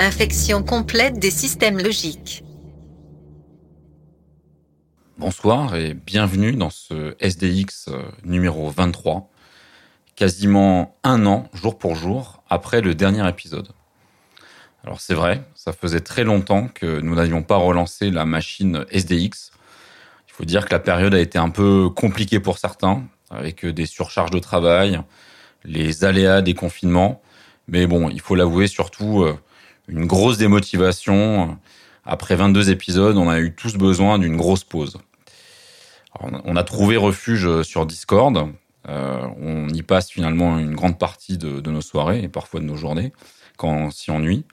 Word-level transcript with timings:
Infection 0.00 0.62
complète 0.62 1.18
des 1.18 1.32
systèmes 1.32 1.78
logiques. 1.78 2.44
Bonsoir 5.18 5.74
et 5.74 5.92
bienvenue 5.94 6.52
dans 6.52 6.70
ce 6.70 7.16
SDX 7.18 7.88
euh, 7.88 8.04
numéro 8.22 8.70
23, 8.70 9.28
quasiment 10.14 10.96
un 11.02 11.26
an, 11.26 11.48
jour 11.52 11.78
pour 11.78 11.96
jour, 11.96 12.44
après 12.48 12.80
le 12.80 12.94
dernier 12.94 13.28
épisode. 13.28 13.70
Alors 14.84 15.00
c'est 15.00 15.14
vrai, 15.14 15.42
ça 15.56 15.72
faisait 15.72 15.98
très 15.98 16.22
longtemps 16.22 16.68
que 16.68 17.00
nous 17.00 17.16
n'avions 17.16 17.42
pas 17.42 17.56
relancé 17.56 18.12
la 18.12 18.24
machine 18.24 18.84
SDX. 18.92 19.50
Il 20.28 20.32
faut 20.32 20.44
dire 20.44 20.66
que 20.66 20.70
la 20.70 20.78
période 20.78 21.12
a 21.12 21.18
été 21.18 21.38
un 21.38 21.50
peu 21.50 21.90
compliquée 21.90 22.38
pour 22.38 22.58
certains, 22.58 23.02
avec 23.30 23.66
des 23.66 23.86
surcharges 23.86 24.30
de 24.30 24.38
travail, 24.38 25.00
les 25.64 26.04
aléas 26.04 26.40
des 26.40 26.54
confinements, 26.54 27.20
mais 27.66 27.88
bon, 27.88 28.08
il 28.10 28.20
faut 28.20 28.36
l'avouer 28.36 28.68
surtout 28.68 29.24
euh, 29.24 29.36
une 29.88 30.06
grosse 30.06 30.38
démotivation. 30.38 31.58
Après 32.04 32.36
22 32.36 32.70
épisodes, 32.70 33.16
on 33.16 33.28
a 33.28 33.40
eu 33.40 33.54
tous 33.54 33.74
besoin 33.74 34.18
d'une 34.18 34.36
grosse 34.36 34.64
pause. 34.64 34.98
On 36.20 36.56
a 36.56 36.64
trouvé 36.64 36.96
refuge 36.96 37.62
sur 37.62 37.86
Discord. 37.86 38.52
Euh, 38.88 39.26
on 39.40 39.68
y 39.68 39.82
passe 39.82 40.10
finalement 40.10 40.58
une 40.58 40.74
grande 40.74 40.98
partie 40.98 41.36
de, 41.36 41.60
de, 41.60 41.70
nos 41.70 41.82
soirées 41.82 42.22
et 42.22 42.28
parfois 42.28 42.60
de 42.60 42.64
nos 42.64 42.76
journées 42.76 43.12
quand 43.56 43.70
on 43.70 43.90
s'y 43.90 44.10
ennuie. 44.10 44.44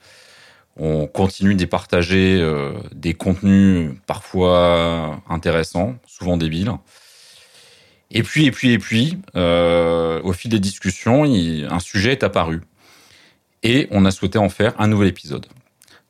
On 0.76 1.06
continue 1.06 1.54
d'y 1.54 1.66
partager 1.66 2.38
euh, 2.38 2.74
des 2.92 3.14
contenus 3.14 3.92
parfois 4.06 5.22
intéressants, 5.28 5.94
souvent 6.06 6.36
débiles. 6.36 6.72
Et 8.10 8.22
puis, 8.22 8.44
et 8.46 8.50
puis, 8.50 8.72
et 8.72 8.78
puis, 8.78 9.18
euh, 9.36 10.20
au 10.22 10.32
fil 10.32 10.50
des 10.50 10.60
discussions, 10.60 11.24
un 11.24 11.80
sujet 11.80 12.12
est 12.12 12.22
apparu. 12.22 12.60
Et 13.68 13.88
on 13.90 14.04
a 14.04 14.12
souhaité 14.12 14.38
en 14.38 14.48
faire 14.48 14.80
un 14.80 14.86
nouvel 14.86 15.08
épisode. 15.08 15.46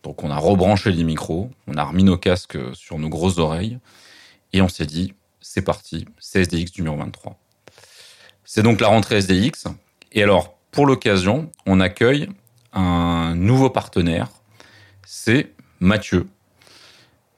Donc 0.02 0.22
on 0.22 0.30
a 0.30 0.36
rebranché 0.36 0.92
les 0.92 1.04
micros, 1.04 1.50
on 1.66 1.78
a 1.78 1.84
remis 1.84 2.04
nos 2.04 2.18
casques 2.18 2.58
sur 2.74 2.98
nos 2.98 3.08
grosses 3.08 3.38
oreilles, 3.38 3.78
et 4.52 4.60
on 4.60 4.68
s'est 4.68 4.84
dit, 4.84 5.14
c'est 5.40 5.62
parti, 5.62 6.04
c'est 6.18 6.42
SDX 6.42 6.76
numéro 6.76 6.98
23. 6.98 7.38
C'est 8.44 8.62
donc 8.62 8.78
la 8.82 8.88
rentrée 8.88 9.16
SDX. 9.16 9.68
Et 10.12 10.22
alors, 10.22 10.58
pour 10.70 10.84
l'occasion, 10.84 11.50
on 11.64 11.80
accueille 11.80 12.28
un 12.74 13.34
nouveau 13.34 13.70
partenaire. 13.70 14.28
C'est 15.06 15.54
Mathieu. 15.80 16.26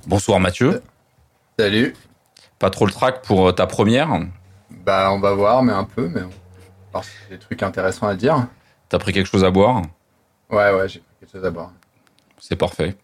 Bonsoir 0.08 0.40
Mathieu. 0.40 0.82
Salut. 1.60 1.94
Pas 2.58 2.70
trop 2.70 2.86
le 2.86 2.92
track 2.92 3.22
pour 3.22 3.54
ta 3.54 3.68
première 3.68 4.08
Bah, 4.84 5.12
on 5.12 5.20
va 5.20 5.32
voir, 5.34 5.62
mais 5.62 5.72
un 5.72 5.84
peu, 5.84 6.08
mais 6.08 6.22
on... 6.92 7.00
des 7.30 7.38
trucs 7.38 7.62
intéressants 7.62 8.08
à 8.08 8.16
dire. 8.16 8.48
T'as 8.88 8.98
pris 8.98 9.12
quelque 9.12 9.28
chose 9.28 9.44
à 9.44 9.52
boire? 9.52 9.82
Ouais, 10.50 10.72
ouais, 10.72 10.88
j'ai 10.88 11.02
quelque 11.20 11.32
chose 11.32 11.44
à 11.44 11.50
boire. 11.50 11.72
C'est 12.40 12.56
parfait. 12.56 12.96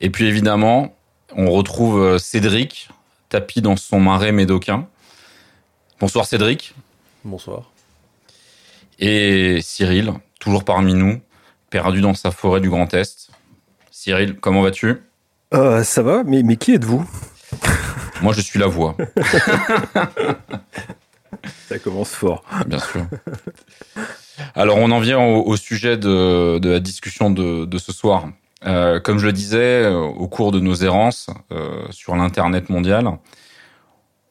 Et 0.00 0.10
puis 0.10 0.26
évidemment, 0.26 0.94
on 1.34 1.50
retrouve 1.50 2.18
Cédric, 2.18 2.88
tapis 3.28 3.60
dans 3.62 3.76
son 3.76 4.00
marais 4.00 4.32
médocain. 4.32 4.86
Bonsoir 6.00 6.26
Cédric. 6.26 6.74
Bonsoir. 7.24 7.70
Et 8.98 9.60
Cyril, 9.62 10.12
toujours 10.38 10.64
parmi 10.64 10.94
nous, 10.94 11.20
perdu 11.70 12.00
dans 12.00 12.14
sa 12.14 12.30
forêt 12.30 12.60
du 12.60 12.70
Grand 12.70 12.92
Est. 12.94 13.30
Cyril, 13.90 14.36
comment 14.38 14.62
vas-tu? 14.62 15.00
Euh, 15.54 15.82
Ça 15.82 16.02
va, 16.02 16.22
mais, 16.24 16.42
mais 16.42 16.56
qui 16.56 16.74
êtes-vous? 16.74 17.08
Moi, 18.22 18.32
je 18.32 18.40
suis 18.40 18.58
la 18.58 18.66
voix. 18.66 18.96
Ça 21.68 21.78
commence 21.78 22.10
fort. 22.10 22.44
Bien 22.66 22.78
sûr. 22.78 23.06
Alors, 24.54 24.78
on 24.78 24.90
en 24.90 25.00
vient 25.00 25.20
au, 25.20 25.56
sujet 25.56 25.96
de, 25.96 26.60
la 26.62 26.80
discussion 26.80 27.30
de, 27.30 27.78
ce 27.78 27.92
soir. 27.92 28.28
Euh, 28.66 28.98
comme 28.98 29.18
je 29.18 29.26
le 29.26 29.32
disais, 29.32 29.84
euh, 29.84 29.98
au 29.98 30.26
cours 30.26 30.50
de 30.50 30.58
nos 30.58 30.74
errances 30.74 31.28
euh, 31.52 31.86
sur 31.90 32.16
l'Internet 32.16 32.70
mondial, 32.70 33.18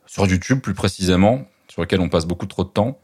sur 0.08 0.26
YouTube 0.26 0.60
plus 0.60 0.74
précisément, 0.74 1.46
sur 1.68 1.84
lequel 1.84 2.00
on 2.00 2.10
passe 2.10 2.26
beaucoup 2.26 2.48
trop 2.48 2.64
de 2.64 2.70
temps, 2.70 3.00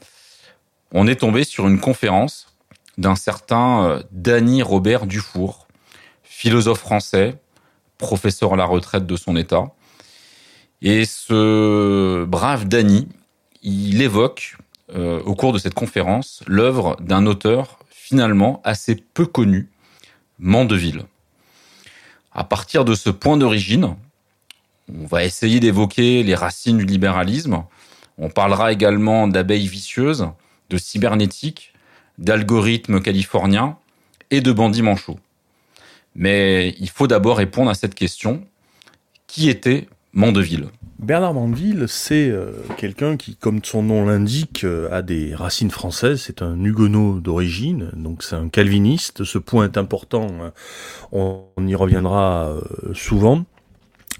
on 0.92 1.08
est 1.08 1.18
tombé 1.18 1.44
sur 1.44 1.68
une 1.68 1.80
conférence 1.80 2.48
d'un 2.98 3.16
certain 3.16 4.02
Danny 4.12 4.64
Robert 4.64 5.06
Dufour, 5.06 5.68
philosophe 6.24 6.80
français, 6.80 7.38
professeur 8.00 8.54
à 8.54 8.56
la 8.56 8.66
retraite 8.66 9.06
de 9.06 9.16
son 9.16 9.36
État. 9.36 9.72
Et 10.81 11.06
ce 11.06 12.26
brave 12.26 12.68
Danny, 12.68 13.08
il 13.62 14.02
évoque 14.02 14.58
euh, 14.95 15.22
au 15.23 15.35
cours 15.35 15.53
de 15.53 15.59
cette 15.59 15.73
conférence 15.73 16.44
l'œuvre 16.47 16.97
d'un 17.00 17.25
auteur 17.25 17.79
finalement 17.89 18.61
assez 18.63 18.95
peu 18.95 19.25
connu, 19.25 19.69
Mandeville. 20.39 21.03
À 22.31 22.44
partir 22.44 22.85
de 22.85 22.95
ce 22.95 23.09
point 23.09 23.38
d'origine, 23.38 23.95
on 24.91 25.05
va 25.05 25.23
essayer 25.23 25.59
d'évoquer 25.59 26.23
les 26.23 26.35
racines 26.35 26.77
du 26.77 26.85
libéralisme. 26.85 27.63
On 28.17 28.29
parlera 28.29 28.72
également 28.72 29.27
d'abeilles 29.27 29.67
vicieuses, 29.67 30.29
de 30.69 30.77
cybernétique, 30.77 31.73
d'algorithmes 32.17 33.01
californiens 33.01 33.77
et 34.31 34.41
de 34.41 34.51
bandits 34.51 34.81
manchots. 34.81 35.19
Mais 36.16 36.75
il 36.79 36.89
faut 36.89 37.07
d'abord 37.07 37.38
répondre 37.38 37.69
à 37.69 37.75
cette 37.75 37.95
question. 37.95 38.44
Qui 39.27 39.50
était 39.50 39.88
Mandeville? 40.13 40.69
Bernard 41.00 41.34
Mandeville, 41.34 41.86
c'est 41.88 42.30
euh, 42.30 42.52
quelqu'un 42.76 43.16
qui, 43.16 43.38
comme 43.38 43.64
son 43.64 43.84
nom 43.84 44.06
l'indique, 44.06 44.66
euh, 44.66 44.92
a 44.92 45.02
des 45.02 45.34
racines 45.34 45.72
françaises. 45.72 46.24
C'est 46.26 46.42
un 46.42 46.62
huguenot 46.62 47.22
d'origine, 47.22 47.90
donc 47.96 48.22
c'est 48.22 48.36
un 48.36 48.50
calviniste. 48.50 49.24
Ce 49.24 49.38
point 49.38 49.64
est 49.64 49.78
important, 49.78 50.28
hein. 50.42 50.52
on, 51.14 51.46
y 51.66 51.74
reviendra 51.74 52.50
euh, 52.50 52.94
souvent. 52.94 53.46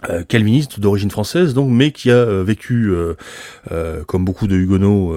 Euh, 0.08 0.24
calviniste 0.24 0.80
d'origine 0.80 1.12
française, 1.12 1.54
donc, 1.54 1.70
mais 1.70 1.92
qui 1.92 2.10
a 2.10 2.16
euh, 2.16 2.42
vécu, 2.42 2.90
euh, 2.90 4.04
comme 4.06 4.24
beaucoup 4.24 4.48
de 4.48 4.56
huguenots, 4.56 5.14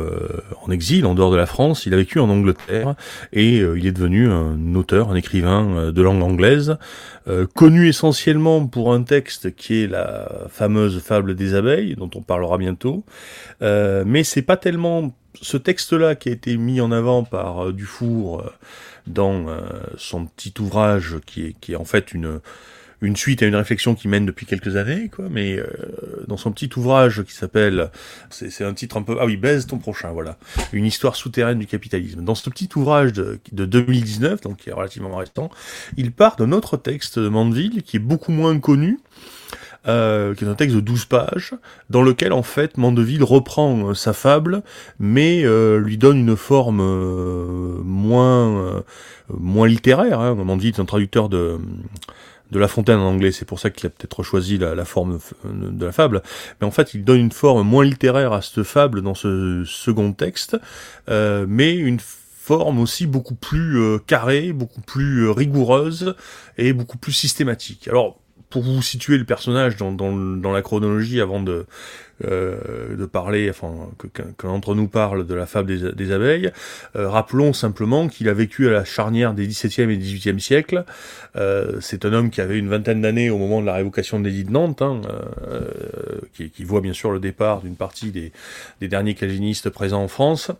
en 0.60 0.70
exil, 0.72 1.06
en 1.06 1.14
dehors 1.14 1.30
de 1.30 1.36
la 1.36 1.46
France. 1.46 1.86
Il 1.86 1.94
a 1.94 1.96
vécu 1.96 2.18
en 2.18 2.28
Angleterre 2.28 2.94
et 3.32 3.58
il 3.58 3.86
est 3.86 3.92
devenu 3.92 4.28
un 4.28 4.74
auteur, 4.74 5.10
un 5.10 5.14
écrivain 5.14 5.92
de 5.92 6.02
langue 6.02 6.22
anglaise, 6.22 6.76
connu 7.54 7.88
essentiellement 7.88 8.66
pour 8.66 8.92
un 8.92 9.02
texte 9.02 9.54
qui 9.54 9.82
est 9.82 9.86
la 9.86 10.28
fameuse 10.48 11.00
fable 11.00 11.34
des 11.34 11.54
abeilles, 11.54 11.94
dont 11.94 12.10
on 12.14 12.22
parlera 12.22 12.58
bientôt. 12.58 13.04
mais 13.60 14.24
c'est 14.24 14.42
pas 14.42 14.56
tellement 14.56 15.14
ce 15.40 15.56
texte-là 15.56 16.14
qui 16.14 16.28
a 16.28 16.32
été 16.32 16.56
mis 16.56 16.80
en 16.80 16.92
avant 16.92 17.24
par 17.24 17.72
Dufour 17.72 18.44
dans 19.06 19.46
son 19.96 20.26
petit 20.26 20.54
ouvrage, 20.60 21.16
qui 21.26 21.46
est, 21.46 21.56
qui 21.60 21.72
est 21.72 21.76
en 21.76 21.84
fait 21.84 22.12
une 22.12 22.40
une 23.02 23.16
suite 23.16 23.42
à 23.42 23.46
une 23.46 23.56
réflexion 23.56 23.94
qui 23.94 24.08
mène 24.08 24.24
depuis 24.24 24.46
quelques 24.46 24.76
années, 24.76 25.10
quoi. 25.14 25.26
Mais 25.30 25.58
euh, 25.58 25.66
dans 26.28 26.36
son 26.36 26.52
petit 26.52 26.70
ouvrage 26.76 27.22
qui 27.24 27.34
s'appelle, 27.34 27.90
c'est 28.30 28.64
un 28.64 28.72
titre 28.72 28.96
un 28.96 29.02
peu, 29.02 29.16
ah 29.20 29.26
oui, 29.26 29.36
baise 29.36 29.66
ton 29.66 29.78
prochain, 29.78 30.10
voilà, 30.12 30.38
une 30.72 30.86
histoire 30.86 31.16
souterraine 31.16 31.58
du 31.58 31.66
capitalisme. 31.66 32.22
Dans 32.22 32.34
ce 32.34 32.48
petit 32.48 32.68
ouvrage 32.76 33.12
de, 33.12 33.40
de 33.52 33.66
2019, 33.66 34.40
donc 34.40 34.58
qui 34.58 34.70
est 34.70 34.72
relativement 34.72 35.16
récent, 35.16 35.50
il 35.96 36.12
part 36.12 36.36
d'un 36.36 36.52
autre 36.52 36.76
texte 36.76 37.18
de 37.18 37.28
Mandeville 37.28 37.82
qui 37.82 37.96
est 37.96 38.00
beaucoup 38.00 38.32
moins 38.32 38.58
connu. 38.58 38.98
Euh, 39.88 40.36
qui 40.36 40.44
est 40.44 40.48
un 40.48 40.54
texte 40.54 40.76
de 40.76 40.80
12 40.80 41.06
pages, 41.06 41.54
dans 41.90 42.02
lequel 42.02 42.32
en 42.32 42.44
fait 42.44 42.78
Mandeville 42.78 43.24
reprend 43.24 43.88
euh, 43.88 43.94
sa 43.94 44.12
fable, 44.12 44.62
mais 45.00 45.42
euh, 45.44 45.80
lui 45.80 45.98
donne 45.98 46.18
une 46.18 46.36
forme 46.36 46.80
euh, 46.80 47.80
moins 47.82 48.84
moins 49.28 49.66
littéraire. 49.66 50.20
Hein. 50.20 50.36
Mandeville 50.36 50.74
est 50.76 50.80
un 50.80 50.84
traducteur 50.84 51.28
de 51.28 51.58
de 52.52 52.58
La 52.58 52.68
Fontaine 52.68 52.98
en 52.98 53.08
anglais, 53.08 53.32
c'est 53.32 53.46
pour 53.46 53.58
ça 53.58 53.70
qu'il 53.70 53.86
a 53.86 53.90
peut-être 53.90 54.22
choisi 54.22 54.58
la, 54.58 54.84
forme 54.84 55.18
de 55.44 55.86
la 55.86 55.90
fable, 55.90 56.22
mais 56.60 56.66
en 56.66 56.70
fait 56.70 56.92
il 56.92 57.02
donne 57.02 57.18
une 57.18 57.32
forme 57.32 57.66
moins 57.66 57.84
littéraire 57.84 58.34
à 58.34 58.42
cette 58.42 58.62
fable 58.62 59.00
dans 59.00 59.14
ce 59.14 59.64
second 59.64 60.12
texte, 60.12 60.58
euh, 61.08 61.46
mais 61.48 61.74
une 61.74 61.98
forme 61.98 62.78
aussi 62.78 63.06
beaucoup 63.06 63.34
plus 63.34 63.78
euh, 63.78 63.98
carrée, 63.98 64.52
beaucoup 64.52 64.82
plus 64.82 65.24
euh, 65.24 65.32
rigoureuse 65.32 66.14
et 66.58 66.74
beaucoup 66.74 66.98
plus 66.98 67.12
systématique. 67.12 67.88
Alors 67.88 68.18
pour 68.52 68.62
vous 68.62 68.82
situer 68.82 69.16
le 69.16 69.24
personnage 69.24 69.76
dans, 69.76 70.52
la 70.52 70.62
chronologie 70.62 71.22
avant 71.22 71.40
de, 71.40 71.64
euh, 72.22 73.06
parler, 73.06 73.48
enfin, 73.48 73.72
qu'un 74.12 74.48
d'entre 74.48 74.74
nous 74.74 74.88
parle 74.88 75.26
de 75.26 75.34
la 75.34 75.46
fable 75.46 75.94
des, 75.94 76.12
abeilles, 76.12 76.52
euh, 76.94 77.08
rappelons 77.08 77.54
simplement 77.54 78.08
qu'il 78.08 78.28
a 78.28 78.34
vécu 78.34 78.68
à 78.68 78.72
la 78.72 78.84
charnière 78.84 79.32
des 79.32 79.46
XVIIe 79.46 79.90
et 79.90 79.96
XVIIIe 79.96 80.40
siècles. 80.40 80.84
Euh, 81.34 81.78
c'est 81.80 82.04
un 82.04 82.12
homme 82.12 82.28
qui 82.28 82.42
avait 82.42 82.58
une 82.58 82.68
vingtaine 82.68 83.00
d'années 83.00 83.30
au 83.30 83.38
moment 83.38 83.62
de 83.62 83.66
la 83.66 83.74
révocation 83.74 84.20
de 84.20 84.26
l'édit 84.26 84.44
de 84.44 84.50
Nantes, 84.50 84.82
hein, 84.82 85.00
euh, 85.48 85.70
qui, 86.34 86.50
qui, 86.50 86.64
voit 86.64 86.82
bien 86.82 86.92
sûr 86.92 87.10
le 87.10 87.20
départ 87.20 87.62
d'une 87.62 87.76
partie 87.76 88.10
des, 88.10 88.32
des 88.82 88.88
derniers 88.88 89.14
calvinistes 89.14 89.70
présents 89.70 90.02
en 90.02 90.08
France. 90.08 90.52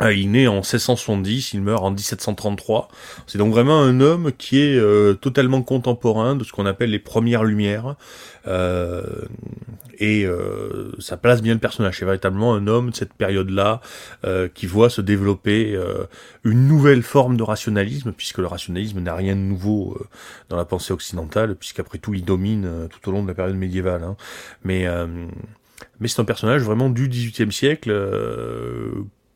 Euh, 0.00 0.14
il 0.14 0.30
naît 0.30 0.46
en 0.46 0.54
1670, 0.54 1.52
il 1.52 1.62
meurt 1.62 1.84
en 1.84 1.90
1733. 1.90 2.88
C'est 3.26 3.38
donc 3.38 3.52
vraiment 3.52 3.80
un 3.80 4.00
homme 4.00 4.32
qui 4.32 4.60
est 4.60 4.76
euh, 4.76 5.14
totalement 5.14 5.62
contemporain 5.62 6.34
de 6.34 6.44
ce 6.44 6.52
qu'on 6.52 6.66
appelle 6.66 6.90
les 6.90 6.98
premières 6.98 7.44
lumières. 7.44 7.96
Euh, 8.48 9.02
et 9.98 10.24
euh, 10.24 10.92
ça 10.98 11.16
place 11.16 11.42
bien 11.42 11.54
le 11.54 11.60
personnage. 11.60 11.98
C'est 11.98 12.04
véritablement 12.04 12.54
un 12.54 12.66
homme 12.66 12.90
de 12.90 12.96
cette 12.96 13.12
période-là 13.12 13.80
euh, 14.24 14.48
qui 14.52 14.66
voit 14.66 14.90
se 14.90 15.00
développer 15.00 15.78
une 16.44 16.66
nouvelle 16.66 17.02
forme 17.02 17.36
de 17.36 17.42
rationalisme, 17.42 18.12
puisque 18.12 18.38
le 18.38 18.46
rationalisme 18.46 19.00
n'a 19.00 19.14
rien 19.14 19.36
de 19.36 19.40
nouveau 19.40 19.98
dans 20.48 20.56
la 20.56 20.64
pensée 20.64 20.92
occidentale, 20.92 21.54
puisqu'après 21.54 21.98
tout 21.98 22.14
il 22.14 22.24
domine 22.24 22.88
tout 22.88 23.08
au 23.08 23.12
long 23.12 23.22
de 23.22 23.28
la 23.28 23.34
période 23.34 23.56
médiévale. 23.56 24.02
Hein. 24.02 24.16
Mais 24.64 24.86
mais 26.00 26.08
c'est 26.08 26.20
un 26.20 26.24
personnage 26.24 26.62
vraiment 26.62 26.90
du 26.90 27.08
XVIIIe 27.08 27.52
siècle 27.52 27.92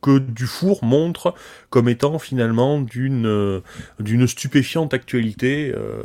que 0.07 0.19
Dufour 0.21 0.85
montre 0.85 1.35
comme 1.69 1.89
étant 1.89 2.21
finalement 2.21 2.81
d'une 2.81 3.27
euh, 3.27 3.61
d'une 3.99 4.29
stupéfiante 4.29 4.95
actualité 4.95 5.73
euh, 5.75 6.05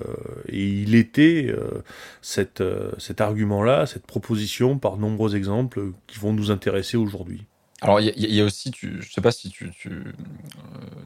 et 0.49 0.67
il 0.67 0.95
était 0.95 1.45
euh, 1.49 1.83
cette, 2.23 2.63
cet 2.97 3.21
argument-là, 3.21 3.85
cette 3.85 4.07
proposition 4.07 4.79
par 4.79 4.97
nombreux 4.97 5.35
exemples 5.35 5.91
qui 6.07 6.17
vont 6.17 6.33
nous 6.33 6.49
intéresser 6.49 6.97
aujourd'hui. 6.97 7.45
Alors 7.81 7.99
il 7.99 8.11
y, 8.17 8.35
y, 8.35 8.41
a 8.41 8.43
aussi, 8.43 8.71
tu, 8.71 9.01
je 9.01 9.11
sais 9.11 9.21
pas 9.21 9.31
si 9.31 9.51
tu, 9.51 9.69
tu, 9.69 10.03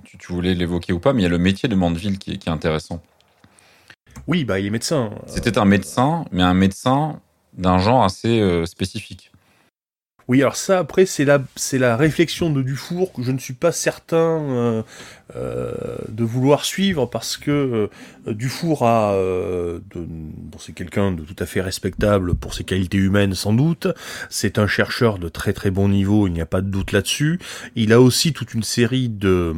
tu, 0.05 0.17
tu 0.17 0.31
voulais 0.31 0.53
l'évoquer 0.53 0.93
ou 0.93 0.99
pas, 0.99 1.11
mais 1.11 1.21
il 1.21 1.23
y 1.23 1.27
a 1.27 1.29
le 1.29 1.37
métier 1.37 1.67
de 1.67 1.75
Mandeville 1.75 2.17
qui 2.17 2.31
est, 2.31 2.37
qui 2.37 2.47
est 2.47 2.51
intéressant. 2.51 3.01
Oui, 4.27 4.45
bah 4.45 4.59
il 4.59 4.67
est 4.67 4.69
médecin. 4.69 5.11
C'était 5.27 5.57
un 5.57 5.65
médecin, 5.65 6.25
mais 6.31 6.43
un 6.43 6.53
médecin 6.53 7.19
d'un 7.57 7.77
genre 7.77 8.03
assez 8.05 8.65
spécifique. 8.65 9.31
Oui, 10.27 10.41
alors 10.41 10.55
ça, 10.55 10.79
après, 10.79 11.05
c'est 11.05 11.23
la, 11.23 11.43
c'est 11.55 11.77
la 11.77 11.95
réflexion 11.95 12.49
de 12.49 12.63
Dufour 12.63 13.13
que 13.13 13.21
je 13.21 13.31
ne 13.31 13.37
suis 13.37 13.53
pas 13.53 13.71
certain 13.71 14.41
euh, 14.41 14.83
euh, 15.35 15.71
de 16.09 16.23
vouloir 16.23 16.65
suivre 16.65 17.05
parce 17.05 17.37
que 17.37 17.89
euh, 18.27 18.33
Dufour 18.33 18.87
a, 18.87 19.13
de, 19.15 19.81
bon, 19.95 20.57
c'est 20.57 20.73
quelqu'un 20.73 21.11
de 21.11 21.21
tout 21.21 21.35
à 21.37 21.45
fait 21.45 21.61
respectable 21.61 22.33
pour 22.33 22.55
ses 22.55 22.63
qualités 22.63 22.97
humaines 22.97 23.35
sans 23.35 23.53
doute. 23.53 23.87
C'est 24.31 24.57
un 24.57 24.65
chercheur 24.65 25.19
de 25.19 25.29
très 25.29 25.53
très 25.53 25.69
bon 25.69 25.89
niveau, 25.89 26.27
il 26.27 26.33
n'y 26.33 26.41
a 26.41 26.47
pas 26.47 26.61
de 26.61 26.69
doute 26.69 26.91
là-dessus. 26.91 27.39
Il 27.75 27.93
a 27.93 28.01
aussi 28.01 28.33
toute 28.33 28.55
une 28.55 28.63
série 28.63 29.09
de 29.09 29.53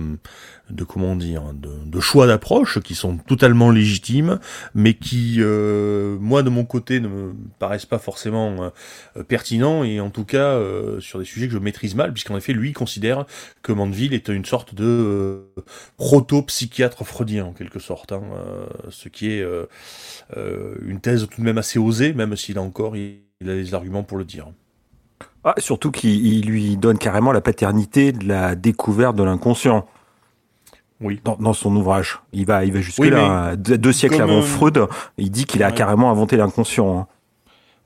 de 0.69 0.84
comment 0.84 1.16
dire, 1.16 1.54
de, 1.54 1.69
de 1.86 2.00
choix 2.00 2.28
d'approche 2.28 2.80
qui 2.81 2.96
sont 2.96 3.18
totalement 3.18 3.72
légitimes, 3.72 4.40
mais 4.75 4.94
qui, 4.96 5.38
euh, 5.40 6.18
moi 6.19 6.44
de 6.44 6.50
mon 6.50 6.66
côté, 6.66 7.00
ne 7.00 7.08
me 7.08 7.34
paraissent 7.60 7.86
pas 7.86 8.00
forcément 8.00 8.72
euh, 9.18 9.24
pertinents 9.24 9.84
et 9.84 10.00
en 10.00 10.10
tout 10.10 10.25
cas 10.25 10.38
euh, 10.38 11.00
sur 11.00 11.19
des 11.19 11.25
sujets 11.25 11.48
que 11.48 11.54
je 11.54 11.60
maîtrise 11.60 11.96
mal, 11.96 12.14
puisqu'en 12.14 12.38
effet 12.38 12.54
lui 12.54 12.74
considère 12.74 13.25
que 13.62 13.72
Mandeville 13.72 14.14
est 14.14 14.28
une 14.28 14.46
sorte 14.46 14.75
de 14.75 14.86
euh, 14.86 15.42
proto-psychiatre 15.98 17.06
freudien 17.06 17.46
en 17.46 17.54
quelque 17.54 17.80
sorte, 17.80 18.12
hein, 18.12 18.24
euh, 18.34 18.66
ce 18.90 19.10
qui 19.10 19.30
est 19.31 19.46
une 20.36 21.00
thèse 21.00 21.28
tout 21.30 21.42
de 21.42 21.46
même 21.46 21.58
assez 21.58 21.80
osée, 21.80 22.13
même 22.13 22.36
s'il 22.36 22.58
a 22.58 22.62
encore 22.62 22.96
il, 22.96 23.20
a 23.42 23.54
des 23.54 23.74
arguments 23.74 24.04
pour 24.04 24.18
le 24.18 24.25
dire. 24.25 24.48
Ah, 25.44 25.54
surtout 25.58 25.92
qu'il 25.92 26.46
lui 26.46 26.78
donne 26.78 26.98
carrément 26.98 27.31
la 27.31 27.42
paternité 27.42 28.12
de 28.12 28.28
la 28.28 28.56
découverte 28.56 29.16
de 29.16 29.24
l'inconscient. 29.24 29.88
Oui. 31.02 31.22
Dans, 31.24 31.38
dans, 31.40 31.54
son 31.54 31.76
ouvrage. 31.76 32.20
Il 32.34 32.46
va, 32.46 32.66
il 32.66 32.74
va 32.74 32.82
jusque 32.82 33.00
oui, 33.00 33.10
là. 33.10 33.56
Deux, 33.56 33.92
siècles 33.92 34.22
avant 34.22 34.40
euh... 34.40 34.42
Freud, 34.42 34.88
il 35.18 35.30
dit 35.30 35.46
qu'il 35.46 35.64
a 35.64 35.68
ouais. 35.68 35.74
carrément 35.74 36.10
inventé 36.10 36.38
l'inconscient. 36.38 37.08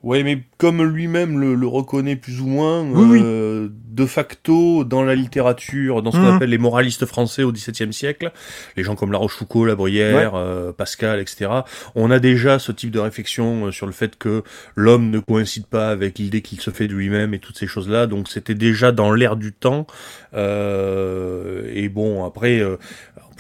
Oui, 0.04 0.24
mais 0.24 0.42
comme 0.58 0.84
lui-même 0.84 1.40
le, 1.40 1.54
le, 1.54 1.68
reconnaît 1.68 2.16
plus 2.16 2.42
ou 2.42 2.48
moins, 2.48 2.82
oui, 2.82 3.22
euh, 3.24 3.68
oui. 3.68 3.72
de 3.90 4.06
facto, 4.08 4.84
dans 4.84 5.04
la 5.04 5.14
littérature, 5.14 6.02
dans 6.02 6.12
ce 6.12 6.18
qu'on 6.18 6.32
mmh. 6.32 6.36
appelle 6.36 6.50
les 6.50 6.58
moralistes 6.58 7.06
français 7.06 7.44
au 7.44 7.52
XVIIe 7.52 7.94
siècle, 7.94 8.32
les 8.76 8.84
gens 8.84 8.96
comme 8.96 9.12
La 9.12 9.20
Rochefoucauld, 9.20 9.68
La 9.68 9.76
Bruyère, 9.76 10.34
ouais. 10.34 10.40
euh, 10.40 10.72
Pascal, 10.72 11.20
etc., 11.20 11.52
on 11.94 12.10
a 12.10 12.18
déjà 12.18 12.58
ce 12.58 12.72
type 12.72 12.90
de 12.90 13.00
réflexion 13.00 13.68
euh, 13.68 13.72
sur 13.72 13.86
le 13.86 13.92
fait 13.92 14.18
que 14.18 14.44
l'homme 14.76 15.12
ne 15.12 15.20
coïncide 15.20 15.68
pas 15.68 15.90
avec 15.90 16.18
l'idée 16.18 16.42
qu'il 16.42 16.62
se 16.62 16.72
fait 16.72 16.88
de 16.88 16.94
lui-même 16.96 17.36
et 17.36 17.40
toutes 17.40 17.60
ces 17.60 17.68
choses-là, 17.68 18.08
donc 18.08 18.28
c'était 18.28 18.56
déjà 18.56 18.92
dans 18.92 19.12
l'air 19.12 19.36
du 19.36 19.54
temps. 19.54 19.86
Euh, 20.34 21.70
et 21.74 21.90
bon, 21.90 22.26
après, 22.26 22.64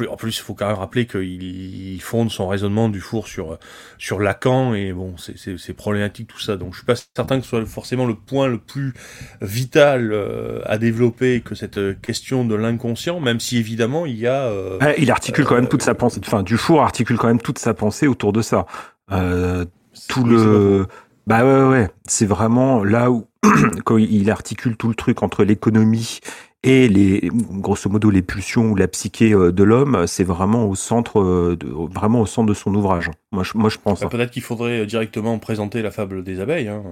en 0.07 0.15
plus, 0.15 0.37
il 0.37 0.41
faut 0.41 0.53
quand 0.53 0.67
même 0.67 0.77
rappeler 0.77 1.05
qu'il 1.05 2.01
fonde 2.01 2.31
son 2.31 2.47
raisonnement 2.47 2.89
du 2.89 2.99
four 2.99 3.27
sur 3.27 3.57
sur 3.97 4.19
Lacan 4.19 4.73
et 4.73 4.93
bon, 4.93 5.15
c'est 5.17 5.73
problématique 5.73 6.27
tout 6.27 6.39
ça. 6.39 6.57
Donc, 6.57 6.73
je 6.73 6.77
suis 6.77 6.85
pas 6.85 6.95
certain 6.95 7.37
que 7.37 7.43
ce 7.43 7.49
soit 7.49 7.65
forcément 7.65 8.05
le 8.05 8.15
point 8.15 8.47
le 8.47 8.57
plus 8.57 8.93
vital 9.41 10.11
euh, 10.11 10.61
à 10.65 10.77
développer 10.77 11.41
que 11.41 11.55
cette 11.55 12.01
question 12.01 12.45
de 12.45 12.55
l'inconscient, 12.55 13.19
même 13.19 13.39
si 13.39 13.57
évidemment 13.57 14.05
il 14.05 14.17
y 14.17 14.27
a. 14.27 14.43
Euh, 14.43 14.79
il 14.97 15.11
articule 15.11 15.45
euh, 15.45 15.47
quand 15.47 15.55
même 15.55 15.67
toute 15.67 15.83
sa 15.83 15.95
pensée. 15.95 16.21
Enfin, 16.25 16.43
Dufour 16.43 16.81
articule 16.81 17.17
quand 17.17 17.27
même 17.27 17.41
toute 17.41 17.59
sa 17.59 17.73
pensée 17.73 18.07
autour 18.07 18.33
de 18.33 18.41
ça. 18.41 18.65
Euh, 19.11 19.65
tout 20.07 20.23
le. 20.23 20.87
Bah 21.27 21.45
ouais, 21.45 21.69
ouais, 21.69 21.89
c'est 22.07 22.25
vraiment 22.25 22.83
là 22.83 23.11
où 23.11 23.27
quand 23.85 23.97
il 23.97 24.29
articule 24.31 24.75
tout 24.75 24.89
le 24.89 24.95
truc 24.95 25.23
entre 25.23 25.43
l'économie 25.43 26.19
et 26.63 26.87
les 26.87 27.29
grosso 27.33 27.89
modo 27.89 28.09
les 28.09 28.21
pulsions 28.21 28.71
ou 28.71 28.75
la 28.75 28.87
psyché 28.87 29.31
de 29.31 29.63
l'homme, 29.63 30.05
c'est 30.07 30.23
vraiment 30.23 30.65
au 30.65 30.75
centre, 30.75 31.55
de, 31.55 31.67
vraiment 31.67 32.21
au 32.21 32.25
centre 32.25 32.47
de 32.47 32.53
son 32.53 32.73
ouvrage. 32.75 33.09
Moi, 33.31 33.43
je, 33.43 33.57
moi, 33.57 33.69
je 33.69 33.77
pense. 33.77 34.01
Bah, 34.01 34.09
Peut-être 34.09 34.31
qu'il 34.31 34.43
faudrait 34.43 34.85
directement 34.85 35.39
présenter 35.39 35.81
la 35.81 35.91
fable 35.91 36.23
des 36.23 36.39
abeilles. 36.39 36.67
Hein. 36.67 36.83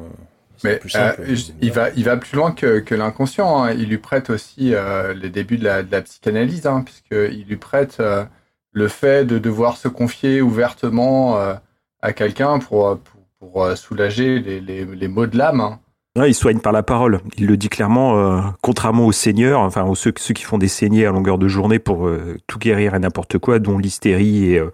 Mais 0.64 0.80
simple, 0.88 1.22
euh, 1.22 1.36
il 1.62 1.72
va, 1.72 1.90
il 1.92 2.04
va 2.04 2.18
plus 2.18 2.36
loin 2.36 2.52
que, 2.52 2.80
que 2.80 2.96
l'inconscient. 2.96 3.64
Hein. 3.64 3.74
Il 3.74 3.90
lui 3.90 3.98
prête 3.98 4.30
aussi 4.30 4.74
euh, 4.74 5.14
les 5.14 5.30
débuts 5.30 5.58
de 5.58 5.64
la, 5.64 5.84
de 5.84 5.92
la 5.92 6.02
psychanalyse, 6.02 6.68
hein, 6.68 6.84
puisqu'il 6.84 7.46
lui 7.48 7.58
prête 7.58 7.98
euh, 8.00 8.26
le 8.72 8.88
fait 8.88 9.26
de 9.26 9.40
devoir 9.40 9.78
se 9.78 9.88
confier 9.88 10.42
ouvertement 10.42 11.38
euh, 11.38 11.54
à 12.02 12.14
quelqu'un 12.14 12.60
pour, 12.60 13.00
pour, 13.00 13.22
pour, 13.40 13.78
soulager 13.78 14.40
les, 14.40 14.60
les, 14.60 14.86
les 14.86 15.08
maux 15.08 15.28
de 15.28 15.38
l'âme. 15.38 15.62
Hein. 15.62 15.80
Ouais, 16.20 16.32
il 16.32 16.34
soigne 16.34 16.60
par 16.60 16.74
la 16.74 16.84
parole. 16.84 17.22
Il 17.38 17.46
le 17.46 17.56
dit 17.56 17.70
clairement, 17.70 18.18
euh, 18.18 18.42
contrairement 18.62 19.06
aux 19.06 19.14
seigneurs, 19.14 19.62
enfin 19.62 19.86
aux 19.86 19.96
ceux, 19.96 20.14
ceux 20.18 20.34
qui 20.34 20.44
font 20.44 20.58
des 20.58 20.68
saignées 20.68 21.06
à 21.06 21.12
longueur 21.12 21.38
de 21.38 21.48
journée 21.48 21.80
pour 21.80 22.08
euh, 22.08 22.36
tout 22.46 22.60
guérir 22.60 22.94
et 22.94 23.00
n'importe 23.00 23.38
quoi, 23.38 23.60
dont 23.60 23.78
l'hystérie 23.78 24.52
et 24.52 24.60
euh, 24.60 24.70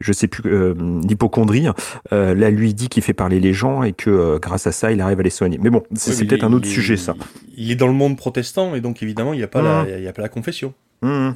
je 0.00 0.14
sais 0.14 0.26
plus 0.26 0.74
l'hypochondrie. 1.06 1.68
là, 2.10 2.50
lui 2.50 2.70
il 2.70 2.74
dit 2.74 2.88
qu'il 2.88 3.02
fait 3.02 3.12
parler 3.12 3.40
les 3.40 3.52
gens 3.52 3.82
et 3.82 3.92
que 3.92 4.38
grâce 4.38 4.66
à 4.66 4.72
ça, 4.72 4.90
il 4.90 5.02
arrive 5.02 5.20
à 5.20 5.22
les 5.22 5.28
soigner. 5.28 5.58
Mais 5.60 5.68
bon, 5.68 5.82
c'est 5.92 6.18
oui, 6.18 6.26
peut-être 6.26 6.44
un 6.44 6.52
autre 6.54 6.66
il, 6.66 6.72
sujet 6.72 6.96
ça. 6.96 7.14
Il 7.58 7.70
est 7.70 7.76
dans 7.76 7.88
le 7.88 7.92
monde 7.92 8.16
protestant 8.16 8.74
et 8.74 8.80
donc 8.80 9.02
évidemment 9.02 9.34
il 9.34 9.36
n'y 9.36 9.42
a 9.42 9.48
pas 9.48 9.60
mmh. 9.60 9.88
la, 9.88 9.98
il 9.98 10.04
y 10.04 10.08
a 10.08 10.12
pas 10.14 10.22
la 10.22 10.30
confession. 10.30 10.72
Mmh 11.02 11.32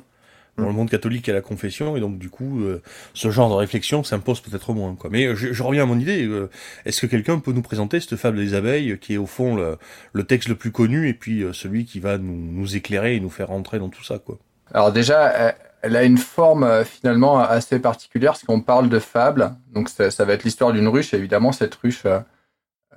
dans 0.57 0.67
le 0.67 0.73
monde 0.73 0.91
catholique 0.91 1.29
à 1.29 1.33
la 1.33 1.41
confession, 1.41 1.97
et 1.97 2.01
donc 2.01 2.19
du 2.19 2.31
coup, 2.31 2.61
euh, 2.61 2.83
ce 3.15 3.31
genre 3.31 3.49
de 3.49 3.55
réflexion 3.55 4.05
s'impose 4.05 4.41
peut-être 4.41 4.73
moins. 4.73 4.95
Quoi. 4.95 5.11
Mais 5.11 5.35
je, 5.35 5.53
je, 5.53 5.63
reviens 5.63 5.85
à 5.85 5.87
mon 5.87 5.99
idée, 5.99 6.27
euh, 6.27 6.51
est-ce 6.85 7.01
que 7.01 7.07
quelqu'un 7.07 7.39
peut 7.39 7.53
nous 7.53 7.63
présenter 7.63 8.01
cette 8.01 8.17
fable 8.17 8.39
des 8.39 8.55
abeilles, 8.55 8.99
qui 8.99 9.15
est 9.15 9.19
au 9.19 9.27
fond 9.27 9.57
le, 9.57 10.25
texte 10.25 10.49
le 10.49 10.55
plus 10.55 10.73
connu, 10.73 11.09
et 11.09 11.15
puis 11.15 11.43
euh, 11.43 11.53
celui 11.53 11.85
qui 11.85 12.01
va 12.01 12.19
nous, 12.19 12.77
éclairer 12.77 13.17
et 13.17 13.21
nous 13.21 13.31
faire 13.31 13.49
rentrer 13.49 13.79
dans 13.79 13.89
tout 13.89 14.05
ça 14.05 14.19
quoi? 14.19 14.39
Alors 14.73 14.93
déjà, 14.93 15.55
elle 15.83 15.97
a 15.97 16.05
une 16.05 16.19
forme 16.19 16.65
euh, 16.65 16.85
finalement 16.85 17.39
assez 17.39 17.79
particulière, 17.79 18.33
parce 18.33 18.45
qu'on 18.45 18.61
parle 18.61 18.89
de 18.89 18.99
fable, 18.99 19.53
donc 19.73 19.89
ça, 19.89 20.25
va 20.25 20.33
être 20.33 20.45
l'histoire 20.45 20.73
d'une 20.73 20.89
ruche, 20.89 21.15
et 21.15 21.17
évidemment 21.17 21.53
cette 21.53 21.75
ruche... 21.77 22.05
Euh, 22.07 22.21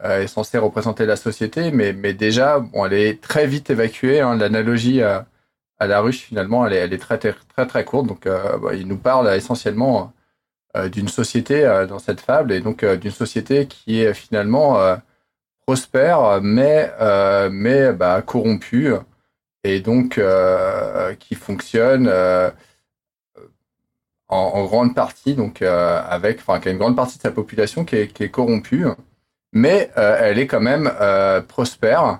est 0.03 0.27
censée 0.27 0.57
représenter 0.57 1.05
la 1.05 1.15
société, 1.15 1.71
mais, 1.71 1.93
déjà, 2.13 2.59
bon, 2.59 2.85
elle 2.85 2.93
est 2.93 3.21
très 3.21 3.47
vite 3.47 3.69
évacuée. 3.69 4.19
Hein, 4.19 4.35
L'analogie 4.35 5.01
la 5.79 6.01
ruche, 6.01 6.19
finalement, 6.21 6.65
elle 6.65 6.73
est, 6.73 6.77
elle 6.77 6.93
est 6.93 6.97
très, 6.97 7.17
très, 7.17 7.33
très, 7.33 7.67
très 7.67 7.85
courte. 7.85 8.07
Donc, 8.07 8.25
euh, 8.25 8.57
bah, 8.57 8.73
il 8.73 8.87
nous 8.87 8.97
parle 8.97 9.33
essentiellement 9.33 10.13
euh, 10.77 10.89
d'une 10.89 11.07
société 11.07 11.65
euh, 11.65 11.85
dans 11.87 11.99
cette 11.99 12.21
fable, 12.21 12.51
et 12.51 12.61
donc 12.61 12.85
d'une 12.85 13.11
société 13.11 13.67
qui 13.67 14.01
est 14.01 14.13
finalement 14.13 14.77
prospère, 15.65 16.41
mais, 16.41 16.91
mais 17.51 17.93
bah, 17.93 18.21
corrompue, 18.21 18.93
et 19.63 19.79
donc 19.79 20.19
qui 21.19 21.35
fonctionne 21.35 22.11
en, 24.27 24.65
grande 24.65 24.95
partie, 24.95 25.35
donc 25.35 25.61
avec, 25.61 26.39
enfin, 26.39 26.59
une 26.69 26.77
grande 26.77 26.95
partie 26.95 27.17
de 27.17 27.23
sa 27.23 27.31
population 27.31 27.85
qui 27.85 27.95
est 27.95 28.29
corrompue, 28.31 28.87
mais 29.53 29.91
elle 29.95 30.39
est 30.39 30.47
quand 30.47 30.61
même 30.61 30.91
prospère 31.47 32.19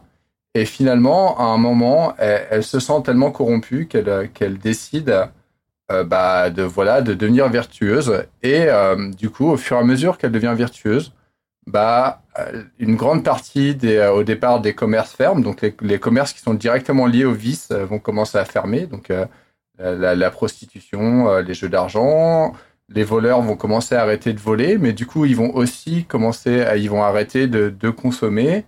et 0.55 0.65
finalement, 0.65 1.39
à 1.39 1.45
un 1.45 1.57
moment, 1.57 2.13
elle, 2.17 2.63
se 2.63 2.79
sent 2.79 3.01
tellement 3.03 3.31
corrompue 3.31 3.87
qu'elle 3.87 4.29
qu'elle 4.33 4.57
décide 4.57 5.29
bah, 5.89 6.49
de 6.49 6.63
voilà 6.63 7.01
de 7.01 7.13
devenir 7.13 7.49
vertueuse. 7.49 8.25
Et 8.43 8.67
du 9.17 9.29
coup 9.29 9.47
au 9.49 9.57
fur 9.57 9.77
et 9.77 9.79
à 9.79 9.83
mesure 9.83 10.17
qu'elle 10.17 10.31
devient 10.31 10.53
vertueuse 10.55 11.13
bah 11.65 12.21
une 12.79 12.95
grande 12.95 13.23
partie 13.23 13.73
des, 13.75 14.05
au 14.13 14.23
départ 14.23 14.59
des 14.59 14.73
commerces 14.73 15.13
ferment. 15.13 15.41
Donc 15.41 15.65
les, 15.81 15.99
commerces 15.99 16.33
qui 16.33 16.41
sont 16.41 16.53
directement 16.53 17.07
liés 17.07 17.25
au 17.25 17.33
vice 17.33 17.71
vont 17.71 17.99
commencer 17.99 18.37
à 18.37 18.45
fermer. 18.45 18.85
Donc 18.85 19.11
la, 19.79 20.31
prostitution 20.31 21.37
les 21.39 21.53
jeux 21.53 21.69
d'argent 21.69 22.53
les 22.89 23.03
voleurs 23.03 23.41
vont 23.41 23.55
commencer 23.55 23.95
à 23.95 24.01
arrêter 24.01 24.33
de 24.33 24.39
voler, 24.39 24.77
mais 24.77 24.93
du 24.93 25.05
coup, 25.05 25.25
ils 25.25 25.35
vont 25.35 25.55
aussi 25.55 26.05
commencer 26.05 26.65
ils 26.77 26.89
vont 26.89 27.03
arrêter 27.03 27.47
de, 27.47 27.69
de 27.69 27.89
consommer. 27.89 28.65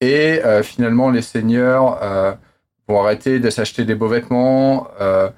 Et 0.00 0.44
euh, 0.44 0.62
finalement, 0.62 1.10
les 1.10 1.22
seigneurs 1.22 2.02
euh, 2.02 2.32
vont 2.86 3.00
arrêter 3.00 3.40
de 3.40 3.50
s'acheter 3.50 3.84
des 3.84 3.94
beaux 3.94 4.08
vêtements. 4.08 4.88
Euh, 5.00 5.30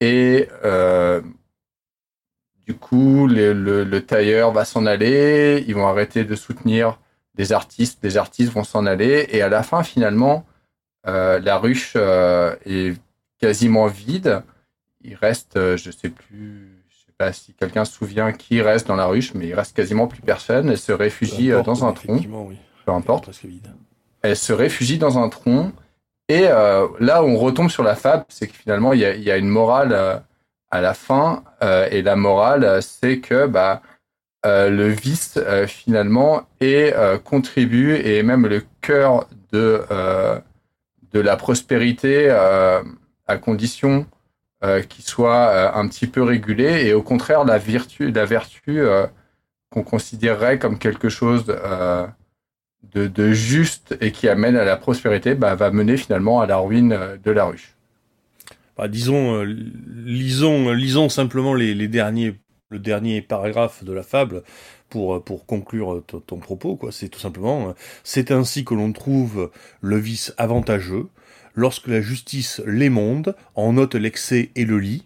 et 0.00 0.48
du 2.66 2.74
coup, 2.74 3.26
le, 3.26 3.52
le, 3.84 4.00
tailleur 4.06 4.52
va 4.52 4.64
s'en 4.64 4.86
aller. 4.86 5.64
Ils 5.66 5.74
vont 5.74 5.86
arrêter 5.86 6.24
de 6.24 6.34
soutenir 6.34 6.98
des 7.34 7.52
artistes. 7.52 8.02
Des 8.02 8.16
artistes 8.16 8.52
vont 8.52 8.64
s'en 8.64 8.86
aller. 8.86 9.26
Et 9.30 9.42
à 9.42 9.48
la 9.48 9.62
fin, 9.62 9.82
finalement, 9.82 10.44
la 11.04 11.58
ruche 11.58 11.96
est 11.96 12.94
quasiment 13.38 13.86
vide. 13.86 14.42
Il 15.02 15.14
reste, 15.14 15.54
je 15.76 15.90
sais 15.90 16.10
plus 16.10 16.70
pas 17.16 17.32
si 17.32 17.54
quelqu'un 17.54 17.84
se 17.84 17.92
souvient 17.92 18.32
qui 18.32 18.60
reste 18.60 18.88
dans 18.88 18.96
la 18.96 19.06
ruche, 19.06 19.34
mais 19.34 19.46
il 19.46 19.54
reste 19.54 19.74
quasiment 19.76 20.06
plus 20.06 20.20
personne. 20.20 20.68
Elle 20.68 20.78
se 20.78 20.92
réfugie 20.92 21.50
dans 21.50 21.84
un 21.84 21.92
tronc. 21.92 22.20
Peu 22.84 22.92
importe. 22.92 23.30
Elle 24.24 24.36
se 24.36 24.52
réfugie 24.52 24.98
dans 24.98 25.18
un 25.18 25.28
tronc. 25.28 25.72
Et 26.28 26.46
euh, 26.48 26.88
là 27.00 27.22
on 27.22 27.36
retombe 27.36 27.70
sur 27.70 27.82
la 27.82 27.94
fable, 27.94 28.24
c'est 28.28 28.48
que 28.48 28.54
finalement, 28.54 28.92
il 28.92 29.00
y 29.00 29.30
a, 29.30 29.36
une 29.36 29.48
morale 29.48 29.92
euh, 29.92 30.16
à 30.70 30.80
la 30.80 30.94
fin. 30.94 31.44
et 31.90 32.02
la 32.02 32.16
morale, 32.16 32.82
c'est 32.82 33.18
que 33.20 33.46
bah, 33.46 33.80
le 34.44 34.88
vice, 34.88 35.38
finalement, 35.68 36.42
est, 36.60 36.94
contribue 37.22 37.94
et 37.94 38.18
est 38.18 38.22
même 38.24 38.46
le 38.46 38.64
cœur 38.80 39.28
de, 39.52 39.82
de 41.12 41.20
la 41.20 41.36
prospérité 41.36 42.28
à 42.30 43.36
condition 43.38 44.06
euh, 44.64 44.80
qui 44.80 45.02
soit 45.02 45.48
euh, 45.48 45.70
un 45.74 45.86
petit 45.88 46.06
peu 46.06 46.22
régulé 46.22 46.86
et 46.86 46.94
au 46.94 47.02
contraire 47.02 47.44
la 47.44 47.58
vertu, 47.58 48.10
la 48.10 48.24
vertu 48.24 48.80
euh, 48.80 49.06
qu'on 49.70 49.82
considérerait 49.82 50.58
comme 50.58 50.78
quelque 50.78 51.10
chose 51.10 51.54
de, 52.92 53.32
juste 53.32 53.96
et 54.00 54.12
qui 54.12 54.28
amène 54.28 54.56
à 54.56 54.64
la 54.64 54.76
prospérité 54.76 55.34
bah, 55.34 55.54
va 55.54 55.70
mener 55.70 55.96
finalement 55.96 56.40
à 56.40 56.46
la 56.46 56.56
ruine 56.58 56.98
de 57.22 57.30
la 57.30 57.44
ruche. 57.44 57.74
Bah, 58.76 58.88
disons, 58.88 59.42
lisons, 59.42 60.72
lisons 60.72 61.08
simplement 61.08 61.54
les, 61.54 61.88
derniers, 61.88 62.34
le 62.70 62.78
dernier 62.78 63.22
paragraphe 63.22 63.84
de 63.84 63.92
la 63.92 64.02
fable 64.02 64.42
pour, 64.88 65.22
pour 65.22 65.46
conclure 65.46 66.02
ton 66.26 66.38
propos. 66.38 66.76
Quoi. 66.76 66.92
C'est 66.92 67.08
tout 67.08 67.20
simplement, 67.20 67.74
c'est 68.02 68.30
ainsi 68.30 68.64
que 68.64 68.74
l'on 68.74 68.92
trouve 68.92 69.50
le 69.80 69.96
vice 69.96 70.34
avantageux, 70.38 71.06
lorsque 71.54 71.86
la 71.86 72.00
justice 72.00 72.60
l'émonde, 72.66 73.36
en 73.54 73.74
note 73.74 73.94
l'excès 73.94 74.50
et 74.56 74.64
le 74.64 74.78
lit. 74.78 75.04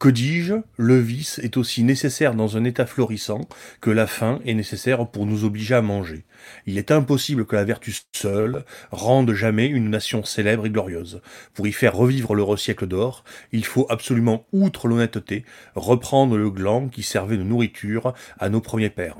Que 0.00 0.08
dis-je 0.08 0.54
Le 0.78 0.98
vice 0.98 1.38
est 1.42 1.58
aussi 1.58 1.82
nécessaire 1.82 2.34
dans 2.34 2.56
un 2.56 2.64
état 2.64 2.86
florissant 2.86 3.42
que 3.82 3.90
la 3.90 4.06
faim 4.06 4.40
est 4.46 4.54
nécessaire 4.54 5.06
pour 5.06 5.26
nous 5.26 5.44
obliger 5.44 5.74
à 5.74 5.82
manger. 5.82 6.24
Il 6.64 6.78
est 6.78 6.90
impossible 6.90 7.44
que 7.44 7.54
la 7.54 7.64
vertu 7.64 7.94
seule 8.16 8.64
rende 8.92 9.34
jamais 9.34 9.66
une 9.66 9.90
nation 9.90 10.24
célèbre 10.24 10.64
et 10.64 10.70
glorieuse. 10.70 11.20
Pour 11.52 11.66
y 11.66 11.72
faire 11.72 11.94
revivre 11.94 12.34
le 12.34 12.56
siècle 12.56 12.86
d'or, 12.86 13.24
il 13.52 13.66
faut 13.66 13.86
absolument, 13.90 14.46
outre 14.54 14.88
l'honnêteté, 14.88 15.44
reprendre 15.74 16.38
le 16.38 16.50
gland 16.50 16.88
qui 16.88 17.02
servait 17.02 17.36
de 17.36 17.42
nourriture 17.42 18.14
à 18.38 18.48
nos 18.48 18.62
premiers 18.62 18.88
pères. 18.88 19.18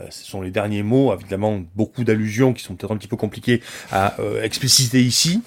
Euh, 0.00 0.06
ce 0.10 0.24
sont 0.24 0.40
les 0.40 0.52
derniers 0.52 0.84
mots, 0.84 1.12
évidemment 1.12 1.64
beaucoup 1.74 2.04
d'allusions 2.04 2.52
qui 2.52 2.62
sont 2.62 2.76
peut-être 2.76 2.92
un 2.92 2.96
petit 2.96 3.08
peu 3.08 3.16
compliquées 3.16 3.60
à 3.90 4.20
euh, 4.20 4.40
expliciter 4.40 5.02
ici, 5.02 5.42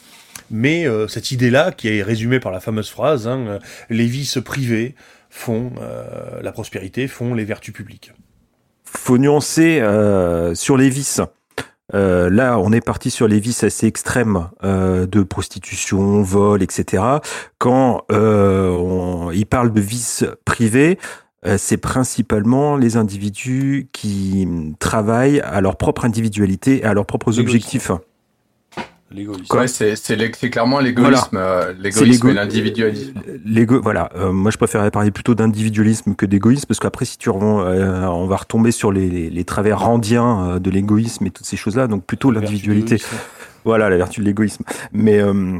mais 0.50 0.88
euh, 0.88 1.08
cette 1.08 1.32
idée-là, 1.32 1.72
qui 1.72 1.90
est 1.90 2.04
résumée 2.04 2.40
par 2.40 2.52
la 2.52 2.60
fameuse 2.60 2.90
phrase, 2.90 3.28
hein, 3.28 3.60
les 3.90 4.06
vices 4.06 4.40
privés 4.44 4.96
font 5.30 5.72
la 6.42 6.52
prospérité, 6.52 7.08
font 7.08 7.34
les 7.34 7.46
vertus 7.46 7.74
publiques. 7.74 8.12
Faut 8.84 9.18
nuancer 9.18 9.82
sur 10.56 10.76
les 10.76 10.90
vices. 10.90 11.22
là, 11.94 12.58
on 12.60 12.74
est 12.74 12.86
parti 12.86 13.12
sur 13.12 13.30
les 13.30 13.40
vices 13.40 13.64
assez 13.64 13.88
extrêmes 13.88 14.50
de 14.62 15.24
prostitution, 15.24 16.22
vol, 16.22 16.62
etc. 16.62 17.04
Quand 17.60 18.04
on, 18.10 19.32
il 19.34 19.46
parle 19.46 19.72
de 19.72 19.80
vices 19.80 20.26
privés, 20.44 21.00
euh, 21.46 21.58
c'est 21.58 21.78
principalement 21.78 22.78
les 22.78 22.98
individus 22.98 23.90
qui 23.94 24.48
travaillent 24.80 25.42
à 25.42 25.60
leur 25.62 25.76
propre 25.76 26.06
individualité 26.06 26.80
et 26.80 26.84
à 26.84 26.94
leurs 26.94 27.08
propres 27.08 27.40
objectifs. 27.40 27.92
L'égoïsme. 29.14 29.58
Ouais, 29.58 29.68
c'est 29.68 30.50
clairement 30.50 30.80
l'égoïsme, 30.80 31.38
euh, 31.38 31.74
l'égoïsme 31.80 32.30
et 32.30 32.34
l'individualisme. 32.34 33.14
Voilà, 33.82 34.10
euh, 34.16 34.32
moi 34.32 34.52
je 34.52 34.58
préférerais 34.58 34.92
parler 34.92 35.12
plutôt 35.12 35.36
d'individualisme 35.36 36.16
que 36.16 36.26
d'égoïsme, 36.26 36.66
parce 36.68 36.80
qu'après 36.80 37.06
si 37.06 37.18
tu 37.18 37.30
on 37.30 38.26
va 38.28 38.36
retomber 38.36 38.72
sur 38.72 38.92
les, 38.92 39.30
les 39.30 39.44
travers 39.44 39.80
randiens 39.80 40.60
de 40.60 40.70
l'égoïsme 40.70 41.26
et 41.26 41.32
toutes 41.32 41.46
ces 41.46 41.58
choses-là, 41.58 41.88
donc 41.88 42.06
plutôt 42.06 42.32
l'individualité. 42.32 42.98
Voilà, 43.64 43.90
la 43.90 43.98
vertu 43.98 44.22
de 44.22 44.26
l'égoïsme. 44.26 44.64
Mais 44.92 45.20
euh, 45.20 45.60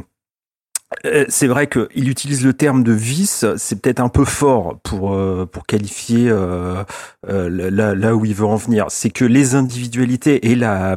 c'est 1.28 1.46
vrai 1.46 1.66
qu'il 1.66 2.08
utilise 2.08 2.44
le 2.44 2.52
terme 2.52 2.82
de 2.82 2.92
vice, 2.92 3.44
c'est 3.56 3.80
peut-être 3.80 4.00
un 4.00 4.08
peu 4.08 4.24
fort 4.24 4.78
pour 4.82 5.14
euh, 5.14 5.46
pour 5.50 5.66
qualifier 5.66 6.28
euh, 6.28 6.84
là, 7.26 7.94
là 7.94 8.16
où 8.16 8.24
il 8.24 8.34
veut 8.34 8.46
en 8.46 8.56
venir. 8.56 8.86
C'est 8.88 9.10
que 9.10 9.24
les 9.24 9.54
individualités 9.54 10.50
et 10.50 10.54
la 10.54 10.96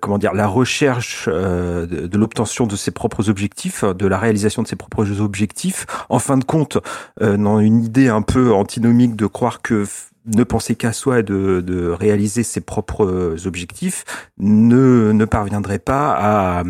comment 0.00 0.18
dire 0.18 0.34
la 0.34 0.46
recherche 0.46 1.28
de, 1.28 1.84
de 1.86 2.18
l'obtention 2.18 2.66
de 2.66 2.76
ses 2.76 2.90
propres 2.90 3.28
objectifs, 3.28 3.84
de 3.84 4.06
la 4.06 4.18
réalisation 4.18 4.62
de 4.62 4.68
ses 4.68 4.76
propres 4.76 5.20
objectifs, 5.20 5.86
en 6.08 6.18
fin 6.18 6.36
de 6.36 6.44
compte, 6.44 6.78
dans 7.20 7.60
une 7.60 7.84
idée 7.84 8.08
un 8.08 8.22
peu 8.22 8.52
antinomique 8.52 9.16
de 9.16 9.26
croire 9.26 9.62
que 9.62 9.84
ne 10.26 10.44
penser 10.44 10.74
qu'à 10.74 10.92
soi 10.92 11.20
et 11.20 11.22
de, 11.22 11.60
de, 11.60 11.88
réaliser 11.88 12.42
ses 12.42 12.60
propres 12.60 13.46
objectifs 13.46 14.04
ne 14.38 15.12
ne 15.12 15.24
parviendrait 15.24 15.78
pas 15.78 16.14
à, 16.18 16.64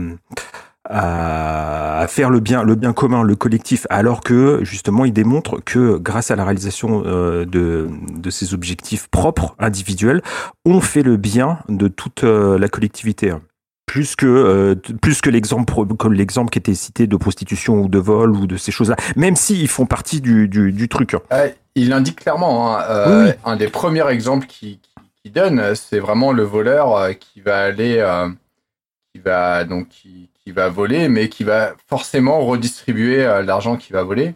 faire 0.89 2.31
le 2.31 2.41
bien, 2.41 2.63
le 2.63 2.75
bien 2.75 2.93
commun, 2.93 3.23
le 3.23 3.37
collectif, 3.37 3.87
alors 3.91 4.21
que 4.21 4.61
justement 4.63 5.05
il 5.05 5.13
démontre 5.13 5.61
que 5.65 5.99
grâce 5.99 6.31
à 6.31 6.37
la 6.37 6.45
réalisation 6.45 7.03
euh, 7.07 7.45
de, 7.45 7.89
de 8.15 8.31
ces 8.31 8.55
objectifs 8.55 9.09
propres, 9.09 9.55
individuels, 9.59 10.23
on 10.65 10.81
fait 10.81 11.03
le 11.03 11.17
bien 11.17 11.59
de 11.69 11.89
toute 11.89 12.25
euh, 12.25 12.59
la 12.59 12.69
collectivité 12.69 13.35
plus 13.87 14.17
que 14.17 14.27
euh, 14.27 14.75
plus 15.01 15.23
que 15.23 15.31
l'exemple 15.31 15.73
comme 15.97 16.13
l'exemple 16.13 16.51
qui 16.51 16.59
était 16.59 16.75
cité 16.75 17.07
de 17.07 17.17
prostitution 17.17 17.81
ou 17.81 17.89
de 17.89 17.99
vol 17.99 18.33
ou 18.33 18.47
de 18.47 18.57
ces 18.57 18.71
choses-là, 18.71 18.97
même 19.17 19.35
s'ils 19.35 19.69
font 19.69 19.87
partie 19.87 20.21
du, 20.21 20.47
du, 20.49 20.73
du 20.73 20.89
truc. 20.89 21.17
il 21.75 21.93
indique 21.93 22.21
clairement 22.21 22.77
hein, 22.79 23.33
un 23.45 23.57
des 23.57 23.69
premiers 23.69 24.07
exemples 24.09 24.47
qu'il 24.47 24.79
qui 25.25 25.31
donne, 25.31 25.75
c'est 25.75 26.01
vraiment 26.01 26.33
le 26.33 26.43
voleur 26.43 27.09
qui 27.19 27.41
va 27.41 27.61
aller, 27.61 28.07
qui 29.13 29.21
va 29.21 29.65
donc 29.65 29.89
qui, 29.89 30.29
va 30.53 30.69
voler, 30.69 31.09
mais 31.09 31.29
qui 31.29 31.45
va 31.45 31.75
forcément 31.89 32.41
redistribuer 32.41 33.25
euh, 33.25 33.43
l'argent 33.43 33.77
qui 33.77 33.93
va 33.93 34.03
voler. 34.03 34.35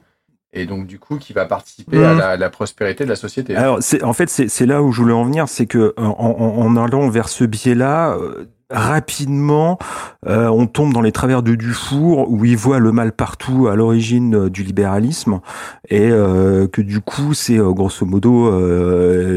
Et 0.54 0.66
donc, 0.66 0.86
du 0.86 0.98
coup, 0.98 1.16
qui 1.16 1.32
va 1.32 1.46
participer 1.46 2.04
à, 2.04 2.36
mmh. 2.36 2.40
la, 2.40 2.50
prospérité 2.50 3.04
de 3.04 3.08
la 3.08 3.16
société. 3.16 3.56
Alors, 3.56 3.78
c'est, 3.80 4.02
en 4.02 4.12
fait, 4.12 4.28
c'est, 4.28 4.66
là 4.66 4.82
où 4.82 4.92
je 4.92 5.00
voulais 5.00 5.14
en 5.14 5.24
venir, 5.24 5.48
c'est 5.48 5.64
que 5.64 5.78
euh, 5.78 5.92
en, 5.96 6.76
allant 6.76 7.08
vers 7.08 7.30
ce 7.30 7.44
biais-là, 7.44 8.16
euh, 8.18 8.44
rapidement, 8.68 9.78
on 10.26 10.66
tombe 10.66 10.92
dans 10.92 11.00
les 11.00 11.12
travers 11.12 11.42
de 11.42 11.54
Dufour, 11.54 12.30
où 12.30 12.44
il 12.44 12.58
voit 12.58 12.80
le 12.80 12.92
mal 12.92 13.12
partout 13.12 13.68
à 13.68 13.76
l'origine 13.76 14.50
du 14.50 14.62
libéralisme, 14.62 15.40
et 15.88 16.08
que 16.08 16.80
du 16.80 17.00
coup, 17.00 17.34
c'est 17.34 17.56
grosso 17.56 18.06
modo 18.06 18.50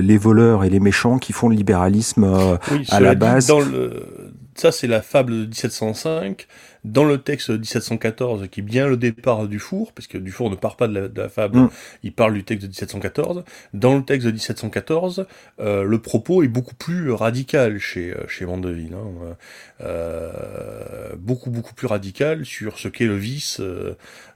les 0.01 0.17
voleurs 0.17 0.63
et 0.63 0.69
les 0.69 0.79
méchants 0.79 1.17
qui 1.17 1.33
font 1.33 1.49
le 1.49 1.55
libéralisme 1.55 2.57
à 2.89 2.99
la 3.01 3.15
base. 3.15 3.47
Dans 3.47 3.59
le... 3.59 4.24
Ça, 4.55 4.71
c'est 4.71 4.87
la 4.87 5.01
fable 5.01 5.33
de 5.33 5.45
1705 5.45 6.47
dans 6.85 7.03
le 7.03 7.17
texte 7.17 7.51
de 7.51 7.57
1714, 7.57 8.47
qui 8.49 8.59
est 8.59 8.63
bien 8.63 8.87
le 8.87 8.95
départ 8.95 9.47
du 9.47 9.59
four, 9.59 9.91
parce 9.91 10.07
que 10.07 10.17
Dufour 10.17 10.51
ne 10.51 10.55
part 10.55 10.77
pas 10.77 10.87
de 10.87 11.11
la, 11.15 11.29
fable, 11.29 11.57
mm. 11.57 11.69
il 12.03 12.13
parle 12.13 12.35
du 12.35 12.43
texte 12.43 12.63
de 12.63 12.67
1714. 12.67 13.43
Dans 13.73 13.97
le 13.97 14.03
texte 14.03 14.27
de 14.27 14.31
1714, 14.31 15.25
euh, 15.59 15.83
le 15.83 15.99
propos 15.99 16.43
est 16.43 16.47
beaucoup 16.47 16.75
plus 16.75 17.11
radical 17.11 17.79
chez, 17.79 18.11
euh, 18.11 18.27
chez 18.27 18.45
Mandeville. 18.45 18.93
Hein. 18.93 19.35
Euh, 19.81 21.15
beaucoup, 21.17 21.49
beaucoup 21.49 21.73
plus 21.73 21.87
radical 21.87 22.45
sur 22.45 22.77
ce 22.77 22.87
qu'est 22.87 23.07
le 23.07 23.17
vice, 23.17 23.61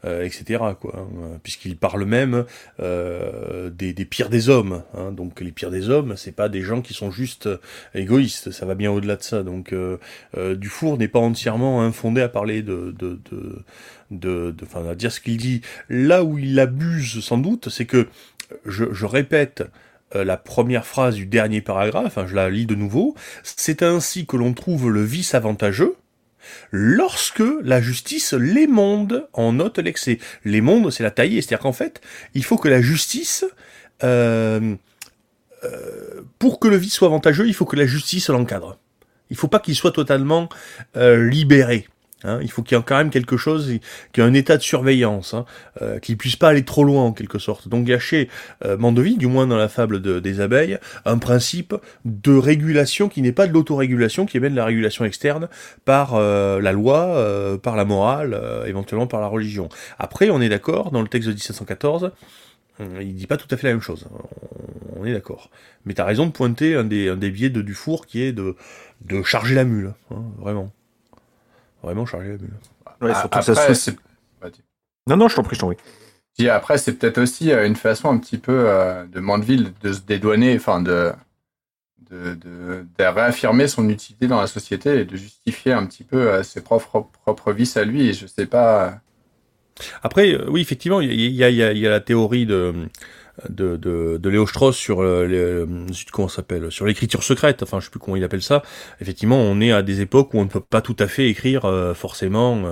euh, 0.05 0.21
euh 0.21 0.23
etc. 0.23 0.61
Hein. 0.61 0.77
puisqu'il 1.43 1.77
parle 1.77 2.05
même 2.05 2.45
euh, 2.79 3.69
des, 3.69 3.93
pires 4.05 4.29
des 4.29 4.49
hommes. 4.49 4.83
Hein. 4.95 5.11
Donc 5.11 5.41
les 5.41 5.51
pires 5.51 5.71
des 5.71 5.89
hommes, 5.89 6.15
c'est 6.17 6.31
pas 6.31 6.49
des 6.49 6.61
gens 6.61 6.81
qui 6.81 6.93
sont 6.93 7.11
juste 7.11 7.49
égoïstes, 7.93 8.51
ça 8.51 8.65
va 8.65 8.75
bien 8.75 8.91
au-delà 8.91 9.15
de 9.15 9.23
ça. 9.23 9.43
Donc 9.43 9.73
Dufour 10.35 10.97
n'est 10.97 11.07
pas 11.07 11.19
entièrement 11.19 11.81
infondé 11.81 12.21
à 12.21 12.29
parler 12.29 12.61
de, 12.61 12.95
de, 14.11 14.55
enfin, 14.63 14.87
à 14.87 14.95
dire 14.95 15.11
ce 15.11 15.19
qu'il 15.19 15.37
dit. 15.37 15.61
Là 15.89 16.23
où 16.23 16.37
il 16.37 16.59
abuse 16.59 17.23
sans 17.23 17.37
doute, 17.37 17.69
c'est 17.69 17.85
que 17.85 18.07
je, 18.65 19.05
répète 19.05 19.63
euh, 20.15 20.23
la 20.23 20.37
première 20.37 20.85
phrase 20.85 21.15
du 21.15 21.25
dernier 21.25 21.61
paragraphe, 21.61 22.17
hein, 22.17 22.25
je 22.27 22.35
la 22.35 22.49
lis 22.49 22.65
de 22.65 22.75
nouveau. 22.75 23.15
C'est 23.43 23.83
ainsi 23.83 24.25
que 24.25 24.37
l'on 24.37 24.53
trouve 24.53 24.89
le 24.89 25.03
vice 25.03 25.35
avantageux 25.35 25.95
lorsque 26.71 27.43
la 27.63 27.81
justice 27.81 28.33
l'émonde 28.33 29.27
en 29.33 29.53
note 29.53 29.79
l'excès. 29.79 30.19
L'émonde, 30.45 30.91
c'est 30.91 31.03
la 31.03 31.11
tailler, 31.11 31.41
c'est-à-dire 31.41 31.63
qu'en 31.63 31.73
fait, 31.73 32.01
il 32.33 32.43
faut 32.43 32.57
que 32.57 32.67
la 32.67 32.81
justice 32.81 33.45
euh, 34.03 34.75
euh, 35.63 36.21
pour 36.37 36.59
que 36.59 36.67
le 36.67 36.77
vice 36.77 36.93
soit 36.93 37.07
avantageux, 37.07 37.47
il 37.47 37.53
faut 37.53 37.65
que 37.65 37.75
la 37.75 37.85
justice 37.85 38.29
l'encadre. 38.29 38.77
Il 39.29 39.35
faut 39.35 39.47
pas 39.47 39.59
qu'il 39.59 39.75
soit 39.75 39.91
totalement 39.91 40.49
euh, 40.95 41.29
libéré. 41.29 41.87
Hein. 42.23 42.39
il 42.41 42.51
faut 42.51 42.63
qu'il 42.63 42.77
y 42.77 42.79
ait 42.79 42.83
quand 42.83 42.97
même 42.97 43.09
quelque 43.09 43.37
chose, 43.37 43.71
qui 44.13 44.21
ait 44.21 44.23
un 44.23 44.33
état 44.33 44.57
de 44.57 44.61
surveillance, 44.61 45.33
hein, 45.33 45.45
euh, 45.81 45.99
qu'il 45.99 46.17
puisse 46.17 46.35
pas 46.35 46.49
aller 46.49 46.63
trop 46.65 46.83
loin 46.83 47.03
en 47.03 47.13
quelque 47.13 47.39
sorte. 47.39 47.67
Donc 47.67 47.85
gâcher 47.85 48.29
euh, 48.65 48.77
Mandeville, 48.77 49.17
du 49.17 49.27
moins 49.27 49.47
dans 49.47 49.57
la 49.57 49.69
fable 49.69 50.01
des 50.21 50.41
abeilles, 50.41 50.77
un 51.05 51.17
principe 51.17 51.75
de 52.05 52.35
régulation 52.35 53.09
qui 53.09 53.21
n'est 53.21 53.31
pas 53.31 53.47
de 53.47 53.53
l'autorégulation, 53.53 54.25
qui 54.25 54.37
est 54.37 54.39
même 54.39 54.51
de 54.51 54.57
la 54.57 54.65
régulation 54.65 55.05
externe 55.05 55.47
par 55.85 56.15
euh, 56.15 56.59
la 56.61 56.71
loi, 56.71 57.15
euh, 57.15 57.57
par 57.57 57.75
la 57.75 57.85
morale, 57.85 58.39
éventuellement 58.65 59.07
par 59.07 59.21
la 59.21 59.27
religion. 59.27 59.69
Après, 59.97 60.29
on 60.29 60.41
est 60.41 60.49
d'accord, 60.49 60.91
dans 60.91 61.01
le 61.01 61.07
texte 61.07 61.27
de 61.27 61.33
1714, 61.33 62.11
il 63.01 63.13
dit 63.15 63.27
pas 63.27 63.35
tout 63.37 63.47
à 63.51 63.57
fait 63.57 63.67
la 63.67 63.73
même 63.73 63.81
chose. 63.81 64.07
On 64.95 65.05
est 65.05 65.11
d'accord. 65.11 65.49
Mais 65.85 65.93
tu 65.93 66.01
raison 66.01 66.25
de 66.25 66.31
pointer 66.31 66.75
un 66.75 66.85
des, 66.85 67.09
un 67.09 67.15
biais 67.15 67.49
de 67.49 67.61
Dufour 67.61 68.05
qui 68.05 68.21
est 68.21 68.31
de, 68.31 68.55
de 69.01 69.23
charger 69.23 69.55
la 69.55 69.65
mule. 69.65 69.93
Hein, 70.11 70.23
vraiment. 70.37 70.71
Vraiment 71.83 72.05
charger 72.05 72.29
la 72.29 72.37
mule. 72.37 72.53
Ouais, 73.01 73.11
après, 73.13 73.41
ça 73.41 73.91
non, 75.07 75.17
non, 75.17 75.27
je 75.27 75.35
t'en 75.35 75.43
prie, 75.43 75.55
je 75.55 75.61
t'en 75.61 75.73
prie. 75.73 76.49
après, 76.49 76.77
c'est 76.77 76.93
peut-être 76.93 77.17
aussi 77.17 77.51
euh, 77.51 77.65
une 77.65 77.75
façon 77.75 78.09
un 78.09 78.17
petit 78.17 78.37
peu 78.37 78.69
euh, 78.69 79.05
de 79.05 79.19
Mandeville 79.19 79.73
de 79.81 79.93
se 79.93 80.01
dédouaner, 80.01 80.55
enfin 80.55 80.81
de, 80.81 81.11
de, 82.11 82.35
de, 82.35 82.85
de, 82.97 83.03
réaffirmer 83.03 83.67
son 83.67 83.89
utilité 83.89 84.27
dans 84.27 84.39
la 84.39 84.47
société 84.47 84.99
et 84.99 85.05
de 85.05 85.15
justifier 85.17 85.73
un 85.73 85.85
petit 85.85 86.03
peu 86.03 86.29
euh, 86.29 86.43
ses 86.43 86.61
propres, 86.61 87.07
propres 87.23 87.53
vices 87.53 87.77
à 87.77 87.85
lui. 87.85 88.07
Et 88.09 88.13
je 88.13 88.27
sais 88.27 88.45
pas 88.45 89.01
après, 90.03 90.35
oui, 90.47 90.59
effectivement, 90.59 90.99
il 90.99 91.13
y 91.13 91.43
a, 91.43 91.49
y, 91.49 91.63
a, 91.63 91.71
y 91.71 91.87
a, 91.87 91.89
la 91.89 92.01
théorie 92.01 92.45
de 92.45 92.73
de, 93.47 93.77
de, 93.77 94.17
de 94.17 94.29
Léo 94.29 94.45
Strauss 94.45 94.75
sur 94.75 95.01
euh, 95.01 95.25
les, 95.25 95.93
comment 96.11 96.27
s'appelle 96.27 96.71
sur 96.71 96.85
l'écriture 96.85 97.23
secrète 97.23 97.63
enfin 97.63 97.79
je 97.79 97.85
sais 97.85 97.91
plus 97.91 97.99
comment 97.99 98.17
il 98.17 98.23
appelle 98.23 98.41
ça. 98.41 98.63
Effectivement 99.01 99.37
on 99.37 99.61
est 99.61 99.71
à 99.71 99.81
des 99.81 100.01
époques 100.01 100.33
où 100.33 100.39
on 100.39 100.45
ne 100.45 100.49
peut 100.49 100.59
pas 100.59 100.81
tout 100.81 100.95
à 100.99 101.07
fait 101.07 101.29
écrire 101.29 101.65
euh, 101.65 101.93
forcément 101.93 102.63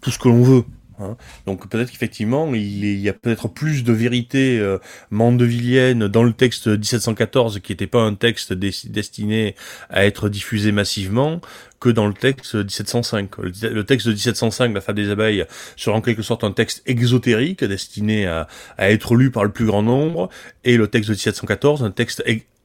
tout 0.00 0.10
ce 0.10 0.18
que 0.18 0.28
l'on 0.28 0.42
veut 0.42 0.64
Hein. 1.02 1.16
Donc 1.46 1.68
peut-être 1.68 1.90
qu'effectivement, 1.90 2.52
il, 2.54 2.84
y 2.84 3.08
a 3.08 3.12
peut-être 3.12 3.48
plus 3.48 3.84
de 3.84 3.92
vérité 3.92 4.58
euh, 4.58 4.78
mandevillienne 5.10 6.08
dans 6.08 6.22
le 6.22 6.32
texte 6.32 6.66
1714, 6.68 7.60
qui 7.60 7.72
n'était 7.72 7.86
pas 7.86 8.02
un 8.02 8.14
texte 8.14 8.52
destiné 8.52 9.54
à 9.90 10.04
être 10.06 10.28
diffusé 10.28 10.72
massivement, 10.72 11.40
que 11.80 11.88
dans 11.88 12.06
le 12.06 12.14
texte 12.14 12.54
1705. 12.54 13.38
Le, 13.38 13.82
texte 13.82 14.06
de 14.06 14.12
1705, 14.12 14.72
La 14.72 14.80
femme 14.80 14.94
des 14.94 15.10
abeilles, 15.10 15.44
sera 15.76 15.96
en 15.96 16.00
quelque 16.00 16.22
sorte 16.22 16.44
un 16.44 16.52
texte 16.52 16.82
exotérique, 16.86 17.64
destiné 17.64 18.26
à, 18.26 18.46
à, 18.78 18.90
être 18.90 19.16
lu 19.16 19.30
par 19.30 19.44
le 19.44 19.50
plus 19.50 19.66
grand 19.66 19.82
nombre, 19.82 20.28
et 20.64 20.76
le 20.76 20.86
texte 20.86 21.10
de 21.10 21.14
1714, 21.14 21.82
un 21.82 21.90
texte 21.90 22.22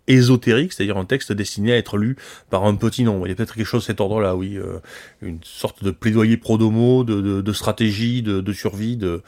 ésotérique, 0.08 0.74
c'est-à-dire 0.74 0.98
un 0.98 1.06
texte 1.06 1.32
destiné 1.32 1.74
à 1.74 1.78
être 1.78 1.98
lu 1.98 2.16
par 2.50 2.66
un 2.66 2.76
petit 2.76 3.04
nombre. 3.04 3.28
Il 3.28 3.30
y 3.30 3.34
a 3.34 3.36
peut-être 3.36 3.56
quelque 3.56 3.66
chose 3.66 3.84
de 3.84 3.88
cet 3.88 4.02
ordre-là, 4.02 4.36
oui, 4.36 4.58
euh, 4.58 4.80
une 5.22 5.40
sorte 5.44 5.84
de 5.84 5.92
plaidoyer 5.92 6.38
pro-domo, 6.38 7.04
de, 7.04 7.54
stratégie, 7.54 8.22
de, 8.22 8.54
survie, 8.54 8.98
de, 8.98 9.22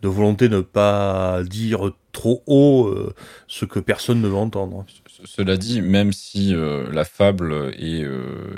de, 0.00 0.08
volonté 0.08 0.48
de 0.48 0.56
ne 0.56 0.62
pas 0.62 1.42
dire 1.44 1.92
trop 2.12 2.42
haut 2.46 2.86
euh, 2.86 3.14
ce 3.46 3.64
que 3.64 3.78
personne 3.78 4.20
ne 4.20 4.28
veut 4.28 4.34
entendre. 4.34 4.84
Cela 5.24 5.56
dit, 5.56 5.82
même 5.82 6.12
si 6.12 6.54
euh, 6.54 6.90
la 6.92 7.04
fable 7.04 7.72
est, 7.78 8.04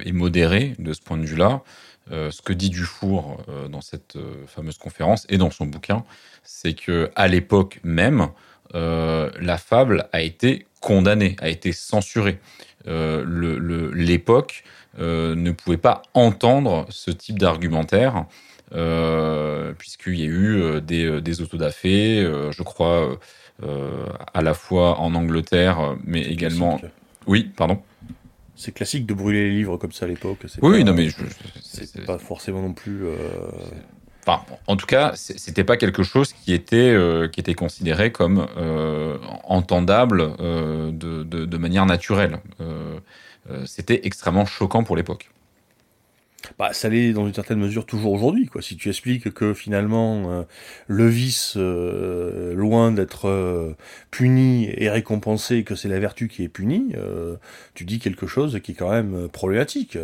est, 0.04 0.12
modérée 0.12 0.75
de 0.78 0.93
ce 0.93 1.00
point 1.00 1.19
de 1.19 1.26
vue-là, 1.26 1.62
ce 2.11 2.43
que 2.43 2.52
dit 2.52 2.69
Dufour 2.69 3.38
dans 3.71 3.81
cette 3.81 4.19
fameuse 4.47 4.76
conférence 4.76 5.26
et 5.31 5.38
dans 5.38 5.50
son 5.50 5.64
bouquin, 5.64 6.04
c'est 6.43 6.75
que 6.75 7.11
à 7.16 7.28
l'époque 7.28 7.81
même, 7.83 8.28
la 8.75 9.57
fable 9.57 10.07
a 10.12 10.21
été 10.21 10.66
condamné, 10.85 11.35
a 11.41 11.49
été 11.49 11.73
censuré. 11.73 12.38
Euh, 12.87 13.91
L'époque 13.95 14.65
euh, 14.99 15.35
ne 15.35 15.50
pouvait 15.50 15.78
pas 15.78 16.02
entendre 16.13 16.85
ce 16.91 17.11
type 17.11 17.39
d'argumentaire, 17.39 18.26
euh, 18.75 19.73
puisqu'il 19.78 20.21
y 20.21 20.25
a 20.25 20.26
eu 20.26 20.80
des, 20.82 21.23
des 21.23 21.41
autodafés, 21.41 22.23
je 22.50 22.63
crois, 22.63 23.19
à 23.63 24.43
la 24.43 24.52
fois 24.52 25.00
en 25.00 25.15
Angleterre, 25.15 25.97
mais 26.04 26.21
également... 26.23 26.80
Oui, 27.26 27.50
pardon 27.56 27.80
c'est 28.56 28.71
classique 28.71 29.04
de 29.04 29.15
brûler 29.15 29.49
les 29.49 29.50
livres 29.50 29.76
comme 29.78 29.91
ça 29.91 30.04
à 30.04 30.08
l'époque. 30.08 30.39
Oui, 30.63 30.85
non, 30.85 30.95
mais 30.95 31.08
c'est 31.61 32.06
pas 32.06 32.19
forcément 32.19 32.63
non 32.63 32.73
plus. 32.73 33.02
En 34.67 34.76
tout 34.76 34.87
cas, 34.87 35.13
c'était 35.15 35.65
pas 35.65 35.76
quelque 35.76 36.02
chose 36.02 36.32
qui 36.32 36.52
était 36.52 36.76
euh, 36.76 37.28
qui 37.28 37.41
était 37.41 37.54
considéré 37.54 38.13
comme 38.13 38.47
euh, 38.56 39.19
entendable 39.45 40.32
euh, 40.41 40.91
de, 40.93 41.23
de, 41.23 41.58
manière 41.58 41.87
naturelle. 41.87 42.39
C'était 43.67 44.00
extrêmement 44.04 44.47
choquant 44.47 44.84
pour 44.84 44.97
l'époque. 44.97 45.30
Bah, 46.58 46.73
ça 46.73 46.89
l'est 46.89 47.13
dans 47.13 47.26
une 47.26 47.34
certaine 47.34 47.58
mesure 47.58 47.87
toujours 47.87 48.13
aujourd'hui. 48.13 48.47
Quoi. 48.47 48.63
Si 48.63 48.76
tu 48.76 48.89
expliques 48.89 49.32
que 49.32 49.54
finalement 49.54 50.47
le 50.87 51.08
vice, 51.08 51.56
loin 51.56 52.91
d'être 52.93 53.75
puni 54.10 54.71
et 54.76 54.89
récompensé, 54.89 55.65
que 55.65 55.75
c'est 55.75 55.89
la 55.89 55.99
vertu 55.99 56.28
qui 56.28 56.43
est 56.43 56.49
punie, 56.49 56.95
tu 57.75 57.84
dis 57.84 57.99
quelque 57.99 58.26
chose 58.26 58.60
qui 58.63 58.73
est 58.73 58.75
quand 58.75 58.91
même 58.91 59.28
problématique. 59.28 59.99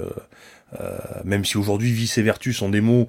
Même 1.24 1.44
si 1.44 1.56
aujourd'hui 1.56 1.92
vice 1.92 2.18
et 2.18 2.22
vertu 2.22 2.52
sont 2.52 2.68
des 2.68 2.80
mots 2.80 3.08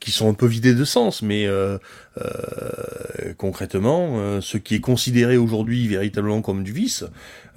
qui 0.00 0.10
sont 0.10 0.28
un 0.28 0.34
peu 0.34 0.46
vidés 0.46 0.74
de 0.74 0.84
sens, 0.84 1.22
mais 1.22 1.46
euh, 1.46 1.78
euh, 2.20 3.32
concrètement, 3.38 4.18
euh, 4.18 4.40
ce 4.40 4.58
qui 4.58 4.74
est 4.74 4.80
considéré 4.80 5.36
aujourd'hui 5.36 5.88
véritablement 5.88 6.42
comme 6.42 6.62
du 6.62 6.72
vice, 6.72 7.04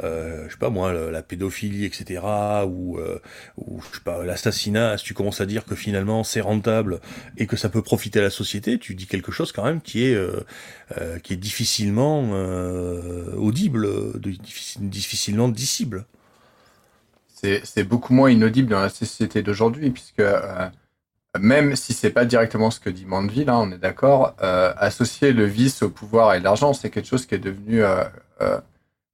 euh, 0.04 0.46
je 0.48 0.54
sais 0.54 0.58
pas 0.58 0.70
moi, 0.70 0.94
la, 0.94 1.22
pédophilie, 1.22 1.84
etc., 1.84 2.22
ou, 2.66 2.98
euh, 2.98 3.20
ou 3.58 3.82
je 3.82 3.98
sais 3.98 4.04
pas, 4.04 4.24
l'assassinat, 4.24 4.98
si 4.98 5.04
tu 5.04 5.14
commences 5.14 5.42
à 5.42 5.46
dire 5.46 5.66
que 5.66 5.76
finalement 5.76 6.24
c'est 6.24 6.42
rentable 6.42 7.02
et 7.38 7.48
que 7.48 7.58
ça 7.58 7.70
peut 7.70 7.82
profiter 7.82 8.20
à 8.20 8.24
la 8.24 8.30
société, 8.30 8.78
tu 8.80 8.96
dis 8.96 9.08
quelque 9.08 9.32
chose 9.32 9.52
quand 9.52 9.66
même 9.66 9.82
qui 9.82 10.06
est 10.06 10.18
qui 11.24 11.34
est 11.34 11.38
difficilement 11.38 12.32
audible, 13.36 13.90
difficilement 14.80 15.50
dissible. 15.50 16.06
C'est 17.40 17.84
beaucoup 17.84 18.14
moins 18.14 18.32
inaudible 18.32 18.70
dans 18.70 18.82
la 18.82 18.90
société 18.90 19.44
d'aujourd'hui, 19.44 19.92
puisque 19.92 20.24
même 21.40 21.76
si 21.76 21.94
c'est 21.94 22.10
pas 22.10 22.26
directement 22.26 22.72
ce 22.72 22.80
que 22.80 22.90
dit 22.90 23.06
Mandeville, 23.06 23.50
hein, 23.50 23.60
on 23.62 23.72
est 23.72 23.78
d'accord, 23.78 24.36
euh, 24.42 24.74
associer 24.78 25.34
le 25.34 25.46
vice 25.46 25.84
au 25.84 25.90
pouvoir 25.90 26.34
et 26.34 26.40
l'argent, 26.40 26.74
c'est 26.74 26.90
quelque 26.90 27.08
chose 27.08 27.26
qui 27.26 27.36
est 27.36 27.40
devenu, 27.40 27.84
euh, 27.84 28.04
euh, 28.42 28.60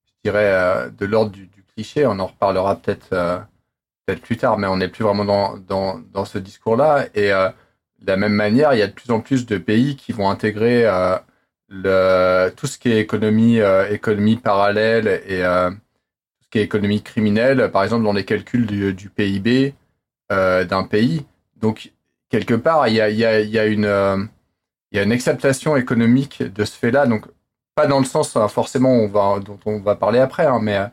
je 0.05 0.29
dirais, 0.29 0.51
euh, 0.53 0.89
de 0.89 1.05
l'ordre 1.05 1.31
du, 1.31 1.47
du, 1.47 1.63
cliché. 1.75 2.05
On 2.05 2.19
en 2.19 2.27
reparlera 2.27 2.75
peut-être 2.75 3.07
euh, 3.13 3.39
peut-être 4.05 4.21
plus 4.21 4.37
tard, 4.37 4.57
mais 4.57 4.67
on 4.67 4.77
n'est 4.77 4.89
plus 4.89 5.03
vraiment 5.03 5.25
dans, 5.25 5.57
dans, 5.57 5.99
dans 6.13 6.25
ce 6.25 6.37
discours-là. 6.37 7.07
Et 7.15 7.29
de 7.29 8.07
la 8.07 8.17
même 8.17 8.33
manière, 8.33 8.73
il 8.73 8.79
y 8.79 8.83
a 8.83 8.87
de 8.87 8.93
plus 8.93 9.11
en 9.11 9.21
plus 9.21 9.45
de 9.45 9.57
pays 9.57 9.95
qui 9.95 10.11
vont 10.11 10.29
intégrer 10.29 10.83
le, 11.69 12.49
tout 12.55 12.67
ce 12.67 12.77
qui 12.77 12.91
est 12.91 12.99
économie, 12.99 13.59
économie 13.89 14.35
parallèle 14.35 15.07
et 15.25 15.41
qui 16.53 16.59
est 16.59 16.63
économie 16.63 17.01
criminelle, 17.01 17.71
par 17.71 17.83
exemple 17.83 18.03
dans 18.03 18.13
les 18.13 18.25
calculs 18.25 18.67
du, 18.67 19.09
PIB 19.09 19.73
d'un 20.29 20.83
pays. 20.83 21.25
Donc 21.57 21.91
quelque 22.29 22.53
part, 22.55 22.87
il 22.87 22.95
y 22.95 23.01
a, 23.01 23.65
une, 23.65 23.85
euh, 23.85 24.17
acceptation 24.93 25.75
économique 25.75 26.41
de 26.41 26.65
ce 26.65 26.77
fait-là. 26.77 27.05
Donc, 27.05 27.25
pas 27.75 27.85
dans 27.85 27.99
le 27.99 28.05
sens 28.05 28.35
hein, 28.35 28.47
forcément 28.47 29.07
dont 29.39 29.59
on 29.65 29.79
va 29.79 29.95
parler 29.95 30.19
après, 30.19 30.45
hein, 30.45 30.59
mais 30.61 30.77
euh, 30.77 30.87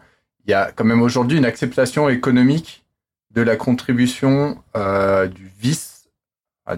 il 0.44 0.50
y 0.50 0.54
a 0.54 0.70
quand 0.70 0.84
même 0.84 1.02
aujourd'hui 1.02 1.38
une 1.38 1.46
acceptation 1.46 2.08
économique 2.08 2.84
de 3.30 3.42
la 3.42 3.56
contribution 3.56 4.62
euh, 4.76 5.28
du 5.28 5.50
vice, 5.58 6.08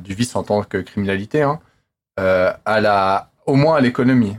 du 0.01 0.15
vice 0.15 0.37
en 0.37 0.43
tant 0.43 0.63
que 0.63 0.79
criminalité, 0.79 1.43
hein, 1.43 1.61
euh, 2.21 2.53
au 3.47 3.55
moins 3.55 3.77
à 3.77 3.81
l'économie. 3.81 4.37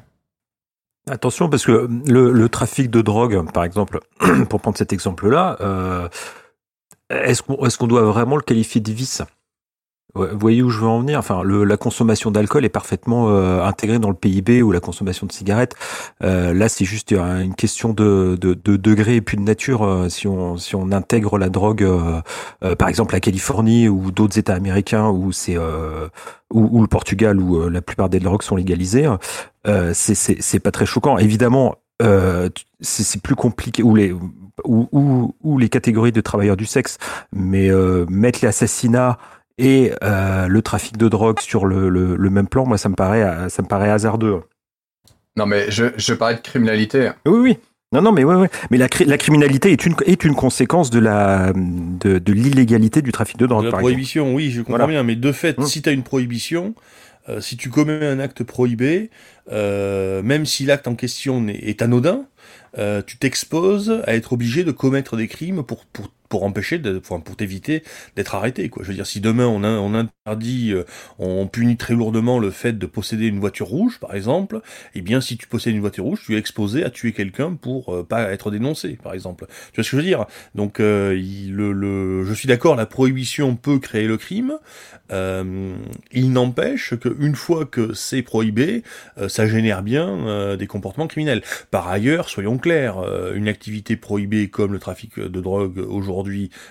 Attention, 1.10 1.50
parce 1.50 1.66
que 1.66 1.90
le, 2.08 2.48
trafic 2.48 2.90
de 2.90 3.02
drogue, 3.02 3.52
par 3.52 3.66
exemple, 3.66 4.00
pour 4.50 4.62
prendre 4.62 4.78
cet 4.78 4.94
exemple-là, 4.94 5.58
euh, 5.60 6.08
est-ce 7.10 7.42
qu'on 7.78 7.88
doit 7.88 8.04
vraiment 8.04 8.38
le 8.38 8.42
qualifier 8.42 8.80
de 8.80 8.92
vice? 8.92 9.22
Vous 10.16 10.28
voyez 10.40 10.62
où 10.62 10.70
je 10.70 10.80
veux 10.80 10.88
en 10.88 11.00
venir? 11.00 11.18
Enfin, 11.18 11.42
la 11.44 11.76
consommation 11.76 12.30
d'alcool 12.30 12.64
est 12.64 12.70
parfaitement 12.70 13.30
euh, 13.32 13.64
intégrée 13.64 13.98
dans 13.98 14.10
le 14.10 14.16
PIB 14.16 14.62
ou 14.62 14.72
la 14.72 14.80
consommation 14.80 15.26
de 15.26 15.32
cigarettes. 15.32 15.76
Euh, 16.24 16.54
là, 16.54 16.70
c'est 16.70 16.86
juste 16.86 17.12
une 17.12 17.56
question 17.56 17.94
de, 17.94 18.38
de, 18.40 18.54
de, 18.54 18.78
degré 18.78 19.16
et 19.16 19.22
puis 19.22 19.38
de 19.38 19.42
nature. 19.42 20.06
Si 20.10 20.28
on 20.28 20.56
si 20.58 20.76
on 20.76 20.92
intègre 20.92 21.40
la 21.40 21.50
drogue, 21.50 21.84
par 22.78 22.88
exemple 22.90 23.14
la 23.14 23.20
Californie 23.20 23.90
ou 23.90 24.12
d'autres 24.12 24.38
États 24.38 24.54
américains 24.54 25.10
où 25.10 25.32
c'est 25.32 25.58
ou, 25.58 26.82
le 26.82 26.88
Portugal 26.88 27.40
où 27.40 27.68
la 27.68 27.82
plupart 27.82 28.10
des 28.10 28.20
drogues 28.20 28.44
sont 28.44 28.56
légalisées, 28.56 29.08
c'est 29.66 30.16
c'est 30.16 30.60
pas 30.60 30.72
très 30.72 30.86
choquant. 30.86 31.18
Évidemment, 31.18 31.76
c'est 32.82 33.22
plus 33.22 33.36
compliqué 33.36 33.84
ou 33.84 33.96
les 33.96 34.14
ou, 34.66 35.34
ou, 35.42 35.58
les 35.58 35.70
catégories 35.70 36.12
de 36.12 36.22
travailleurs 36.22 36.58
du 36.58 36.66
sexe, 36.66 36.98
mais 37.32 37.70
mettre 38.10 38.40
les 38.42 38.48
assassinats 38.48 39.18
et 39.58 39.92
euh, 40.04 40.48
le 40.48 40.62
trafic 40.62 40.98
de 40.98 41.08
drogue 41.08 41.40
sur 41.40 41.66
le, 41.66 41.90
le, 41.90 42.30
même 42.30 42.48
plan, 42.48 42.66
moi, 42.66 42.78
ça 42.78 42.90
me 42.90 42.96
paraît, 42.96 43.50
ça 43.50 43.62
me 43.62 43.68
paraît 43.68 43.90
hasardeux. 43.90 44.42
Non, 45.36 45.46
mais 45.46 45.70
je, 45.70 45.86
je 45.98 46.14
parlais 46.14 46.36
de 46.36 46.42
criminalité. 46.42 47.12
Oui, 47.26 47.40
oui. 47.40 47.58
Non, 47.92 48.02
non, 48.02 48.12
mais 48.12 48.24
ouais, 48.24 48.36
ouais. 48.36 48.50
Mais 48.72 48.78
la, 48.78 48.88
la 49.06 49.18
criminalité 49.20 49.72
est 49.72 49.86
une, 49.86 49.96
est 50.06 50.24
une 50.24 50.34
conséquence 50.34 50.90
de 50.90 51.00
la, 51.00 51.54
de, 51.54 52.18
de 52.18 52.34
l'illégalité 52.34 53.04
du 53.04 53.12
trafic 53.12 53.38
de 53.38 53.46
drogue. 53.46 53.66
De 53.66 53.70
la 53.70 53.78
prohibition, 53.78 54.34
oui, 54.34 54.50
je 54.50 54.64
comprends 54.64 54.88
bien. 54.88 55.04
Mais 55.04 55.16
de 55.16 55.32
fait, 55.32 55.60
hum. 55.60 55.68
si 55.68 55.84
tu 55.84 55.90
as 55.90 55.92
une 55.92 56.02
prohibition, 56.02 56.74
euh, 57.30 57.42
si 57.42 57.58
tu 57.58 57.70
commets 57.70 58.06
un 58.06 58.20
acte 58.20 58.44
prohibé, 58.44 59.10
euh, 59.52 60.22
même 60.22 60.46
si 60.46 60.66
l'acte 60.66 60.88
en 60.88 60.96
question 60.96 61.48
est, 61.48 61.70
est 61.70 61.82
anodin, 61.82 62.26
euh, 62.78 63.02
tu 63.06 63.18
t'exposes 63.18 64.02
à 64.06 64.16
être 64.16 64.34
obligé 64.34 64.64
de 64.64 64.72
commettre 64.72 65.16
des 65.16 65.28
crimes 65.28 65.64
pour, 65.64 65.86
pour 65.86 66.10
pour 66.34 66.46
empêcher, 66.46 66.80
de, 66.80 66.98
pour, 66.98 67.24
pour 67.24 67.36
t'éviter 67.36 67.84
d'être 68.16 68.34
arrêté. 68.34 68.68
Quoi. 68.68 68.82
Je 68.82 68.88
veux 68.88 68.96
dire, 68.96 69.06
si 69.06 69.22
demain 69.22 69.46
on, 69.46 69.94
interdit, 69.94 70.72
euh, 70.74 70.84
on 71.20 71.46
punit 71.46 71.78
très 71.78 71.94
lourdement 71.94 72.40
le 72.40 72.50
fait 72.50 72.74
de 72.74 72.88
posséder 72.88 73.28
une 73.28 73.40
voiture 73.40 73.68
rouge, 73.68 74.00
par 74.00 74.16
exemple, 74.16 74.62
eh 74.96 75.02
bien, 75.02 75.22
si 75.22 75.38
tu 75.38 75.46
possèdes 75.46 75.76
une 75.76 75.82
voiture 75.82 76.06
rouge, 76.06 76.24
tu 76.26 76.34
es 76.34 76.40
exposé 76.40 76.84
à 76.84 76.90
tuer 76.90 77.12
quelqu'un 77.12 77.54
pour 77.54 77.94
euh, 77.94 78.04
pas 78.04 78.32
être 78.32 78.50
dénoncé, 78.50 78.98
par 79.04 79.14
exemple. 79.14 79.46
Tu 79.46 79.76
vois 79.76 79.84
ce 79.84 79.92
que 79.92 79.96
je 79.96 79.96
veux 79.98 80.02
dire? 80.02 80.26
Donc, 80.56 80.80
euh, 80.80 81.14
le, 81.14 81.72
le, 81.72 82.26
je 82.26 82.34
suis 82.34 82.48
d'accord, 82.48 82.76
la 82.76 82.88
prohibition 82.88 83.56
peut 83.56 83.78
créer 83.78 84.08
le 84.08 84.18
crime. 84.18 84.54
il 85.12 86.32
n'empêche 86.32 86.96
qu'une 87.00 87.36
fois 87.36 87.66
que 87.66 87.94
c'est 87.94 88.24
prohibé, 88.24 88.82
ça 89.28 89.46
génère 89.46 89.84
bien 89.84 90.56
des 90.58 90.66
comportements 90.66 91.06
criminels. 91.06 91.44
Par 91.70 91.88
ailleurs, 91.88 92.28
soyons 92.28 92.58
clairs, 92.58 92.98
une 93.36 93.48
activité 93.48 93.98
prohibée 93.98 94.50
comme 94.50 94.74
le 94.74 94.80
trafic 94.80 95.20
de 95.20 95.42
drogue 95.42 95.78
aujourd'hui 95.78 96.23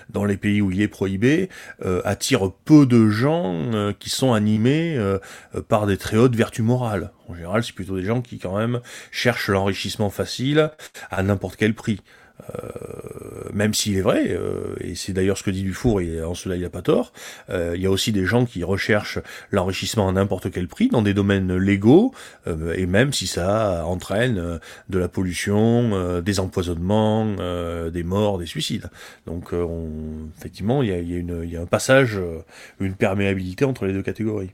dans 0.09 0.25
les 0.25 0.37
pays 0.37 0.61
où 0.61 0.71
il 0.71 0.81
est 0.81 0.87
prohibé, 0.87 1.49
euh, 1.83 2.01
attire 2.05 2.51
peu 2.65 2.85
de 2.85 3.09
gens 3.09 3.53
euh, 3.73 3.93
qui 3.97 4.09
sont 4.09 4.33
animés 4.33 4.95
euh, 4.97 5.19
par 5.67 5.85
des 5.85 5.97
très 5.97 6.17
hautes 6.17 6.35
vertus 6.35 6.63
morales. 6.63 7.11
En 7.27 7.35
général, 7.35 7.63
c'est 7.63 7.73
plutôt 7.73 7.97
des 7.97 8.05
gens 8.05 8.21
qui 8.21 8.39
quand 8.39 8.57
même 8.57 8.81
cherchent 9.11 9.49
l'enrichissement 9.49 10.09
facile 10.09 10.71
à 11.09 11.23
n'importe 11.23 11.55
quel 11.55 11.73
prix. 11.73 12.01
Euh, 12.41 13.49
même 13.53 13.73
s'il 13.73 13.95
est 13.97 14.01
vrai, 14.01 14.29
euh, 14.29 14.75
et 14.79 14.95
c'est 14.95 15.13
d'ailleurs 15.13 15.37
ce 15.37 15.43
que 15.43 15.51
dit 15.51 15.61
Dufour, 15.61 16.01
et 16.01 16.23
en 16.23 16.33
cela 16.33 16.55
il 16.55 16.63
n'a 16.63 16.69
pas 16.69 16.81
tort, 16.81 17.13
euh, 17.49 17.73
il 17.75 17.81
y 17.81 17.85
a 17.85 17.91
aussi 17.91 18.11
des 18.11 18.25
gens 18.25 18.45
qui 18.45 18.63
recherchent 18.63 19.19
l'enrichissement 19.51 20.09
à 20.09 20.11
n'importe 20.11 20.51
quel 20.51 20.67
prix 20.67 20.89
dans 20.89 21.01
des 21.01 21.13
domaines 21.13 21.55
légaux, 21.55 22.13
et 22.75 22.85
même 22.85 23.13
si 23.13 23.27
ça 23.27 23.85
entraîne 23.85 24.59
de 24.89 24.99
la 24.99 25.07
pollution, 25.07 26.21
des 26.21 26.39
empoisonnements, 26.39 27.35
des 27.89 28.03
morts, 28.03 28.37
des 28.37 28.45
suicides. 28.45 28.89
Donc 29.25 29.53
on, 29.53 29.89
effectivement, 30.37 30.83
il 30.83 30.89
y 30.89 30.91
a, 30.91 30.99
y, 30.99 31.13
a 31.13 31.17
une, 31.17 31.47
y 31.47 31.55
a 31.55 31.61
un 31.61 31.65
passage, 31.65 32.19
une 32.79 32.95
perméabilité 32.95 33.65
entre 33.65 33.85
les 33.85 33.93
deux 33.93 34.03
catégories. 34.03 34.51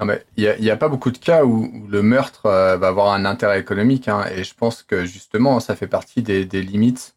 Non, 0.00 0.06
mais 0.06 0.24
il 0.36 0.54
n'y 0.60 0.70
a, 0.70 0.76
pas 0.76 0.88
beaucoup 0.88 1.10
de 1.10 1.18
cas 1.18 1.44
où, 1.44 1.72
le 1.88 2.02
meurtre 2.02 2.46
euh, 2.46 2.76
va 2.76 2.88
avoir 2.88 3.12
un 3.12 3.24
intérêt 3.24 3.58
économique, 3.58 4.06
hein, 4.06 4.24
et 4.32 4.44
je 4.44 4.54
pense 4.54 4.84
que 4.84 5.04
justement, 5.04 5.58
ça 5.58 5.74
fait 5.74 5.88
partie 5.88 6.22
des, 6.22 6.44
des 6.44 6.62
limites 6.62 7.16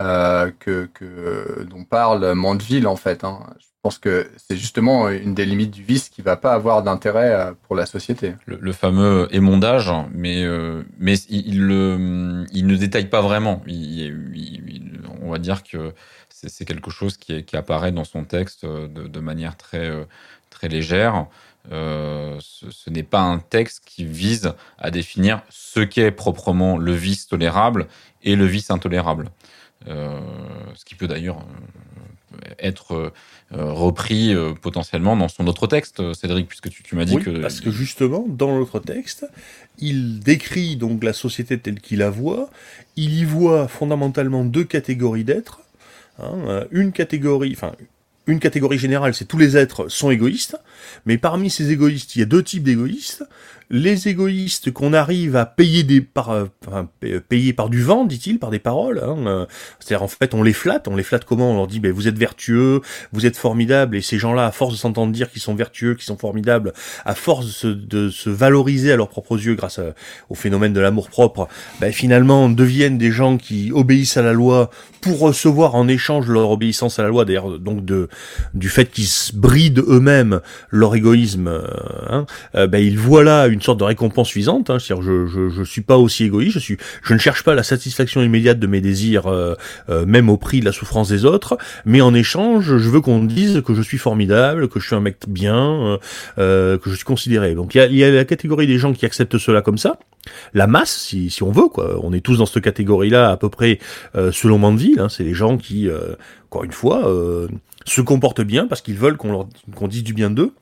euh, 0.00 0.50
que, 0.58 0.88
que, 0.92 1.64
dont 1.70 1.84
parle 1.84 2.32
Mandeville, 2.32 2.88
en 2.88 2.96
fait. 2.96 3.22
Hein. 3.22 3.38
Je 3.60 3.66
pense 3.82 3.98
que 3.98 4.28
c'est 4.36 4.56
justement 4.56 5.08
une 5.08 5.34
des 5.34 5.46
limites 5.46 5.70
du 5.70 5.84
vice 5.84 6.08
qui 6.08 6.20
va 6.22 6.36
pas 6.36 6.54
avoir 6.54 6.82
d'intérêt 6.82 7.32
euh, 7.32 7.52
pour 7.62 7.76
la 7.76 7.86
société. 7.86 8.34
Le, 8.46 8.72
fameux 8.72 9.28
émondage, 9.30 9.92
mais, 10.12 10.44
mais 10.98 11.14
il, 11.28 11.54
il 12.52 12.66
ne 12.66 12.76
détaille 12.76 13.08
pas 13.08 13.20
vraiment. 13.20 13.62
On 15.22 15.30
va 15.30 15.38
dire 15.38 15.62
que 15.62 15.94
c'est 16.30 16.64
quelque 16.64 16.90
chose 16.90 17.16
qui, 17.16 17.44
qui, 17.44 17.56
apparaît 17.56 17.92
dans 17.92 18.04
son 18.04 18.24
texte 18.24 18.66
de, 18.66 19.06
de 19.06 19.20
manière 19.20 19.56
très, 19.56 19.90
très 20.50 20.68
légère. 20.68 21.26
Euh, 21.70 22.38
ce, 22.40 22.88
n'est 22.88 23.02
pas 23.02 23.20
un 23.20 23.38
texte 23.38 23.82
qui 23.84 24.04
vise 24.04 24.54
à 24.78 24.90
définir 24.90 25.42
ce 25.50 25.80
qu'est 25.80 26.10
proprement 26.10 26.78
le 26.78 26.92
vice 26.92 27.26
tolérable 27.26 27.88
et 28.22 28.36
le 28.36 28.46
vice 28.46 28.70
intolérable. 28.70 29.30
Euh, 29.86 30.18
ce 30.74 30.84
qui 30.84 30.94
peut 30.94 31.06
d'ailleurs 31.06 31.38
euh, 31.38 32.36
être 32.58 33.12
repris 33.50 34.34
potentiellement 34.60 35.16
dans 35.16 35.28
son 35.28 35.46
autre 35.46 35.66
texte, 35.66 36.12
Cédric, 36.14 36.48
puisque 36.48 36.70
tu, 36.70 36.96
m'as 36.96 37.04
dit 37.04 37.16
oui, 37.16 37.22
que... 37.22 37.40
Parce 37.40 37.60
que 37.60 37.70
justement, 37.70 38.24
dans 38.28 38.56
l'autre 38.56 38.80
texte, 38.80 39.26
il 39.78 40.20
décrit 40.20 40.76
donc 40.76 41.04
la 41.04 41.12
société 41.12 41.58
telle 41.58 41.80
qu'il 41.80 41.98
la 41.98 42.10
voit, 42.10 42.50
il 42.96 43.14
y 43.14 43.24
voit 43.24 43.68
fondamentalement 43.68 44.44
deux 44.44 44.64
catégories 44.64 45.24
d'êtres, 45.24 45.60
hein, 46.18 46.66
une 46.70 46.92
catégorie, 46.92 47.52
enfin 47.54 47.72
une 48.26 48.40
catégorie 48.40 48.78
générale, 48.78 49.14
c'est 49.14 49.24
tous 49.24 49.38
les 49.38 49.56
êtres 49.56 49.88
sont 49.88 50.10
égoïstes, 50.10 50.58
mais 51.06 51.18
parmi 51.18 51.50
ces 51.50 51.70
égoïstes, 51.70 52.16
il 52.16 52.20
y 52.20 52.22
a 52.22 52.26
deux 52.26 52.42
types 52.42 52.62
d'égoïstes 52.62 53.24
les 53.70 54.08
égoïstes 54.08 54.70
qu'on 54.70 54.92
arrive 54.92 55.36
à 55.36 55.44
payer 55.44 55.82
des 55.82 56.00
par 56.00 56.30
euh, 56.30 56.46
par 57.56 57.68
du 57.68 57.82
vent, 57.82 58.04
dit-il, 58.04 58.38
par 58.38 58.50
des 58.50 58.58
paroles. 58.58 59.00
Hein, 59.04 59.26
euh, 59.26 59.46
C'est-à-dire 59.78 60.02
en 60.02 60.08
fait 60.08 60.34
on 60.34 60.42
les 60.42 60.52
flatte, 60.52 60.88
on 60.88 60.96
les 60.96 61.02
flatte 61.02 61.24
comment? 61.24 61.52
On 61.52 61.56
leur 61.56 61.66
dit 61.66 61.80
ben, 61.80 61.92
vous 61.92 62.08
êtes 62.08 62.18
vertueux, 62.18 62.80
vous 63.12 63.26
êtes 63.26 63.36
formidables, 63.36 63.96
et 63.96 64.02
ces 64.02 64.18
gens-là, 64.18 64.46
à 64.46 64.52
force 64.52 64.74
de 64.74 64.78
s'entendre 64.78 65.12
dire 65.12 65.30
qu'ils 65.30 65.42
sont 65.42 65.54
vertueux, 65.54 65.94
qu'ils 65.94 66.04
sont 66.04 66.16
formidables, 66.16 66.72
à 67.04 67.14
force 67.14 67.64
de 67.64 68.10
se, 68.10 68.30
valoriser 68.30 68.92
à 68.92 68.96
leurs 68.96 69.08
propres 69.08 69.38
yeux 69.38 69.54
grâce 69.54 69.80
au 70.28 70.34
phénomène 70.34 70.72
de 70.72 70.80
l'amour 70.80 71.08
propre, 71.08 71.48
ben, 71.80 71.92
finalement 71.92 72.48
deviennent 72.48 72.98
des 72.98 73.10
gens 73.10 73.36
qui 73.36 73.70
obéissent 73.72 74.16
à 74.16 74.22
la 74.22 74.32
loi 74.32 74.70
pour 75.00 75.20
recevoir 75.20 75.74
en 75.74 75.88
échange 75.88 76.28
leur 76.28 76.50
obéissance 76.50 76.98
à 76.98 77.02
la 77.02 77.08
loi, 77.08 77.24
d'ailleurs 77.24 77.58
donc 77.58 77.84
de 77.84 78.08
du 78.54 78.68
fait 78.68 78.90
qu'ils 78.90 79.08
brident 79.34 79.84
eux-mêmes 79.86 80.40
leur 80.70 80.94
égoïsme, 80.94 81.48
euh, 81.48 81.62
hein, 82.08 82.26
ben, 82.66 82.78
ils 82.78 82.98
voient 82.98 83.24
là 83.24 83.46
une 83.46 83.62
sorte 83.62 83.78
de 83.78 83.84
récompense 83.84 84.28
suffisante. 84.28 84.70
Hein, 84.70 84.78
c'est-à-dire, 84.78 85.04
je, 85.04 85.26
je, 85.26 85.48
je 85.48 85.62
suis 85.62 85.80
pas 85.80 85.96
aussi 85.96 86.24
égoïste. 86.24 86.54
Je 86.54 86.58
suis, 86.58 86.76
je 87.02 87.14
ne 87.14 87.18
cherche 87.18 87.42
pas 87.42 87.54
la 87.54 87.62
satisfaction 87.62 88.22
immédiate 88.22 88.58
de 88.58 88.66
mes 88.66 88.80
désirs, 88.80 89.26
euh, 89.26 89.54
euh, 89.88 90.06
même 90.06 90.28
au 90.28 90.36
prix 90.36 90.60
de 90.60 90.64
la 90.64 90.72
souffrance 90.72 91.08
des 91.08 91.24
autres. 91.24 91.58
Mais 91.84 92.00
en 92.00 92.14
échange, 92.14 92.76
je 92.76 92.88
veux 92.88 93.00
qu'on 93.00 93.24
dise 93.24 93.62
que 93.64 93.74
je 93.74 93.82
suis 93.82 93.98
formidable, 93.98 94.68
que 94.68 94.80
je 94.80 94.86
suis 94.86 94.96
un 94.96 95.00
mec 95.00 95.16
bien, 95.28 95.98
euh, 96.38 96.78
que 96.78 96.90
je 96.90 96.94
suis 96.94 97.04
considéré. 97.04 97.54
Donc 97.54 97.74
il 97.74 97.78
y 97.78 97.80
a, 97.80 97.86
y 97.86 98.04
a 98.04 98.10
la 98.10 98.24
catégorie 98.24 98.66
des 98.66 98.78
gens 98.78 98.92
qui 98.92 99.06
acceptent 99.06 99.38
cela 99.38 99.62
comme 99.62 99.78
ça 99.78 99.98
la 100.52 100.66
masse, 100.66 100.94
si, 100.94 101.30
si, 101.30 101.42
on 101.42 101.50
veut, 101.50 101.68
quoi. 101.68 101.98
On 102.02 102.12
est 102.12 102.20
tous 102.20 102.36
dans 102.36 102.44
cette 102.44 102.62
catégorie-là, 102.62 103.30
à 103.30 103.38
peu 103.38 103.48
près, 103.48 103.78
selon 104.14 104.58
Mandeville. 104.58 105.00
Hein, 105.00 105.08
c'est 105.08 105.24
les 105.24 105.32
gens 105.32 105.56
qui, 105.56 105.88
encore 106.50 106.64
une 106.64 106.72
fois, 106.72 107.10
se 107.88 108.00
comportent 108.00 108.42
bien 108.42 108.66
parce 108.66 108.80
qu'ils 108.80 108.96
veulent 108.96 109.16
qu'on 109.16 109.32
leur 109.32 109.48
qu'on 109.74 109.88
dise 109.88 110.04
du 110.04 110.14
bien 110.14 110.30
d'eux. 110.30 110.52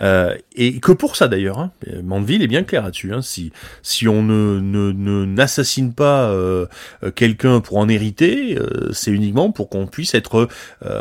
Euh, 0.00 0.34
et 0.54 0.80
que 0.80 0.92
pour 0.92 1.16
ça 1.16 1.28
d'ailleurs, 1.28 1.58
hein, 1.58 1.72
Mandeville 2.02 2.42
est 2.42 2.46
bien 2.46 2.62
clair 2.62 2.82
là-dessus. 2.82 3.12
Hein, 3.12 3.22
si 3.22 3.52
si 3.82 4.08
on 4.08 4.22
ne 4.22 5.24
n'assassine 5.24 5.88
ne, 5.88 5.92
pas 5.92 6.30
euh, 6.30 6.66
quelqu'un 7.14 7.60
pour 7.60 7.78
en 7.78 7.88
hériter, 7.88 8.58
euh, 8.58 8.90
c'est 8.92 9.10
uniquement 9.10 9.52
pour 9.52 9.68
qu'on 9.68 9.86
puisse 9.86 10.14
être 10.14 10.48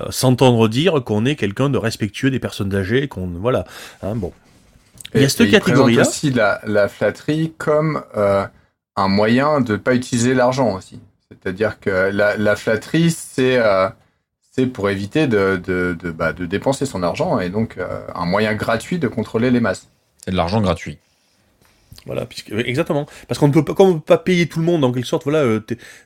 s'entendre 0.10 0.68
dire 0.68 1.04
qu'on 1.04 1.26
est 1.26 1.36
quelqu'un 1.36 1.70
de 1.70 1.78
respectueux 1.78 2.32
des 2.32 2.40
personnes 2.40 2.74
âgées, 2.76 3.08
qu'on 3.08 3.28
voilà. 3.28 3.66
Hein, 4.04 4.16
bon. 4.16 4.34
Il 5.16 5.22
y 5.22 5.26
a 5.26 5.30
cette 5.30 5.50
catégorie-là. 5.50 6.04
aussi 6.04 6.30
la, 6.30 6.62
la, 6.66 6.88
flatterie 6.88 7.54
comme 7.58 8.04
un 8.14 9.08
moyen 9.08 9.62
de 9.62 9.74
ne 9.74 9.78
pas 9.78 9.96
utiliser 9.96 10.36
l'argent 10.36 10.76
aussi. 10.76 11.00
C'est-à-dire 11.32 11.80
que 11.80 12.12
la, 12.12 12.38
la 12.38 12.56
flatterie, 12.56 13.10
c'est 13.10 13.60
pour 14.74 14.90
éviter 14.90 15.28
de, 15.28 15.62
de, 15.64 15.96
de, 16.00 16.12
bah, 16.12 16.34
de, 16.34 16.46
dépenser 16.46 16.86
son 16.86 17.04
argent 17.04 17.40
et 17.40 17.50
donc 17.50 17.78
euh, 17.78 18.02
un 18.14 18.26
moyen 18.26 18.56
gratuit 18.56 19.00
de 19.00 19.08
contrôler 19.08 19.52
les 19.52 19.60
masses. 19.60 19.88
C'est 20.26 20.32
de 20.32 20.36
l'argent 20.36 20.62
gratuit. 20.62 20.98
Voilà, 22.06 22.26
puisque, 22.26 22.52
exactement. 22.52 23.06
Parce 23.28 23.40
qu'on 23.40 23.48
ne 23.48 23.54
peut 23.54 23.66
pas, 23.66 23.74
comme 23.74 23.96
peut 23.96 24.06
pas 24.06 24.18
payer 24.18 24.48
tout 24.48 24.60
le 24.60 24.66
monde 24.66 24.84
en 24.84 24.92
quelque 24.92 25.08
sorte, 25.08 25.24
voilà, 25.24 25.40
euh, 25.40 25.60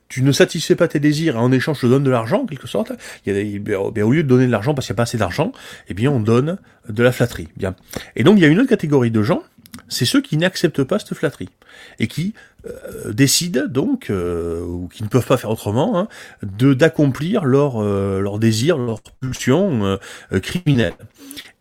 tu 0.10 0.21
ne 0.23 0.32
satisfais 0.32 0.75
pas 0.75 0.88
tes 0.88 0.99
désirs 0.99 1.36
et 1.36 1.39
en 1.39 1.51
échange 1.51 1.77
je 1.77 1.82
te 1.82 1.88
donne 1.88 2.03
de 2.03 2.10
l'argent 2.10 2.41
en 2.41 2.45
quelque 2.45 2.67
sorte. 2.67 2.91
Il 3.25 3.36
y 3.36 3.56
a, 3.56 3.60
bien, 3.60 4.06
au 4.06 4.12
lieu 4.12 4.23
de 4.23 4.27
donner 4.27 4.45
de 4.45 4.51
l'argent 4.51 4.73
parce 4.73 4.88
qu'il 4.88 4.93
n'y 4.93 4.97
a 4.97 4.99
pas 4.99 5.03
assez 5.03 5.17
d'argent, 5.17 5.51
eh 5.88 5.93
bien 5.93 6.12
on 6.12 6.19
donne 6.19 6.58
de 6.89 7.03
la 7.03 7.12
flatterie. 7.12 7.47
Bien. 7.58 7.75
Et 8.15 8.23
donc 8.23 8.38
il 8.38 8.41
y 8.41 8.45
a 8.45 8.49
une 8.49 8.60
autre 8.60 8.69
catégorie 8.69 9.12
de 9.12 9.23
gens 9.23 9.43
c'est 9.88 10.05
ceux 10.05 10.21
qui 10.21 10.38
n'acceptent 10.38 10.83
pas 10.83 10.99
cette 10.99 11.13
flatterie 11.13 11.49
et 11.99 12.07
qui 12.07 12.33
euh, 12.65 13.12
décident 13.12 13.63
donc, 13.67 14.09
euh, 14.09 14.62
ou 14.62 14.88
qui 14.88 15.03
ne 15.03 15.07
peuvent 15.07 15.25
pas 15.25 15.38
faire 15.38 15.49
autrement, 15.49 15.97
hein, 15.97 16.07
d'accomplir 16.43 17.45
leur 17.45 17.81
euh, 17.81 18.19
leur 18.19 18.39
désir, 18.39 18.77
leur 18.77 19.01
pulsion 19.01 19.97
criminelle. 20.41 20.93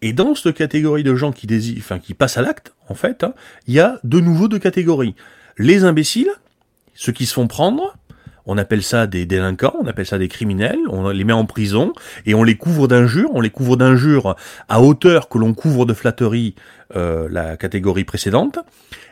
Et 0.03 0.13
dans 0.13 0.35
cette 0.35 0.57
catégorie 0.57 1.05
de 1.05 1.15
gens 1.15 1.33
qui 1.33 1.47
désirent, 1.47 1.79
enfin 1.79 1.99
qui 1.99 2.15
passent 2.15 2.37
à 2.37 2.43
l'acte, 2.43 2.73
en 2.89 2.95
fait, 2.95 3.25
hein, 3.25 3.35
il 3.67 3.75
y 3.75 3.81
a 3.81 3.99
de 4.05 4.21
nouveau 4.21 4.49
deux 4.49 4.59
catégories 4.59 5.15
les 5.59 5.85
imbéciles, 5.85 6.31
ceux 6.95 7.13
qui 7.13 7.27
se 7.27 7.35
font 7.35 7.47
prendre, 7.47 7.97
on 8.47 8.59
appelle 8.59 8.83
ça 8.83 9.07
des 9.07 9.25
délinquants, 9.27 9.75
on 9.81 9.87
appelle 9.87 10.07
ça 10.07 10.19
des 10.19 10.29
criminels, 10.29 10.79
on 10.89 11.11
les 11.11 11.25
met 11.25 11.33
en 11.33 11.45
prison 11.45 11.93
et 12.27 12.35
on 12.35 12.43
les 12.43 12.57
couvre 12.57 12.89
d'injures, 12.89 13.31
on 13.35 13.41
les 13.41 13.51
couvre 13.51 13.77
d'injures 13.77 14.35
à 14.69 14.83
hauteur 14.83 15.29
que 15.29 15.39
l'on 15.39 15.55
couvre 15.55 15.87
de 15.87 15.95
flatterie 15.95 16.55
euh, 16.97 17.29
la 17.31 17.57
catégorie 17.57 18.05
précédente. 18.05 18.59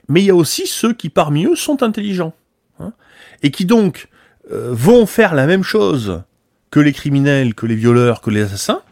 Mais 0.09 0.21
il 0.21 0.27
y 0.27 0.31
a 0.31 0.35
aussi 0.35 0.67
ceux 0.67 0.93
qui 0.93 1.09
parmi 1.09 1.47
eux 1.47 1.57
sont 1.57 1.83
intelligents 1.83 2.35
hein, 2.79 2.93
et 3.43 3.51
qui 3.51 3.65
donc 3.65 4.09
euh, 4.51 4.71
vont 4.73 5.07
faire 5.07 5.35
la 5.35 5.47
même 5.47 5.63
chose 5.63 6.23
que 6.71 6.81
les 6.81 6.93
criminels, 6.93 7.55
que 7.55 7.67
les 7.67 7.75
violeurs, 7.75 8.21
que 8.21 8.31
les 8.31 8.43
assassins, 8.43 8.83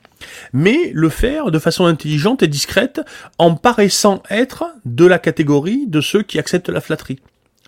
mais 0.52 0.90
le 0.94 1.08
faire 1.08 1.50
de 1.50 1.58
façon 1.58 1.86
intelligente 1.86 2.42
et 2.42 2.48
discrète 2.48 3.00
en 3.38 3.54
paraissant 3.54 4.22
être 4.30 4.64
de 4.84 5.06
la 5.06 5.18
catégorie 5.18 5.86
de 5.86 6.00
ceux 6.00 6.22
qui 6.22 6.38
acceptent 6.38 6.70
la 6.70 6.80
flatterie. 6.80 7.20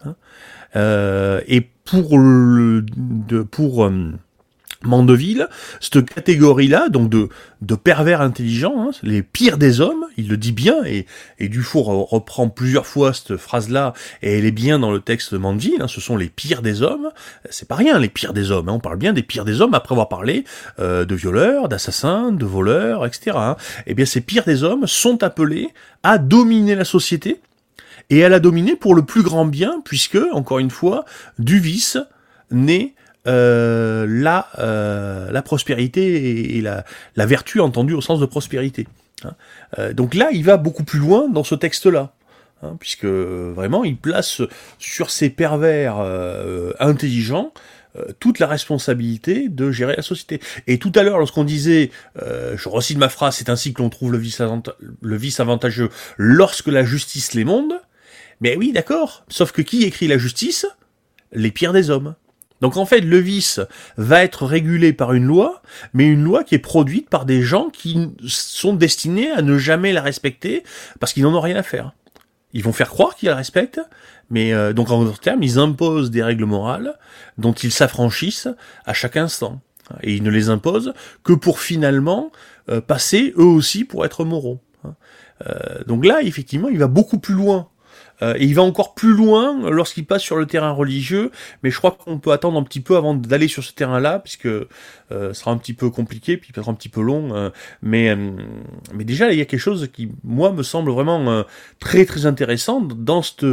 Hein. 0.05 0.17
Euh, 0.77 1.41
et 1.47 1.61
pour 1.85 2.19
pour 3.51 3.91
Mandeville, 4.85 5.49
cette 5.81 6.09
catégorie-là, 6.09 6.89
donc 6.89 7.11
de, 7.11 7.29
de 7.61 7.75
pervers 7.75 8.23
intelligents, 8.23 8.89
hein, 8.89 8.91
les 9.03 9.23
pires 9.23 9.59
des 9.59 9.81
hommes, 9.81 10.07
il 10.17 10.29
le 10.29 10.37
dit 10.37 10.53
bien, 10.53 10.77
et, 10.85 11.07
et 11.39 11.49
Dufour 11.49 12.09
reprend 12.11 12.49
plusieurs 12.49 12.87
fois 12.87 13.13
cette 13.13 13.37
phrase-là, 13.37 13.93
et 14.23 14.39
elle 14.39 14.47
est 14.47 14.51
bien 14.51 14.79
dans 14.79 14.91
le 14.91 15.01
texte 15.01 15.35
de 15.35 15.39
Mandeville, 15.39 15.83
hein, 15.83 15.89
ce 15.89 16.01
sont 16.01 16.17
les 16.17 16.29
pires 16.29 16.63
des 16.63 16.81
hommes, 16.81 17.11
c'est 17.51 17.69
pas 17.69 17.75
rien 17.75 17.99
les 17.99 18.09
pires 18.09 18.33
des 18.33 18.51
hommes, 18.51 18.71
hein, 18.71 18.75
on 18.75 18.81
parle 18.81 18.97
bien 18.97 19.13
des 19.13 19.23
pires 19.23 19.45
des 19.45 19.61
hommes 19.61 19.75
après 19.75 19.93
avoir 19.93 20.09
parlé 20.09 20.45
euh, 20.79 21.05
de 21.05 21.15
violeurs, 21.15 21.69
d'assassins, 21.69 22.33
de 22.33 22.47
voleurs, 22.47 23.05
etc. 23.05 23.37
Eh 23.87 23.95
bien 23.95 24.07
ces 24.07 24.23
pires 24.23 24.45
des 24.45 24.65
hommes 24.65 24.87
sont 24.87 25.23
appelés 25.23 25.69
à 26.03 26.17
dominer 26.17 26.75
la 26.75 26.87
société, 26.87 27.41
et 28.09 28.19
elle 28.19 28.35
a 28.35 28.41
dominé 28.41 28.77
pour 28.77 28.95
le 28.95 29.03
plus 29.03 29.23
grand 29.23 29.45
bien, 29.45 29.83
puisque, 29.85 30.19
encore 30.33 30.59
une 30.59 30.71
fois, 30.71 31.05
du 31.39 31.61
vice 31.61 31.97
naît 32.51 32.95
euh, 33.27 34.07
la, 34.09 34.49
euh, 34.59 35.31
la 35.31 35.43
prospérité 35.43 36.57
et, 36.57 36.63
la, 36.63 36.85
vertu 37.27 37.61
entendue 37.61 37.95
au 37.95 38.01
sens 38.01 38.19
de 38.19 38.27
prospérité. 38.27 38.89
Hein. 39.25 39.35
Euh, 39.79 39.93
donc 39.93 40.15
là, 40.15 40.31
il 40.33 40.45
va 40.45 40.57
beaucoup 40.57 40.85
plus 40.85 40.99
loin 40.99 41.29
dans 41.29 41.45
ce 41.45 41.55
texte-là. 41.55 42.13
Hein, 42.63 42.77
puisque 42.79 43.07
vraiment 43.07 43.85
il 43.85 43.97
place 43.97 44.43
sur 44.79 45.11
ces 45.11 45.31
pervers 45.31 45.97
intelligents 46.79 47.55
toute 48.19 48.39
la 48.39 48.47
responsabilité 48.47 49.49
de 49.49 49.71
gérer 49.71 49.97
la 49.97 50.03
société. 50.03 50.41
Et 50.67 50.79
tout 50.79 50.93
à 50.95 51.03
l'heure, 51.03 51.19
lorsqu'on 51.19 51.45
disait, 51.45 51.91
je 52.17 52.69
recite 52.69 52.99
ma 52.99 53.09
phrase, 53.09 53.37
c'est 53.37 53.49
ainsi 53.49 53.73
que 53.73 53.81
l'on 53.81 53.89
trouve 53.89 54.13
le 54.13 54.19
vice, 54.19 54.43
le 55.01 55.17
vice 55.17 55.41
avantageux 55.41 55.89
lorsque 56.19 56.67
la 56.67 56.85
justice 56.85 57.33
les 57.33 57.45
monde, 57.45 57.81
mais 58.43 58.57
oui, 58.57 58.73
d'accord. 58.73 59.25
Sauf 59.29 59.53
que 59.53 59.63
qui 59.63 59.85
écrit 59.85 60.07
la 60.07 60.19
justice? 60.19 60.67
Les 61.33 61.51
pires 61.51 61.73
des 61.73 61.89
hommes. 61.91 62.15
Donc 62.61 62.77
en 62.77 62.85
fait, 62.85 63.01
le 63.01 63.19
vice 63.19 63.61
va 63.97 64.23
être 64.23 64.45
régulé 64.45 64.93
par 64.93 65.13
une 65.13 65.25
loi, 65.25 65.63
mais 65.95 66.07
une 66.07 66.23
loi 66.23 66.45
qui 66.45 66.55
est 66.55 66.59
produite 66.59 67.09
par 67.09 67.25
des 67.25 67.43
gens 67.43 67.71
qui 67.71 68.11
sont 68.27 68.75
destinés 68.75 69.31
à 69.31 69.43
ne 69.43 69.59
jamais 69.59 69.93
la 69.93 70.03
respecter 70.03 70.63
parce 70.99 71.13
qu'ils 71.13 71.23
n'en 71.23 71.35
ont 71.35 71.41
rien 71.41 71.57
à 71.57 71.63
faire. 71.63 71.93
Ils 72.53 72.63
vont 72.63 72.73
faire 72.73 72.89
croire 72.89 73.15
qu'ils 73.15 73.29
la 73.29 73.37
respectent, 73.37 73.81
mais 74.29 74.53
euh, 74.53 74.73
donc 74.73 74.91
en 74.91 75.05
d'autres 75.05 75.21
termes, 75.21 75.43
ils 75.43 75.59
imposent 75.59 76.11
des 76.11 76.23
règles 76.23 76.45
morales 76.45 76.99
dont 77.39 77.53
ils 77.53 77.73
s'affranchissent 77.73 78.49
à 78.85 78.93
chaque 78.93 79.17
instant. 79.17 79.61
Et 80.03 80.15
ils 80.15 80.23
ne 80.23 80.31
les 80.31 80.51
imposent 80.51 80.93
que 81.25 81.33
pour 81.33 81.61
finalement 81.61 82.31
euh, 82.69 82.81
passer 82.81 83.33
eux 83.37 83.45
aussi 83.45 83.85
pour 83.85 84.05
être 84.05 84.25
moraux. 84.25 84.61
Euh, 85.47 85.83
donc 85.87 86.05
là, 86.05 86.23
effectivement, 86.23 86.69
il 86.69 86.79
va 86.79 86.87
beaucoup 86.87 87.19
plus 87.19 87.35
loin 87.35 87.69
euh, 88.23 88.35
et 88.37 88.45
il 88.45 88.55
va 88.55 88.63
encore 88.63 88.95
plus 88.95 89.13
loin 89.13 89.71
lorsqu'il 89.71 90.07
passe 90.07 90.23
sur 90.23 90.37
le 90.37 90.47
terrain 90.47 90.71
religieux, 90.71 91.31
mais 91.63 91.71
je 91.71 91.79
crois 91.79 91.93
qu'on 91.93 92.19
peut 92.19 92.33
attendre 92.33 92.59
un 92.59 92.63
petit 92.63 92.81
peu 92.81 92.97
avant 92.97 93.15
d'aller 93.15 93.49
sur 93.49 93.65
ce 93.65 93.73
terrain-là, 93.73 94.19
puisque 94.19 94.47
euh, 94.47 95.33
sera 95.33 95.51
un 95.51 95.59
petit 95.59 95.75
peu 95.75 95.91
compliqué, 95.91 96.37
puis 96.37 96.53
peut-être 96.53 96.69
un 96.69 96.75
petit 96.75 96.89
peu 96.89 97.03
long. 97.03 97.35
Euh, 97.35 97.51
mais, 97.83 98.17
mais 98.95 99.05
déjà, 99.05 99.33
il 99.33 99.39
y 99.39 99.43
a 99.43 99.45
quelque 99.45 99.61
chose 99.61 99.89
qui, 99.93 100.11
moi, 100.25 100.53
me 100.53 100.63
semble 100.63 100.91
vraiment 100.91 101.45
très 101.79 102.05
très 102.05 102.27
intéressant 102.27 102.81
dans 102.81 103.23
cette, 103.23 103.47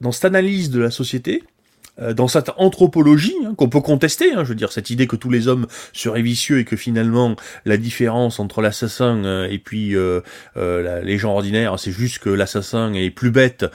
dans 0.00 0.12
cette 0.12 0.24
analyse 0.24 0.70
de 0.70 0.80
la 0.80 0.90
société, 0.90 1.42
euh, 1.42 1.53
dans 1.98 2.28
cette 2.28 2.50
anthropologie 2.56 3.34
hein, 3.44 3.54
qu'on 3.56 3.68
peut 3.68 3.80
contester, 3.80 4.32
hein, 4.32 4.42
je 4.44 4.48
veux 4.50 4.54
dire 4.54 4.72
cette 4.72 4.90
idée 4.90 5.06
que 5.06 5.16
tous 5.16 5.30
les 5.30 5.48
hommes 5.48 5.66
seraient 5.92 6.22
vicieux 6.22 6.58
et 6.58 6.64
que 6.64 6.76
finalement 6.76 7.36
la 7.64 7.76
différence 7.76 8.40
entre 8.40 8.60
l'assassin 8.62 9.24
euh, 9.24 9.48
et 9.48 9.58
puis 9.58 9.94
euh, 9.94 10.20
euh 10.56 11.02
les 11.02 11.18
gens 11.18 11.32
ordinaires, 11.32 11.78
c'est 11.78 11.92
juste 11.92 12.18
que 12.18 12.30
l'assassin 12.30 12.92
est 12.94 13.10
plus 13.10 13.30
bête 13.30 13.66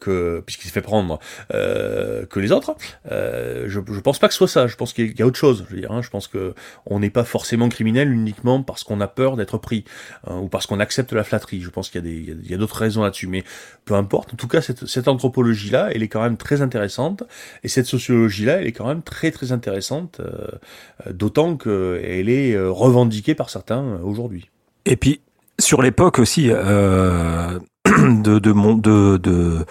que 0.00 0.42
puisqu'il 0.44 0.68
se 0.68 0.72
fait 0.72 0.80
prendre 0.82 1.18
que 1.50 2.40
les 2.40 2.52
autres. 2.52 2.76
je, 3.10 3.66
je 3.68 4.00
pense 4.00 4.18
pas 4.18 4.28
que 4.28 4.34
ce 4.34 4.38
soit 4.38 4.48
ça. 4.48 4.66
Je 4.66 4.76
pense 4.76 4.92
qu'il 4.92 5.18
y 5.18 5.22
a 5.22 5.26
autre 5.26 5.38
chose. 5.38 5.64
Je 5.68 5.74
veux 5.74 5.80
dire, 5.80 5.92
hein, 5.92 6.02
je 6.02 6.10
pense 6.10 6.28
que 6.28 6.54
on 6.86 7.00
n'est 7.00 7.10
pas 7.10 7.24
forcément 7.24 7.68
criminel 7.68 8.12
uniquement 8.12 8.62
parce 8.62 8.84
qu'on 8.84 9.00
a 9.00 9.08
peur 9.08 9.36
d'être 9.36 9.58
pris 9.58 9.84
hein, 10.26 10.36
ou 10.36 10.48
parce 10.48 10.66
qu'on 10.66 10.80
accepte 10.80 11.12
la 11.12 11.24
flatterie. 11.24 11.60
Je 11.60 11.70
pense 11.70 11.90
qu'il 11.90 12.04
y 12.06 12.30
a 12.30 12.34
y 12.50 12.54
a 12.54 12.56
d'autres 12.56 12.78
raisons 12.78 13.02
là-dessus, 13.02 13.26
mais 13.26 13.44
peu 13.84 13.94
importe. 13.94 14.34
En 14.34 14.36
tout 14.36 14.48
cas, 14.48 14.60
cette, 14.60 14.86
cette 14.86 15.08
anthropologie 15.08 15.70
là 15.70 15.83
elle 15.92 16.02
est 16.02 16.08
quand 16.08 16.22
même 16.22 16.36
très 16.36 16.62
intéressante, 16.62 17.24
et 17.62 17.68
cette 17.68 17.86
sociologie-là, 17.86 18.60
elle 18.60 18.66
est 18.66 18.72
quand 18.72 18.86
même 18.86 19.02
très 19.02 19.30
très 19.30 19.52
intéressante, 19.52 20.20
euh, 20.20 21.12
d'autant 21.12 21.56
qu'elle 21.56 22.28
est 22.28 22.54
euh, 22.54 22.70
revendiquée 22.70 23.34
par 23.34 23.50
certains 23.50 23.82
euh, 23.82 23.98
aujourd'hui. 24.02 24.50
Et 24.86 24.96
puis, 24.96 25.20
sur 25.58 25.82
l'époque 25.82 26.18
aussi, 26.18 26.48
euh, 26.50 27.58
de, 27.86 29.64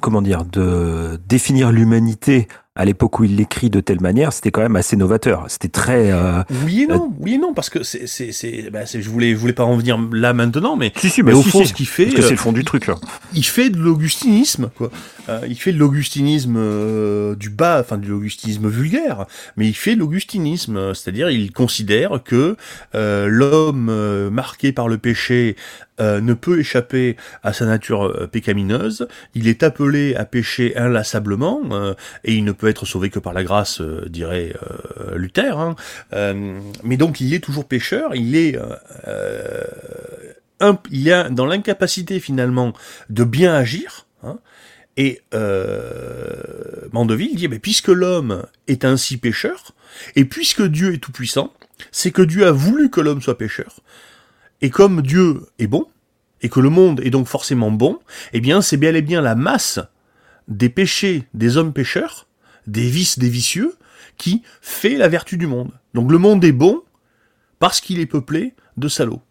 comment 0.00 0.22
dire, 0.22 0.44
de 0.44 1.18
définir 1.28 1.72
l'humanité 1.72 2.48
à 2.74 2.86
l'époque 2.86 3.20
où 3.20 3.24
il 3.24 3.36
l'écrit 3.36 3.68
de 3.68 3.80
telle 3.80 4.00
manière, 4.00 4.32
c'était 4.32 4.50
quand 4.50 4.62
même 4.62 4.76
assez 4.76 4.96
novateur. 4.96 5.44
C'était 5.48 5.68
très. 5.68 6.10
Euh, 6.10 6.42
oui 6.64 6.84
et 6.84 6.86
non, 6.86 7.08
euh, 7.10 7.16
oui 7.20 7.34
et 7.34 7.38
non, 7.38 7.52
parce 7.52 7.68
que 7.68 7.82
c'est, 7.82 8.06
c'est, 8.06 8.32
c'est, 8.32 8.70
bah, 8.70 8.84
je 8.86 9.08
voulais, 9.10 9.32
je 9.32 9.36
voulais 9.36 9.52
pas 9.52 9.64
en 9.64 9.76
venir 9.76 9.98
là 10.10 10.32
maintenant, 10.32 10.76
mais, 10.76 10.90
si, 10.96 11.10
si, 11.10 11.22
mais, 11.22 11.34
au 11.34 11.42
fond, 11.42 11.66
ce 11.66 11.74
qu'il 11.74 11.86
fait, 11.86 12.04
parce 12.04 12.16
que 12.16 12.22
c'est 12.22 12.30
le 12.30 12.36
fond 12.36 12.52
du 12.52 12.64
truc 12.64 12.86
là. 12.86 12.94
Il 13.34 13.44
fait 13.44 13.68
de 13.68 13.78
l'augustinisme, 13.78 14.70
quoi. 14.74 14.90
Euh, 15.28 15.40
il 15.48 15.56
fait 15.56 15.72
de 15.72 15.78
l'augustinisme 15.78 16.56
euh, 16.56 17.34
du 17.34 17.50
bas, 17.50 17.78
enfin 17.80 17.98
de 17.98 18.06
l'augustinisme 18.06 18.68
vulgaire, 18.68 19.26
mais 19.58 19.68
il 19.68 19.74
fait 19.74 19.94
de 19.94 20.00
l'augustinisme, 20.00 20.94
c'est-à-dire 20.94 21.28
il 21.28 21.52
considère 21.52 22.22
que 22.24 22.56
l'homme 22.94 24.30
marqué 24.30 24.72
par 24.72 24.88
le 24.88 24.96
péché 24.98 25.56
ne 26.00 26.34
peut 26.34 26.58
échapper 26.58 27.16
à 27.42 27.52
sa 27.52 27.66
nature 27.66 28.28
pécamineuse. 28.32 29.06
Il 29.34 29.46
est 29.46 29.62
appelé 29.62 30.14
à 30.14 30.24
pécher 30.24 30.76
inlassablement 30.76 31.60
et 32.24 32.34
il 32.34 32.44
ne 32.44 32.52
peut 32.52 32.61
être 32.68 32.86
sauvé 32.86 33.10
que 33.10 33.18
par 33.18 33.32
la 33.32 33.44
grâce, 33.44 33.80
euh, 33.80 34.06
dirait 34.08 34.54
euh, 35.00 35.16
Luther. 35.16 35.58
Hein. 35.58 35.76
Euh, 36.12 36.58
mais 36.82 36.96
donc 36.96 37.20
il 37.20 37.34
est 37.34 37.40
toujours 37.40 37.66
pécheur, 37.66 38.14
il 38.14 38.36
est, 38.36 38.58
il 40.90 41.08
est 41.08 41.30
dans 41.30 41.46
l'incapacité 41.46 42.20
finalement 42.20 42.72
de 43.10 43.24
bien 43.24 43.54
agir. 43.54 44.06
Hein. 44.22 44.38
Et 44.96 45.22
Mandeville 46.92 47.34
dit, 47.34 47.48
mais 47.48 47.58
puisque 47.58 47.88
l'homme 47.88 48.44
est 48.68 48.84
ainsi 48.84 49.16
pécheur, 49.16 49.72
et 50.16 50.24
puisque 50.24 50.62
Dieu 50.62 50.94
est 50.94 50.98
tout 50.98 51.12
puissant, 51.12 51.52
c'est 51.90 52.10
que 52.10 52.22
Dieu 52.22 52.46
a 52.46 52.52
voulu 52.52 52.90
que 52.90 53.00
l'homme 53.00 53.22
soit 53.22 53.38
pécheur. 53.38 53.80
Et 54.60 54.70
comme 54.70 55.02
Dieu 55.02 55.42
est 55.58 55.66
bon, 55.66 55.86
et 56.42 56.48
que 56.48 56.60
le 56.60 56.68
monde 56.68 57.00
est 57.02 57.10
donc 57.10 57.26
forcément 57.26 57.70
bon, 57.70 57.98
eh 58.32 58.40
bien 58.40 58.62
c'est 58.62 58.76
bel 58.76 58.96
et 58.96 59.02
bien 59.02 59.20
la 59.20 59.34
masse 59.34 59.80
des 60.48 60.68
péchés 60.68 61.24
des 61.34 61.56
hommes 61.56 61.72
pécheurs 61.72 62.26
des 62.66 62.88
vices 62.88 63.18
des 63.18 63.28
vicieux, 63.28 63.76
qui 64.18 64.42
fait 64.60 64.96
la 64.96 65.08
vertu 65.08 65.36
du 65.36 65.46
monde. 65.46 65.72
Donc 65.94 66.10
le 66.10 66.18
monde 66.18 66.44
est 66.44 66.52
bon 66.52 66.82
parce 67.58 67.80
qu'il 67.80 68.00
est 68.00 68.06
peuplé 68.06 68.54
de 68.76 68.88
salauds. 68.88 69.22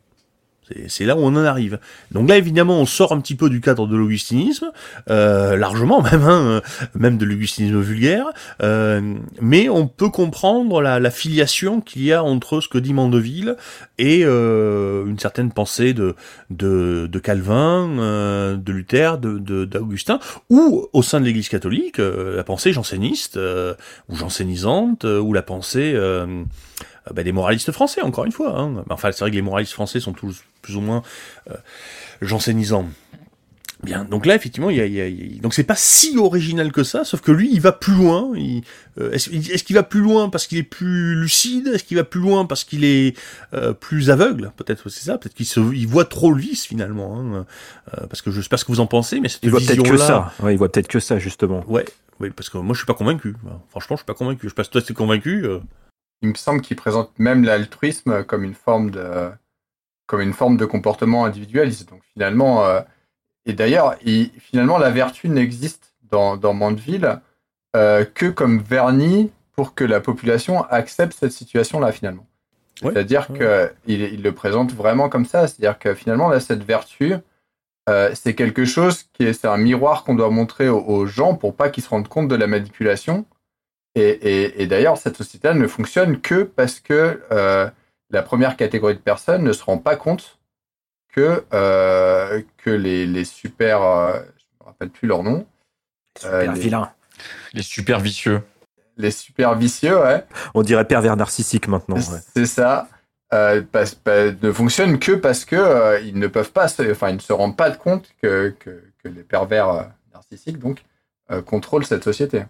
C'est 0.87 1.05
là 1.05 1.15
où 1.15 1.19
on 1.19 1.35
en 1.35 1.45
arrive. 1.45 1.79
Donc 2.11 2.29
là, 2.29 2.37
évidemment, 2.37 2.79
on 2.79 2.85
sort 2.85 3.11
un 3.11 3.21
petit 3.21 3.35
peu 3.35 3.49
du 3.49 3.61
cadre 3.61 3.87
de 3.87 3.95
l'augustinisme, 3.95 4.71
euh, 5.09 5.55
largement 5.57 6.01
même, 6.11 6.23
hein, 6.23 6.61
même 6.95 7.17
de 7.17 7.25
l'augustinisme 7.25 7.79
vulgaire, 7.79 8.25
euh, 8.61 9.15
mais 9.39 9.69
on 9.69 9.87
peut 9.87 10.09
comprendre 10.09 10.81
la, 10.81 10.99
la 10.99 11.11
filiation 11.11 11.81
qu'il 11.81 12.03
y 12.03 12.13
a 12.13 12.23
entre 12.23 12.61
ce 12.61 12.67
que 12.67 12.77
dit 12.77 12.93
Mandeville 12.93 13.55
et 13.97 14.21
euh, 14.23 15.05
une 15.05 15.19
certaine 15.19 15.51
pensée 15.51 15.93
de, 15.93 16.15
de, 16.49 17.07
de 17.11 17.19
Calvin, 17.19 17.89
euh, 17.99 18.57
de 18.57 18.71
Luther, 18.71 19.17
de 19.17 19.65
d'Augustin, 19.65 20.19
ou 20.49 20.87
au 20.93 21.03
sein 21.03 21.19
de 21.19 21.25
l'Église 21.25 21.49
catholique, 21.49 21.99
euh, 21.99 22.35
la 22.35 22.43
pensée 22.43 22.73
janséniste, 22.73 23.37
euh, 23.37 23.73
ou 24.09 24.15
jansénisante, 24.15 25.03
ou 25.03 25.33
la 25.33 25.41
pensée 25.41 25.95
bah, 27.11 27.23
des 27.23 27.31
moralistes 27.31 27.71
français, 27.71 28.01
encore 28.01 28.25
une 28.25 28.31
fois. 28.31 28.59
Hein. 28.59 28.83
Enfin, 28.89 29.11
c'est 29.11 29.21
vrai 29.21 29.31
que 29.31 29.35
les 29.35 29.41
moralistes 29.41 29.73
français 29.73 29.99
sont 29.99 30.13
tous 30.13 30.43
plus 30.61 30.75
ou 30.75 30.81
moins 30.81 31.01
jansénisants. 32.21 32.87
Bien, 33.83 34.05
donc 34.05 34.27
là 34.27 34.35
effectivement, 34.35 34.69
il 34.69 34.77
y 34.77 34.81
a, 34.81 34.85
il 34.85 34.93
y 34.93 35.37
a, 35.37 35.41
donc 35.41 35.55
c'est 35.55 35.63
pas 35.63 35.75
si 35.75 36.15
original 36.15 36.71
que 36.71 36.83
ça, 36.83 37.03
sauf 37.03 37.21
que 37.21 37.31
lui, 37.31 37.49
il 37.51 37.61
va 37.61 37.71
plus 37.71 37.95
loin. 37.95 38.31
Il, 38.35 38.61
euh, 38.99 39.11
est-ce, 39.11 39.63
qu'il 39.63 39.75
va 39.75 39.81
plus 39.81 40.01
loin 40.01 40.29
parce 40.29 40.45
qu'il 40.45 40.59
est 40.59 40.63
plus 40.63 41.15
lucide? 41.15 41.67
Est-ce 41.73 41.83
qu'il 41.83 41.97
va 41.97 42.03
plus 42.03 42.19
loin 42.19 42.45
parce 42.45 42.63
qu'il 42.63 42.83
est 42.83 43.17
euh, 43.55 43.73
plus 43.73 44.11
aveugle? 44.11 44.51
Peut-être 44.55 44.89
c'est 44.89 45.05
ça. 45.05 45.17
Peut-être 45.17 45.33
qu'il 45.33 45.47
se, 45.47 45.59
il 45.73 45.87
voit 45.87 46.05
trop 46.05 46.31
le 46.31 46.39
vice 46.39 46.65
finalement. 46.67 47.19
Hein, 47.19 47.47
euh, 47.97 48.05
parce 48.05 48.21
que 48.21 48.29
je 48.29 48.39
sais 48.41 48.49
pas 48.49 48.57
ce 48.57 48.65
que 48.65 48.71
vous 48.71 48.81
en 48.81 48.87
pensez, 48.87 49.19
mais 49.19 49.29
cette 49.29 49.43
il 49.43 49.49
voit 49.49 49.59
peut-être 49.59 49.81
que 49.81 49.97
ça. 49.97 50.31
Ouais, 50.41 50.53
il 50.53 50.57
voit 50.57 50.71
peut-être 50.71 50.87
que 50.87 50.99
ça 50.99 51.17
justement. 51.17 51.63
Ouais, 51.67 51.85
oui, 52.19 52.29
parce 52.29 52.49
que 52.49 52.59
moi 52.59 52.75
je 52.75 52.79
suis 52.79 52.85
pas 52.87 52.93
convaincu. 52.93 53.35
Franchement, 53.69 53.95
je 53.95 54.01
suis 54.01 54.05
pas 54.05 54.13
convaincu. 54.13 54.41
Je 54.43 54.49
sais 54.49 54.55
pas 54.55 54.63
si 54.63 54.69
toi 54.69 54.83
t'es 54.83 54.93
convaincu. 54.93 55.43
Il 56.21 56.29
me 56.29 56.35
semble 56.35 56.61
qu'il 56.61 56.77
présente 56.77 57.11
même 57.17 57.43
l'altruisme 57.43 58.23
comme 58.23 58.43
une 58.43 58.53
forme 58.53 58.91
de, 58.91 59.31
comme 60.07 60.21
une 60.21 60.33
forme 60.33 60.57
de 60.57 60.65
comportement 60.65 61.25
individualiste. 61.25 61.89
Donc 61.89 62.01
finalement, 62.13 62.65
euh, 62.65 62.81
et 63.45 63.53
d'ailleurs, 63.53 63.95
il- 64.05 64.31
finalement, 64.39 64.77
la 64.77 64.91
vertu 64.91 65.29
n'existe 65.29 65.93
dans, 66.11 66.37
dans 66.37 66.53
Mandeville 66.53 67.19
euh, 67.75 68.05
que 68.05 68.27
comme 68.27 68.59
vernis 68.59 69.31
pour 69.55 69.73
que 69.73 69.83
la 69.83 69.99
population 70.01 70.63
accepte 70.65 71.13
cette 71.13 71.31
situation-là, 71.31 71.91
finalement. 71.91 72.27
Ouais, 72.81 72.91
C'est-à-dire 72.93 73.27
ouais. 73.31 73.39
que 73.39 73.73
il, 73.87 74.01
il 74.01 74.21
le 74.21 74.31
présente 74.33 74.73
vraiment 74.73 75.09
comme 75.09 75.25
ça. 75.25 75.47
C'est-à-dire 75.47 75.79
que 75.79 75.93
finalement, 75.93 76.29
là, 76.29 76.39
cette 76.39 76.63
vertu, 76.63 77.15
euh, 77.89 78.11
c'est 78.13 78.35
quelque 78.35 78.65
chose 78.65 79.03
qui 79.13 79.23
est, 79.23 79.33
c'est 79.33 79.47
un 79.47 79.57
miroir 79.57 80.03
qu'on 80.03 80.15
doit 80.15 80.29
montrer 80.29 80.69
aux, 80.69 80.79
aux 80.83 81.05
gens 81.05 81.35
pour 81.35 81.55
pas 81.55 81.69
qu'ils 81.69 81.83
se 81.83 81.89
rendent 81.89 82.07
compte 82.07 82.27
de 82.27 82.35
la 82.35 82.47
manipulation. 82.47 83.25
Et, 83.95 84.01
et, 84.09 84.61
et 84.61 84.67
d'ailleurs, 84.67 84.97
cette 84.97 85.17
société 85.17 85.53
ne 85.53 85.67
fonctionne 85.67 86.21
que 86.21 86.43
parce 86.43 86.79
que 86.79 87.21
euh, 87.31 87.69
la 88.09 88.21
première 88.21 88.55
catégorie 88.55 88.95
de 88.95 88.99
personnes 88.99 89.43
ne 89.43 89.51
se 89.53 89.63
rend 89.63 89.77
pas 89.77 89.95
compte 89.97 90.39
que, 91.13 91.43
euh, 91.53 92.41
que 92.57 92.69
les, 92.69 93.05
les 93.05 93.25
super, 93.25 93.81
euh, 93.81 94.13
je 94.37 94.43
me 94.61 94.65
rappelle 94.65 94.89
plus 94.89 95.07
leur 95.07 95.23
nom, 95.23 95.45
Super 96.19 96.33
Euh, 96.33 96.51
les- 96.53 96.59
vilain. 96.59 96.91
Les 97.53 97.63
super 97.63 97.99
vicieux. 97.99 98.41
les 98.97 99.11
super 99.11 99.55
vicieux, 99.55 99.97
ouais, 99.99 100.25
On 100.53 100.61
dirait 100.61 100.85
pervers 100.85 101.15
narcissique 101.17 101.67
maintenant. 101.67 101.95
ouais. 101.95 102.19
c'est 102.35 102.45
ça, 102.45 102.87
euh, 103.33 103.61
pas- 103.61 104.31
ne 104.41 104.51
fonctionnent 104.51 104.99
que 104.99 105.13
parce 105.13 105.43
que 105.45 105.55
euh, 105.55 105.99
ils 106.01 106.17
ne 106.19 106.27
peuvent 106.27 106.51
pas, 106.51 106.67
se, 106.67 106.91
enfin, 106.91 107.09
ils 107.09 107.15
ne 107.15 107.19
se 107.21 107.33
rendent 107.33 107.55
pas 107.57 107.71
compte 107.71 108.09
que, 108.21 108.55
que, 108.59 108.83
que 109.03 109.07
les 109.09 109.23
pervers 109.23 109.89
narcissiques 110.13 110.59
donc 110.59 110.83
euh, 111.31 111.41
contrôlent 111.41 111.85
cette 111.85 112.03
société. 112.03 112.43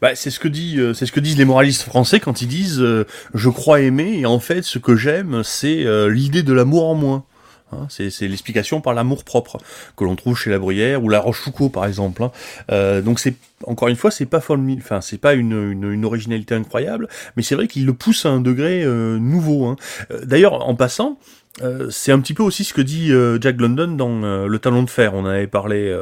Bah, 0.00 0.14
c'est 0.14 0.30
ce 0.30 0.40
que 0.40 0.48
dit, 0.48 0.78
euh, 0.78 0.94
c'est 0.94 1.06
ce 1.06 1.12
que 1.12 1.20
disent 1.20 1.38
les 1.38 1.44
moralistes 1.44 1.82
français 1.82 2.20
quand 2.20 2.42
ils 2.42 2.48
disent 2.48 2.80
euh, 2.80 3.06
je 3.34 3.48
crois 3.50 3.80
aimer 3.80 4.18
et 4.18 4.26
en 4.26 4.40
fait 4.40 4.62
ce 4.62 4.78
que 4.78 4.96
j'aime 4.96 5.42
c'est 5.44 5.84
euh, 5.86 6.08
l'idée 6.08 6.42
de 6.42 6.52
l'amour 6.52 6.86
en 6.86 6.94
moi. 6.94 7.24
Hein, 7.72 7.86
c'est 7.88 8.28
l'explication 8.28 8.80
par 8.80 8.94
l'amour 8.94 9.24
propre 9.24 9.58
que 9.96 10.04
l'on 10.04 10.14
trouve 10.16 10.36
chez 10.38 10.50
la 10.50 10.58
Bruyère 10.58 11.02
ou 11.02 11.08
la 11.08 11.18
Rochefoucauld 11.20 11.72
par 11.72 11.86
exemple. 11.86 12.22
hein. 12.22 12.30
Euh, 12.70 13.02
donc 13.02 13.18
c'est 13.18 13.34
encore 13.66 13.88
une 13.88 13.96
fois 13.96 14.10
c'est 14.10 14.26
pas 14.26 14.38
enfin 14.38 15.00
c'est 15.00 15.18
pas 15.18 15.34
une, 15.34 15.72
une, 15.72 15.90
une 15.90 16.04
originalité 16.04 16.54
incroyable, 16.54 17.08
mais 17.36 17.42
c'est 17.42 17.54
vrai 17.54 17.66
qu'il 17.66 17.84
le 17.86 17.94
pousse 17.94 18.26
à 18.26 18.30
un 18.30 18.40
degré 18.40 18.82
euh, 18.84 19.18
nouveau. 19.18 19.66
hein. 19.66 19.76
D'ailleurs 20.24 20.68
en 20.68 20.74
passant. 20.74 21.18
Euh, 21.62 21.88
c'est 21.90 22.10
un 22.10 22.18
petit 22.18 22.34
peu 22.34 22.42
aussi 22.42 22.64
ce 22.64 22.74
que 22.74 22.80
dit 22.80 23.12
euh, 23.12 23.38
Jack 23.40 23.60
London 23.60 23.88
dans 23.88 24.24
euh, 24.24 24.48
Le 24.48 24.58
Talon 24.58 24.82
de 24.82 24.90
Fer. 24.90 25.14
On 25.14 25.24
avait 25.24 25.46
parlé 25.46 25.94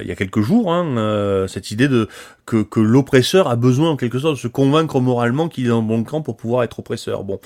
il 0.00 0.06
y 0.06 0.10
a 0.10 0.16
quelques 0.16 0.40
jours. 0.40 0.72
Hein, 0.72 1.46
cette 1.48 1.70
idée 1.70 1.88
de 1.88 2.08
que, 2.44 2.80
l'oppresseur 2.80 3.48
a 3.48 3.56
besoin 3.56 3.90
en 3.90 3.96
quelque 3.96 4.18
sorte 4.18 4.34
de 4.34 4.40
se 4.40 4.48
convaincre 4.48 5.00
moralement 5.00 5.48
qu'il 5.48 5.66
est 5.66 5.68
dans 5.68 5.80
le 5.80 5.86
bon 5.86 6.02
camp 6.04 6.22
pour 6.22 6.36
pouvoir 6.36 6.64
être 6.64 6.78
oppresseur. 6.78 7.24
Bon, 7.24 7.40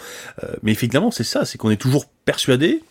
mais 0.62 0.72
effectivement 0.72 1.10
c'est 1.10 1.24
ça, 1.24 1.44
c'est 1.44 1.58
qu'on 1.58 1.70
est 1.70 1.80
toujours 1.80 2.06
persuadé 2.24 2.82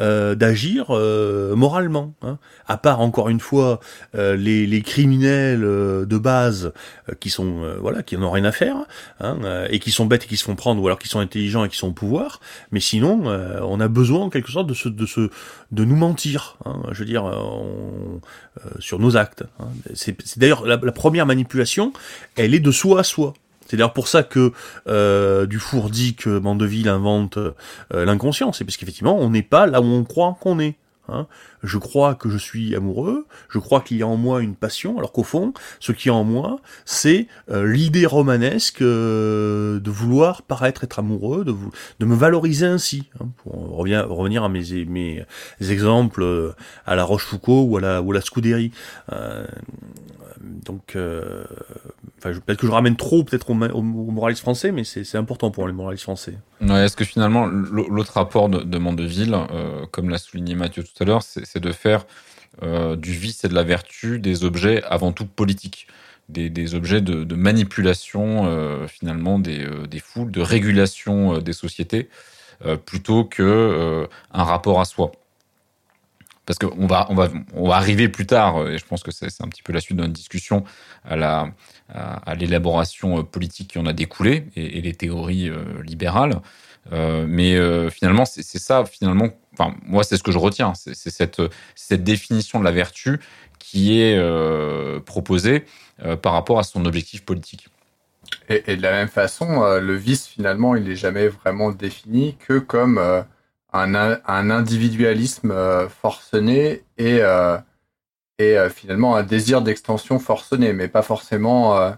euh, 0.00 0.34
d'agir 0.34 0.86
euh, 0.90 1.54
moralement. 1.54 2.14
Hein. 2.22 2.38
À 2.66 2.76
part 2.76 3.00
encore 3.00 3.28
une 3.28 3.40
fois 3.40 3.80
euh, 4.14 4.36
les, 4.36 4.66
les 4.66 4.82
criminels 4.82 5.64
euh, 5.64 6.04
de 6.06 6.18
base 6.18 6.72
euh, 7.08 7.14
qui 7.20 7.28
sont 7.30 7.62
euh, 7.62 7.76
voilà 7.80 8.02
qui 8.02 8.16
n'ont 8.16 8.30
rien 8.30 8.44
à 8.44 8.52
faire 8.52 8.76
hein, 9.20 9.38
et 9.68 9.78
qui 9.78 9.90
sont 9.90 10.06
bêtes 10.06 10.24
et 10.24 10.26
qui 10.26 10.36
se 10.36 10.44
font 10.44 10.54
prendre 10.56 10.80
ou 10.82 10.86
alors 10.86 10.98
qui 10.98 11.08
sont 11.08 11.20
intelligents 11.20 11.64
et 11.64 11.68
qui 11.68 11.76
sont 11.76 11.88
au 11.88 11.92
pouvoir. 11.92 12.40
Mais 12.70 12.80
sinon 12.80 13.24
on 13.62 13.80
a 13.80 13.88
besoin 13.88 14.20
en 14.20 14.30
quelque 14.30 14.50
sorte 14.50 14.66
de 14.66 14.74
se 14.74 14.88
de 14.88 15.06
se 15.06 15.28
de 15.70 15.84
nous 15.84 15.96
mentir. 15.96 16.56
Hein. 16.64 16.82
Je 16.92 17.00
veux 17.00 17.06
dire 17.06 17.24
on- 17.24 18.20
sur 18.78 18.98
nos 18.98 19.16
actes. 19.16 19.44
hein. 19.60 19.68
C'est 19.94 20.38
d'ailleurs 20.38 20.66
la 20.66 20.78
première 20.92 21.26
manipulation, 21.26 21.92
elle 22.36 22.54
est 22.54 22.60
de 22.60 22.70
soi 22.70 23.00
à 23.00 23.02
soi. 23.02 23.34
C'est 23.72 23.78
d'ailleurs 23.78 23.94
pour 23.94 24.06
ça 24.06 24.22
que 24.22 24.52
euh, 24.86 25.46
Dufour 25.46 25.88
dit 25.88 26.14
que 26.14 26.38
Mandeville 26.38 26.90
invente 26.90 27.38
euh, 27.38 27.54
l'inconscient. 28.04 28.52
C'est 28.52 28.64
parce 28.66 28.76
qu'effectivement, 28.76 29.16
on 29.18 29.30
n'est 29.30 29.40
pas 29.42 29.66
là 29.66 29.80
où 29.80 29.86
on 29.86 30.04
croit 30.04 30.36
qu'on 30.42 30.60
est. 30.60 30.76
hein. 31.08 31.26
Je 31.62 31.78
crois 31.78 32.14
que 32.14 32.28
je 32.28 32.36
suis 32.36 32.76
amoureux, 32.76 33.24
je 33.48 33.58
crois 33.58 33.80
qu'il 33.80 33.96
y 33.96 34.02
a 34.02 34.06
en 34.06 34.18
moi 34.18 34.42
une 34.42 34.56
passion, 34.56 34.98
alors 34.98 35.10
qu'au 35.10 35.22
fond, 35.22 35.54
ce 35.80 35.92
qui 35.92 36.08
est 36.08 36.10
en 36.12 36.22
moi, 36.24 36.60
c'est 36.84 37.28
euh, 37.50 37.66
l'idée 37.66 38.04
romanesque 38.04 38.82
euh, 38.82 39.80
de 39.80 39.90
vouloir 39.90 40.42
paraître 40.42 40.84
être 40.84 40.98
amoureux, 40.98 41.42
de, 41.46 41.52
vou- 41.52 41.72
de 41.98 42.04
me 42.04 42.14
valoriser 42.14 42.66
ainsi. 42.66 43.08
hein, 43.22 43.28
pour 43.38 43.54
revient- 43.74 44.04
revenir 44.06 44.44
à 44.44 44.50
mes, 44.50 44.84
mes 44.84 45.24
exemples 45.60 46.22
euh, 46.24 46.52
à 46.84 46.94
la 46.94 47.04
Rochefoucauld 47.04 47.70
ou 47.70 47.78
à 47.78 47.80
la, 47.80 48.02
ou 48.02 48.10
à 48.10 48.14
la 48.16 48.20
Scudéry. 48.20 48.70
Euh, 49.14 49.46
donc, 50.42 50.94
euh, 50.96 51.44
peut-être 52.30 52.58
que 52.60 52.66
je 52.66 52.72
ramène 52.72 52.96
trop 52.96 53.24
peut-être 53.24 53.50
aux, 53.50 53.54
aux- 53.54 53.78
aux 53.78 54.10
moralistes 54.10 54.42
français, 54.42 54.72
mais 54.72 54.84
c'est 54.84 55.16
important 55.16 55.50
pour 55.50 55.66
les 55.66 55.72
moralistes 55.72 56.04
français. 56.04 56.38
Ouais, 56.60 56.84
Est-ce 56.84 56.96
que 56.96 57.04
finalement, 57.04 57.46
l'au- 57.46 57.88
l'autre 57.88 58.12
rapport 58.14 58.48
de, 58.48 58.60
de 58.60 58.78
Mandeville, 58.78 59.34
euh, 59.34 59.86
comme 59.90 60.08
l'a 60.10 60.18
souligné 60.18 60.54
Mathieu 60.54 60.82
tout 60.82 61.02
à 61.02 61.04
l'heure, 61.04 61.22
c'est 61.22 61.58
de 61.60 61.72
faire 61.72 62.06
euh, 62.62 62.96
du 62.96 63.12
vice 63.12 63.44
et 63.44 63.48
de 63.48 63.54
la 63.54 63.62
vertu 63.62 64.18
des 64.18 64.44
objets 64.44 64.82
avant 64.84 65.12
tout 65.12 65.26
politiques, 65.26 65.86
des, 66.28 66.48
objets 66.74 67.00
de, 67.00 67.34
manipulation 67.34 68.46
euh, 68.46 68.86
finalement 68.86 69.38
des, 69.38 69.66
des 69.88 69.98
foules, 69.98 70.30
de 70.30 70.40
régulation 70.40 71.38
des 71.38 71.52
sociétés, 71.52 72.08
plutôt 72.86 73.24
que 73.24 74.06
un 74.32 74.44
rapport 74.44 74.80
à 74.80 74.84
soi. 74.84 75.10
Parce 76.44 76.58
qu'on 76.58 76.86
va, 76.86 77.06
on 77.08 77.14
va, 77.14 77.28
on 77.54 77.68
va 77.68 77.76
arriver 77.76 78.08
plus 78.08 78.26
tard, 78.26 78.56
euh, 78.56 78.72
et 78.72 78.78
je 78.78 78.84
pense 78.84 79.02
que 79.04 79.12
c'est 79.12 79.26
un 79.40 79.48
petit 79.48 79.62
peu 79.62 79.72
la 79.72 79.80
suite 79.80 79.96
de 79.96 80.02
notre 80.02 80.12
discussion, 80.12 80.64
à 81.04 81.14
la, 81.14 81.52
à, 81.88 82.34
l'élaboration 82.34 83.18
euh, 83.18 83.22
politique 83.22 83.68
qui 83.68 83.78
en 83.78 83.86
a 83.86 83.92
découlé 83.92 84.46
et, 84.56 84.80
les 84.80 84.94
théories 84.94 85.48
euh, 85.48 85.64
libérales. 85.84 86.40
Mais 86.90 87.56
finalement, 87.92 88.24
c'est 88.24 88.42
ça, 88.42 88.84
finalement, 88.84 89.28
enfin, 89.52 89.76
moi, 89.86 90.02
c'est 90.02 90.16
ce 90.16 90.24
que 90.24 90.32
je 90.32 90.38
retiens, 90.38 90.72
c'est 90.74 91.10
cette, 91.10 91.40
cette 91.76 92.02
définition 92.02 92.58
de 92.58 92.64
la 92.64 92.72
vertu 92.72 93.20
qui 93.60 94.00
est 94.00 94.20
proposée 95.06 95.64
par 96.22 96.32
rapport 96.32 96.58
à 96.58 96.64
son 96.64 96.84
objectif 96.84 97.24
politique. 97.24 97.68
Et, 98.48 98.74
de 98.74 98.82
la 98.82 98.90
même 98.90 99.06
façon, 99.06 99.62
le 99.78 99.94
vice, 99.94 100.26
finalement, 100.26 100.74
il 100.74 100.82
n'est 100.82 100.96
jamais 100.96 101.28
vraiment 101.28 101.70
défini 101.70 102.36
que 102.36 102.58
comme 102.58 102.98
un, 103.72 103.94
un 103.94 104.50
individualisme 104.50 105.50
euh, 105.50 105.88
forcené 105.88 106.84
et, 106.98 107.18
euh, 107.20 107.58
et 108.38 108.58
euh, 108.58 108.68
finalement 108.70 109.16
un 109.16 109.22
désir 109.22 109.62
d'extension 109.62 110.18
forcené, 110.18 110.72
mais 110.72 110.88
pas 110.88 111.02
forcément 111.02 111.94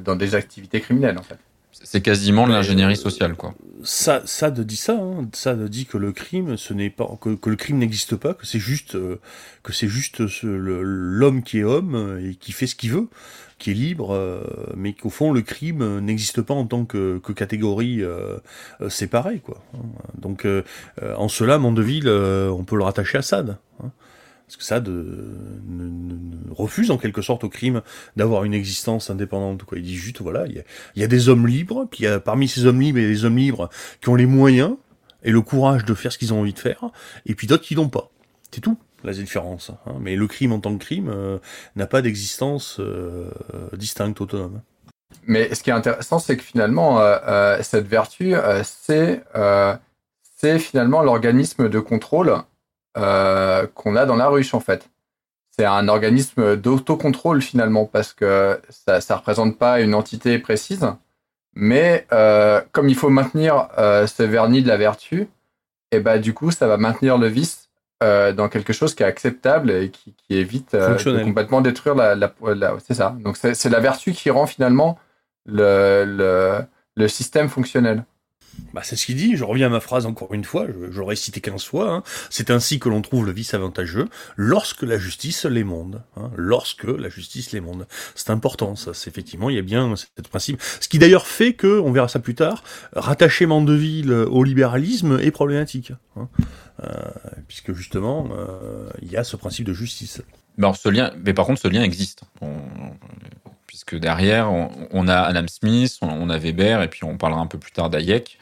dans 0.00 0.16
des 0.16 0.34
activités 0.34 0.80
criminelles, 0.80 1.18
en 1.18 1.22
fait. 1.22 1.38
C'est 1.84 2.00
quasiment 2.00 2.46
de 2.46 2.52
l'ingénierie 2.52 2.92
euh, 2.94 2.96
sociale, 2.96 3.34
quoi. 3.34 3.54
Ça, 3.84 4.22
ça 4.24 4.50
de 4.52 4.62
dit 4.62 4.76
ça, 4.76 4.92
hein, 4.94 5.28
ça 5.32 5.54
de 5.56 5.66
dit 5.66 5.86
que 5.86 5.98
le 5.98 6.12
crime, 6.12 6.56
ce 6.56 6.72
n'est 6.72 6.90
pas 6.90 7.18
que, 7.20 7.34
que 7.34 7.50
le 7.50 7.56
crime 7.56 7.78
n'existe 7.78 8.14
pas, 8.14 8.32
que 8.34 8.46
c'est 8.46 8.60
juste 8.60 8.94
euh, 8.94 9.18
que 9.64 9.72
c'est 9.72 9.88
juste 9.88 10.28
ce- 10.28 10.46
l'homme 10.46 11.42
qui 11.42 11.58
est 11.58 11.64
homme 11.64 11.96
euh, 11.96 12.30
et 12.30 12.36
qui 12.36 12.52
fait 12.52 12.68
ce 12.68 12.76
qu'il 12.76 12.92
veut, 12.92 13.08
qui 13.58 13.72
est 13.72 13.74
libre, 13.74 14.14
euh, 14.14 14.40
mais 14.76 14.92
qu'au 14.92 15.10
fond 15.10 15.32
le 15.32 15.42
crime 15.42 15.98
n'existe 15.98 16.42
pas 16.42 16.54
en 16.54 16.64
tant 16.66 16.84
que, 16.84 17.18
que 17.18 17.32
catégorie 17.32 18.02
euh, 18.04 18.38
séparée, 18.88 19.40
quoi. 19.40 19.58
hein. 19.74 19.78
Donc 20.16 20.46
en 21.16 21.28
cela, 21.28 21.58
Mandeville, 21.58 22.08
on 22.08 22.62
peut 22.64 22.76
le 22.76 22.84
rattacher 22.84 23.18
à 23.18 23.22
Sade. 23.22 23.56
hein. 23.82 23.90
Parce 24.56 24.68
que 24.68 24.84
ne 24.84 26.52
refuse 26.54 26.90
en 26.90 26.98
quelque 26.98 27.22
sorte 27.22 27.44
au 27.44 27.48
crime 27.48 27.82
d'avoir 28.16 28.44
une 28.44 28.54
existence 28.54 29.10
indépendante. 29.10 29.62
Il 29.74 29.82
dit 29.82 29.96
juste, 29.96 30.20
voilà, 30.20 30.46
il 30.46 30.62
y 30.96 31.04
a, 31.04 31.06
des 31.06 31.28
hommes 31.28 31.46
libres, 31.46 31.86
puis 31.90 32.04
parmi 32.24 32.48
ces 32.48 32.66
hommes 32.66 32.80
libres, 32.80 32.98
il 32.98 33.04
y 33.04 33.06
a 33.06 33.10
des 33.10 33.24
hommes 33.24 33.38
libres 33.38 33.70
qui 34.00 34.08
ont 34.08 34.14
les 34.14 34.26
moyens 34.26 34.76
et 35.22 35.30
le 35.30 35.40
courage 35.40 35.84
de 35.84 35.94
faire 35.94 36.12
ce 36.12 36.18
qu'ils 36.18 36.34
ont 36.34 36.40
envie 36.40 36.52
de 36.52 36.58
faire, 36.58 36.90
et 37.26 37.34
puis 37.34 37.46
d'autres 37.46 37.62
qui 37.62 37.74
l'ont 37.74 37.88
pas. 37.88 38.10
C'est 38.50 38.60
tout, 38.60 38.76
la 39.02 39.12
différence. 39.12 39.70
hein. 39.70 39.94
Mais 40.00 40.16
le 40.16 40.26
crime 40.26 40.52
en 40.52 40.60
tant 40.60 40.76
que 40.76 40.84
crime 40.84 41.08
euh, 41.08 41.38
n'a 41.76 41.86
pas 41.86 42.02
d'existence 42.02 42.78
euh, 42.80 43.30
distincte, 43.74 44.20
autonome. 44.20 44.60
Mais 45.26 45.54
ce 45.54 45.62
qui 45.62 45.70
est 45.70 45.74
intéressant, 45.74 46.18
c'est 46.18 46.36
que 46.36 46.42
finalement, 46.42 47.00
euh, 47.00 47.58
cette 47.62 47.86
vertu, 47.86 48.34
c'est 48.64 49.22
finalement 50.58 51.02
l'organisme 51.02 51.68
de 51.68 51.78
contrôle 51.78 52.34
euh, 52.98 53.66
qu'on 53.74 53.96
a 53.96 54.06
dans 54.06 54.16
la 54.16 54.28
ruche, 54.28 54.54
en 54.54 54.60
fait. 54.60 54.88
C'est 55.50 55.66
un 55.66 55.88
organisme 55.88 56.56
d'autocontrôle, 56.56 57.42
finalement, 57.42 57.86
parce 57.86 58.12
que 58.14 58.60
ça 58.70 58.98
ne 58.98 59.14
représente 59.16 59.58
pas 59.58 59.80
une 59.80 59.94
entité 59.94 60.38
précise, 60.38 60.86
Mais 61.54 62.06
euh, 62.12 62.62
comme 62.72 62.88
il 62.88 62.96
faut 62.96 63.10
maintenir 63.10 63.68
euh, 63.78 64.06
ce 64.06 64.22
vernis 64.22 64.62
de 64.62 64.68
la 64.68 64.76
vertu, 64.78 65.28
et 65.92 66.00
bah 66.00 66.18
du 66.18 66.34
coup, 66.34 66.50
ça 66.50 66.66
va 66.66 66.76
maintenir 66.78 67.18
le 67.18 67.28
vice 67.28 67.70
dans 68.32 68.48
quelque 68.48 68.72
chose 68.72 68.94
qui 68.96 69.02
est 69.04 69.06
acceptable 69.06 69.70
et 69.70 69.90
qui, 69.90 70.14
qui 70.14 70.34
évite 70.36 70.74
de 71.12 71.18
complètement 71.24 71.60
détruire 71.60 71.94
la. 71.94 72.14
la, 72.16 72.32
la- 72.54 72.76
c'est 72.84 72.94
ça. 72.94 73.16
Donc 73.20 73.36
c'est 73.36 73.54
c'est 73.54 73.68
la 73.70 73.80
vertu 73.80 74.12
qui 74.12 74.30
rend 74.30 74.46
finalement 74.46 74.98
le, 75.46 76.04
le, 76.06 76.58
le 76.96 77.08
système 77.08 77.48
fonctionnel. 77.48 78.04
Bah, 78.74 78.82
c'est 78.84 78.96
ce 78.96 79.06
qu'il 79.06 79.16
dit, 79.16 79.36
je 79.36 79.44
reviens 79.44 79.66
à 79.66 79.70
ma 79.70 79.80
phrase 79.80 80.06
encore 80.06 80.32
une 80.34 80.44
fois, 80.44 80.66
j'aurais 80.90 81.16
cité 81.16 81.40
15 81.40 81.64
fois, 81.64 81.92
hein. 81.92 82.02
c'est 82.30 82.50
ainsi 82.50 82.78
que 82.78 82.88
l'on 82.88 83.02
trouve 83.02 83.26
le 83.26 83.32
vice 83.32 83.54
avantageux 83.54 84.08
lorsque 84.36 84.82
la 84.82 84.98
justice 84.98 85.44
l'émonde. 85.44 86.02
Hein. 86.16 86.30
Lorsque 86.36 86.84
la 86.84 87.08
justice 87.08 87.52
l'émonde. 87.52 87.86
C'est 88.14 88.30
important, 88.30 88.76
ça, 88.76 88.94
c'est 88.94 89.10
effectivement, 89.10 89.50
il 89.50 89.56
y 89.56 89.58
a 89.58 89.62
bien 89.62 89.94
ce 89.96 90.06
principe. 90.22 90.60
Ce 90.80 90.88
qui 90.88 90.98
d'ailleurs 90.98 91.26
fait 91.26 91.54
que, 91.54 91.80
on 91.80 91.92
verra 91.92 92.08
ça 92.08 92.18
plus 92.18 92.34
tard, 92.34 92.62
rattacher 92.94 93.46
Mandeville 93.46 94.12
au 94.12 94.44
libéralisme 94.44 95.18
est 95.20 95.30
problématique. 95.30 95.92
Hein. 96.16 96.28
Euh, 96.82 96.88
puisque 97.48 97.72
justement, 97.74 98.28
euh, 98.32 98.88
il 99.02 99.10
y 99.10 99.16
a 99.16 99.24
ce 99.24 99.36
principe 99.36 99.66
de 99.66 99.72
justice. 99.72 100.22
Mais, 100.56 100.72
ce 100.74 100.88
lien, 100.88 101.12
mais 101.22 101.34
par 101.34 101.46
contre, 101.46 101.60
ce 101.60 101.68
lien 101.68 101.82
existe. 101.82 102.22
Puisque 103.84 104.00
derrière, 104.00 104.52
on, 104.52 105.08
a 105.08 105.16
Adam 105.16 105.46
Smith, 105.48 105.98
on, 106.02 106.08
on 106.08 106.30
a 106.30 106.38
Weber, 106.38 106.82
et 106.82 106.88
puis 106.88 107.04
on 107.04 107.16
parlera 107.16 107.40
un 107.40 107.46
peu 107.46 107.58
plus 107.58 107.72
tard 107.72 107.90
d'Hayek. 107.90 108.38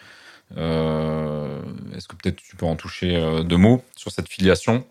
Euh, 0.57 1.61
Est-ce 1.97 2.09
que 2.09 2.17
peut-être 2.17 2.37
tu 2.37 2.57
peux 2.57 2.67
en 2.67 2.77
toucher 2.77 3.17
euh, 3.17 3.43
deux 3.43 3.57
mots 3.57 3.83
sur 3.97 4.11
cette 4.11 4.29
filiation? 4.29 4.85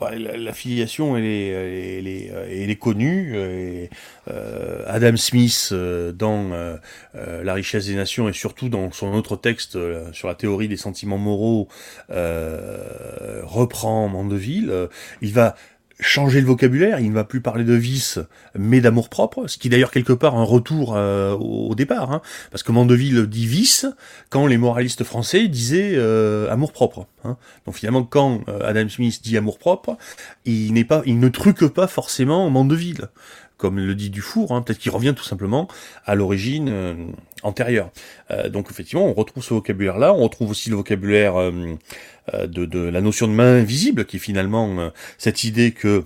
Ouais, 0.00 0.18
la, 0.18 0.52
filiation, 0.52 1.16
elle 1.16 1.24
est, 1.24 2.30
euh, 2.32 2.74
connue. 2.74 3.38
Adam 4.86 5.16
Smith, 5.16 5.72
dans 5.72 6.78
La 7.14 7.54
richesse 7.54 7.86
des 7.86 7.94
nations 7.94 8.28
et 8.28 8.32
surtout 8.32 8.68
dans 8.68 8.90
son 8.90 9.14
autre 9.14 9.36
texte 9.36 9.78
sur 10.12 10.26
la 10.26 10.34
théorie 10.34 10.66
des 10.66 10.76
sentiments 10.76 11.18
moraux, 11.18 11.68
reprend 12.08 14.08
Mandeville. 14.08 14.88
Il 15.20 15.32
va 15.32 15.54
changer 16.00 16.40
le 16.40 16.46
vocabulaire, 16.46 17.00
il 17.00 17.10
ne 17.10 17.14
va 17.14 17.24
plus 17.24 17.40
parler 17.40 17.64
de 17.64 17.74
vice, 17.74 18.18
mais 18.58 18.80
d'amour 18.80 19.08
propre, 19.08 19.46
ce 19.46 19.58
qui 19.58 19.68
est 19.68 19.70
d'ailleurs 19.70 19.90
quelque 19.90 20.12
part 20.12 20.36
un 20.36 20.44
retour 20.44 20.94
euh, 20.96 21.34
au 21.34 21.74
départ, 21.74 22.12
hein, 22.12 22.22
parce 22.50 22.62
que 22.62 22.72
Mandeville 22.72 23.26
dit 23.26 23.46
vice 23.46 23.86
quand 24.30 24.46
les 24.46 24.58
moralistes 24.58 25.04
français 25.04 25.48
disaient 25.48 25.92
euh, 25.94 26.50
amour 26.50 26.72
propre. 26.72 27.06
Hein. 27.24 27.36
Donc 27.66 27.76
finalement, 27.76 28.02
quand 28.02 28.40
euh, 28.48 28.60
Adam 28.68 28.88
Smith 28.88 29.20
dit 29.22 29.36
amour 29.36 29.58
propre, 29.58 29.96
il 30.44 30.72
n'est 30.72 30.84
pas, 30.84 31.02
il 31.06 31.18
ne 31.18 31.28
truque 31.28 31.66
pas 31.66 31.86
forcément 31.86 32.48
Mandeville, 32.50 33.08
comme 33.56 33.78
le 33.78 33.94
dit 33.94 34.10
Dufour. 34.10 34.52
Hein, 34.52 34.62
Peut-être 34.62 34.78
qu'il 34.78 34.90
revient 34.90 35.14
tout 35.16 35.24
simplement 35.24 35.68
à 36.04 36.14
l'origine 36.14 37.14
antérieure. 37.42 37.90
Euh, 38.30 38.48
donc 38.48 38.68
effectivement, 38.70 39.06
on 39.06 39.12
retrouve 39.14 39.42
ce 39.42 39.54
vocabulaire-là. 39.54 40.12
On 40.14 40.22
retrouve 40.22 40.50
aussi 40.50 40.70
le 40.70 40.76
vocabulaire 40.76 41.36
euh, 41.36 41.52
euh, 42.34 42.46
de, 42.46 42.64
de 42.64 42.78
la 42.78 43.00
notion 43.00 43.26
de 43.28 43.32
main 43.32 43.58
invisible, 43.60 44.04
qui 44.04 44.16
est 44.16 44.20
finalement 44.20 44.78
euh, 44.78 44.90
cette 45.18 45.44
idée 45.44 45.72
que 45.72 46.04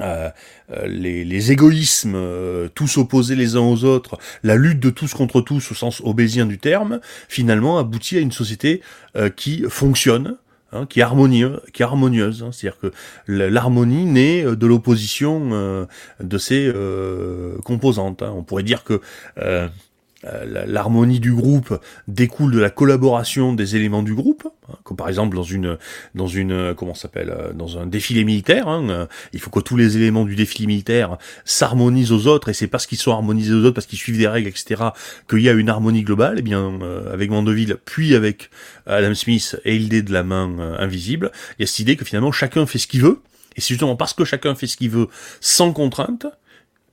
euh, 0.00 0.28
euh, 0.70 0.86
les, 0.88 1.24
les 1.24 1.52
égoïsmes, 1.52 2.14
euh, 2.16 2.68
tous 2.74 2.98
opposés 2.98 3.36
les 3.36 3.54
uns 3.54 3.60
aux 3.60 3.84
autres, 3.84 4.18
la 4.42 4.56
lutte 4.56 4.80
de 4.80 4.90
tous 4.90 5.14
contre 5.14 5.40
tous 5.40 5.70
au 5.70 5.74
sens 5.74 6.00
obésien 6.04 6.46
du 6.46 6.58
terme, 6.58 7.00
finalement 7.28 7.78
aboutit 7.78 8.16
à 8.16 8.20
une 8.20 8.32
société 8.32 8.80
euh, 9.16 9.28
qui 9.28 9.62
fonctionne, 9.68 10.36
hein, 10.72 10.86
qui 10.86 11.00
harmonieuse, 11.00 11.60
qui 11.72 11.82
est 11.82 11.84
harmonieuse. 11.84 12.42
hein. 12.42 12.50
C'est-à-dire 12.50 12.80
que 12.80 12.92
l'harmonie 13.28 14.04
naît 14.04 14.42
de 14.42 14.66
l'opposition 14.66 15.86
de 16.18 16.38
euh, 16.50 17.56
composantes. 17.62 18.22
hein. 18.22 18.32
On 18.34 18.42
pourrait 18.42 18.64
dire 18.64 18.82
que 18.82 19.00
l'harmonie 20.66 21.20
du 21.20 21.32
groupe 21.32 21.78
découle 22.08 22.52
de 22.52 22.58
la 22.58 22.70
collaboration 22.70 23.52
des 23.52 23.76
éléments 23.76 24.02
du 24.02 24.14
groupe, 24.14 24.48
hein, 24.68 24.76
comme 24.82 24.96
par 24.96 25.08
exemple 25.08 25.36
dans 25.36 25.42
une 25.42 25.76
dans 26.14 26.26
une 26.26 26.52
euh, 26.52 26.74
comment 26.74 26.94
s'appelle 26.94 27.30
euh, 27.30 27.52
dans 27.52 27.78
un 27.78 27.86
défilé 27.86 28.24
militaire. 28.24 28.68
hein, 28.68 28.88
euh, 28.88 29.06
il 29.32 29.40
faut 29.40 29.50
que 29.50 29.60
tous 29.60 29.76
les 29.76 29.96
éléments 29.96 30.24
du 30.24 30.34
défilé 30.34 30.66
militaire 30.66 31.18
s'harmonisent 31.44 32.12
aux 32.12 32.26
autres, 32.26 32.48
et 32.48 32.54
c'est 32.54 32.68
parce 32.68 32.86
qu'ils 32.86 32.98
sont 32.98 33.12
harmonisés 33.12 33.52
aux 33.54 33.64
autres, 33.64 33.74
parce 33.74 33.86
qu'ils 33.86 33.98
suivent 33.98 34.18
des 34.18 34.28
règles, 34.28 34.48
etc., 34.48 34.82
qu'il 35.28 35.40
y 35.40 35.48
a 35.48 35.52
une 35.52 35.68
harmonie 35.68 36.02
globale. 36.02 36.38
Et 36.38 36.42
bien, 36.42 36.80
euh, 36.82 37.12
avec 37.12 37.30
Mandeville, 37.30 37.76
puis 37.84 38.14
avec 38.14 38.50
Adam 38.86 39.14
Smith 39.14 39.60
et 39.64 39.78
l'idée 39.78 40.02
de 40.02 40.12
la 40.12 40.22
main 40.22 40.50
euh, 40.58 40.76
invisible, 40.78 41.32
il 41.58 41.62
y 41.62 41.64
a 41.64 41.66
cette 41.66 41.80
idée 41.80 41.96
que 41.96 42.04
finalement 42.04 42.32
chacun 42.32 42.66
fait 42.66 42.78
ce 42.78 42.86
qu'il 42.86 43.02
veut, 43.02 43.20
et 43.56 43.60
c'est 43.60 43.68
justement 43.68 43.96
parce 43.96 44.14
que 44.14 44.24
chacun 44.24 44.54
fait 44.54 44.66
ce 44.66 44.76
qu'il 44.76 44.90
veut 44.90 45.08
sans 45.40 45.72
contrainte, 45.72 46.26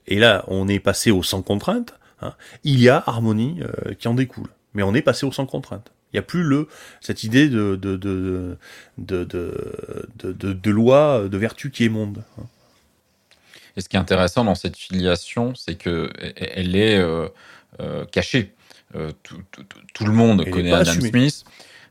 et 0.08 0.20
là 0.20 0.44
on 0.48 0.68
est 0.68 0.80
passé 0.80 1.12
au 1.12 1.24
sans 1.24 1.42
contrainte, 1.42 1.94
hein, 2.22 2.34
il 2.64 2.80
y 2.82 2.90
a 2.90 3.04
harmonie 3.06 3.60
euh, 3.62 3.94
qui 3.96 4.08
en 4.08 4.14
découle. 4.14 4.50
Mais 4.74 4.84
on 4.84 4.94
est 4.94 5.02
passé 5.02 5.26
au 5.26 5.32
sans 5.32 5.46
contrainte. 5.46 5.92
Il 6.14 6.16
n'y 6.18 6.20
a 6.20 6.24
plus 6.24 6.44
le 6.44 6.68
cette 7.02 7.24
idée 7.24 7.48
de 7.50 7.76
de 7.76 7.98
de 7.98 8.58
de 10.18 10.72
loi 10.72 11.28
de 11.30 11.38
vertu 11.38 11.72
qui 11.72 11.86
émonde. 11.86 12.24
hein. 12.40 12.44
Et 13.78 13.82
ce 13.82 13.88
qui 13.90 13.96
est 13.96 14.00
intéressant 14.00 14.44
dans 14.44 14.56
cette 14.56 14.76
filiation, 14.78 15.56
c'est 15.56 15.76
que 15.76 16.10
elle 16.36 16.76
est 16.76 16.98
euh, 16.98 17.28
euh, 17.80 18.06
cachée. 18.06 18.54
Tout, 19.24 19.42
tout- 19.52 19.64
tout- 19.64 19.80
tout 19.94 20.06
le 20.06 20.12
monde 20.12 20.42
connaît 20.52 20.72
Adam. 20.82 20.92
Smith. 21.10 21.46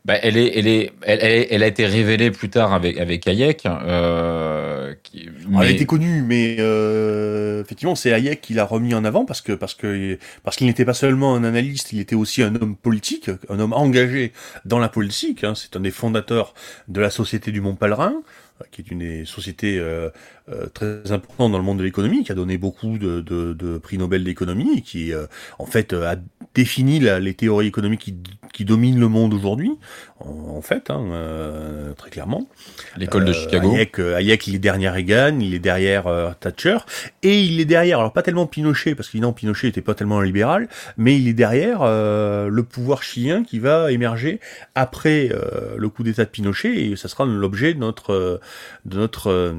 Bah, 0.06 0.14
elle, 0.22 0.38
est, 0.38 0.58
elle, 0.58 0.66
est, 0.66 0.92
elle, 1.02 1.18
elle, 1.20 1.46
elle 1.50 1.62
a 1.62 1.66
été 1.66 1.84
révélée 1.84 2.30
plus 2.30 2.48
tard 2.48 2.72
avec, 2.72 2.96
avec 2.98 3.26
Hayek. 3.28 3.66
Euh, 3.66 4.94
qui, 5.02 5.28
mais- 5.48 5.66
Elle 5.66 5.74
était 5.74 5.84
connue, 5.84 6.22
mais 6.22 6.56
euh, 6.58 7.60
effectivement, 7.62 7.94
c'est 7.94 8.12
Hayek 8.12 8.40
qui 8.40 8.54
l'a 8.54 8.64
remis 8.64 8.94
en 8.94 9.04
avant 9.04 9.24
parce 9.26 9.40
que 9.42 9.52
parce 9.52 9.74
que 9.74 10.18
parce 10.42 10.56
qu'il 10.56 10.66
n'était 10.66 10.86
pas 10.86 10.94
seulement 10.94 11.34
un 11.34 11.44
analyste, 11.44 11.92
il 11.92 12.00
était 12.00 12.14
aussi 12.16 12.42
un 12.42 12.54
homme 12.56 12.76
politique, 12.76 13.30
un 13.50 13.58
homme 13.60 13.72
engagé 13.74 14.32
dans 14.64 14.78
la 14.78 14.88
politique. 14.88 15.44
hein. 15.44 15.54
C'est 15.54 15.76
un 15.76 15.80
des 15.80 15.90
fondateurs 15.90 16.54
de 16.88 17.00
la 17.00 17.10
Société 17.10 17.52
du 17.52 17.60
Mont 17.60 17.74
Pèlerin, 17.74 18.14
euh, 18.60 18.64
qui 18.70 18.80
est 18.80 18.90
une 18.90 19.00
des 19.00 19.24
sociétés 19.26 19.78
euh, 19.78 20.08
euh, 20.50 20.66
très 20.66 21.12
importantes 21.12 21.52
dans 21.52 21.58
le 21.58 21.64
monde 21.64 21.78
de 21.78 21.84
l'économie, 21.84 22.24
qui 22.24 22.32
a 22.32 22.34
donné 22.34 22.58
beaucoup 22.58 22.98
de, 22.98 23.20
de, 23.20 23.52
de 23.52 23.78
prix 23.78 23.98
Nobel 23.98 24.24
d'économie, 24.24 24.78
et 24.78 24.80
qui 24.82 25.12
euh, 25.12 25.26
en 25.58 25.66
fait 25.66 25.92
euh, 25.92 26.12
a 26.12 26.16
défini 26.54 26.98
la- 27.00 27.20
les 27.20 27.34
théories 27.34 27.68
économiques 27.68 28.00
qui, 28.00 28.16
qui 28.52 28.64
dominent 28.64 28.98
le 28.98 29.08
monde 29.08 29.32
aujourd'hui, 29.32 29.70
en, 30.18 30.56
en 30.56 30.62
fait, 30.62 30.90
hein, 30.90 31.04
euh, 31.12 31.92
très 31.94 32.10
clairement. 32.10 32.48
L'école 32.96 33.24
de 33.24 33.30
Euh, 33.30 33.34
Chicago. 33.34 33.72
Hayek, 33.72 33.98
Hayek, 34.00 34.46
il 34.48 34.54
est 34.56 34.58
derrière 34.58 34.94
Reagan, 34.94 35.38
il 35.40 35.54
est 35.54 35.60
derrière 35.60 36.04
Thatcher, 36.40 36.78
et 37.22 37.40
il 37.40 37.60
est 37.60 37.64
derrière, 37.64 38.00
alors 38.00 38.12
pas 38.12 38.22
tellement 38.22 38.46
Pinochet, 38.46 38.94
parce 38.96 39.08
qu'évidemment 39.08 39.32
Pinochet 39.32 39.68
était 39.68 39.80
pas 39.82 39.94
tellement 39.94 40.20
libéral, 40.20 40.68
mais 40.96 41.16
il 41.16 41.28
est 41.28 41.32
derrière 41.34 41.80
euh, 41.82 42.48
le 42.48 42.62
pouvoir 42.64 43.02
chilien 43.04 43.44
qui 43.44 43.60
va 43.60 43.92
émerger 43.92 44.40
après 44.74 45.30
euh, 45.32 45.76
le 45.76 45.88
coup 45.88 46.02
d'état 46.02 46.24
de 46.24 46.30
Pinochet, 46.30 46.74
et 46.74 46.96
ça 46.96 47.06
sera 47.08 47.24
l'objet 47.24 47.74
de 47.74 47.78
notre, 47.78 48.40
de 48.84 48.96
notre 48.98 49.54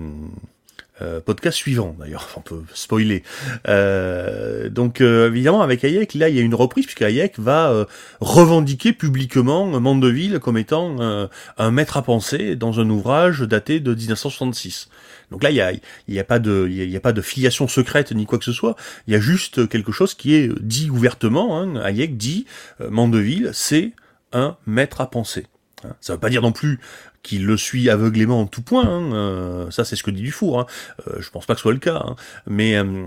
podcast 1.26 1.58
suivant 1.58 1.95
d'ailleurs, 1.99 2.28
on 2.38 2.41
peut 2.41 2.62
spoiler. 2.74 3.24
Euh, 3.68 4.70
donc 4.70 5.02
euh, 5.02 5.28
évidemment 5.28 5.62
avec 5.62 5.84
Hayek, 5.84 6.14
là 6.16 6.30
il 6.30 6.36
y 6.36 6.39
a 6.39 6.41
une 6.41 6.56
reprise 6.56 6.86
puisque 6.86 7.02
Hayek 7.02 7.39
va 7.39 7.72
euh, 7.72 7.86
revendiquer 8.20 8.93
publiquement 8.93 9.80
Mandeville 9.80 10.39
comme 10.39 10.58
étant 10.58 10.97
euh, 10.99 11.28
un 11.58 11.72
maître 11.72 11.97
à 11.97 12.02
penser 12.02 12.56
dans 12.56 12.80
un 12.80 12.89
ouvrage 12.89 13.41
daté 13.41 13.80
de 13.80 13.93
1966. 13.93 14.89
Donc 15.32 15.43
là 15.43 15.49
il 15.49 15.56
y 15.56 15.62
a, 15.62 15.72
y 16.08 16.20
a 16.20 16.24
pas 16.24 16.39
de 16.39 16.68
il 16.70 16.89
y 16.89 16.97
a, 16.97 16.99
pas 16.99 17.14
de 17.14 17.22
filiation 17.22 17.68
secrète 17.68 18.12
ni 18.12 18.26
quoi 18.26 18.38
que 18.38 18.45
ce 18.45 18.54
soit. 18.54 18.76
Il 19.08 19.14
y 19.14 19.16
a 19.16 19.20
juste 19.20 19.68
quelque 19.70 19.91
chose 19.91 20.14
qui 20.14 20.36
est 20.36 20.49
dit 20.62 20.89
ouvertement. 20.89 21.60
Hein. 21.60 21.76
Hayek 21.78 22.18
dit 22.18 22.45
euh, 22.82 22.89
Mandeville 22.89 23.52
c'est 23.54 23.93
un 24.34 24.58
maître 24.66 25.02
à 25.02 25.10
penser. 25.10 25.47
Hein. 25.84 25.95
Ça 25.99 26.14
veut 26.14 26.20
pas 26.20 26.30
dire 26.30 26.41
non 26.41 26.52
plus 26.52 26.80
qu'il 27.24 27.45
le 27.45 27.57
suit 27.57 27.89
aveuglément 27.89 28.41
en 28.41 28.47
tout 28.47 28.61
point. 28.61 28.86
hein, 28.88 29.13
euh, 29.13 29.72
ça, 29.72 29.86
c'est 29.86 29.95
ce 29.95 30.03
que 30.03 30.11
dit 30.11 30.22
Dufour. 30.24 30.59
Hein. 30.59 30.65
Euh, 31.07 31.17
je 31.22 31.30
pense 31.30 31.45
pas 31.45 31.53
que 31.53 31.59
ce 31.59 31.63
soit 31.63 31.74
le 31.74 31.80
cas, 31.80 32.03
hein. 32.05 32.15
mais 32.47 32.76
euh, 32.78 33.03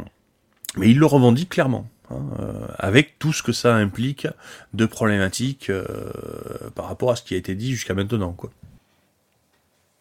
mais 0.76 0.90
il 0.90 0.98
le 0.98 1.06
revendique 1.06 1.50
clairement, 1.50 1.88
hein, 2.10 2.16
euh, 2.40 2.52
avec 2.78 3.18
tout 3.18 3.32
ce 3.32 3.42
que 3.42 3.52
ça 3.52 3.74
implique 3.76 4.26
de 4.72 4.86
problématiques 4.86 5.70
euh, 5.70 5.84
par 6.74 6.88
rapport 6.88 7.10
à 7.12 7.16
ce 7.16 7.22
qui 7.22 7.34
a 7.34 7.36
été 7.36 7.54
dit 7.54 7.72
jusqu'à 7.72 7.94
maintenant, 7.94 8.32
quoi. 8.32 8.50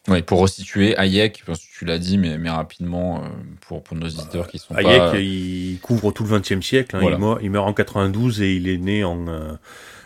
Oui, 0.10 0.22
pour 0.22 0.40
resituer 0.42 0.98
Hayek, 0.98 1.44
parce 1.46 1.60
que 1.60 1.66
tu 1.78 1.86
l'as 1.86 1.98
dit, 1.98 2.18
mais, 2.18 2.38
mais 2.38 2.50
rapidement, 2.50 3.24
euh, 3.24 3.28
pour, 3.62 3.82
pour 3.84 3.96
nos 3.96 4.08
auditeurs 4.08 4.50
qui 4.50 4.60
sont 4.60 4.76
Hayek, 4.76 4.98
pas... 5.00 5.18
il 5.18 5.80
couvre 5.82 6.12
tout 6.12 6.26
le 6.26 6.40
XXe 6.40 6.60
siècle. 6.66 6.98
hein, 6.98 7.00
Voilà. 7.00 7.16
il, 7.16 7.20
meurt, 7.22 7.40
il 7.42 7.50
meurt 7.50 7.68
en 7.70 7.74
92 7.74 8.42
et 8.42 8.54
il 8.54 8.68
est 8.68 8.78
né 8.78 9.06
en 9.06 9.28
euh, 9.30 9.54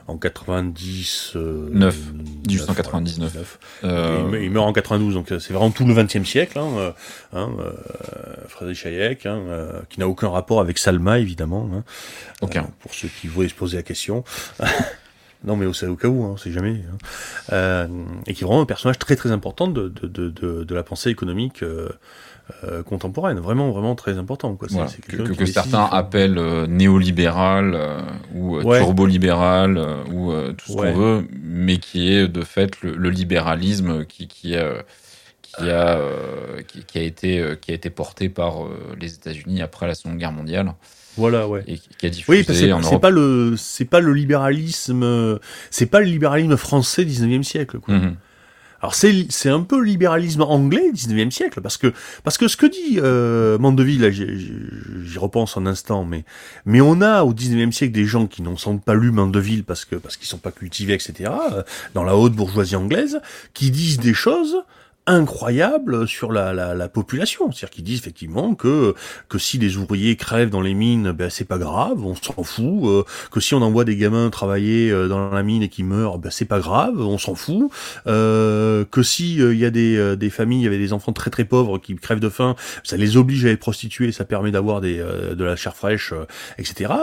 en 0.08 0.18
90. 0.18 1.34
euh, 1.36 1.68
Neuf. 1.72 1.96
neuf, 1.98 2.14
1899. 2.48 3.34
ouais, 3.34 3.40
neuf. 3.40 3.60
euh, 3.84 4.18
Il, 4.20 4.26
me- 4.32 4.44
il 4.44 4.52
meurt 4.52 4.66
en 4.68 4.74
92, 4.74 5.14
donc 5.14 5.32
euh, 5.32 5.40
c'est 5.40 5.54
vraiment 5.54 5.72
tout 5.72 5.86
le 5.86 5.94
XXe 5.94 6.24
siècle. 6.28 6.58
Hein, 6.60 6.70
euh, 6.78 6.92
hein, 7.34 7.52
euh, 7.60 7.72
Friedrich 8.48 8.86
Hayek, 8.86 9.26
hein, 9.26 9.40
euh, 9.48 9.82
qui 9.90 10.00
n'a 10.00 10.08
aucun 10.08 10.30
rapport 10.30 10.62
avec 10.62 10.78
Salma, 10.78 11.20
évidemment. 11.20 11.70
Hein, 11.74 11.84
Aucun. 12.42 12.70
pour 12.80 12.94
ceux 12.94 13.10
qui 13.10 13.28
voulaient 13.28 13.50
se 13.50 13.54
poser 13.56 13.78
la 13.78 13.84
question. 13.84 14.24
non, 15.44 15.56
mais 15.56 15.66
au, 15.66 15.72
au 15.74 15.96
cas 15.96 16.08
où, 16.08 16.24
hein, 16.26 16.36
c'est 16.42 16.52
jamais. 16.52 16.82
hein. 16.92 16.98
Euh, 17.54 17.88
et 18.26 18.34
qui 18.34 18.44
est 18.44 18.48
vraiment 18.48 18.62
un 18.62 18.66
personnage 18.66 19.00
très 19.00 19.16
très 19.16 19.32
important 19.32 19.68
de, 19.68 19.88
de, 19.90 20.08
de, 20.08 20.30
de, 20.30 20.64
de 20.64 20.76
la 20.76 20.84
pensée 20.84 21.10
économique 21.10 21.64
euh, 21.64 21.90
euh, 22.64 22.82
contemporaine. 22.84 23.40
Vraiment, 23.40 23.72
vraiment 23.72 23.96
très 23.96 24.18
important. 24.18 24.56
Quoi. 24.56 24.68
Voilà. 24.72 24.90
Que, 25.08 25.18
que 25.34 25.46
certains 25.46 25.84
appellent 25.92 26.38
euh, 26.38 26.66
néolibéral 26.68 27.74
euh, 27.76 28.00
ou 28.34 28.58
Ouais. 28.62 28.80
turbolibéral 28.80 29.78
euh, 29.78 30.04
ou 30.12 30.32
euh, 30.32 30.54
tout 30.54 30.72
ce 30.72 30.78
Ouais. 30.78 30.92
qu'on 30.94 30.98
veut, 31.00 31.28
mais 31.44 31.78
qui 31.78 32.12
est 32.14 32.28
de 32.28 32.42
fait 32.44 32.82
le, 32.82 32.96
le 32.96 33.10
libéralisme 33.10 34.06
qui, 34.06 34.28
qui, 34.28 34.56
euh, 34.56 34.82
qui, 35.42 35.70
a, 35.70 35.98
euh, 35.98 36.62
qui, 36.68 36.84
qui 36.84 36.98
a 37.00 37.02
été, 37.04 37.40
euh, 37.40 37.56
qui 37.56 37.72
a 37.72 37.74
été 37.74 37.90
porté 37.90 38.30
par 38.30 38.64
euh, 38.66 38.96
les 39.00 39.14
États-Unis 39.16 39.62
après 39.62 39.88
la 39.88 39.96
Seconde 39.96 40.18
Guerre 40.18 40.32
mondiale 40.32 40.74
Voilà, 41.18 41.48
ouais. 41.48 41.64
et 41.68 41.78
qui 41.78 42.06
a 42.06 42.10
diffusé 42.10 42.38
Oui, 42.40 42.44
parce 42.44 42.60
que 42.60 42.84
c'est 42.90 43.00
pas 43.00 43.10
le, 43.10 43.56
c'est 43.58 43.86
pas 43.86 44.00
le 44.00 44.14
libéralisme, 44.14 45.04
euh, 45.04 45.40
c'est 45.72 45.88
pas 45.88 46.00
le 46.00 46.06
libéralisme 46.06 46.56
français 46.58 47.04
19e 47.06 47.44
siècle. 47.44 47.80
Quoi. 47.80 47.96
Mhm. 47.96 48.16
Alors 48.82 48.94
c'est 48.96 49.50
un 49.50 49.62
peu 49.62 49.80
le 49.80 49.86
libéralisme 49.86 50.42
anglais 50.44 50.92
19e 50.94 51.32
siècle 51.32 51.62
parce 51.62 51.78
que 51.78 51.92
parce 52.24 52.38
que 52.38 52.48
ce 52.48 52.58
que 52.58 52.68
dit 52.68 53.00
euh, 53.00 53.58
Mandeville, 53.58 54.12
j'y- 54.12 55.18
repense 55.18 55.58
un 55.58 55.66
instant, 55.66 56.06
mais 56.06 56.26
mais 56.66 56.80
on 56.80 57.02
a 57.02 57.24
au 57.24 57.34
19e 57.34 57.72
siècle 57.72 57.94
des 57.94 58.06
gens 58.06 58.28
qui 58.28 58.44
n'ont 58.44 58.58
sans 58.58 58.78
pas 58.78 58.94
lu 58.94 59.12
Mandeville 59.12 59.64
parce 59.64 59.84
que 59.84 59.96
parce 59.96 60.16
qu'ils 60.16 60.28
sont 60.28 60.38
pas 60.38 60.52
cultivés, 60.52 60.94
etc. 60.94 61.32
euh, 61.54 61.64
Dans 61.96 62.04
la 62.04 62.16
haute 62.16 62.34
bourgeoisie 62.34 62.76
anglaise, 62.76 63.20
qui 63.56 63.72
disent 63.72 63.98
des 64.00 64.14
choses 64.14 64.58
incroyables 65.08 66.08
sur 66.08 66.32
la, 66.32 66.54
la, 66.54 66.76
la 66.76 66.90
population, 66.90 67.52
c'est-à-dire 67.52 67.70
qu'ils 67.72 67.84
disent 67.84 68.00
effectivement 68.00 68.56
que 68.56 68.94
que 69.30 69.38
si 69.40 69.58
les 69.58 69.78
ouvriers 69.78 70.16
crèvent 70.16 70.50
dans 70.50 70.62
les 70.62 70.74
mines, 70.74 71.12
ben 71.12 71.30
c'est 71.30 71.46
pas 71.46 71.58
grave, 71.58 72.06
on 72.06 72.16
s'en 72.16 72.44
fout. 72.44 72.86
euh, 72.86 73.04
que 73.32 73.40
si 73.40 73.56
on 73.56 73.62
envoie 73.62 73.86
des 73.86 73.96
gamins 73.96 74.30
travailler 74.30 74.92
euh, 74.92 75.08
dans 75.08 75.30
la 75.32 75.44
mine 75.44 75.64
et 75.64 75.70
qu'ils 75.70 75.86
meurent, 75.86 76.20
ben 76.20 76.30
c'est 76.32 76.46
pas 76.46 76.60
grave, 76.60 77.00
on 77.00 77.18
s'en 77.18 77.36
fout. 77.36 77.72
Euh, 78.08 78.86
que 78.86 79.04
si 79.04 79.42
euh, 79.42 79.54
il 79.54 79.60
y 79.60 79.66
a 79.66 79.70
des, 79.72 79.98
euh, 79.98 80.16
des 80.16 80.30
familles, 80.30 80.68
avait 80.68 80.78
des 80.78 80.94
enfants 80.94 81.14
très 81.14 81.30
très 81.30 81.46
pauvres 81.46 81.78
qui 81.80 81.96
crèvent 81.96 82.20
de 82.20 82.30
faim, 82.30 82.56
ça 82.84 82.98
les 82.98 83.18
oblige 83.18 83.46
à 83.46 83.50
être 83.50 83.60
prostitués, 83.60 84.12
ça 84.12 84.26
permet 84.26 84.52
d'avoir 84.52 84.82
des 84.82 84.98
de 84.98 85.44
la 85.44 85.56
chair 85.56 85.76
fraîche, 85.76 86.14
etc. 86.58 86.94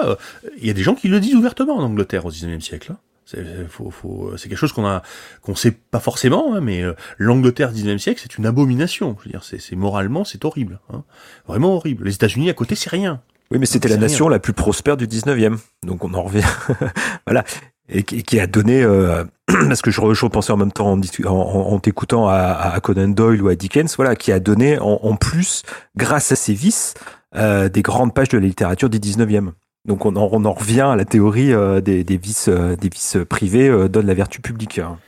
Il 0.61 0.66
y 0.66 0.70
a 0.70 0.72
des 0.74 0.82
gens 0.82 0.94
qui 0.94 1.09
le 1.09 1.20
disent 1.20 1.34
ouvertement 1.34 1.76
en 1.76 1.82
Angleterre 1.82 2.26
au 2.26 2.30
19e 2.30 2.61
siècle. 2.61 2.92
hein. 2.92 2.98
C'est 3.27 3.43
faut, 3.68 3.91
faut, 3.91 4.33
c'est 4.37 4.49
quelque 4.49 4.59
chose 4.59 4.72
qu'on 4.72 4.85
a 4.87 5.03
qu'on 5.41 5.55
sait 5.55 5.70
pas 5.70 6.01
forcément, 6.01 6.55
hein, 6.55 6.61
mais 6.61 6.83
euh, 6.83 6.93
l'Angleterre 7.18 7.72
du 7.72 7.83
19e 7.83 7.99
siècle, 7.99 8.20
c'est 8.22 8.37
une 8.37 8.45
abomination. 8.47 9.16
Je 9.20 9.25
veux 9.25 9.31
dire, 9.31 9.43
c'est 9.45 9.75
moralement, 9.77 10.25
c'est 10.25 10.45
horrible, 10.45 10.79
hein. 10.93 11.05
vraiment 11.47 11.75
horrible. 11.75 12.05
Les 12.05 12.14
États-Unis 12.14 12.51
à 12.51 12.55
côté, 12.55 12.75
c'est 12.75 12.91
rien. 12.91 13.20
Oui, 13.51 13.59
mais 13.59 13.66
c'était 13.66 13.89
la 13.89 13.97
nation 13.97 14.29
la 14.29 14.39
plus 14.41 14.53
prospère 14.53 14.97
du 14.97 15.07
19e. 15.07 15.59
Donc 15.87 16.05
on 16.05 16.12
en 16.14 16.22
revient. 16.22 16.45
voilà. 17.27 17.45
Et 17.89 18.03
qui, 18.03 18.22
qui 18.22 18.41
a 18.41 18.47
donné, 18.47 18.83
euh, 18.83 19.25
parce 19.47 19.83
que 19.83 19.91
je, 19.91 20.01
je 20.14 20.25
repensais 20.25 20.53
en 20.53 20.57
même 20.57 20.72
temps 20.72 20.91
en, 20.93 21.01
en- 21.27 21.72
en 21.72 21.79
t'écoutant 21.79 22.29
à, 22.29 22.37
à 22.37 22.81
Conan 22.81 23.09
Doyle 23.09 23.43
ou 23.43 23.49
à 23.49 23.55
Dickens, 23.55 23.95
voilà, 23.97 24.16
qui 24.16 24.33
a 24.33 24.41
donné 24.41 24.79
en, 24.79 24.99
en 25.03 25.16
plus, 25.16 25.62
grâce 25.97 26.33
à 26.33 26.37
ses 26.37 26.55
vices, 26.55 26.95
euh, 27.37 27.68
des 27.68 27.83
grandes 27.83 28.14
pages 28.14 28.29
de 28.31 28.39
la 28.39 28.47
littérature 28.47 28.89
du 28.89 28.99
19e. 28.99 29.51
Donc 29.85 30.07
on 30.07 30.16
en, 30.16 30.28
on 30.32 30.45
en 30.45 30.53
revient 30.53 30.80
à 30.82 30.97
la 30.97 31.05
théorie 31.05 31.53
euh, 31.53 31.80
des, 31.80 32.05
des 32.05 32.16
vices, 32.16 32.49
euh, 32.49 32.74
des 32.76 32.89
vices 32.89 33.18
privés 33.28 33.68
euh, 33.68 33.89
donnent 33.89 34.07
la 34.07 34.14
vertu 34.14 34.41
publique. 34.41 34.78
hein. 34.78 34.99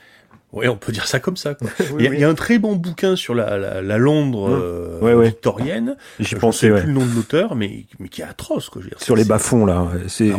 Oui, 0.52 0.68
on 0.68 0.76
peut 0.76 0.92
dire 0.92 1.06
ça 1.06 1.18
comme 1.18 1.36
ça. 1.36 1.54
Quoi. 1.54 1.68
il, 1.98 2.04
y 2.04 2.08
a, 2.08 2.14
il 2.14 2.20
y 2.20 2.24
a 2.24 2.28
un 2.28 2.34
très 2.34 2.58
bon 2.58 2.76
bouquin 2.76 3.14
sur 3.16 3.34
la, 3.34 3.58
la, 3.58 3.82
la 3.82 3.98
Londres 3.98 4.48
Mmh. 4.50 4.60
euh, 4.62 5.00
Ouais, 5.00 5.12
ouais. 5.14 5.26
victorienne. 5.28 5.96
J'y 6.20 6.26
Je 6.26 6.36
pensais, 6.36 6.68
sais 6.68 6.72
ouais. 6.72 6.80
plus 6.80 6.88
le 6.88 6.94
nom 6.94 7.04
de 7.04 7.14
l'auteur, 7.14 7.56
mais, 7.56 7.86
mais 7.98 8.08
qui 8.08 8.22
est 8.22 8.24
atroce. 8.24 8.68
Quoi, 8.70 8.80
je 8.80 8.86
veux 8.86 8.90
dire. 8.90 9.00
Sur 9.02 9.16
les 9.16 9.24
bas-fonds, 9.24 9.66
là. 9.66 9.88
C'est, 10.08 10.30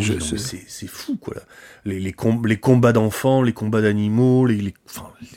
c'est- 0.68 0.88
fou, 0.88 1.18
quoi. 1.18 1.36
là. 1.36 1.42
Les, 1.86 2.00
les, 2.00 2.14
com- 2.14 2.46
les 2.48 2.58
combats 2.58 2.94
d'enfants, 2.94 3.42
les 3.44 3.54
combats 3.54 3.82
d'animaux, 3.82 4.46
les, 4.46 4.56
les, 4.56 4.74
enfin, 4.90 5.08
les- 5.22 5.28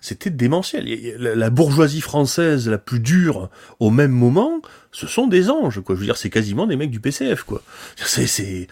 c'était 0.00 0.30
démentiel. 0.30 0.84
La 1.18 1.50
bourgeoisie 1.50 2.02
française 2.02 2.68
la 2.68 2.78
plus 2.78 3.00
dure 3.00 3.48
au 3.80 3.90
même 3.90 4.12
moment, 4.12 4.60
ce 4.94 5.06
sont 5.08 5.26
des 5.26 5.50
anges, 5.50 5.80
quoi. 5.80 5.96
Je 5.96 6.00
veux 6.00 6.06
dire, 6.06 6.16
c'est 6.16 6.30
quasiment 6.30 6.66
des 6.68 6.76
mecs 6.76 6.90
du 6.90 7.00
PCF, 7.00 7.42
quoi. 7.42 7.62
C'est, 7.96 8.28
c'est, 8.28 8.68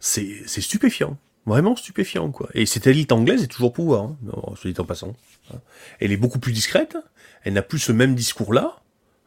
c'est, 0.00 0.42
c'est 0.46 0.60
stupéfiant. 0.62 1.18
Vraiment 1.44 1.76
stupéfiant, 1.76 2.30
quoi. 2.32 2.48
Et 2.54 2.64
cette 2.66 2.86
élite 2.86 3.12
anglaise 3.12 3.42
est 3.42 3.46
toujours 3.46 3.72
pouvoir, 3.72 4.04
hein. 4.04 4.16
Le 4.64 4.72
dis 4.72 4.80
en 4.80 4.84
passant. 4.84 5.14
hein. 5.52 5.58
Elle 6.00 6.12
est 6.12 6.16
beaucoup 6.16 6.38
plus 6.38 6.52
discrète. 6.52 6.96
Elle 7.44 7.52
n'a 7.52 7.62
plus 7.62 7.78
ce 7.78 7.92
même 7.92 8.14
discours-là. 8.14 8.76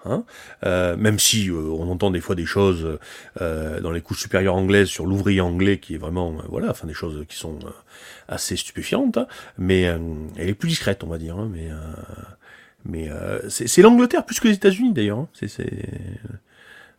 Hein, 0.05 0.23
euh, 0.65 0.95
même 0.95 1.19
si 1.19 1.49
euh, 1.49 1.55
on 1.77 1.91
entend 1.91 2.09
des 2.09 2.21
fois 2.21 2.33
des 2.33 2.45
choses 2.45 2.97
euh, 3.41 3.81
dans 3.81 3.91
les 3.91 3.99
couches 3.99 4.21
supérieures 4.21 4.55
anglaises 4.55 4.87
sur 4.87 5.05
l'ouvrier 5.05 5.41
anglais 5.41 5.77
qui 5.77 5.95
est 5.95 5.97
vraiment 5.97 6.31
euh, 6.39 6.43
voilà 6.47 6.69
enfin 6.71 6.87
des 6.87 6.93
choses 6.93 7.25
qui 7.27 7.35
sont 7.35 7.59
euh, 7.65 7.69
assez 8.29 8.55
stupéfiantes 8.55 9.17
hein, 9.17 9.27
mais 9.57 9.89
euh, 9.89 9.99
elle 10.37 10.47
est 10.47 10.53
plus 10.53 10.69
discrète 10.69 11.03
on 11.03 11.07
va 11.07 11.17
dire 11.17 11.35
hein, 11.37 11.49
mais 11.51 11.67
mais 12.85 13.09
euh, 13.09 13.39
c'est 13.49 13.81
l'Angleterre 13.81 14.25
plus 14.25 14.39
que 14.39 14.47
les 14.47 14.55
États-Unis 14.55 14.93
d'ailleurs 14.93 15.19
hein, 15.19 15.27
c'est 15.33 15.49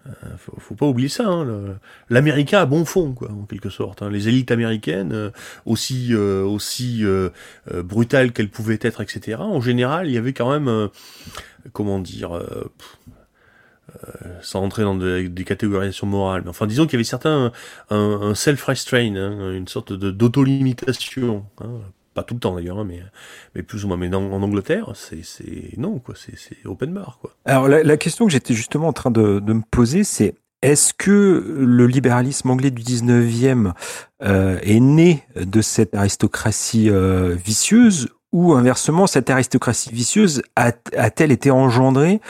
euh, 0.06 0.10
faut, 0.38 0.58
faut 0.58 0.74
pas 0.74 0.86
oublier 0.86 1.08
ça 1.10 1.26
hein, 1.26 1.78
l'américain 2.08 2.60
a 2.60 2.66
bon 2.66 2.84
fond 2.86 3.12
quoi 3.12 3.30
en 3.30 3.44
quelque 3.44 3.68
sorte 3.68 4.00
hein. 4.02 4.10
les 4.10 4.28
élites 4.28 4.50
américaines 4.50 5.12
euh, 5.12 5.30
aussi 5.66 6.08
euh, 6.12 6.42
aussi 6.42 7.04
euh, 7.04 7.28
euh, 7.72 7.82
brutales 7.82 8.32
qu'elles 8.32 8.48
pouvaient 8.48 8.78
être 8.80 9.02
etc 9.02 9.38
en 9.40 9.60
général 9.60 10.06
il 10.08 10.14
y 10.14 10.18
avait 10.18 10.32
quand 10.32 10.50
même 10.58 10.88
comment 11.72 11.98
dire 11.98 12.30
pff, 12.30 12.98
sans 14.42 14.62
entrer 14.62 14.82
dans 14.82 14.94
de- 14.94 15.26
des 15.26 15.44
catégorisations 15.44 16.06
morales, 16.06 16.42
mais 16.44 16.50
enfin 16.50 16.66
disons 16.66 16.84
qu'il 16.84 16.94
y 16.94 16.96
avait 16.96 17.04
certains 17.04 17.52
un, 17.90 17.96
un 18.22 18.34
self-restraint, 18.34 19.16
hein, 19.16 19.52
une 19.52 19.68
sorte 19.68 19.92
de 19.92 20.10
d'autolimitation, 20.10 21.44
hein, 21.60 21.80
pas 22.14 22.22
tout 22.22 22.34
le 22.34 22.40
temps 22.40 22.54
d'ailleurs, 22.54 22.78
hein, 22.78 22.84
mais 22.86 23.02
mais 23.54 23.62
plus 23.62 23.84
ou 23.84 23.88
moins. 23.88 23.96
Mais 23.96 24.14
en 24.14 24.42
Angleterre, 24.42 24.92
c'est 24.94 25.76
non 25.76 25.98
quoi, 25.98 26.14
c'est 26.16 26.66
open 26.66 26.92
bar 26.92 27.18
quoi. 27.20 27.32
Alors 27.44 27.68
la, 27.68 27.96
question 27.96 28.26
que 28.26 28.32
j'étais 28.32 28.54
justement 28.54 28.88
en 28.88 28.92
train 28.92 29.10
de, 29.10 29.40
me 29.40 29.62
poser, 29.70 30.04
c'est 30.04 30.34
est-ce 30.62 30.92
que 30.92 31.56
le 31.58 31.86
libéralisme 31.86 32.50
anglais 32.50 32.70
du 32.70 32.82
19e 32.82 33.72
euh, 34.22 34.58
est 34.62 34.80
né 34.80 35.24
de 35.36 35.62
cette 35.62 35.94
aristocratie 35.94 36.90
euh, 36.90 37.34
vicieuse 37.34 38.08
ou 38.32 38.52
inversement 38.52 39.06
cette 39.06 39.28
aristocratie 39.28 39.90
vicieuse 39.92 40.42
a-t-elle 40.56 41.32
été 41.32 41.50
engendrée 41.50 42.20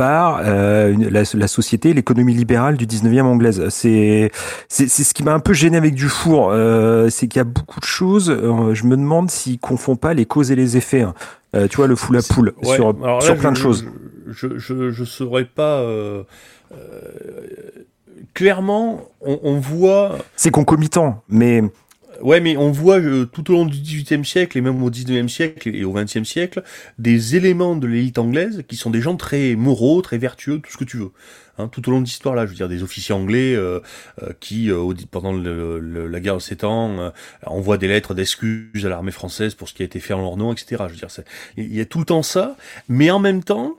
par 0.00 0.40
euh, 0.42 0.94
la, 1.10 1.24
la 1.34 1.46
société, 1.46 1.92
l'économie 1.92 2.32
libérale 2.32 2.78
du 2.78 2.86
19e 2.86 3.20
anglaise. 3.24 3.68
C'est 3.68 4.30
c'est 4.68 4.88
ce 4.88 5.12
qui 5.12 5.22
m'a 5.22 5.34
un 5.34 5.40
peu 5.40 5.52
gêné 5.52 5.76
avec 5.76 5.94
Dufour, 5.94 6.48
euh, 6.52 7.10
c'est 7.10 7.28
qu'il 7.28 7.38
y 7.38 7.42
a 7.42 7.44
beaucoup 7.44 7.80
de 7.80 7.84
choses. 7.84 8.30
euh, 8.30 8.72
je 8.72 8.84
me 8.86 8.96
demande 8.96 9.30
s'il 9.30 9.58
confond 9.58 9.96
pas 9.96 10.14
les 10.14 10.24
causes 10.24 10.50
et 10.50 10.56
les 10.56 10.78
effets. 10.78 11.02
hein. 11.02 11.12
Euh, 11.54 11.68
tu 11.68 11.76
vois 11.76 11.86
le 11.86 11.96
fou 11.96 12.14
la 12.14 12.22
poule 12.22 12.54
Ouais, 12.62 12.76
sur 12.76 12.94
là, 12.98 13.20
sur 13.20 13.36
plein 13.36 13.52
de 13.52 13.58
choses. 13.58 13.84
Je 14.30 14.56
je 14.56 14.90
je 14.90 15.04
saurais 15.04 15.44
pas. 15.44 15.84
clairement, 18.32 19.02
on, 19.20 19.38
on 19.42 19.60
voit 19.60 20.16
C'est 20.36 20.50
concomitant, 20.50 21.22
mais 21.28 21.62
Ouais, 22.22 22.40
mais 22.40 22.56
on 22.56 22.70
voit 22.70 22.98
euh, 23.00 23.24
tout 23.24 23.50
au 23.50 23.54
long 23.54 23.64
du 23.64 23.78
XVIIIe 23.80 24.24
siècle 24.24 24.58
et 24.58 24.60
même 24.60 24.82
au 24.82 24.90
XIXe 24.90 25.32
siècle 25.32 25.74
et 25.74 25.84
au 25.84 25.92
XXe 25.92 26.24
siècle 26.24 26.62
des 26.98 27.36
éléments 27.36 27.76
de 27.76 27.86
l'élite 27.86 28.18
anglaise 28.18 28.62
qui 28.68 28.76
sont 28.76 28.90
des 28.90 29.00
gens 29.00 29.16
très 29.16 29.54
moraux, 29.54 30.02
très 30.02 30.18
vertueux, 30.18 30.60
tout 30.60 30.70
ce 30.70 30.76
que 30.76 30.84
tu 30.84 30.98
veux. 30.98 31.12
Hein, 31.58 31.68
tout 31.68 31.86
au 31.88 31.92
long 31.92 32.00
de 32.00 32.04
l'histoire 32.04 32.34
là, 32.34 32.44
je 32.44 32.50
veux 32.50 32.56
dire 32.56 32.68
des 32.68 32.82
officiers 32.82 33.14
anglais 33.14 33.54
euh, 33.54 33.80
euh, 34.22 34.32
qui 34.40 34.70
pendant 35.10 35.32
le- 35.32 35.78
la 36.08 36.20
guerre 36.20 36.36
de 36.36 36.40
Sept 36.42 36.64
Ans 36.64 37.12
envoient 37.46 37.78
des 37.78 37.88
lettres 37.88 38.12
d'excuses 38.14 38.84
à 38.84 38.88
l'armée 38.88 39.12
française 39.12 39.54
pour 39.54 39.68
ce 39.68 39.74
qui 39.74 39.82
a 39.82 39.86
été 39.86 40.00
fait 40.00 40.12
en 40.14 40.20
leur 40.20 40.36
nom, 40.36 40.52
etc. 40.52 40.84
Je 40.88 40.92
veux 40.92 40.98
dire, 40.98 41.08
il 41.56 41.74
y 41.74 41.80
a 41.80 41.84
tout 41.86 41.98
le 42.00 42.04
temps 42.04 42.22
ça, 42.22 42.56
mais 42.88 43.10
en 43.10 43.18
même 43.18 43.42
temps, 43.42 43.76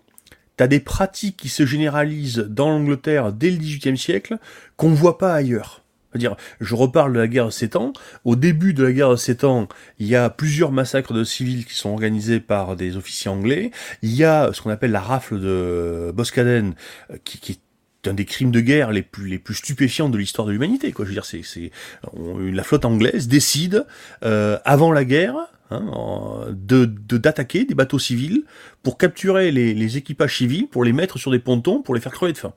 t'as 0.57 0.67
des 0.67 0.79
pratiques 0.79 1.37
qui 1.37 1.49
se 1.49 1.65
généralisent 1.65 2.45
dans 2.49 2.69
l'Angleterre 2.69 3.33
dès 3.33 3.51
le 3.51 3.57
XVIIIe 3.57 3.97
siècle 3.97 4.37
qu'on 4.77 4.89
voit 4.93 5.17
pas 5.17 5.33
ailleurs. 5.33 5.80
Je 6.15 6.75
reparle 6.75 7.13
de 7.13 7.19
la 7.19 7.27
guerre 7.27 7.47
de 7.47 7.51
Sept 7.51 7.75
Ans. 7.75 7.93
Au 8.25 8.35
début 8.35 8.73
de 8.73 8.83
la 8.83 8.91
guerre 8.91 9.11
de 9.11 9.15
Sept 9.15 9.43
Ans, 9.43 9.67
il 9.99 10.07
y 10.07 10.15
a 10.15 10.29
plusieurs 10.29 10.71
massacres 10.71 11.13
de 11.13 11.23
civils 11.23 11.65
qui 11.65 11.75
sont 11.75 11.89
organisés 11.89 12.39
par 12.39 12.75
des 12.75 12.97
officiers 12.97 13.31
anglais. 13.31 13.71
Il 14.01 14.13
y 14.13 14.23
a 14.23 14.51
ce 14.53 14.61
qu'on 14.61 14.69
appelle 14.69 14.91
la 14.91 15.01
rafle 15.01 15.39
de 15.39 16.11
Boscaden, 16.13 16.73
euh, 17.11 17.17
qui, 17.23 17.53
est 17.53 18.09
un 18.09 18.13
des 18.13 18.25
crimes 18.25 18.51
de 18.51 18.61
guerre 18.61 18.91
les 18.91 19.03
plus 19.03 19.39
stupéfiants 19.53 20.09
de 20.09 20.17
l'histoire 20.17 20.47
de 20.47 20.51
l'humanité. 20.51 20.91
Quoi, 20.91 21.05
la 21.05 22.63
flotte 22.63 22.85
anglaise 22.85 23.27
décide 23.27 23.85
euh, 24.23 24.57
avant 24.65 24.91
la 24.91 25.05
guerre. 25.05 25.35
hein, 25.69 26.47
de 26.49 26.85
d'attaquer 26.85 27.63
des 27.63 27.75
bateaux 27.75 27.99
civils 27.99 28.43
pour 28.83 28.97
capturer 28.97 29.51
les 29.51 29.97
équipages 29.97 30.37
civils, 30.37 30.67
pour 30.67 30.83
les 30.83 30.93
mettre 30.93 31.19
sur 31.19 31.31
des 31.31 31.39
pontons, 31.39 31.81
pour 31.81 31.93
les 31.95 32.01
faire 32.01 32.11
crever 32.11 32.33
de 32.33 32.37
faim. 32.39 32.53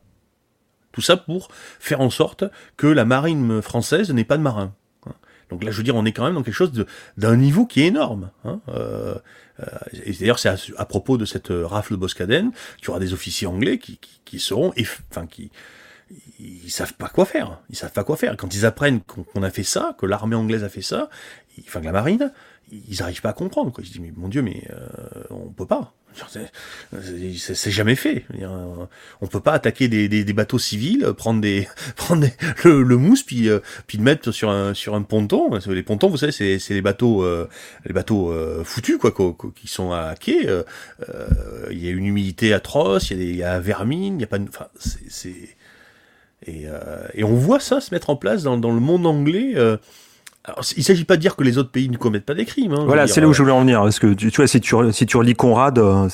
Tout 0.94 1.02
ça 1.02 1.16
pour 1.16 1.48
faire 1.80 2.00
en 2.00 2.08
sorte 2.08 2.44
que 2.76 2.86
la 2.86 3.04
marine 3.04 3.60
française 3.60 4.10
n'ait 4.12 4.24
pas 4.24 4.36
de 4.36 4.42
marins. 4.42 4.72
hein. 5.06 5.14
Donc 5.50 5.64
là, 5.64 5.70
je 5.70 5.76
veux 5.76 5.82
dire, 5.82 5.96
on 5.96 6.04
est 6.04 6.12
quand 6.12 6.24
même 6.24 6.34
dans 6.34 6.42
quelque 6.42 6.54
chose 6.54 6.86
d'un 7.18 7.36
niveau 7.36 7.66
qui 7.66 7.82
est 7.82 7.88
énorme. 7.88 8.30
hein. 8.44 8.60
Euh, 8.68 9.16
euh, 9.60 9.66
et 10.04 10.12
d'ailleurs, 10.12 10.38
c'est 10.38 10.50
à, 10.76 10.84
propos 10.86 11.18
de 11.18 11.24
cette 11.24 11.50
euh, 11.50 11.66
rafle 11.66 11.92
de 11.92 11.98
Boscaden 11.98 12.50
qu'il 12.78 12.86
y 12.86 12.90
aura 12.90 13.00
des 13.00 13.12
officiers 13.12 13.46
anglais 13.46 13.78
qui, 13.78 14.00
qui, 14.24 14.38
seront, 14.38 14.72
enfin, 15.10 15.26
qui 15.26 15.50
ils 16.38 16.70
savent 16.70 16.94
pas 16.94 17.08
quoi 17.08 17.24
faire. 17.24 17.60
Ils 17.70 17.76
savent 17.76 17.92
pas 17.92 18.04
quoi 18.04 18.16
faire. 18.16 18.36
Quand 18.36 18.54
ils 18.54 18.66
apprennent 18.66 19.00
qu'on 19.00 19.42
a 19.42 19.50
fait 19.50 19.62
ça, 19.62 19.96
que 19.98 20.06
l'armée 20.06 20.36
anglaise 20.36 20.64
a 20.64 20.68
fait 20.68 20.82
ça, 20.82 21.08
enfin 21.66 21.80
la 21.80 21.92
marine, 21.92 22.32
ils 22.70 22.98
n'arrivent 23.00 23.20
pas 23.20 23.30
à 23.30 23.34
comprendre. 23.34 23.72
Quoi. 23.72 23.84
Se 23.84 23.90
disent, 23.90 24.00
mais 24.00 24.12
mon 24.16 24.28
Dieu, 24.28 24.42
mais 24.42 24.64
euh, 24.70 25.24
on 25.30 25.50
peut 25.50 25.66
pas. 25.66 25.94
C'est 27.50 27.70
jamais 27.70 27.96
fait. 27.96 28.24
On 29.20 29.26
peut 29.26 29.40
pas 29.40 29.52
attaquer 29.52 29.88
des, 29.88 30.08
des, 30.08 30.24
des, 30.24 30.32
bateaux 30.32 30.58
civils, 30.58 31.12
prendre 31.16 31.40
des 31.40 31.68
prendre 31.96 32.22
des, 32.22 32.32
le, 32.64 32.82
le, 32.82 32.96
mousse 32.96 33.22
puis 33.22 33.48
euh, 33.48 33.60
puis 33.86 33.98
le 33.98 34.04
mettre 34.04 34.30
sur 34.30 34.50
un 34.50 34.74
sur 34.74 34.94
un 34.94 35.02
ponton. 35.02 35.50
Les 35.66 35.82
pontons, 35.82 36.08
vous 36.08 36.16
savez, 36.16 36.32
c'est 36.32 36.58
c'est 36.58 36.74
les 36.74 36.82
bateaux 36.82 37.22
euh, 37.22 37.48
les 37.84 37.92
bateaux 37.92 38.30
euh, 38.30 38.62
foutus 38.64 38.98
quoi, 38.98 39.12
qui 39.54 39.66
sont 39.66 39.92
à 39.92 40.14
quai. 40.14 40.48
Il 41.70 41.84
y 41.84 41.88
a 41.88 41.90
une 41.90 42.06
humidité 42.06 42.52
atroce, 42.52 43.10
il 43.10 43.18
y 43.18 43.20
a 43.20 43.24
des, 43.24 43.34
y 43.34 43.42
a 43.42 43.60
vermine, 43.60 44.18
il 44.18 44.20
y 44.20 44.24
a 44.24 44.28
pas, 44.28 44.38
enfin 44.40 44.68
c'est 44.78 45.32
et, 46.46 46.66
et 47.14 47.24
on 47.24 47.34
voit 47.34 47.58
ça 47.58 47.80
se 47.80 47.92
mettre 47.94 48.10
en 48.10 48.16
place 48.16 48.42
dans 48.42 48.58
dans 48.58 48.72
le 48.72 48.80
monde 48.80 49.06
anglais. 49.06 49.54
Alors, 50.44 50.62
il 50.76 50.80
ne 50.80 50.84
s'agit 50.84 51.04
pas 51.04 51.16
de 51.16 51.22
dire 51.22 51.36
que 51.36 51.42
les 51.42 51.56
autres 51.56 51.70
pays 51.70 51.88
ne 51.88 51.96
commettent 51.96 52.26
pas 52.26 52.34
des 52.34 52.44
crimes. 52.44 52.74
Hein, 52.74 52.84
voilà, 52.86 53.06
c'est 53.06 53.20
là 53.20 53.28
où 53.28 53.32
je 53.32 53.42
voulais 53.42 53.54
en 53.54 53.60
venir. 53.60 53.80
Parce 53.80 53.98
que 53.98 54.12
tu, 54.12 54.28
vois, 54.28 54.46
si 54.46 54.60
tu, 54.60 54.74
si 54.92 55.06
tu 55.06 55.16
relis 55.16 55.34
Conrad. 55.34 55.78
Euh, 55.78 56.08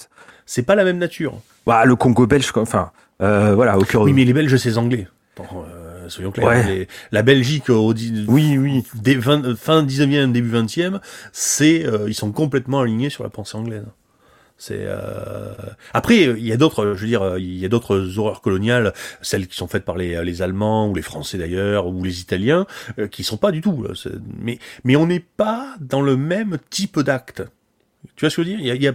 c'est 0.46 0.62
pas 0.62 0.74
la 0.74 0.84
même 0.84 0.98
nature. 0.98 1.34
Bah, 1.66 1.84
le 1.84 1.96
Congo 1.96 2.26
belge, 2.26 2.50
enfin, 2.56 2.90
euh, 3.22 3.54
voilà, 3.54 3.78
au 3.78 3.82
cœur. 3.82 4.02
Oui, 4.02 4.12
mais 4.12 4.24
les 4.24 4.32
Belges, 4.32 4.56
c'est 4.56 4.76
anglais. 4.78 5.06
Euh, 5.38 6.08
soyons 6.08 6.30
clairs. 6.30 6.86
la 7.12 7.22
Belgique, 7.22 7.70
au, 7.70 7.92
oui, 8.28 8.58
oui. 8.58 8.84
Des 8.94 9.20
fin 9.20 9.82
19e, 9.84 10.32
début 10.32 10.52
20e, 10.52 11.00
c'est, 11.32 11.84
ils 12.06 12.14
sont 12.14 12.32
complètement 12.32 12.80
alignés 12.80 13.10
sur 13.10 13.24
la 13.24 13.30
pensée 13.30 13.56
anglaise. 13.56 13.84
C'est 14.60 14.80
euh... 14.80 15.54
après 15.94 16.16
il 16.16 16.46
y 16.46 16.52
a 16.52 16.58
d'autres, 16.58 16.94
je 16.94 17.00
veux 17.00 17.06
dire, 17.06 17.38
il 17.38 17.56
y 17.56 17.64
a 17.64 17.68
d'autres 17.70 18.18
horreurs 18.18 18.42
coloniales, 18.42 18.92
celles 19.22 19.46
qui 19.46 19.56
sont 19.56 19.68
faites 19.68 19.86
par 19.86 19.96
les, 19.96 20.22
les 20.22 20.42
Allemands 20.42 20.86
ou 20.86 20.94
les 20.94 21.00
Français 21.00 21.38
d'ailleurs 21.38 21.86
ou 21.86 22.04
les 22.04 22.20
Italiens, 22.20 22.66
euh, 22.98 23.08
qui 23.08 23.24
sont 23.24 23.38
pas 23.38 23.52
du 23.52 23.62
tout. 23.62 23.86
Mais 24.38 24.58
mais 24.84 24.96
on 24.96 25.06
n'est 25.06 25.24
pas 25.36 25.76
dans 25.80 26.02
le 26.02 26.18
même 26.18 26.58
type 26.68 27.00
d'acte. 27.00 27.42
Tu 28.16 28.24
vois 28.24 28.30
ce 28.30 28.36
que 28.36 28.42
je 28.42 28.50
veux 28.50 28.56
dire? 28.56 28.60
Il 28.60 28.66
y 28.66 28.70
a, 28.70 28.74
y, 28.74 28.88
a, 28.88 28.94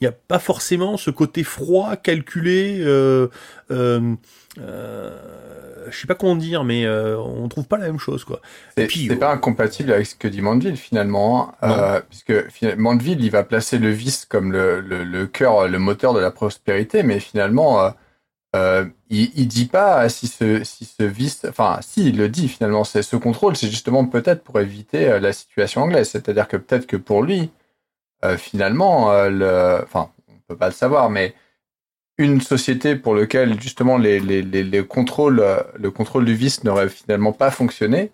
y 0.00 0.06
a, 0.06 0.12
pas 0.12 0.38
forcément 0.40 0.96
ce 0.96 1.10
côté 1.10 1.44
froid, 1.44 1.96
calculé. 1.96 2.78
Euh, 2.80 3.28
euh, 3.70 4.14
euh 4.58 5.65
je 5.90 5.98
sais 5.98 6.06
pas 6.06 6.14
comment 6.14 6.36
dire, 6.36 6.64
mais 6.64 6.84
euh, 6.84 7.18
on 7.18 7.48
trouve 7.48 7.66
pas 7.66 7.76
la 7.78 7.86
même 7.86 7.98
chose, 7.98 8.24
quoi. 8.24 8.40
C'est 8.76 9.16
pas 9.16 9.32
incompatible 9.32 9.92
avec 9.92 10.06
ce 10.06 10.14
que 10.14 10.28
dit 10.28 10.42
Mandeville 10.42 10.76
finalement, 10.76 11.54
hein. 11.62 11.70
euh, 11.70 12.00
puisque 12.08 12.32
Mandeville 12.76 13.22
il 13.24 13.30
va 13.30 13.44
placer 13.44 13.78
le 13.78 13.90
vice 13.90 14.24
comme 14.24 14.52
le, 14.52 14.80
le, 14.80 15.04
le 15.04 15.26
cœur, 15.26 15.68
le 15.68 15.78
moteur 15.78 16.14
de 16.14 16.20
la 16.20 16.30
prospérité, 16.30 17.02
mais 17.02 17.20
finalement 17.20 17.80
euh, 17.80 17.90
euh 18.56 18.84
il, 19.08 19.30
il 19.36 19.48
dit 19.48 19.66
pas 19.66 20.08
si 20.08 20.26
ce 20.26 20.64
si 20.64 20.84
ce 20.84 21.04
vice, 21.04 21.46
enfin 21.48 21.78
si 21.82 22.08
il 22.08 22.16
le 22.16 22.28
dit 22.28 22.48
finalement, 22.48 22.84
c'est 22.84 23.02
ce 23.02 23.16
contrôle, 23.16 23.56
c'est 23.56 23.68
justement 23.68 24.06
peut-être 24.06 24.42
pour 24.42 24.60
éviter 24.60 25.08
euh, 25.08 25.20
la 25.20 25.32
situation 25.32 25.82
anglaise, 25.82 26.10
c'est-à-dire 26.10 26.48
que 26.48 26.56
peut-être 26.56 26.86
que 26.86 26.96
pour 26.96 27.22
lui, 27.22 27.50
finalement, 28.38 29.12
le, 29.28 29.78
enfin 29.84 30.10
on 30.28 30.32
peut 30.48 30.56
pas 30.56 30.66
le 30.66 30.72
savoir, 30.74 31.10
mais 31.10 31.34
une 32.18 32.40
société 32.40 32.96
pour 32.96 33.14
laquelle 33.14 33.60
justement 33.60 33.98
les, 33.98 34.20
les, 34.20 34.42
les, 34.42 34.64
les 34.64 34.86
contrôles, 34.86 35.44
le 35.74 35.90
contrôle 35.90 36.24
du 36.24 36.34
vice 36.34 36.64
n'aurait 36.64 36.88
finalement 36.88 37.32
pas 37.32 37.50
fonctionné, 37.50 38.10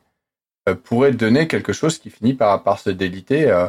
euh, 0.68 0.74
pourrait 0.76 1.12
donner 1.12 1.48
quelque 1.48 1.72
chose 1.72 1.98
qui 1.98 2.10
finit 2.10 2.34
par, 2.34 2.62
par 2.62 2.78
se 2.78 2.90
déliter 2.90 3.50
euh, 3.50 3.68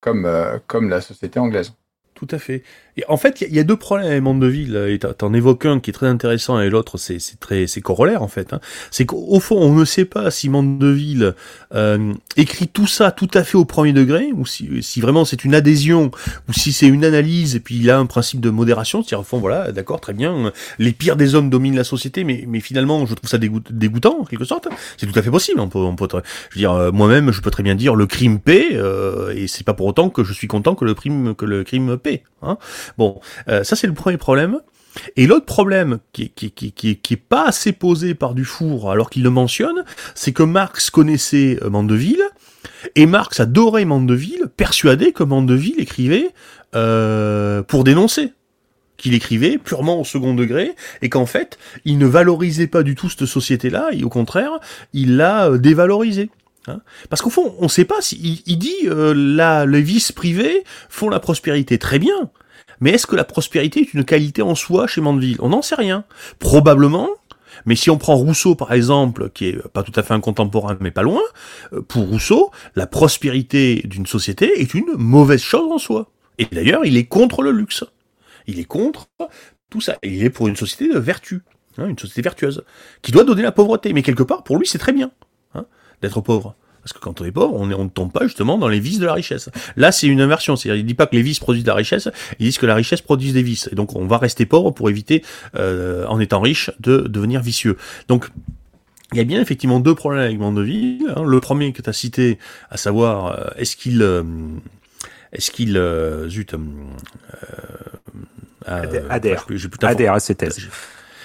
comme, 0.00 0.26
euh, 0.26 0.58
comme 0.66 0.88
la 0.88 1.00
société 1.00 1.38
anglaise. 1.38 1.72
Tout 2.14 2.26
à 2.32 2.38
fait. 2.38 2.64
Et 2.96 3.04
en 3.08 3.16
fait, 3.16 3.44
il 3.46 3.54
y, 3.54 3.58
a 3.58 3.64
deux 3.64 3.76
problèmes 3.76 4.12
à 4.12 4.20
Mandeville. 4.20 4.76
Et 4.88 4.98
t'en 4.98 5.32
évoques 5.32 5.66
un 5.66 5.80
qui 5.80 5.90
est 5.90 5.92
très 5.92 6.06
intéressant 6.06 6.60
et 6.60 6.70
l'autre 6.70 6.98
c'est 6.98 7.18
très 7.38 7.66
c'est 7.66 7.80
corollaire 7.80 8.22
en 8.22 8.28
fait. 8.28 8.52
Hein. 8.52 8.60
C'est 8.90 9.06
qu'au 9.06 9.40
fond, 9.40 9.56
on 9.56 9.74
ne 9.74 9.84
sait 9.84 10.04
pas 10.04 10.30
si 10.30 10.48
Mandeville 10.48 11.34
euh, 11.74 12.12
écrit 12.36 12.68
tout 12.68 12.86
ça 12.86 13.10
tout 13.10 13.30
à 13.34 13.44
fait 13.44 13.56
au 13.56 13.64
premier 13.64 13.92
degré 13.92 14.30
ou 14.34 14.46
si, 14.46 15.00
vraiment 15.00 15.24
c'est 15.24 15.44
une 15.44 15.54
adhésion 15.54 16.10
ou 16.48 16.52
si 16.52 16.72
c'est 16.72 16.86
une 16.88 17.04
analyse 17.04 17.56
et 17.56 17.60
puis 17.60 17.76
il 17.76 17.90
a 17.90 17.98
un 17.98 18.06
principe 18.06 18.40
de 18.40 18.50
modération. 18.50 19.02
C'est-à-dire 19.02 19.20
au 19.20 19.24
fond, 19.24 19.38
voilà, 19.38 19.72
d'accord, 19.72 20.00
très 20.00 20.12
bien. 20.12 20.52
Les 20.78 20.92
pires 20.92 21.16
des 21.16 21.34
hommes 21.34 21.50
dominent 21.50 21.76
la 21.76 21.84
société, 21.84 22.24
mais 22.24 22.60
finalement, 22.60 23.06
je 23.06 23.14
trouve 23.14 23.28
ça 23.28 23.38
dégoûtant 23.38 24.20
en 24.20 24.24
quelque 24.24 24.44
sorte. 24.44 24.68
C'est 24.96 25.06
tout 25.06 25.18
à 25.18 25.22
fait 25.22 25.30
possible. 25.30 25.60
On 25.60 25.68
peut, 25.68 25.78
on 25.78 25.96
peut, 25.96 26.08
je 26.10 26.16
veux 26.16 26.60
dire, 26.60 26.72
euh, 26.72 26.92
moi-même, 26.92 27.32
je 27.32 27.40
peux 27.40 27.50
très 27.50 27.62
bien 27.62 27.74
dire 27.74 27.94
le 27.94 28.06
crime 28.06 28.40
paie 28.40 28.68
euh, 28.72 29.32
et 29.34 29.46
c'est 29.46 29.64
pas 29.64 29.74
pour 29.74 29.86
autant 29.86 30.10
que 30.10 30.24
je 30.24 30.32
suis 30.32 30.46
content 30.46 30.74
que 30.74 30.84
le 30.84 30.94
crime 30.94 31.34
que 31.34 31.44
le 31.44 31.64
crime 31.64 31.96
paie. 31.96 32.22
Hein. 32.42 32.56
Bon, 32.98 33.20
euh, 33.48 33.64
ça 33.64 33.76
c'est 33.76 33.86
le 33.86 33.94
premier 33.94 34.16
problème. 34.16 34.60
Et 35.16 35.26
l'autre 35.26 35.46
problème 35.46 36.00
qui, 36.12 36.30
qui, 36.30 36.50
qui, 36.50 36.72
qui, 36.72 36.96
qui 36.96 37.14
est 37.14 37.16
pas 37.16 37.46
assez 37.46 37.72
posé 37.72 38.14
par 38.14 38.34
Dufour 38.34 38.90
alors 38.90 39.08
qu'il 39.08 39.22
le 39.22 39.30
mentionne, 39.30 39.84
c'est 40.14 40.32
que 40.32 40.42
Marx 40.42 40.90
connaissait 40.90 41.58
euh, 41.62 41.70
Mandeville, 41.70 42.24
et 42.96 43.06
Marx 43.06 43.40
adorait 43.40 43.84
Mandeville, 43.84 44.46
persuadé 44.56 45.12
que 45.12 45.22
Mandeville 45.22 45.78
écrivait 45.78 46.30
euh, 46.74 47.62
pour 47.62 47.84
dénoncer 47.84 48.32
qu'il 48.96 49.14
écrivait 49.14 49.58
purement 49.58 50.00
au 50.00 50.04
second 50.04 50.34
degré 50.34 50.74
et 51.00 51.08
qu'en 51.08 51.24
fait 51.24 51.58
il 51.84 51.96
ne 51.96 52.06
valorisait 52.06 52.66
pas 52.66 52.82
du 52.82 52.94
tout 52.94 53.08
cette 53.08 53.24
société-là 53.24 53.88
et 53.92 54.04
au 54.04 54.10
contraire 54.10 54.50
il 54.92 55.16
l'a 55.16 55.56
dévalorisée. 55.56 56.30
Hein 56.66 56.80
Parce 57.08 57.22
qu'au 57.22 57.30
fond, 57.30 57.54
on 57.58 57.64
ne 57.64 57.68
sait 57.68 57.86
pas 57.86 58.02
si 58.02 58.42
il, 58.46 58.58
dit 58.58 58.74
euh, 58.84 59.64
les 59.66 59.82
vices 59.82 60.12
privés 60.12 60.64
font 60.90 61.08
la 61.08 61.18
prospérité 61.18 61.78
très 61.78 61.98
bien, 61.98 62.30
mais 62.80 62.90
est-ce 62.90 63.06
que 63.06 63.16
la 63.16 63.24
prospérité 63.24 63.80
est 63.80 63.94
une 63.94 64.04
qualité 64.04 64.42
en 64.42 64.54
soi 64.54 64.86
chez 64.86 65.00
Mandeville? 65.00 65.36
On 65.40 65.50
n'en 65.50 65.62
sait 65.62 65.74
rien. 65.74 66.04
Probablement. 66.38 67.08
Mais 67.66 67.76
si 67.76 67.90
on 67.90 67.98
prend 67.98 68.16
Rousseau 68.16 68.54
par 68.54 68.72
exemple, 68.72 69.30
qui 69.30 69.48
est 69.48 69.68
pas 69.68 69.82
tout 69.82 69.92
à 69.96 70.02
fait 70.02 70.14
un 70.14 70.20
contemporain 70.20 70.76
mais 70.80 70.90
pas 70.90 71.02
loin, 71.02 71.20
euh, 71.72 71.82
pour 71.82 72.08
Rousseau, 72.08 72.50
la 72.74 72.86
prospérité 72.86 73.82
d'une 73.84 74.06
société 74.06 74.60
est 74.60 74.72
une 74.74 74.92
mauvaise 74.96 75.42
chose 75.42 75.70
en 75.70 75.78
soi. 75.78 76.10
Et 76.38 76.46
d'ailleurs, 76.46 76.84
il 76.84 76.96
est 76.96 77.04
contre 77.04 77.42
le 77.42 77.50
luxe. 77.50 77.84
Il 78.46 78.58
est 78.58 78.64
contre 78.64 79.08
tout 79.68 79.80
ça. 79.80 79.98
Il 80.02 80.24
est 80.24 80.30
pour 80.30 80.48
une 80.48 80.56
société 80.56 80.92
de 80.92 80.98
vertu, 80.98 81.42
hein, 81.76 81.86
une 81.86 81.98
société 81.98 82.22
vertueuse, 82.22 82.64
qui 83.02 83.12
doit 83.12 83.24
donner 83.24 83.42
la 83.42 83.52
pauvreté. 83.52 83.92
Mais 83.92 84.02
quelque 84.02 84.22
part, 84.22 84.42
pour 84.42 84.56
lui, 84.56 84.66
c'est 84.66 84.78
très 84.78 84.92
bien 84.92 85.10
hein, 85.54 85.66
d'être 86.00 86.20
pauvre. 86.20 86.56
Parce 86.90 86.98
que 86.98 87.04
quand 87.04 87.20
on 87.20 87.24
est 87.24 87.30
pauvre, 87.30 87.54
on, 87.54 87.66
ne 87.66 87.88
tombe 87.88 88.10
pas 88.10 88.24
justement 88.24 88.58
dans 88.58 88.66
les 88.66 88.80
vices 88.80 88.98
de 88.98 89.06
la 89.06 89.14
richesse. 89.14 89.48
Là, 89.76 89.92
c'est 89.92 90.08
une 90.08 90.20
inversion. 90.20 90.56
C'est-à-dire, 90.56 90.80
il 90.80 90.84
dit 90.84 90.94
pas 90.94 91.06
que 91.06 91.14
les 91.14 91.22
vices 91.22 91.38
produisent 91.38 91.62
de 91.62 91.68
la 91.68 91.76
richesse, 91.76 92.08
ils 92.40 92.46
disent 92.46 92.58
que 92.58 92.66
la 92.66 92.74
richesse 92.74 93.00
produit 93.00 93.30
des 93.32 93.44
vices. 93.44 93.68
Et 93.70 93.76
donc, 93.76 93.94
on 93.94 94.06
va 94.06 94.18
rester 94.18 94.44
pauvre 94.44 94.72
pour 94.72 94.90
éviter, 94.90 95.22
euh, 95.54 96.04
en 96.06 96.18
étant 96.18 96.40
riche, 96.40 96.72
de 96.80 96.98
devenir 96.98 97.42
vicieux. 97.42 97.76
Donc, 98.08 98.28
il 99.12 99.18
y 99.18 99.20
a 99.20 99.24
bien 99.24 99.40
effectivement 99.40 99.78
deux 99.78 99.94
problèmes 99.94 100.24
avec 100.24 100.38
Mandeville. 100.40 101.06
Hein. 101.14 101.22
Le 101.24 101.38
premier 101.38 101.72
que 101.72 101.80
tu 101.80 101.88
as 101.88 101.92
cité, 101.92 102.38
à 102.70 102.76
savoir, 102.76 103.38
euh, 103.38 103.50
est-ce 103.56 103.76
qu'il... 103.76 104.02
Euh, 104.02 104.24
est-ce 105.32 105.52
qu'il... 105.52 105.80
zut... 106.28 106.56
adhère. 108.66 109.46
Adhère 109.82 110.14
à 110.14 110.18
ses 110.18 110.34
thèses. 110.34 110.68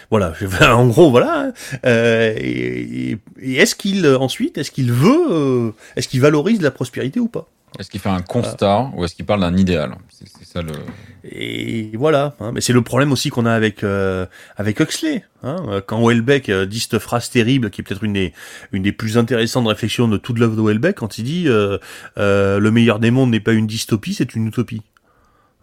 Voilà, 0.09 0.33
en 0.75 0.87
gros, 0.87 1.11
voilà. 1.11 1.51
Euh, 1.85 2.33
et, 2.37 3.17
est-ce 3.41 3.75
qu'il 3.75 4.05
ensuite, 4.07 4.57
est-ce 4.57 4.71
qu'il 4.71 4.91
veut, 4.91 5.27
euh, 5.29 5.71
est-ce 5.95 6.07
qu'il 6.07 6.21
valorise 6.21 6.61
la 6.61 6.71
prospérité 6.71 7.19
ou 7.19 7.27
pas? 7.27 7.47
Est-ce 7.77 7.89
qu'il 7.89 7.99
fait 7.99 8.09
un 8.09 8.21
constat 8.21 8.89
ou 8.95 9.03
est-ce 9.03 9.15
qu'il 9.15 9.25
parle 9.25 9.41
d'un 9.41 9.57
idéal? 9.57 9.95
C'est 10.09 10.45
ça 10.45 10.61
le. 10.61 10.71
Et 11.29 11.91
voilà, 11.95 12.33
hein, 12.39 12.51
mais 12.53 12.61
c'est 12.61 12.71
le 12.71 12.81
problème 12.81 13.11
aussi 13.11 13.29
qu'on 13.29 13.45
a 13.45 13.51
avec 13.51 13.83
euh, 13.83 14.25
avec 14.55 14.79
Huxley. 14.79 15.25
Hein, 15.43 15.81
quand 15.85 16.01
Houellebecq 16.01 16.49
dit 16.49 16.79
cette 16.79 16.99
phrase 16.99 17.29
terrible, 17.29 17.69
qui 17.71 17.81
est 17.81 17.83
peut-être 17.83 18.05
une 18.05 18.13
des 18.13 18.31
une 18.71 18.83
des 18.83 18.93
plus 18.93 19.17
intéressantes 19.17 19.67
réflexions 19.67 20.07
de 20.07 20.15
toute 20.15 20.39
l'œuvre 20.39 20.55
de 20.55 20.61
Houellebecq, 20.61 20.95
quand 20.95 21.17
il 21.17 21.25
dit 21.25 21.47
le 21.47 22.69
meilleur 22.71 22.99
des 22.99 23.11
mondes 23.11 23.31
n'est 23.31 23.41
pas 23.41 23.53
une 23.53 23.67
dystopie, 23.67 24.13
c'est 24.13 24.35
une 24.35 24.47
utopie. 24.47 24.81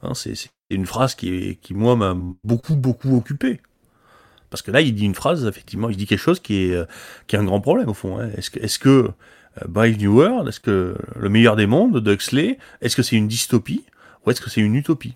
Hein, 0.02 0.12
c'est 0.14 0.34
une 0.68 0.86
phrase 0.86 1.14
qui, 1.14 1.58
qui 1.62 1.72
moi 1.72 1.96
m'a 1.96 2.14
beaucoup 2.44 2.76
beaucoup 2.76 3.16
occupé. 3.16 3.60
Parce 4.52 4.60
que 4.60 4.70
là, 4.70 4.82
il 4.82 4.94
dit 4.94 5.06
une 5.06 5.14
phrase, 5.14 5.46
effectivement, 5.46 5.88
il 5.88 5.96
dit 5.96 6.06
quelque 6.06 6.18
chose 6.18 6.38
qui 6.38 6.66
est, 6.66 6.74
euh, 6.74 6.84
qui 7.26 7.36
est 7.36 7.38
un 7.38 7.44
grand 7.44 7.62
problème, 7.62 7.88
au 7.88 7.94
fond. 7.94 8.18
Hein. 8.18 8.28
Est-ce 8.36 8.50
que, 8.50 8.60
est-ce 8.60 8.78
que 8.78 8.88
euh, 8.90 9.10
Brave 9.66 9.96
New 9.96 10.14
World, 10.14 10.46
est-ce 10.46 10.60
que 10.60 10.94
le 11.16 11.28
meilleur 11.30 11.56
des 11.56 11.66
mondes 11.66 11.98
d'Huxley, 11.98 12.58
est-ce 12.82 12.94
que 12.94 13.02
c'est 13.02 13.16
une 13.16 13.28
dystopie 13.28 13.82
ou 14.26 14.30
est-ce 14.30 14.42
que 14.42 14.50
c'est 14.50 14.60
une 14.60 14.74
utopie? 14.74 15.14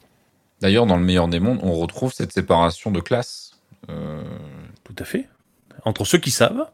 D'ailleurs, 0.63 0.87
dans 0.87 0.97
le 0.97 1.05
meilleur 1.05 1.29
des 1.29 1.39
mondes, 1.39 1.61
on 1.63 1.75
retrouve 1.75 2.15
cette 2.15 2.33
séparation 2.33 2.91
de 2.91 3.01
classe. 3.01 3.53
Euh... 3.91 4.23
Tout 4.85 4.97
à 4.99 5.05
fait. 5.05 5.29
Entre 5.85 6.07
ceux 6.07 6.19
qui 6.19 6.31
savent, 6.31 6.67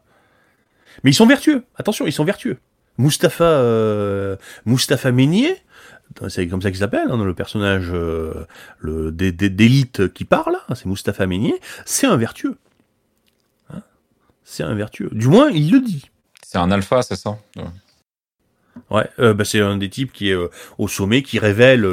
mais 1.03 1.11
ils 1.11 1.15
sont 1.15 1.27
vertueux. 1.27 1.65
Attention, 1.75 2.07
ils 2.07 2.13
sont 2.13 2.23
vertueux. 2.23 2.59
Mustapha, 2.97 3.43
euh, 3.43 4.37
Mustapha 4.65 5.11
Meignier, 5.11 5.57
c'est 6.29 6.47
comme 6.47 6.61
ça 6.61 6.69
qu'il 6.69 6.79
s'appelle, 6.79 7.07
hein, 7.09 7.23
le 7.23 7.33
personnage 7.33 7.89
euh, 7.91 8.45
le, 8.79 9.11
d'élite 9.11 10.13
qui 10.13 10.25
parle, 10.25 10.57
hein, 10.69 10.75
c'est 10.75 10.85
Mustapha 10.85 11.25
Meignier, 11.27 11.59
c'est 11.85 12.07
un 12.07 12.17
vertueux. 12.17 12.57
Hein 13.73 13.81
c'est 14.43 14.63
un 14.63 14.75
vertueux. 14.75 15.09
Du 15.11 15.27
moins, 15.27 15.49
il 15.49 15.71
le 15.71 15.79
dit. 15.79 16.09
C'est 16.45 16.57
un 16.57 16.71
alpha, 16.71 17.01
c'est 17.01 17.15
ça? 17.15 17.37
Ouais, 18.89 19.07
euh, 19.19 19.33
bah, 19.33 19.45
c'est 19.45 19.59
un 19.59 19.77
des 19.77 19.89
types 19.89 20.11
qui 20.11 20.29
est 20.29 20.35
euh, 20.35 20.49
au 20.77 20.87
sommet, 20.87 21.21
qui 21.21 21.39
révèle 21.39 21.87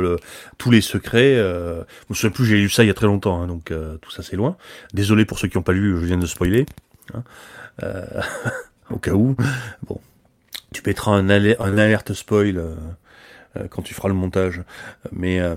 tous 0.58 0.70
les 0.70 0.80
secrets. 0.80 1.36
je 1.36 1.84
me 2.08 2.14
souviens 2.14 2.30
plus, 2.30 2.46
j'ai 2.46 2.56
lu 2.56 2.70
ça 2.70 2.84
il 2.84 2.86
y 2.86 2.90
a 2.90 2.94
très 2.94 3.06
longtemps, 3.06 3.42
hein, 3.42 3.46
donc 3.46 3.72
tout 4.00 4.10
ça 4.10 4.22
c'est 4.22 4.36
loin. 4.36 4.56
Désolé 4.94 5.24
pour 5.24 5.38
ceux 5.38 5.48
qui 5.48 5.56
n'ont 5.56 5.62
pas 5.62 5.72
lu, 5.72 5.98
je 5.98 6.04
viens 6.04 6.18
de 6.18 6.26
spoiler. 6.26 6.66
au 8.90 8.98
cas 8.98 9.12
où. 9.12 9.36
Bon. 9.86 10.00
Tu 10.72 10.82
mettras 10.86 11.12
un, 11.12 11.28
un 11.28 11.78
alerte 11.78 12.12
spoil 12.12 12.62
euh, 13.56 13.66
quand 13.68 13.82
tu 13.82 13.94
feras 13.94 14.08
le 14.08 14.14
montage. 14.14 14.62
Mais, 15.12 15.40
euh, 15.40 15.56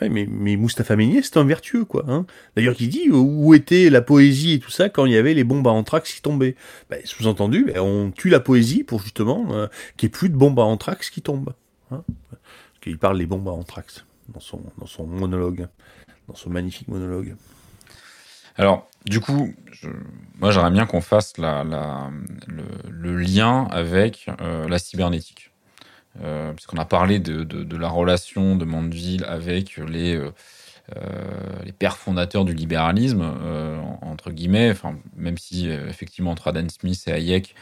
ouais, 0.00 0.08
mais, 0.08 0.26
mais 0.30 0.56
Moustapha 0.56 0.96
Meignet, 0.96 1.22
c'est 1.22 1.36
un 1.36 1.44
vertueux, 1.44 1.84
quoi. 1.84 2.04
Hein. 2.08 2.26
D'ailleurs, 2.56 2.74
qui 2.74 2.88
dit 2.88 3.10
où 3.10 3.54
était 3.54 3.90
la 3.90 4.00
poésie 4.00 4.54
et 4.54 4.58
tout 4.58 4.70
ça 4.70 4.88
quand 4.88 5.06
il 5.06 5.12
y 5.12 5.16
avait 5.16 5.34
les 5.34 5.44
bombes 5.44 5.66
à 5.66 5.70
anthrax 5.70 6.12
qui 6.14 6.22
tombaient? 6.22 6.56
Ben, 6.90 7.00
Sous-entendu, 7.04 7.64
ben, 7.64 7.80
on 7.80 8.10
tue 8.10 8.30
la 8.30 8.40
poésie 8.40 8.84
pour 8.84 9.02
justement 9.02 9.46
euh, 9.50 9.66
qu'il 9.96 10.06
n'y 10.06 10.10
ait 10.10 10.18
plus 10.18 10.28
de 10.28 10.36
bombes 10.36 10.58
à 10.58 10.64
anthrax 10.64 11.10
qui 11.10 11.22
tombent. 11.22 11.52
Hein. 11.92 12.02
qu'il 12.80 12.98
parle 12.98 13.16
des 13.16 13.26
bombes 13.26 13.46
à 13.46 13.52
anthrax 13.52 14.04
dans 14.28 14.40
son, 14.40 14.60
dans 14.78 14.86
son 14.86 15.06
monologue, 15.06 15.68
dans 16.28 16.34
son 16.34 16.50
magnifique 16.50 16.88
monologue. 16.88 17.36
Alors, 18.56 18.88
du 19.04 19.20
coup, 19.20 19.54
je, 19.70 19.88
moi 20.40 20.50
j'aimerais 20.50 20.70
bien 20.70 20.86
qu'on 20.86 21.00
fasse 21.00 21.36
la, 21.38 21.62
la, 21.62 22.10
le, 22.46 22.64
le, 22.90 23.16
lien 23.18 23.68
avec 23.70 24.28
euh, 24.40 24.68
la 24.68 24.78
cybernétique. 24.78 25.52
Euh, 26.22 26.52
puisqu'on 26.52 26.78
a 26.78 26.84
parlé 26.84 27.18
de, 27.18 27.76
la 27.76 27.88
relation 27.88 28.56
de 28.56 28.64
Mandeville 28.64 29.24
avec 29.24 29.76
les, 29.76 30.16
euh, 30.16 30.32
euh 30.96 31.72
pères 31.78 31.98
fondateurs 31.98 32.44
du 32.44 32.54
libéralisme, 32.54 33.22
euh, 33.22 33.78
entre 34.00 34.30
guillemets, 34.30 34.70
enfin, 34.70 34.96
même 35.16 35.36
si 35.36 35.68
effectivement 35.68 36.30
entre 36.30 36.48
Adam 36.48 36.68
Smith 36.68 37.02
et 37.06 37.12
Hayek, 37.12 37.54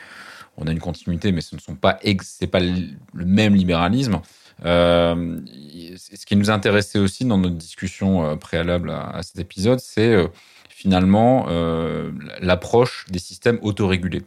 on 0.56 0.68
a 0.68 0.70
une 0.70 0.78
continuité, 0.78 1.32
mais 1.32 1.40
ce 1.40 1.56
ne 1.56 1.60
sont 1.60 1.74
pas, 1.74 1.98
c'est 2.22 2.46
pas 2.46 2.60
le 2.60 3.24
même 3.24 3.54
libéralisme. 3.56 4.20
Ce 4.62 6.26
qui 6.26 6.36
nous 6.36 6.50
intéressait 6.50 7.00
aussi 7.00 7.24
dans 7.24 7.38
notre 7.38 7.56
discussion 7.56 8.36
préalable 8.38 8.90
à, 8.90 9.08
à 9.16 9.22
cet 9.24 9.40
épisode, 9.40 9.80
c'est 9.80 10.16
finalement 10.68 11.46
l'approche 12.40 13.06
des 13.10 13.18
systèmes 13.18 13.58
autorégulés. 13.62 14.22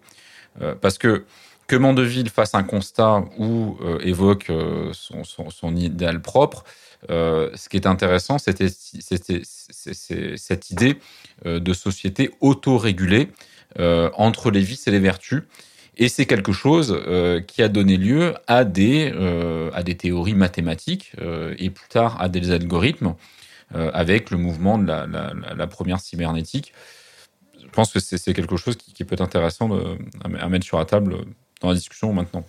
Parce 0.81 0.97
que 0.97 1.23
que 1.67 1.75
Mandeville 1.75 2.29
fasse 2.29 2.55
un 2.55 2.63
constat 2.63 3.25
ou 3.37 3.77
euh, 3.81 3.99
évoque 3.99 4.49
euh, 4.49 4.91
son, 4.93 5.75
idéal 5.75 6.21
propre, 6.21 6.63
euh, 7.09 7.51
ce 7.55 7.69
qui 7.69 7.75
est 7.75 7.85
intéressant, 7.85 8.39
c'était 8.39 8.69
cette 8.69 10.71
idée 10.71 10.97
de 11.45 11.73
société 11.73 12.31
autorégulée 12.39 13.29
entre 13.77 14.49
les 14.49 14.61
vices 14.61 14.87
et 14.87 14.91
les 14.91 14.99
vertus. 14.99 15.43
Et 15.97 16.09
c'est 16.09 16.25
quelque 16.25 16.51
chose 16.51 16.99
qui 17.47 17.61
a 17.61 17.67
donné 17.67 17.97
lieu 17.97 18.33
à 18.47 18.63
des, 18.63 19.13
théories 19.97 20.35
mathématiques 20.35 21.11
et 21.57 21.69
plus 21.69 21.89
tard 21.89 22.19
à 22.19 22.29
des 22.29 22.51
algorithmes 22.51 23.13
avec 23.73 24.31
le 24.31 24.37
mouvement 24.37 24.79
de 24.79 24.87
la, 24.87 25.67
première 25.67 25.99
cybernétique. 25.99 26.73
Je 27.61 27.69
pense 27.69 27.93
que 27.93 27.99
c'est 27.99 28.33
quelque 28.33 28.57
chose 28.57 28.75
qui, 28.75 29.03
peut 29.03 29.13
être 29.13 29.21
intéressant 29.21 29.69
à 30.23 30.49
mettre 30.49 30.65
sur 30.65 30.79
la 30.79 30.85
table 30.85 31.17
dans 31.61 31.69
la 31.69 31.75
discussion 31.75 32.13
maintenant 32.13 32.45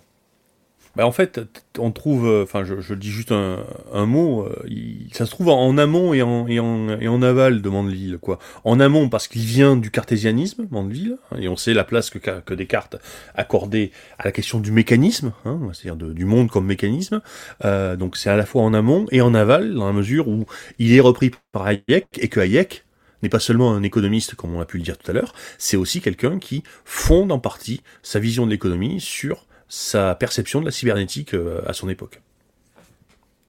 bah 0.95 1.05
en 1.05 1.11
fait, 1.11 1.39
on 1.77 1.91
trouve, 1.91 2.27
euh, 2.27 2.43
enfin, 2.43 2.63
je, 2.63 2.81
je, 2.81 2.93
dis 2.93 3.09
juste 3.09 3.31
un, 3.31 3.63
un 3.93 4.05
mot, 4.05 4.43
euh, 4.43 4.65
il, 4.67 5.07
ça 5.13 5.25
se 5.25 5.31
trouve 5.31 5.49
en, 5.49 5.77
amont 5.77 6.13
et 6.13 6.21
en, 6.21 6.47
et, 6.47 6.59
en, 6.59 6.89
et 6.99 7.07
en 7.07 7.21
aval 7.21 7.61
de 7.61 7.69
Mandeville, 7.69 8.17
quoi. 8.19 8.39
En 8.63 8.79
amont 8.79 9.07
parce 9.07 9.27
qu'il 9.27 9.43
vient 9.43 9.75
du 9.75 9.91
cartésianisme, 9.91 10.67
Mandeville, 10.71 11.17
hein, 11.31 11.37
et 11.39 11.47
on 11.47 11.55
sait 11.55 11.73
la 11.73 11.83
place 11.83 12.09
que, 12.09 12.17
que 12.17 12.53
Descartes 12.53 12.97
accordait 13.35 13.91
à 14.17 14.25
la 14.25 14.31
question 14.31 14.59
du 14.59 14.71
mécanisme, 14.71 15.31
hein, 15.45 15.59
c'est-à-dire 15.73 16.13
du 16.13 16.25
monde 16.25 16.49
comme 16.49 16.65
mécanisme. 16.65 17.21
Euh, 17.63 17.95
donc 17.95 18.17
c'est 18.17 18.29
à 18.29 18.35
la 18.35 18.45
fois 18.45 18.63
en 18.63 18.73
amont 18.73 19.05
et 19.11 19.21
en 19.21 19.33
aval, 19.35 19.75
dans 19.75 19.85
la 19.85 19.93
mesure 19.93 20.27
où 20.27 20.47
il 20.79 20.93
est 20.93 20.99
repris 20.99 21.31
par 21.51 21.67
Hayek 21.67 22.07
et 22.17 22.29
que 22.29 22.39
Hayek 22.39 22.83
n'est 23.23 23.29
pas 23.29 23.39
seulement 23.39 23.73
un 23.73 23.83
économiste, 23.83 24.35
comme 24.35 24.55
on 24.55 24.61
a 24.61 24.65
pu 24.65 24.77
le 24.77 24.83
dire 24.83 24.97
tout 24.97 25.09
à 25.09 25.13
l'heure, 25.13 25.33
c'est 25.57 25.77
aussi 25.77 26.01
quelqu'un 26.01 26.39
qui 26.39 26.63
fonde 26.85 27.31
en 27.31 27.39
partie 27.39 27.81
sa 28.03 28.19
vision 28.19 28.45
de 28.45 28.51
l'économie 28.51 28.99
sur 29.01 29.45
sa 29.67 30.15
perception 30.15 30.61
de 30.61 30.65
la 30.65 30.71
cybernétique 30.71 31.33
euh, 31.33 31.61
à 31.67 31.73
son 31.73 31.89
époque. 31.89 32.21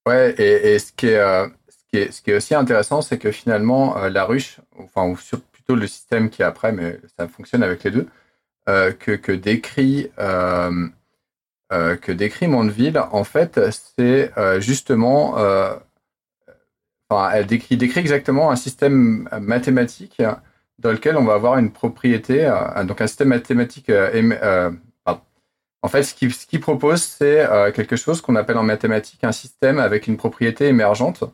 Ouais, 0.06 0.34
et, 0.38 0.74
et 0.74 0.78
ce, 0.78 0.92
qui 0.92 1.06
est, 1.08 1.18
euh, 1.18 1.46
ce, 1.68 2.22
qui 2.22 2.30
est, 2.30 2.34
aussi 2.34 2.54
intéressant, 2.54 3.02
c'est 3.02 3.18
que 3.18 3.30
finalement, 3.30 3.96
euh, 3.96 4.10
la 4.10 4.24
ruche, 4.24 4.58
enfin, 4.78 5.08
ou 5.08 5.18
plutôt 5.52 5.74
le 5.74 5.86
système 5.86 6.30
qui 6.30 6.42
est 6.42 6.44
après, 6.44 6.72
mais 6.72 7.00
ça 7.18 7.26
fonctionne 7.26 7.62
avec 7.62 7.84
les 7.84 7.90
deux, 7.90 8.06
que, 8.66 9.32
décrit, 9.32 10.10
que 10.16 12.12
décrit 12.12 12.46
Mondeville, 12.46 13.02
en 13.10 13.24
fait, 13.24 13.60
c'est 13.98 14.30
justement 14.60 15.34
enfin, 17.10 17.30
elle 17.34 17.46
décrit, 17.46 17.76
exactement 17.80 18.50
un 18.50 18.56
système 18.56 19.28
mathématique 19.40 20.22
dans 20.80 20.92
lequel 20.92 21.16
on 21.16 21.24
va 21.24 21.34
avoir 21.34 21.58
une 21.58 21.72
propriété, 21.72 22.46
euh, 22.46 22.84
donc 22.84 23.00
un 23.00 23.06
système 23.06 23.28
mathématique. 23.28 23.90
Euh, 23.90 24.10
euh, 24.42 24.70
en 25.82 25.88
fait, 25.88 26.02
ce 26.02 26.14
qu'il 26.14 26.32
qui 26.32 26.58
propose, 26.58 27.02
c'est 27.02 27.40
euh, 27.40 27.72
quelque 27.72 27.96
chose 27.96 28.20
qu'on 28.20 28.36
appelle 28.36 28.58
en 28.58 28.62
mathématiques 28.62 29.24
un 29.24 29.32
système 29.32 29.78
avec 29.78 30.06
une 30.06 30.16
propriété 30.16 30.66
émergente. 30.68 31.24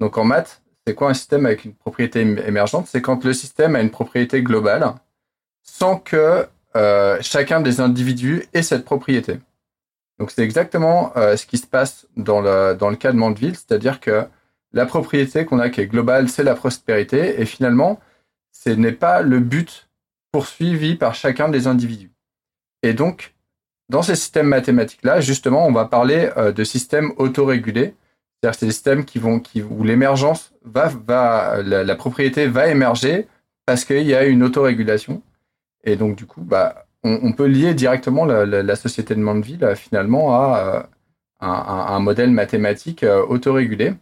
Donc 0.00 0.18
en 0.18 0.24
maths, 0.24 0.62
c'est 0.86 0.94
quoi 0.94 1.10
un 1.10 1.14
système 1.14 1.46
avec 1.46 1.64
une 1.64 1.74
propriété 1.74 2.20
émergente? 2.20 2.86
C'est 2.88 3.00
quand 3.00 3.24
le 3.24 3.32
système 3.32 3.76
a 3.76 3.80
une 3.80 3.90
propriété 3.90 4.42
globale 4.42 4.94
sans 5.62 5.96
que 5.96 6.46
euh, 6.74 7.18
chacun 7.20 7.60
des 7.60 7.80
individus 7.80 8.44
ait 8.54 8.62
cette 8.62 8.84
propriété. 8.84 9.38
Donc 10.18 10.32
c'est 10.32 10.42
exactement 10.42 11.12
ce 11.16 11.46
qui 11.46 11.58
se 11.58 11.66
passe 11.66 12.06
dans 12.16 12.40
le, 12.40 12.74
dans 12.74 12.90
le 12.90 12.96
cas 12.96 13.12
de 13.12 13.16
Mandeville, 13.16 13.56
c'est-à-dire 13.56 13.98
que 13.98 14.26
la 14.72 14.86
propriété 14.86 15.44
qu'on 15.44 15.58
a 15.58 15.70
qui 15.70 15.80
est 15.80 15.86
globale, 15.86 16.28
c'est 16.28 16.42
la 16.42 16.54
prospérité. 16.54 17.40
Et 17.40 17.46
finalement, 17.46 18.00
ce 18.52 18.70
n'est 18.70 18.92
pas 18.92 19.22
le 19.22 19.40
but 19.40 19.88
poursuivi 20.32 20.96
par 20.96 21.14
chacun 21.14 21.48
des 21.48 21.66
individus. 21.66 22.12
Et 22.82 22.94
donc, 22.94 23.34
dans 23.88 24.02
ces 24.02 24.16
systèmes 24.16 24.48
mathématiques-là, 24.48 25.20
justement, 25.20 25.66
on 25.66 25.72
va 25.72 25.84
parler 25.84 26.30
euh, 26.36 26.52
de 26.52 26.64
systèmes 26.64 27.12
autorégulés. 27.16 27.94
C'est-à-dire 28.40 28.58
c'est 28.58 28.66
des 28.66 28.72
systèmes 28.72 29.04
qui 29.04 29.18
vont, 29.18 29.40
où 29.70 29.84
l'émergence 29.84 30.52
va, 30.64 30.90
la, 31.62 31.94
propriété 31.94 32.46
va 32.46 32.68
émerger 32.68 33.28
parce 33.66 33.84
qu'il 33.84 34.02
y 34.02 34.14
a 34.14 34.24
une 34.24 34.42
autorégulation. 34.42 35.22
Et 35.84 35.96
donc, 35.96 36.16
du 36.16 36.26
coup, 36.26 36.40
bah, 36.40 36.86
on, 37.04 37.32
peut 37.32 37.46
lier 37.46 37.74
directement 37.74 38.24
la, 38.24 38.76
société 38.76 39.14
de 39.14 39.20
Mandeville 39.20 39.74
finalement 39.76 40.34
à, 40.34 40.86
euh, 41.42 41.46
un, 41.46 42.00
modèle 42.00 42.30
mathématique 42.30 43.02
euh, 43.04 43.24
autorégulé. 43.26 43.94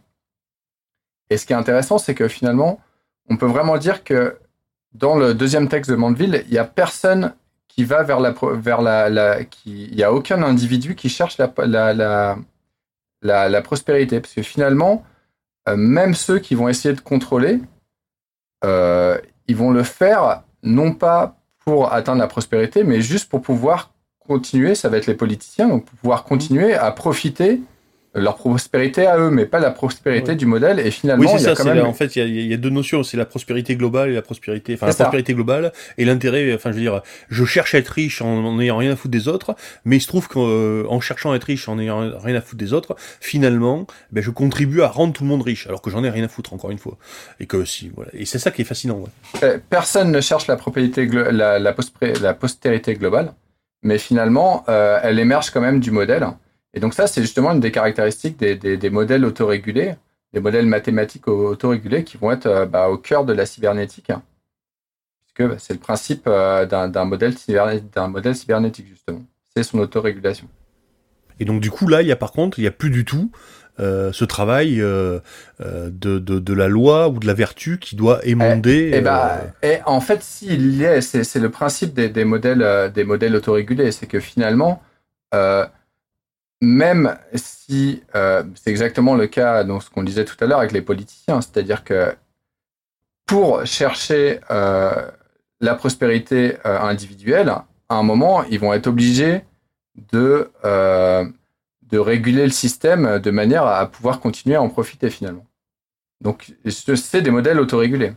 Et 1.31 1.37
ce 1.37 1.45
qui 1.45 1.53
est 1.53 1.55
intéressant, 1.55 1.97
c'est 1.97 2.13
que 2.13 2.27
finalement, 2.27 2.81
on 3.29 3.37
peut 3.37 3.45
vraiment 3.45 3.77
dire 3.77 4.03
que 4.03 4.37
dans 4.93 5.15
le 5.15 5.33
deuxième 5.33 5.69
texte 5.69 5.89
de 5.89 5.95
Mandeville, 5.95 6.43
il 6.47 6.51
n'y 6.51 6.57
a 6.57 6.65
personne 6.65 7.33
qui 7.69 7.85
va 7.85 8.03
vers 8.03 8.19
la, 8.19 8.35
vers 8.55 8.81
la, 8.81 9.09
la 9.09 9.45
qui, 9.45 9.85
il 9.85 9.95
n'y 9.95 10.03
a 10.03 10.11
aucun 10.11 10.43
individu 10.43 10.93
qui 10.93 11.07
cherche 11.07 11.37
la, 11.37 11.53
la, 11.65 12.35
la, 13.21 13.61
prospérité, 13.61 14.19
parce 14.19 14.33
que 14.33 14.41
finalement, 14.41 15.05
euh, 15.69 15.77
même 15.77 16.15
ceux 16.15 16.39
qui 16.39 16.53
vont 16.53 16.67
essayer 16.67 16.93
de 16.93 16.99
contrôler, 16.99 17.61
euh, 18.65 19.17
ils 19.47 19.55
vont 19.55 19.71
le 19.71 19.83
faire 19.83 20.43
non 20.63 20.93
pas 20.93 21.37
pour 21.59 21.93
atteindre 21.93 22.19
la 22.19 22.27
prospérité, 22.27 22.83
mais 22.83 22.99
juste 22.99 23.29
pour 23.29 23.41
pouvoir 23.41 23.93
continuer, 24.19 24.75
ça 24.75 24.89
va 24.89 24.97
être 24.97 25.07
les 25.07 25.15
politiciens, 25.15 25.69
donc 25.69 25.85
pour 25.85 25.97
pouvoir 25.97 26.25
continuer 26.25 26.73
à 26.73 26.91
profiter 26.91 27.61
leur 28.13 28.35
prospérité 28.35 29.07
à 29.07 29.17
eux, 29.17 29.29
mais 29.29 29.45
pas 29.45 29.59
la 29.59 29.71
prospérité 29.71 30.31
oui. 30.31 30.37
du 30.37 30.45
modèle. 30.45 30.79
Et 30.79 30.91
finalement, 30.91 31.23
oui, 31.23 31.39
il 31.39 31.43
y 31.43 31.47
a 31.47 31.55
ça, 31.55 31.63
quand 31.63 31.73
même... 31.73 31.85
en 31.85 31.93
fait, 31.93 32.15
il 32.15 32.19
y, 32.19 32.21
a, 32.21 32.25
il 32.25 32.47
y, 32.47 32.53
a, 32.53 32.57
deux 32.57 32.69
notions. 32.69 33.03
C'est 33.03 33.15
la 33.15 33.25
prospérité 33.25 33.75
globale 33.75 34.09
et 34.09 34.13
la 34.13 34.21
prospérité, 34.21 34.73
enfin 34.73 34.87
la 34.87 34.91
ça. 34.91 35.05
prospérité 35.05 35.33
globale 35.33 35.71
et 35.97 36.03
l'intérêt. 36.03 36.53
Enfin, 36.53 36.71
je 36.71 36.75
veux 36.75 36.81
dire, 36.81 37.01
je 37.29 37.45
cherche 37.45 37.73
à 37.73 37.77
être 37.77 37.89
riche 37.89 38.21
en 38.21 38.57
n'ayant 38.57 38.77
rien 38.77 38.91
à 38.91 38.95
foutre 38.95 39.11
des 39.11 39.27
autres, 39.27 39.55
mais 39.85 39.97
il 39.97 40.01
se 40.01 40.07
trouve 40.07 40.27
qu'en 40.27 40.45
euh, 40.45 40.99
cherchant 40.99 41.31
à 41.31 41.35
être 41.35 41.45
riche 41.45 41.69
en 41.69 41.77
n'ayant 41.77 42.11
rien 42.19 42.35
à 42.35 42.41
foutre 42.41 42.57
des 42.57 42.73
autres, 42.73 42.95
finalement, 43.21 43.87
ben, 44.11 44.21
je 44.21 44.29
contribue 44.29 44.81
à 44.81 44.87
rendre 44.87 45.13
tout 45.13 45.23
le 45.23 45.29
monde 45.29 45.43
riche, 45.43 45.67
alors 45.67 45.81
que 45.81 45.89
j'en 45.89 46.03
ai 46.03 46.09
rien 46.09 46.25
à 46.25 46.27
foutre 46.27 46.53
encore 46.53 46.71
une 46.71 46.79
fois. 46.79 46.97
Et 47.39 47.45
que 47.45 47.63
si, 47.63 47.89
voilà. 47.95 48.11
Et 48.13 48.25
c'est 48.25 48.39
ça 48.39 48.51
qui 48.51 48.61
est 48.61 48.65
fascinant. 48.65 49.01
Ouais. 49.41 49.61
Personne 49.69 50.11
ne 50.11 50.19
cherche 50.19 50.47
la 50.47 50.57
propriété, 50.57 51.05
la, 51.05 51.59
la, 51.59 51.75
la 52.21 52.33
postérité 52.33 52.93
globale, 52.95 53.33
mais 53.83 53.97
finalement, 53.97 54.65
euh, 54.67 54.99
elle 55.01 55.17
émerge 55.17 55.49
quand 55.51 55.61
même 55.61 55.79
du 55.79 55.91
modèle. 55.91 56.27
Et 56.73 56.79
donc 56.79 56.93
ça, 56.93 57.07
c'est 57.07 57.21
justement 57.21 57.51
une 57.51 57.59
des 57.59 57.71
caractéristiques 57.71 58.37
des, 58.37 58.55
des, 58.55 58.77
des, 58.77 58.89
modèles 58.89 59.25
autorégulés, 59.25 59.95
des 60.33 60.39
modèles 60.39 60.65
mathématiques 60.65 61.27
autorégulés 61.27 62.03
qui 62.03 62.17
vont 62.17 62.31
être 62.31 62.45
euh, 62.45 62.65
bah, 62.65 62.89
au 62.89 62.97
cœur 62.97 63.25
de 63.25 63.33
la 63.33 63.45
cybernétique, 63.45 64.09
hein, 64.09 64.23
puisque 65.19 65.49
bah, 65.49 65.57
c'est 65.59 65.73
le 65.73 65.79
principe 65.79 66.23
euh, 66.27 66.65
d'un 66.65 67.05
modèle, 67.05 67.35
d'un 67.93 68.07
modèle 68.07 68.35
cybernétique, 68.35 68.87
justement. 68.87 69.23
C'est 69.55 69.63
son 69.63 69.79
autorégulation. 69.79 70.47
Et 71.39 71.45
donc 71.45 71.59
du 71.59 71.71
coup, 71.71 71.87
là, 71.87 72.01
il 72.01 72.07
y 72.07 72.11
a 72.11 72.15
par 72.15 72.31
contre, 72.31 72.59
il 72.59 72.61
n'y 72.61 72.67
a 72.67 72.71
plus 72.71 72.91
du 72.91 73.03
tout 73.03 73.31
euh, 73.79 74.11
ce 74.13 74.23
travail 74.23 74.79
euh, 74.79 75.19
de, 75.59 76.19
de, 76.19 76.39
de, 76.39 76.53
la 76.53 76.67
loi 76.67 77.09
ou 77.09 77.19
de 77.19 77.27
la 77.27 77.33
vertu 77.33 77.79
qui 77.79 77.95
doit 77.95 78.25
émonder. 78.25 78.91
Et, 78.93 78.97
et, 78.97 79.01
bah, 79.01 79.41
et 79.63 79.79
en 79.85 79.99
fait, 79.99 80.21
s'il 80.21 80.75
y 80.75 80.83
est, 80.83 81.01
c'est 81.01 81.39
le 81.39 81.49
principe 81.49 81.93
des, 81.93 82.07
des, 82.07 82.23
modèles, 82.23 82.91
des 82.93 83.03
modèles 83.03 83.35
autorégulés, 83.35 83.91
c'est 83.91 84.07
que 84.07 84.19
finalement, 84.19 84.81
même 86.61 87.17
si 87.33 88.03
euh, 88.15 88.43
c'est 88.55 88.69
exactement 88.69 89.15
le 89.15 89.27
cas 89.27 89.63
dans 89.63 89.79
ce 89.79 89.89
qu'on 89.89 90.03
disait 90.03 90.25
tout 90.25 90.35
à 90.39 90.45
l'heure 90.45 90.59
avec 90.59 90.71
les 90.71 90.81
politiciens, 90.81 91.41
c'est-à-dire 91.41 91.83
que 91.83 92.15
pour 93.25 93.65
chercher 93.65 94.39
euh, 94.51 95.09
la 95.59 95.75
prospérité 95.75 96.57
euh, 96.65 96.79
individuelle, 96.79 97.49
à 97.49 97.95
un 97.95 98.03
moment, 98.03 98.43
ils 98.43 98.59
vont 98.59 98.73
être 98.73 98.87
obligés 98.87 99.43
de, 100.11 100.49
de 100.63 101.99
réguler 101.99 102.45
le 102.45 102.51
système 102.51 103.19
de 103.19 103.31
manière 103.31 103.65
à 103.65 103.85
pouvoir 103.85 104.21
continuer 104.21 104.55
à 104.55 104.61
en 104.61 104.69
profiter 104.69 105.09
finalement. 105.09 105.45
Donc, 106.21 106.53
c'est 106.65 107.21
des 107.21 107.31
modèles 107.31 107.59
autorégulés. 107.59 108.13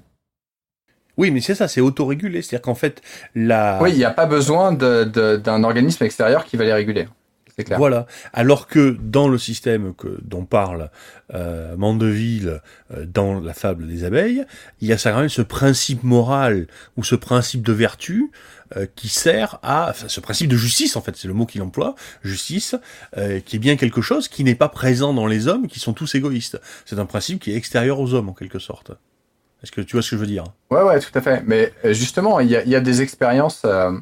Oui, 1.16 1.30
mais 1.30 1.40
c'est 1.40 1.54
ça, 1.54 1.68
c'est 1.68 1.80
autorégulé. 1.80 2.42
C'est-à-dire 2.42 2.62
qu'en 2.62 2.74
fait, 2.74 3.00
la. 3.34 3.78
Oui, 3.82 3.90
il 3.92 3.98
n'y 3.98 4.04
a 4.04 4.10
pas 4.10 4.26
besoin 4.26 4.72
d'un 4.72 5.64
organisme 5.64 6.04
extérieur 6.04 6.44
qui 6.44 6.56
va 6.56 6.64
les 6.64 6.72
réguler. 6.72 7.08
Clair. 7.62 7.78
Voilà. 7.78 8.06
Alors 8.32 8.66
que 8.66 8.96
dans 9.00 9.28
le 9.28 9.38
système 9.38 9.94
que, 9.94 10.18
dont 10.22 10.44
parle 10.44 10.90
euh, 11.32 11.76
Mandeville 11.76 12.60
euh, 12.90 13.06
dans 13.06 13.38
la 13.38 13.54
fable 13.54 13.86
des 13.86 14.02
abeilles, 14.02 14.44
il 14.80 14.88
y 14.88 14.92
a 14.92 14.98
ça 14.98 15.12
quand 15.12 15.20
même 15.20 15.28
ce 15.28 15.42
principe 15.42 16.02
moral 16.02 16.66
ou 16.96 17.04
ce 17.04 17.14
principe 17.14 17.62
de 17.62 17.72
vertu 17.72 18.32
euh, 18.76 18.86
qui 18.96 19.08
sert 19.08 19.58
à 19.62 19.90
enfin, 19.90 20.08
ce 20.08 20.20
principe 20.20 20.48
de 20.48 20.56
justice 20.56 20.96
en 20.96 21.00
fait, 21.00 21.16
c'est 21.16 21.28
le 21.28 21.34
mot 21.34 21.46
qu'il 21.46 21.62
emploie, 21.62 21.94
justice, 22.24 22.74
euh, 23.16 23.38
qui 23.38 23.56
est 23.56 23.60
bien 23.60 23.76
quelque 23.76 24.00
chose 24.00 24.26
qui 24.26 24.42
n'est 24.42 24.54
pas 24.56 24.68
présent 24.68 25.14
dans 25.14 25.26
les 25.26 25.46
hommes 25.46 25.68
qui 25.68 25.78
sont 25.78 25.92
tous 25.92 26.14
égoïstes. 26.16 26.60
C'est 26.84 26.98
un 26.98 27.06
principe 27.06 27.40
qui 27.40 27.52
est 27.52 27.56
extérieur 27.56 28.00
aux 28.00 28.14
hommes 28.14 28.30
en 28.30 28.34
quelque 28.34 28.58
sorte. 28.58 28.92
Est-ce 29.64 29.72
que 29.72 29.80
tu 29.80 29.96
vois 29.96 30.02
ce 30.02 30.10
que 30.10 30.16
je 30.16 30.20
veux 30.20 30.26
dire? 30.26 30.44
Ouais, 30.70 30.82
ouais, 30.82 31.00
tout 31.00 31.10
à 31.14 31.22
fait. 31.22 31.42
Mais 31.46 31.72
euh, 31.86 31.94
justement, 31.94 32.38
il 32.38 32.50
y 32.50 32.56
a, 32.56 32.64
y 32.64 32.74
a, 32.74 32.80
des 32.80 33.00
expériences, 33.00 33.62
euh, 33.64 33.92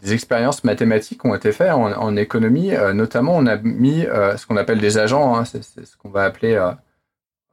des 0.00 0.12
expériences 0.12 0.64
mathématiques 0.64 1.24
ont 1.24 1.34
été 1.34 1.52
faites 1.52 1.72
en, 1.72 2.16
économie. 2.16 2.74
Euh, 2.74 2.92
notamment, 2.92 3.36
on 3.36 3.46
a 3.46 3.56
mis 3.56 4.04
euh, 4.06 4.36
ce 4.36 4.46
qu'on 4.46 4.56
appelle 4.56 4.80
des 4.80 4.98
agents, 4.98 5.36
hein, 5.36 5.44
c'est 5.44 5.62
ce 5.62 5.96
qu'on 5.96 6.10
va 6.10 6.24
appeler 6.24 6.54
euh, 6.54 6.72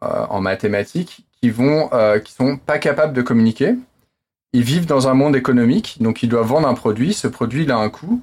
en 0.01 0.41
mathématiques, 0.41 1.25
qui 1.41 1.49
vont, 1.49 1.89
qui 2.23 2.31
sont 2.31 2.57
pas 2.57 2.79
capables 2.79 3.13
de 3.13 3.21
communiquer. 3.21 3.75
Ils 4.53 4.63
vivent 4.63 4.85
dans 4.85 5.07
un 5.07 5.13
monde 5.13 5.35
économique, 5.35 5.97
donc 5.99 6.23
ils 6.23 6.29
doivent 6.29 6.47
vendre 6.47 6.67
un 6.67 6.73
produit. 6.73 7.13
Ce 7.13 7.27
produit, 7.27 7.63
il 7.63 7.71
a 7.71 7.77
un 7.77 7.89
coût 7.89 8.21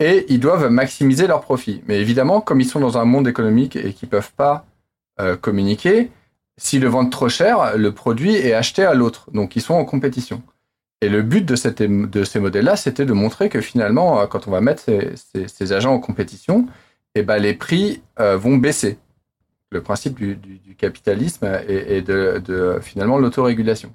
et 0.00 0.24
ils 0.28 0.40
doivent 0.40 0.68
maximiser 0.70 1.26
leur 1.26 1.40
profit. 1.40 1.82
Mais 1.86 2.00
évidemment, 2.00 2.40
comme 2.40 2.60
ils 2.60 2.68
sont 2.68 2.80
dans 2.80 2.98
un 2.98 3.04
monde 3.04 3.28
économique 3.28 3.76
et 3.76 3.92
qu'ils 3.92 4.08
peuvent 4.08 4.32
pas 4.32 4.64
communiquer, 5.40 6.10
S'ils 6.58 6.80
le 6.80 6.88
vendent 6.88 7.10
trop 7.10 7.28
cher, 7.28 7.76
le 7.76 7.92
produit 7.92 8.34
est 8.34 8.54
acheté 8.54 8.82
à 8.82 8.94
l'autre. 8.94 9.30
Donc 9.32 9.56
ils 9.56 9.62
sont 9.62 9.74
en 9.74 9.84
compétition. 9.84 10.42
Et 11.02 11.08
le 11.08 11.22
but 11.22 11.44
de, 11.44 11.56
ces 11.56 12.40
modèles-là, 12.40 12.76
c'était 12.76 13.04
de 13.04 13.12
montrer 13.12 13.48
que 13.48 13.60
finalement, 13.60 14.20
euh, 14.20 14.26
quand 14.26 14.48
on 14.48 14.50
va 14.50 14.60
mettre 14.60 14.82
ces, 14.84 15.72
agents 15.72 15.92
en 15.92 15.98
compétition, 15.98 16.66
eh 17.14 17.22
ben, 17.22 17.38
les 17.38 17.54
prix 17.54 18.02
euh, 18.18 18.36
vont 18.36 18.56
baisser. 18.56 18.98
Le 19.70 19.82
principe 19.82 20.16
du, 20.16 20.38
capitalisme 20.78 21.46
et, 21.68 22.00
de, 22.00 22.78
finalement 22.80 23.18
l'autorégulation. 23.18 23.92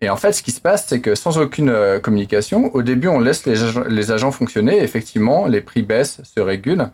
Et 0.00 0.08
en 0.08 0.16
fait, 0.16 0.32
ce 0.32 0.42
qui 0.42 0.50
se 0.50 0.60
passe, 0.60 0.86
c'est 0.86 1.00
que 1.00 1.14
sans 1.14 1.38
aucune 1.38 1.68
euh, 1.68 2.00
communication, 2.00 2.74
au 2.74 2.82
début, 2.82 3.08
on 3.08 3.20
laisse 3.20 3.46
les, 3.46 4.10
agents 4.10 4.32
fonctionner. 4.32 4.82
Effectivement, 4.82 5.46
les 5.46 5.60
prix 5.60 5.82
baissent, 5.82 6.22
se 6.24 6.40
régulent. 6.40 6.90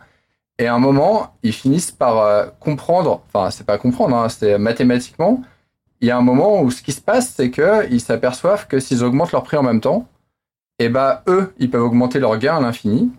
Et 0.59 0.67
à 0.67 0.75
un 0.75 0.79
moment, 0.79 1.35
ils 1.41 1.53
finissent 1.53 1.91
par 1.91 2.57
comprendre, 2.59 3.21
enfin, 3.27 3.51
c'est 3.51 3.65
pas 3.65 3.77
comprendre, 3.77 4.15
hein, 4.17 4.27
c'est 4.27 4.57
mathématiquement, 4.57 5.43
il 6.01 6.07
y 6.07 6.11
a 6.11 6.17
un 6.17 6.21
moment 6.21 6.61
où 6.61 6.71
ce 6.71 6.81
qui 6.81 6.91
se 6.91 7.01
passe, 7.01 7.33
c'est 7.35 7.51
qu'ils 7.51 8.01
s'aperçoivent 8.01 8.67
que 8.67 8.79
s'ils 8.79 9.03
augmentent 9.03 9.31
leur 9.31 9.43
prix 9.43 9.57
en 9.57 9.63
même 9.63 9.81
temps, 9.81 10.07
et 10.79 10.89
bah, 10.89 11.23
eux, 11.27 11.53
ils 11.57 11.69
peuvent 11.69 11.83
augmenter 11.83 12.19
leur 12.19 12.37
gain 12.37 12.57
à 12.57 12.61
l'infini, 12.61 13.11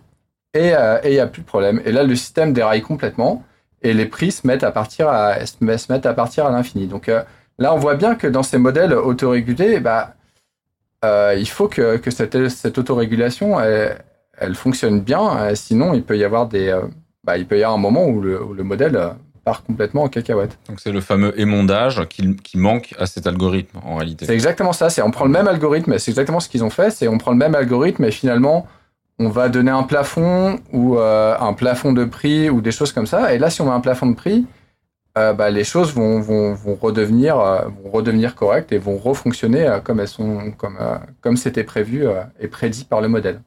et 0.53 0.73
euh, 0.73 0.99
il 1.03 1.11
n'y 1.11 1.19
a 1.19 1.27
plus 1.27 1.41
de 1.41 1.47
problème. 1.47 1.81
Et 1.85 1.91
là, 1.91 2.03
le 2.03 2.15
système 2.15 2.53
déraille 2.53 2.81
complètement, 2.81 3.43
et 3.81 3.93
les 3.93 4.05
prix 4.05 4.31
se 4.31 4.47
mettent 4.47 4.63
à 4.63 4.71
partir 4.71 5.09
à, 5.09 5.45
se 5.45 5.63
mettent 5.63 6.05
à 6.05 6.13
partir 6.13 6.45
à 6.45 6.51
l'infini. 6.51 6.87
Donc 6.87 7.09
euh, 7.09 7.23
là, 7.57 7.73
on 7.73 7.77
voit 7.77 7.95
bien 7.95 8.15
que 8.15 8.27
dans 8.27 8.43
ces 8.43 8.57
modèles 8.57 8.93
autorégulés, 8.93 9.79
bah, 9.79 10.15
euh, 11.05 11.35
il 11.37 11.47
faut 11.47 11.67
que, 11.67 11.97
que 11.97 12.11
cette, 12.11 12.49
cette 12.49 12.77
autorégulation, 12.77 13.59
elle, 13.59 14.55
fonctionne 14.55 15.01
bien, 15.01 15.53
sinon 15.55 15.93
il 15.93 16.03
peut 16.03 16.17
y 16.17 16.23
avoir 16.23 16.47
des 16.47 16.73
bah, 17.23 17.37
il 17.37 17.45
peut 17.45 17.59
y 17.59 17.63
avoir 17.63 17.77
un 17.77 17.81
moment 17.81 18.07
où 18.07 18.21
le, 18.21 18.63
modèle 18.63 18.95
euh, 18.95 19.11
part 19.49 19.63
complètement 19.63 20.03
en 20.03 20.09
cacahuète. 20.09 20.57
Donc 20.67 20.79
c'est 20.79 20.91
le 20.91 21.01
fameux 21.01 21.39
émondage 21.39 22.05
qui, 22.09 22.35
qui, 22.37 22.57
manque 22.57 22.93
à 22.99 23.05
cet 23.05 23.25
algorithme 23.25 23.79
en 23.83 23.95
réalité. 23.95 24.25
C'est 24.25 24.33
exactement 24.33 24.73
ça. 24.73 24.89
C'est 24.89 25.01
on 25.01 25.11
prend 25.11 25.25
le 25.25 25.31
même 25.31 25.47
algorithme, 25.47 25.97
c'est 25.97 26.11
exactement 26.11 26.39
ce 26.39 26.49
qu'ils 26.49 26.63
ont 26.63 26.69
fait. 26.69 26.91
C'est 26.91 27.07
on 27.07 27.17
prend 27.17 27.31
le 27.31 27.37
même 27.37 27.55
algorithme 27.55 28.03
et 28.03 28.11
finalement 28.11 28.67
on 29.17 29.29
va 29.29 29.49
donner 29.49 29.71
un 29.71 29.83
plafond 29.83 30.59
ou 30.71 30.97
euh, 30.97 31.35
un 31.39 31.53
plafond 31.53 31.91
de 31.93 32.05
prix 32.05 32.49
ou 32.49 32.61
des 32.61 32.71
choses 32.71 32.93
comme 32.93 33.07
ça. 33.07 33.33
Et 33.33 33.39
là, 33.39 33.49
si 33.49 33.61
on 33.61 33.65
met 33.65 33.71
un 33.71 33.81
plafond 33.81 34.07
de 34.07 34.15
prix, 34.15 34.45
euh, 35.17 35.33
bah, 35.33 35.49
les 35.49 35.65
choses 35.65 35.93
vont, 35.93 36.21
vont, 36.21 36.53
vont 36.53 36.75
redevenir 36.75 37.39
euh, 37.39 37.63
vont 37.83 37.91
redevenir 37.91 38.35
correctes 38.35 38.71
et 38.71 38.77
vont 38.77 38.97
refonctionner 38.97 39.79
comme 39.83 39.99
elles 39.99 40.07
sont 40.19 40.51
comme 40.51 40.77
comme 41.21 41.37
c'était 41.37 41.63
prévu 41.63 42.05
et 42.39 42.47
prédit 42.47 42.85
par 42.85 43.01
le 43.01 43.07
modèle. 43.07 43.41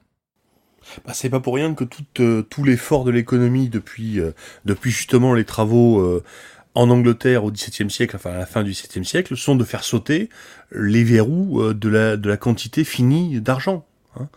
Bah, 1.04 1.12
c'est 1.14 1.30
pas 1.30 1.40
pour 1.40 1.54
rien 1.54 1.74
que 1.74 1.84
tout, 1.84 2.04
euh, 2.20 2.44
l'effort 2.64 3.04
de 3.04 3.10
l'économie 3.10 3.68
depuis, 3.68 4.20
euh, 4.20 4.32
depuis 4.64 4.90
justement 4.90 5.34
les 5.34 5.44
travaux 5.44 6.00
euh, 6.00 6.22
en 6.74 6.90
Angleterre 6.90 7.44
au 7.44 7.50
XVIIe 7.50 7.90
siècle, 7.90 8.16
enfin 8.16 8.30
à 8.30 8.38
la 8.38 8.46
fin 8.46 8.62
du 8.62 8.70
XVIIe 8.70 9.04
siècle, 9.04 9.36
sont 9.36 9.56
de 9.56 9.64
faire 9.64 9.84
sauter 9.84 10.28
les 10.70 11.04
verrous 11.04 11.74
de 11.74 11.88
la 11.88 12.36
quantité 12.36 12.84
finie 12.84 13.40
d'argent. 13.40 13.84
Hein, 14.20 14.28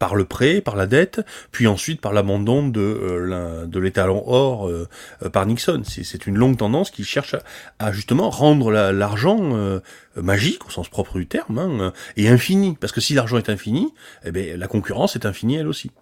par 0.00 0.16
le 0.16 0.24
prêt, 0.24 0.60
par 0.60 0.74
la 0.74 0.86
dette, 0.86 1.20
puis 1.52 1.68
ensuite 1.68 2.00
par 2.00 2.12
l'abandon 2.12 2.66
de, 2.68 2.80
euh, 2.80 3.80
l'étalon 3.80 4.24
or 4.26 4.68
euh, 4.68 4.88
par 5.32 5.46
Nixon. 5.46 5.82
C'est 5.84 6.26
une 6.26 6.36
longue 6.36 6.56
tendance 6.56 6.90
qui 6.90 7.04
cherche 7.04 7.36
à, 7.78 7.92
justement 7.92 8.30
rendre 8.30 8.72
l'argent 8.72 9.38
euh, 9.56 9.80
magique, 10.16 10.66
au 10.66 10.70
sens 10.70 10.88
propre 10.88 11.18
du 11.18 11.26
terme, 11.26 11.58
hein, 11.58 11.92
et 12.16 12.28
infini. 12.28 12.76
Parce 12.80 12.92
que 12.92 13.00
si 13.00 13.14
l'argent 13.14 13.38
est 13.38 13.48
infini, 13.48 13.94
eh 14.24 14.32
bien, 14.32 14.56
la 14.56 14.66
concurrence 14.66 15.14
est 15.14 15.24
infinie 15.24 15.56
elle 15.56 15.68
aussi. 15.68 15.92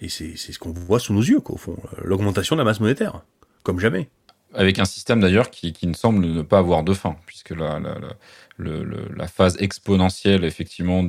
Et 0.00 0.08
c'est 0.08 0.36
ce 0.36 0.58
qu'on 0.58 0.72
voit 0.72 0.98
sous 0.98 1.12
nos 1.12 1.22
yeux, 1.22 1.40
au 1.44 1.56
fond. 1.56 1.76
L'augmentation 2.02 2.56
de 2.56 2.60
la 2.60 2.64
masse 2.64 2.80
monétaire, 2.80 3.22
comme 3.62 3.78
jamais. 3.78 4.08
Avec 4.54 4.80
un 4.80 4.84
système 4.84 5.20
d'ailleurs 5.20 5.50
qui, 5.50 5.72
qui, 5.72 5.86
ne 5.86 5.94
semble 5.94 6.26
ne 6.26 6.42
pas 6.42 6.58
avoir 6.58 6.82
de 6.82 6.92
fin, 6.92 7.16
puisque 7.26 7.50
la, 7.50 7.78
la, 7.78 7.98
la 8.00 8.16
la 8.60 9.26
phase 9.26 9.56
exponentielle 9.60 10.44
effectivement 10.44 11.02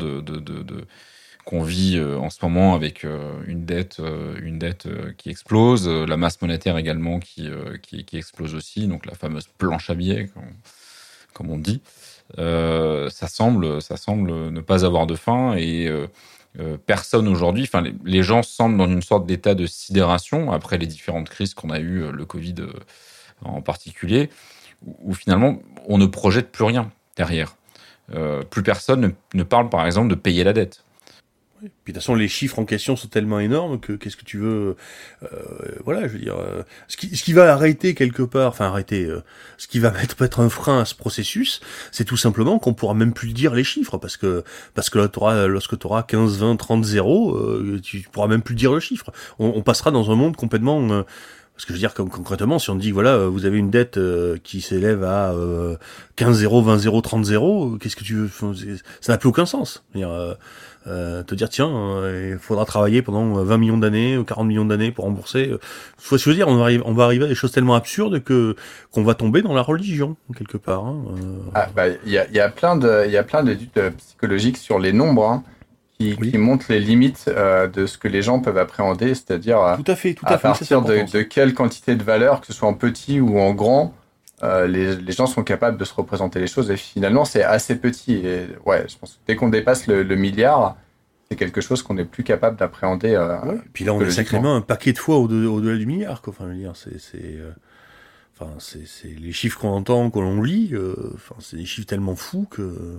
qu'on 1.45 1.63
vit 1.63 1.97
euh, 1.97 2.17
en 2.17 2.29
ce 2.29 2.39
moment 2.43 2.75
avec 2.75 3.03
euh, 3.03 3.41
une 3.47 3.65
dette, 3.65 3.99
euh, 3.99 4.35
une 4.41 4.59
dette 4.59 4.87
qui 5.17 5.29
explose, 5.29 5.87
la 5.87 6.17
masse 6.17 6.41
monétaire 6.41 6.77
également 6.77 7.19
qui, 7.19 7.49
qui, 7.81 8.17
explose 8.17 8.55
aussi, 8.55 8.87
donc 8.87 9.05
la 9.05 9.15
fameuse 9.15 9.47
planche 9.57 9.89
à 9.89 9.95
billets, 9.95 10.29
comme, 11.33 11.49
on 11.49 11.57
dit. 11.57 11.81
ça 12.37 13.27
semble, 13.27 13.81
ça 13.81 13.97
semble 13.97 14.49
ne 14.49 14.61
pas 14.61 14.85
avoir 14.85 15.07
de 15.07 15.15
fin 15.15 15.55
et 15.55 15.89
personne 16.85 17.27
aujourd'hui, 17.27 17.63
enfin 17.63 17.83
les, 18.03 18.23
gens 18.23 18.43
semblent 18.43 18.77
dans 18.77 18.87
une 18.87 19.01
sorte 19.01 19.25
d'état 19.25 19.55
de 19.55 19.65
sidération 19.65 20.51
après 20.51 20.77
les 20.77 20.85
différentes 20.85 21.29
crises 21.29 21.53
qu'on 21.55 21.71
a 21.71 21.79
eues, 21.79 22.11
le 22.11 22.25
Covid 22.25 22.55
en 23.43 23.61
particulier, 23.61 24.29
où 24.85 25.13
finalement 25.15 25.59
on 25.87 25.97
ne 25.97 26.05
projette 26.05 26.51
plus 26.51 26.65
rien 26.65 26.91
derrière. 27.15 27.55
Euh, 28.13 28.43
plus 28.43 28.63
personne 28.63 29.01
ne, 29.01 29.09
ne, 29.33 29.43
parle, 29.43 29.69
par 29.69 29.85
exemple, 29.85 30.09
de 30.09 30.15
payer 30.15 30.43
la 30.43 30.53
dette. 30.53 30.83
Oui. 31.61 31.69
Puis 31.83 31.93
de 31.93 31.99
toute 31.99 32.03
façon, 32.03 32.15
les 32.15 32.27
chiffres 32.27 32.57
en 32.57 32.65
question 32.65 32.95
sont 32.95 33.07
tellement 33.07 33.39
énormes 33.39 33.79
que 33.79 33.93
qu'est-ce 33.93 34.17
que 34.17 34.23
tu 34.23 34.39
veux 34.39 34.75
euh, 35.23 35.27
Voilà, 35.85 36.07
je 36.07 36.13
veux 36.13 36.19
dire, 36.19 36.35
euh, 36.35 36.63
ce, 36.87 36.97
qui, 36.97 37.15
ce 37.15 37.23
qui 37.23 37.33
va 37.33 37.53
arrêter 37.53 37.93
quelque 37.93 38.23
part, 38.23 38.49
enfin 38.49 38.65
arrêter, 38.65 39.05
euh, 39.05 39.21
ce 39.57 39.67
qui 39.67 39.79
va 39.79 39.91
mettre 40.01 40.15
peut-être 40.15 40.39
un 40.39 40.49
frein 40.49 40.79
à 40.79 40.85
ce 40.85 40.95
processus, 40.95 41.61
c'est 41.91 42.05
tout 42.05 42.17
simplement 42.17 42.57
qu'on 42.57 42.73
pourra 42.73 42.95
même 42.95 43.13
plus 43.13 43.33
dire 43.33 43.53
les 43.53 43.63
chiffres 43.63 43.97
parce 43.97 44.17
que 44.17 44.43
parce 44.73 44.89
que 44.89 44.97
là, 44.97 45.47
lorsque 45.47 45.77
tu 45.77 45.85
auras 45.85 46.01
15, 46.03 46.39
20, 46.39 46.55
30 46.55 46.83
zéros, 46.83 47.39
tu 47.83 47.99
pourras 48.11 48.27
même 48.27 48.41
plus 48.41 48.55
dire 48.55 48.73
le 48.73 48.79
chiffre. 48.79 49.11
On, 49.37 49.53
on 49.55 49.61
passera 49.61 49.91
dans 49.91 50.09
un 50.09 50.15
monde 50.15 50.35
complètement 50.35 51.03
parce 51.61 51.67
que 51.67 51.73
je 51.73 51.77
veux 51.77 51.87
dire, 51.87 51.93
comme, 51.93 52.09
concrètement, 52.09 52.57
si 52.57 52.71
on 52.71 52.75
dit, 52.75 52.89
voilà, 52.89 53.11
euh, 53.11 53.27
vous 53.27 53.45
avez 53.45 53.59
une 53.59 53.69
dette 53.69 53.97
euh, 53.97 54.35
qui 54.43 54.61
s'élève 54.61 55.03
à 55.03 55.31
euh, 55.33 55.75
15 56.15 56.39
0, 56.39 56.63
20 56.63 56.77
0, 56.79 57.01
30 57.01 57.23
0, 57.23 57.77
qu'est-ce 57.79 57.95
que 57.95 58.03
tu 58.03 58.15
veux 58.15 58.29
Ça 58.99 59.13
n'a 59.13 59.19
plus 59.19 59.29
aucun 59.29 59.45
sens. 59.45 59.83
Dire, 59.93 60.09
euh, 60.87 61.21
te 61.21 61.35
dire, 61.35 61.49
tiens, 61.49 61.69
il 62.31 62.39
faudra 62.39 62.65
travailler 62.65 63.03
pendant 63.03 63.43
20 63.43 63.57
millions 63.59 63.77
d'années 63.77 64.17
ou 64.17 64.23
40 64.23 64.47
millions 64.47 64.65
d'années 64.65 64.91
pour 64.91 65.05
rembourser. 65.05 65.51
Faut 65.99 66.17
se 66.17 66.31
dire, 66.31 66.47
on 66.47 66.55
va, 66.55 66.63
arriver, 66.63 66.83
on 66.83 66.93
va 66.93 67.03
arriver 67.03 67.25
à 67.25 67.27
des 67.27 67.35
choses 67.35 67.51
tellement 67.51 67.75
absurdes 67.75 68.23
que 68.23 68.55
qu'on 68.89 69.03
va 69.03 69.13
tomber 69.13 69.43
dans 69.43 69.53
la 69.53 69.61
religion, 69.61 70.15
quelque 70.35 70.57
part. 70.57 70.83
Hein. 70.83 71.03
Ah, 71.53 71.69
bah, 71.75 71.89
il 72.07 72.11
y, 72.11 72.17
a, 72.17 72.25
il 72.27 72.33
y 72.33 72.39
a 72.39 72.49
plein 72.49 72.75
d'études 72.75 73.93
psychologiques 73.99 74.57
sur 74.57 74.79
les 74.79 74.93
nombres. 74.93 75.27
Hein 75.27 75.43
qui, 76.01 76.17
oui. 76.19 76.31
qui 76.31 76.37
montre 76.37 76.65
les 76.69 76.79
limites 76.79 77.25
euh, 77.27 77.67
de 77.67 77.85
ce 77.85 77.97
que 77.97 78.07
les 78.07 78.21
gens 78.21 78.39
peuvent 78.39 78.57
appréhender, 78.57 79.13
c'est-à-dire 79.13 79.75
tout 79.77 79.91
à, 79.91 79.95
fait, 79.95 80.13
tout 80.13 80.25
à, 80.25 80.33
à 80.33 80.37
partir 80.37 80.81
de, 80.81 81.11
de, 81.11 81.21
quelle 81.21 81.53
quantité 81.53 81.95
de 81.95 82.03
valeur, 82.03 82.41
que 82.41 82.47
ce 82.47 82.53
soit 82.53 82.67
en 82.67 82.73
petit 82.73 83.19
ou 83.19 83.39
en 83.39 83.53
grand, 83.53 83.93
euh, 84.43 84.65
les, 84.65 84.95
les, 84.95 85.11
gens 85.11 85.27
sont 85.27 85.43
capables 85.43 85.77
de 85.77 85.85
se 85.85 85.93
représenter 85.93 86.39
les 86.39 86.47
choses. 86.47 86.71
Et 86.71 86.77
finalement, 86.77 87.25
c'est 87.25 87.43
assez 87.43 87.75
petit. 87.75 88.15
Et 88.25 88.47
ouais, 88.65 88.85
je 88.87 88.97
pense 88.97 89.13
que 89.13 89.19
dès 89.27 89.35
qu'on 89.35 89.49
dépasse 89.49 89.85
le, 89.85 90.01
le 90.01 90.15
milliard, 90.15 90.77
c'est 91.29 91.35
quelque 91.37 91.61
chose 91.61 91.83
qu'on 91.83 91.93
n'est 91.93 92.05
plus 92.05 92.23
capable 92.23 92.57
d'appréhender. 92.57 93.13
Euh, 93.13 93.39
ouais. 93.41 93.59
Puis 93.73 93.85
là, 93.85 93.93
on 93.93 94.01
est 94.01 94.09
sacrément 94.09 94.55
un 94.55 94.61
paquet 94.61 94.93
de 94.93 94.97
fois 94.97 95.17
au-delà 95.17 95.49
au 95.49 95.61
du 95.61 95.85
milliard. 95.85 96.21
Quoi. 96.21 96.33
Enfin, 96.37 96.51
c'est, 96.73 96.99
c'est, 96.99 97.39
enfin, 98.35 98.51
c'est, 98.57 98.87
c'est 98.87 99.09
les 99.09 99.31
chiffres 99.31 99.59
qu'on 99.59 99.69
entend, 99.69 100.09
qu'on 100.09 100.41
lit. 100.41 100.73
Enfin, 101.13 101.35
c'est 101.39 101.57
des 101.57 101.65
chiffres 101.65 101.87
tellement 101.87 102.15
fous 102.15 102.47
que. 102.49 102.97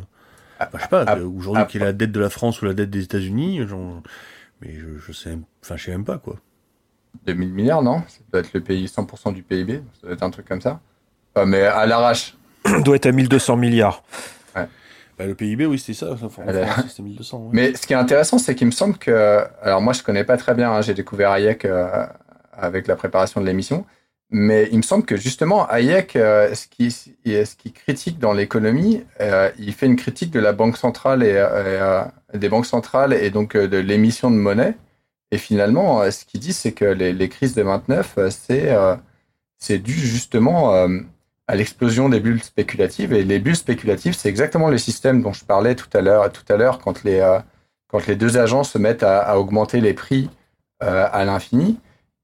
Bah, 0.73 0.79
je 0.79 0.83
sais 0.83 0.89
pas, 0.89 1.17
aujourd'hui, 1.25 1.65
qui 1.69 1.77
est 1.79 1.81
la 1.81 1.93
dette 1.93 2.13
de 2.13 2.21
la 2.21 2.31
France 2.31 2.61
ou 2.63 2.65
la 2.67 2.75
dette 2.75 2.91
des 2.91 3.03
États-Unis, 3.05 3.61
Mais 4.61 4.75
je, 4.79 4.99
je 4.99 5.13
sais, 5.13 5.37
enfin, 5.63 5.77
je 5.77 5.85
sais 5.85 5.91
même 5.91 6.05
pas 6.05 6.19
quoi. 6.19 6.37
2000 7.27 7.53
milliards, 7.53 7.83
non? 7.83 8.03
Ça 8.09 8.19
doit 8.33 8.41
être 8.41 8.53
le 8.55 8.61
pays 8.63 8.87
100% 8.87 9.33
du 9.35 9.43
PIB, 9.43 9.83
ça 10.01 10.07
doit 10.07 10.13
être 10.13 10.23
un 10.23 10.31
truc 10.31 10.47
comme 10.49 10.61
ça? 10.61 10.81
Mais 11.47 11.63
à 11.63 11.87
l'arrache. 11.87 12.37
doit 12.85 12.97
être 12.97 13.07
à 13.07 13.13
1200 13.13 13.57
milliards. 13.57 14.03
Bah, 15.19 15.27
le 15.27 15.35
PIB, 15.35 15.67
oui, 15.67 15.79
c'était 15.79 15.93
ça. 15.93 16.17
ça 16.17 16.27
Elle 16.47 16.57
est- 16.57 16.89
c'était 16.89 17.03
1200. 17.03 17.39
ouais. 17.39 17.49
Mais 17.53 17.75
ce 17.75 17.87
qui 17.87 17.93
est 17.93 17.97
intéressant, 17.97 18.39
c'est 18.39 18.55
qu'il 18.55 18.67
me 18.67 18.73
semble 18.73 18.97
que. 18.97 19.45
Alors, 19.61 19.83
moi, 19.83 19.93
je 19.93 20.03
connais 20.03 20.25
pas 20.25 20.39
très 20.39 20.55
bien, 20.55 20.73
hein, 20.73 20.81
j'ai 20.81 20.95
découvert 20.95 21.31
Hayek 21.33 21.67
euh, 21.67 22.07
avec 22.55 22.87
la 22.87 22.97
préparation 22.97 23.41
de 23.43 23.47
l'émission. 23.47 23.85
Mais 24.35 24.67
il 24.73 24.79
me 24.79 24.83
semble 24.83 25.05
que 25.05 25.17
justement, 25.17 25.69
Hayek, 25.69 26.17
euh, 26.17 26.55
ce 26.55 26.67
qui 26.67 26.91
ce 26.91 27.55
qui 27.55 27.71
critique 27.71 28.19
dans 28.19 28.33
l'économie, 28.33 29.05
euh, 29.21 29.51
il 29.59 29.75
fait 29.75 29.85
une 29.85 29.97
critique 29.97 30.31
de 30.31 30.41
la 30.41 30.55
banque 30.55 30.79
centrale 30.79 31.23
et, 31.23 31.35
euh, 31.37 32.03
des 32.33 32.49
banques 32.49 32.65
centrales 32.65 33.13
et 33.13 33.29
donc 33.29 33.55
de 33.57 33.77
l'émission 33.77 34.31
de 34.31 34.37
monnaie. 34.37 34.75
Et 35.33 35.39
finalement, 35.39 36.11
ce 36.11 36.25
qu'il 36.25 36.41
dit, 36.41 36.55
c'est 36.55 36.73
que 36.73 36.87
les, 36.87 37.13
les 37.13 37.29
crises 37.29 37.55
de 37.55 37.63
29, 37.63 38.15
euh, 38.51 38.97
c'est 39.59 39.79
dû 39.79 39.93
justement 39.93 40.73
à 41.47 41.55
l'explosion 41.55 42.09
des 42.09 42.21
bulles 42.21 42.43
spéculatives. 42.43 43.13
Et 43.13 43.25
les 43.25 43.39
bulles 43.39 43.57
spéculatives, 43.57 44.15
c'est 44.15 44.31
exactement 44.31 44.71
le 44.71 44.79
système 44.79 45.23
dont 45.23 45.35
je 45.35 45.45
parlais 45.45 45.75
tout 45.75 45.91
à 45.93 46.01
l'heure, 46.01 46.33
tout 46.33 46.51
à 46.51 46.57
l'heure 46.57 46.79
quand 46.79 47.05
les 47.05 47.21
quand 47.89 48.07
les 48.07 48.17
deux 48.17 48.39
agents 48.39 48.65
se 48.65 48.79
mettent 48.79 49.03
à, 49.03 49.39
augmenter 49.39 49.83
les 49.83 49.93
prix 49.93 50.31
à 50.81 51.25
l'infini. 51.27 51.79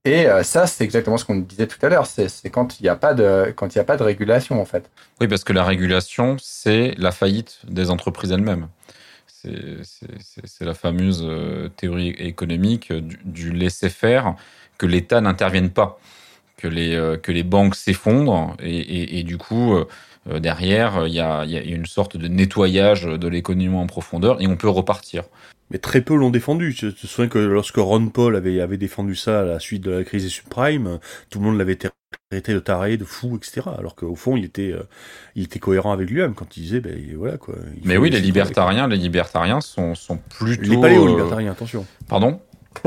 Et 0.08 0.26
euh, 0.26 0.42
ça, 0.42 0.66
c'est 0.66 0.84
exactement 0.84 1.18
ce 1.18 1.26
qu'on 1.26 1.36
disait 1.36 1.66
tout 1.66 1.84
à 1.84 1.90
l'heure. 1.90 2.06
C'est 2.06 2.48
quand 2.48 2.80
il 2.80 2.84
n'y 2.84 2.88
a 2.88 2.96
pas 2.96 3.12
de 3.12 3.52
quand 3.54 3.74
il 3.74 3.78
a 3.78 3.84
pas 3.84 3.98
de 3.98 4.02
régulation 4.02 4.58
en 4.58 4.64
fait. 4.64 4.88
Oui, 5.20 5.28
parce 5.28 5.44
que 5.44 5.52
la 5.52 5.64
régulation, 5.64 6.36
c'est 6.40 6.94
la 6.96 7.12
faillite 7.12 7.58
des 7.68 7.90
entreprises 7.90 8.32
elles-mêmes. 8.32 8.68
C'est- 9.26 10.64
la 10.64 10.74
fameuse 10.74 11.22
euh, 11.24 11.68
théorie 11.68 12.08
économique 12.08 12.90
du, 12.92 13.18
du 13.24 13.52
laisser-faire, 13.52 14.34
que 14.78 14.86
l'État 14.86 15.20
n'intervienne 15.20 15.70
pas, 15.70 16.00
que 16.56 16.68
les, 16.68 16.94
euh, 16.94 17.16
que 17.18 17.30
les 17.30 17.42
banques 17.44 17.74
s'effondrent, 17.76 18.56
et, 18.60 19.22
du 19.24 19.36
coup, 19.36 19.76
derrière, 20.26 21.06
il 21.06 21.12
y 21.14 21.20
a 21.20 21.44
une 21.44 21.86
sorte 21.86 22.16
de 22.16 22.28
nettoyage 22.28 23.04
de 23.04 23.28
l'économie 23.28 23.76
en 23.76 23.86
profondeur, 23.86 24.40
et 24.42 24.46
on 24.46 24.56
peut 24.56 24.68
repartir. 24.68 25.24
Mais 25.70 25.78
très 25.78 26.00
peu 26.00 26.14
l'ont 26.14 26.30
défendu. 26.30 26.72
Je 26.72 26.88
te 26.88 27.06
souviens 27.06 27.28
que 27.28 27.38
lorsque 27.38 27.76
Ron 27.76 28.08
Paul 28.08 28.36
avait, 28.36 28.60
avait 28.60 28.78
défendu 28.78 29.14
ça 29.14 29.40
à 29.40 29.44
la 29.44 29.58
suite 29.58 29.82
de 29.82 29.90
la 29.90 30.04
crise 30.04 30.24
des 30.24 30.30
subprimes, 30.30 30.98
tout 31.30 31.38
le 31.38 31.44
monde 31.44 31.58
l'avait 31.58 31.76
traité 32.30 32.52
de 32.52 32.58
taré, 32.58 32.96
de 32.96 33.04
fou, 33.04 33.36
etc. 33.36 33.62
Alors 33.78 33.94
qu'au 33.94 34.14
fond, 34.14 34.36
il 34.36 34.44
était, 34.44 34.72
euh, 34.72 34.82
il 35.34 35.44
était 35.44 35.58
cohérent 35.58 35.92
avec 35.92 36.10
lui-même 36.10 36.34
quand 36.34 36.56
il 36.56 36.62
disait, 36.62 36.80
ben 36.80 36.94
voilà 37.16 37.38
quoi. 37.38 37.54
il 37.76 37.86
Mais 37.86 37.96
oui, 37.96 38.10
les 38.10 38.20
libertariens, 38.20 38.88
les 38.88 38.96
libertariens 38.96 39.60
sont, 39.60 39.94
sont 39.94 40.18
plutôt... 40.18 40.62
Les 40.62 40.76
euh, 40.76 40.80
paléo-libertariens, 40.80 41.52
attention. 41.52 41.86
Pardon? 42.08 42.40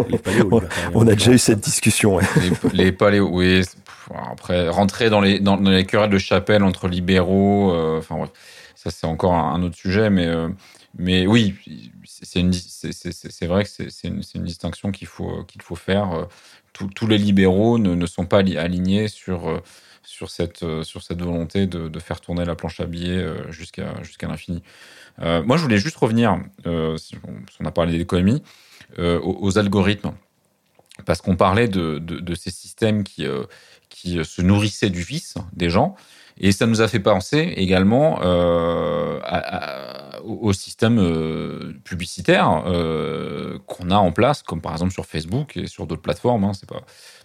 Les 0.09 0.17
paléo-libertariens. 0.17 0.91
On 0.95 1.07
a 1.07 1.13
déjà 1.13 1.31
eu 1.31 1.37
cette 1.37 1.59
discussion. 1.59 2.15
ouais. 2.15 2.23
les, 2.73 2.83
les 2.85 2.91
paléo, 2.91 3.29
oui. 3.31 3.63
Après, 4.31 4.69
rentrer 4.69 5.09
dans 5.09 5.21
les, 5.21 5.39
dans, 5.39 5.57
dans 5.57 5.71
les 5.71 5.85
querelles 5.85 6.09
de 6.09 6.17
chapelle 6.17 6.63
entre 6.63 6.87
libéraux, 6.87 7.73
euh, 7.73 7.99
enfin 7.99 8.17
bref, 8.17 8.29
ça 8.75 8.91
c'est 8.91 9.07
encore 9.07 9.33
un, 9.33 9.53
un 9.53 9.63
autre 9.63 9.75
sujet, 9.75 10.09
mais, 10.09 10.27
euh, 10.27 10.49
mais 10.97 11.25
oui, 11.27 11.55
c'est 12.05 13.47
vrai 13.47 13.63
que 13.63 13.69
c'est 13.89 14.07
une, 14.07 14.43
distinction 14.43 14.91
qu'il 14.91 15.07
faut, 15.07 15.43
qu'il 15.45 15.61
faut 15.61 15.75
faire. 15.75 16.27
Tous 16.73 17.07
les 17.07 17.17
libéraux 17.17 17.77
ne, 17.77 18.05
sont 18.05 18.25
pas 18.25 18.39
ali- 18.39 18.57
alignés 18.57 19.07
sur, 19.07 19.61
sur, 20.03 20.29
cette, 20.29 20.65
sur 20.83 21.01
cette 21.01 21.21
volonté 21.21 21.67
de, 21.67 21.99
faire 21.99 22.21
tourner 22.21 22.45
la 22.45 22.55
planche 22.55 22.79
à 22.79 22.85
billets 22.85 23.17
euh, 23.17 23.51
jusqu'à 23.51 24.01
jusqu'à 24.03 24.27
l'infini. 24.27 24.61
Euh, 25.19 25.43
moi, 25.43 25.57
je 25.57 25.63
voulais 25.63 25.77
juste 25.77 25.97
revenir, 25.97 26.39
euh, 26.65 26.97
si 26.97 27.15
on, 27.59 27.65
a 27.65 27.71
parlé 27.71 27.97
d'économie, 27.97 28.41
euh, 28.99 29.19
aux, 29.21 29.57
algorithmes 29.57 30.13
parce 31.05 31.21
qu'on 31.21 31.35
parlait 31.35 31.67
de, 31.67 31.99
de, 31.99 32.19
de 32.19 32.35
ces 32.35 32.51
systèmes 32.51 33.03
qui, 33.03 33.25
euh, 33.25 33.43
qui 33.89 34.23
se 34.23 34.41
nourrissaient 34.41 34.89
du 34.89 35.01
vice 35.01 35.35
des 35.53 35.69
gens. 35.69 35.95
Et 36.43 36.51
ça 36.51 36.65
nous 36.65 36.81
a 36.81 36.87
fait 36.87 36.99
penser 36.99 37.53
également 37.55 38.19
euh, 38.23 39.19
à- 39.23 40.17
à- 40.17 40.21
au 40.21 40.51
système 40.53 40.97
euh, 40.99 41.73
publicitaire 41.83 42.63
euh, 42.67 43.57
qu'on 43.67 43.89
a 43.91 43.95
en 43.95 44.11
place, 44.11 44.41
comme 44.43 44.59
par 44.59 44.71
exemple 44.73 44.91
sur 44.91 45.05
Facebook 45.05 45.55
et 45.55 45.67
sur 45.67 45.85
d'autres 45.87 46.01
plateformes. 46.01 46.43
Hein, 46.43 46.51
c'est 46.53 46.67
pas, 46.67 46.81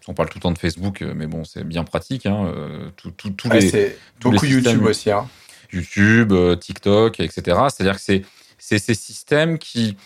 on 0.06 0.14
parle 0.14 0.28
tout 0.28 0.38
le 0.38 0.42
temps 0.42 0.52
de 0.52 0.58
Facebook, 0.58 1.00
euh, 1.02 1.14
mais 1.16 1.26
bon, 1.26 1.44
c'est 1.44 1.64
bien 1.64 1.82
pratique. 1.84 2.26
Hein, 2.26 2.52
tout- 2.96 3.10
tout- 3.10 3.48
Ouais, 3.48 3.60
les, 3.60 3.96
tous 4.20 4.30
les 4.30 4.34
beaucoup 4.36 4.46
YouTube 4.46 4.64
systèmes- 4.66 4.86
aussi. 4.86 5.10
Hein. 5.10 5.26
YouTube, 5.72 6.32
TikTok, 6.60 7.18
etc. 7.20 7.42
C'est-à-dire 7.70 7.96
que 7.96 8.02
c'est 8.02 8.22
c'est 8.58 8.78
ces 8.78 8.94
systèmes 8.94 9.58
qui 9.58 9.96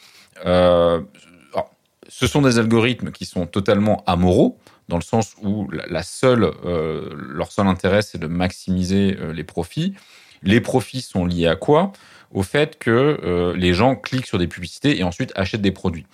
alors, 0.44 1.02
ce 2.08 2.26
sont 2.26 2.42
des 2.42 2.58
algorithmes 2.58 3.10
qui 3.10 3.26
sont 3.26 3.46
totalement 3.46 4.02
amoraux 4.06 4.58
dans 4.90 4.98
le 4.98 5.02
sens 5.02 5.34
où 5.40 5.68
la, 5.70 6.02
seule 6.02 6.44
euh, 6.64 7.08
leur 7.16 7.52
seul 7.52 7.66
intérêt 7.66 8.02
c'est 8.02 8.18
de 8.18 8.26
maximiser 8.26 9.16
euh, 9.18 9.32
les 9.32 9.44
profits. 9.44 9.94
Les 10.42 10.60
profits 10.60 11.00
sont 11.00 11.24
liés 11.24 11.46
à 11.46 11.56
quoi? 11.56 11.92
Au 12.32 12.42
fait 12.42 12.78
que 12.78 13.18
euh, 13.24 13.56
les 13.56 13.72
gens 13.72 13.96
cliquent 13.96 14.26
sur 14.26 14.38
des 14.38 14.48
publicités 14.48 14.98
et 14.98 15.04
ensuite 15.04 15.32
achètent 15.36 15.62
des 15.62 15.72
produits. 15.72 16.06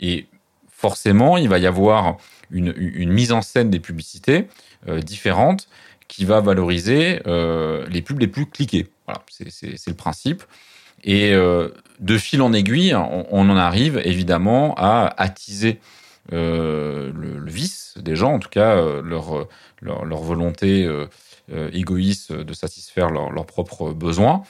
Et 0.00 0.26
forcément, 0.68 1.36
il 1.36 1.48
va 1.48 1.58
y 1.58 1.66
avoir 1.66 2.16
une, 2.50 2.72
mise 3.10 3.32
en 3.32 3.42
scène 3.42 3.70
des 3.70 3.80
publicités 3.80 4.46
différentes 5.04 5.68
qui 6.06 6.24
va 6.24 6.40
valoriser 6.40 7.18
les 7.26 8.02
pubs 8.02 8.20
les 8.20 8.28
plus 8.28 8.46
cliquées. 8.46 8.86
Voilà, 9.06 9.24
c'est 9.28 9.88
le 9.88 9.96
principe. 9.96 10.44
Et 11.02 11.32
de 11.32 12.18
fil 12.18 12.40
en 12.40 12.52
aiguille, 12.52 12.94
on, 12.94 13.50
en 13.50 13.56
arrive 13.56 14.00
évidemment 14.04 14.76
à 14.76 15.12
attiser 15.16 15.80
le, 16.30 17.10
le 17.38 17.50
vice 17.50 17.94
des 17.98 18.16
gens, 18.16 18.34
en 18.34 18.38
tout 18.38 18.48
cas 18.48 18.76
euh, 18.76 19.02
leur, 19.02 19.46
leur, 19.80 20.04
volonté 20.22 20.84
euh, 20.84 21.06
euh, 21.52 21.68
égoïste 21.72 22.32
de 22.32 22.54
satisfaire 22.54 23.10
leurs 23.10 23.46
propres 23.46 23.92
besoins, 23.92 24.42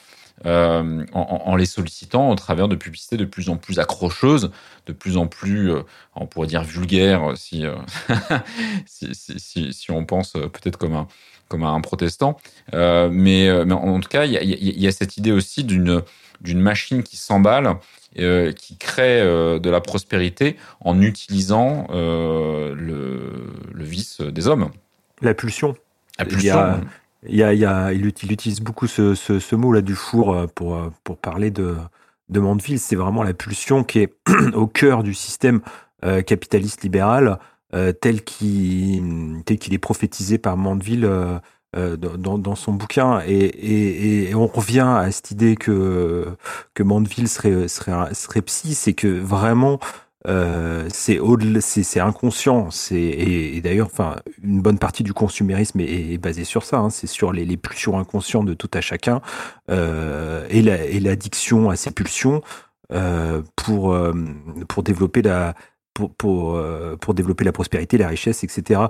euh, 0.45 1.05
en, 1.13 1.55
les 1.55 1.65
sollicitant 1.65 2.29
au 2.29 2.35
travers 2.35 2.67
de 2.67 2.75
publicités 2.75 3.17
de 3.17 3.25
plus 3.25 3.49
en 3.49 3.57
plus 3.57 3.79
accrocheuses, 3.79 4.51
de 4.87 4.93
plus 4.93 5.17
en 5.17 5.27
plus, 5.27 5.71
euh, 5.71 5.81
on 6.15 6.25
pourrait 6.25 6.47
dire 6.47 6.63
vulgaires, 6.63 7.33
si, 7.35 7.65
euh, 7.65 7.75
si, 8.85 9.09
si, 9.13 9.71
si, 9.73 9.91
on 9.91 10.05
pense 10.05 10.35
euh, 10.35 10.47
peut-être 10.49 10.77
comme 10.77 10.95
un, 10.95 11.07
comme 11.47 11.63
un 11.63 11.79
protestant. 11.81 12.37
Euh, 12.73 13.09
mais, 13.11 13.47
euh, 13.47 13.63
mais 13.65 13.73
en 13.73 13.99
tout 13.99 14.09
cas, 14.09 14.25
il 14.25 14.33
y 14.33 14.79
y 14.81 14.87
a- 14.87 14.91
cette 14.91 15.17
idée 15.17 15.31
aussi 15.31 15.63
d'une 15.63 16.03
machine 16.59 17.03
qui 17.03 17.15
s'emballe, 17.17 17.77
euh, 18.19 18.51
qui 18.51 18.77
crée 18.77 19.21
euh, 19.21 19.59
de 19.59 19.69
la 19.69 19.81
prospérité 19.81 20.57
en 20.81 21.01
utilisant 21.01 21.87
euh, 21.91 22.75
le, 22.75 23.53
le 23.73 23.83
vice 23.83 24.21
des 24.21 24.47
hommes. 24.47 24.69
La 25.21 25.33
pulsion. 25.33 25.75
La 26.19 26.25
Il 26.25 26.43
y 26.43 26.49
a- 26.49 26.81
Il, 27.25 27.35
y 27.37 27.43
a, 27.43 27.53
il, 27.53 27.59
y 27.59 27.65
a, 27.65 27.93
il, 27.93 28.05
ut- 28.05 28.13
il 28.23 28.31
utilise 28.31 28.59
beaucoup 28.61 28.87
ce, 28.87 29.15
ce, 29.15 29.39
ce 29.39 29.55
mot-là 29.55 29.81
du 29.81 29.95
four 29.95 30.47
pour, 30.55 30.91
pour 31.05 31.17
parler 31.17 31.51
de, 31.51 31.75
de 32.29 32.39
Mandeville. 32.39 32.79
C'est 32.79 32.97
vraiment 32.97 33.23
la 33.23 33.33
pulsion 33.33 33.83
qui 33.85 33.99
est 33.99 34.13
au 34.53 34.67
cœur 34.67 35.03
du 35.03 35.13
système 35.13 35.61
capitaliste 36.25 36.83
libéral 36.83 37.39
tel 38.01 38.23
qu'il 38.23 39.43
est 39.47 39.77
prophétisé 39.79 40.37
par 40.37 40.57
Mandeville 40.57 41.09
dans, 41.75 42.37
dans 42.37 42.55
son 42.55 42.73
bouquin. 42.73 43.21
Et, 43.25 43.33
et, 43.33 44.29
et 44.29 44.35
on 44.35 44.47
revient 44.47 44.81
à 44.87 45.11
cette 45.11 45.31
idée 45.31 45.55
que, 45.55 46.27
que 46.73 46.83
Mandeville 46.83 47.27
serait, 47.27 47.67
serait, 47.67 48.13
serait 48.13 48.41
psy, 48.41 48.75
c'est 48.75 48.93
que 48.93 49.07
vraiment 49.07 49.79
euh, 50.27 50.87
c'est 50.93 51.19
c'est 51.61 51.99
inconscient. 51.99 52.71
C'est 52.71 52.95
et, 52.95 53.57
et 53.57 53.61
d'ailleurs, 53.61 53.87
enfin, 53.87 54.15
une 54.41 54.61
bonne 54.61 54.77
partie 54.79 55.03
du 55.03 55.13
consumérisme 55.13 55.79
est, 55.81 56.13
est 56.13 56.17
basée 56.17 56.45
sur 56.45 56.63
ça. 56.63 56.77
hein. 56.77 56.89
c'est 56.89 57.07
sur 57.07 57.33
les, 57.33 57.45
les 57.45 57.57
pulsions 57.57 57.99
inconscientes 57.99 58.45
de 58.45 58.53
tout 58.53 58.69
à 58.73 58.81
chacun 58.81 59.21
euh, 59.69 60.47
et 60.49 60.99
l'addiction 60.99 61.69
à 61.69 61.75
ces 61.75 61.91
pulsions 61.91 62.41
euh, 62.93 63.41
pour 63.55 63.93
euh, 63.93 64.13
pour 64.67 64.83
développer 64.83 65.21
la 65.21 65.55
pour 65.93 66.13
pour 66.15 66.55
euh, 66.55 66.95
pour 66.97 67.13
développer 67.13 67.43
la 67.43 67.51
prospérité, 67.51 67.97
la 67.97 68.07
richesse, 68.07 68.43
etc. 68.43 68.81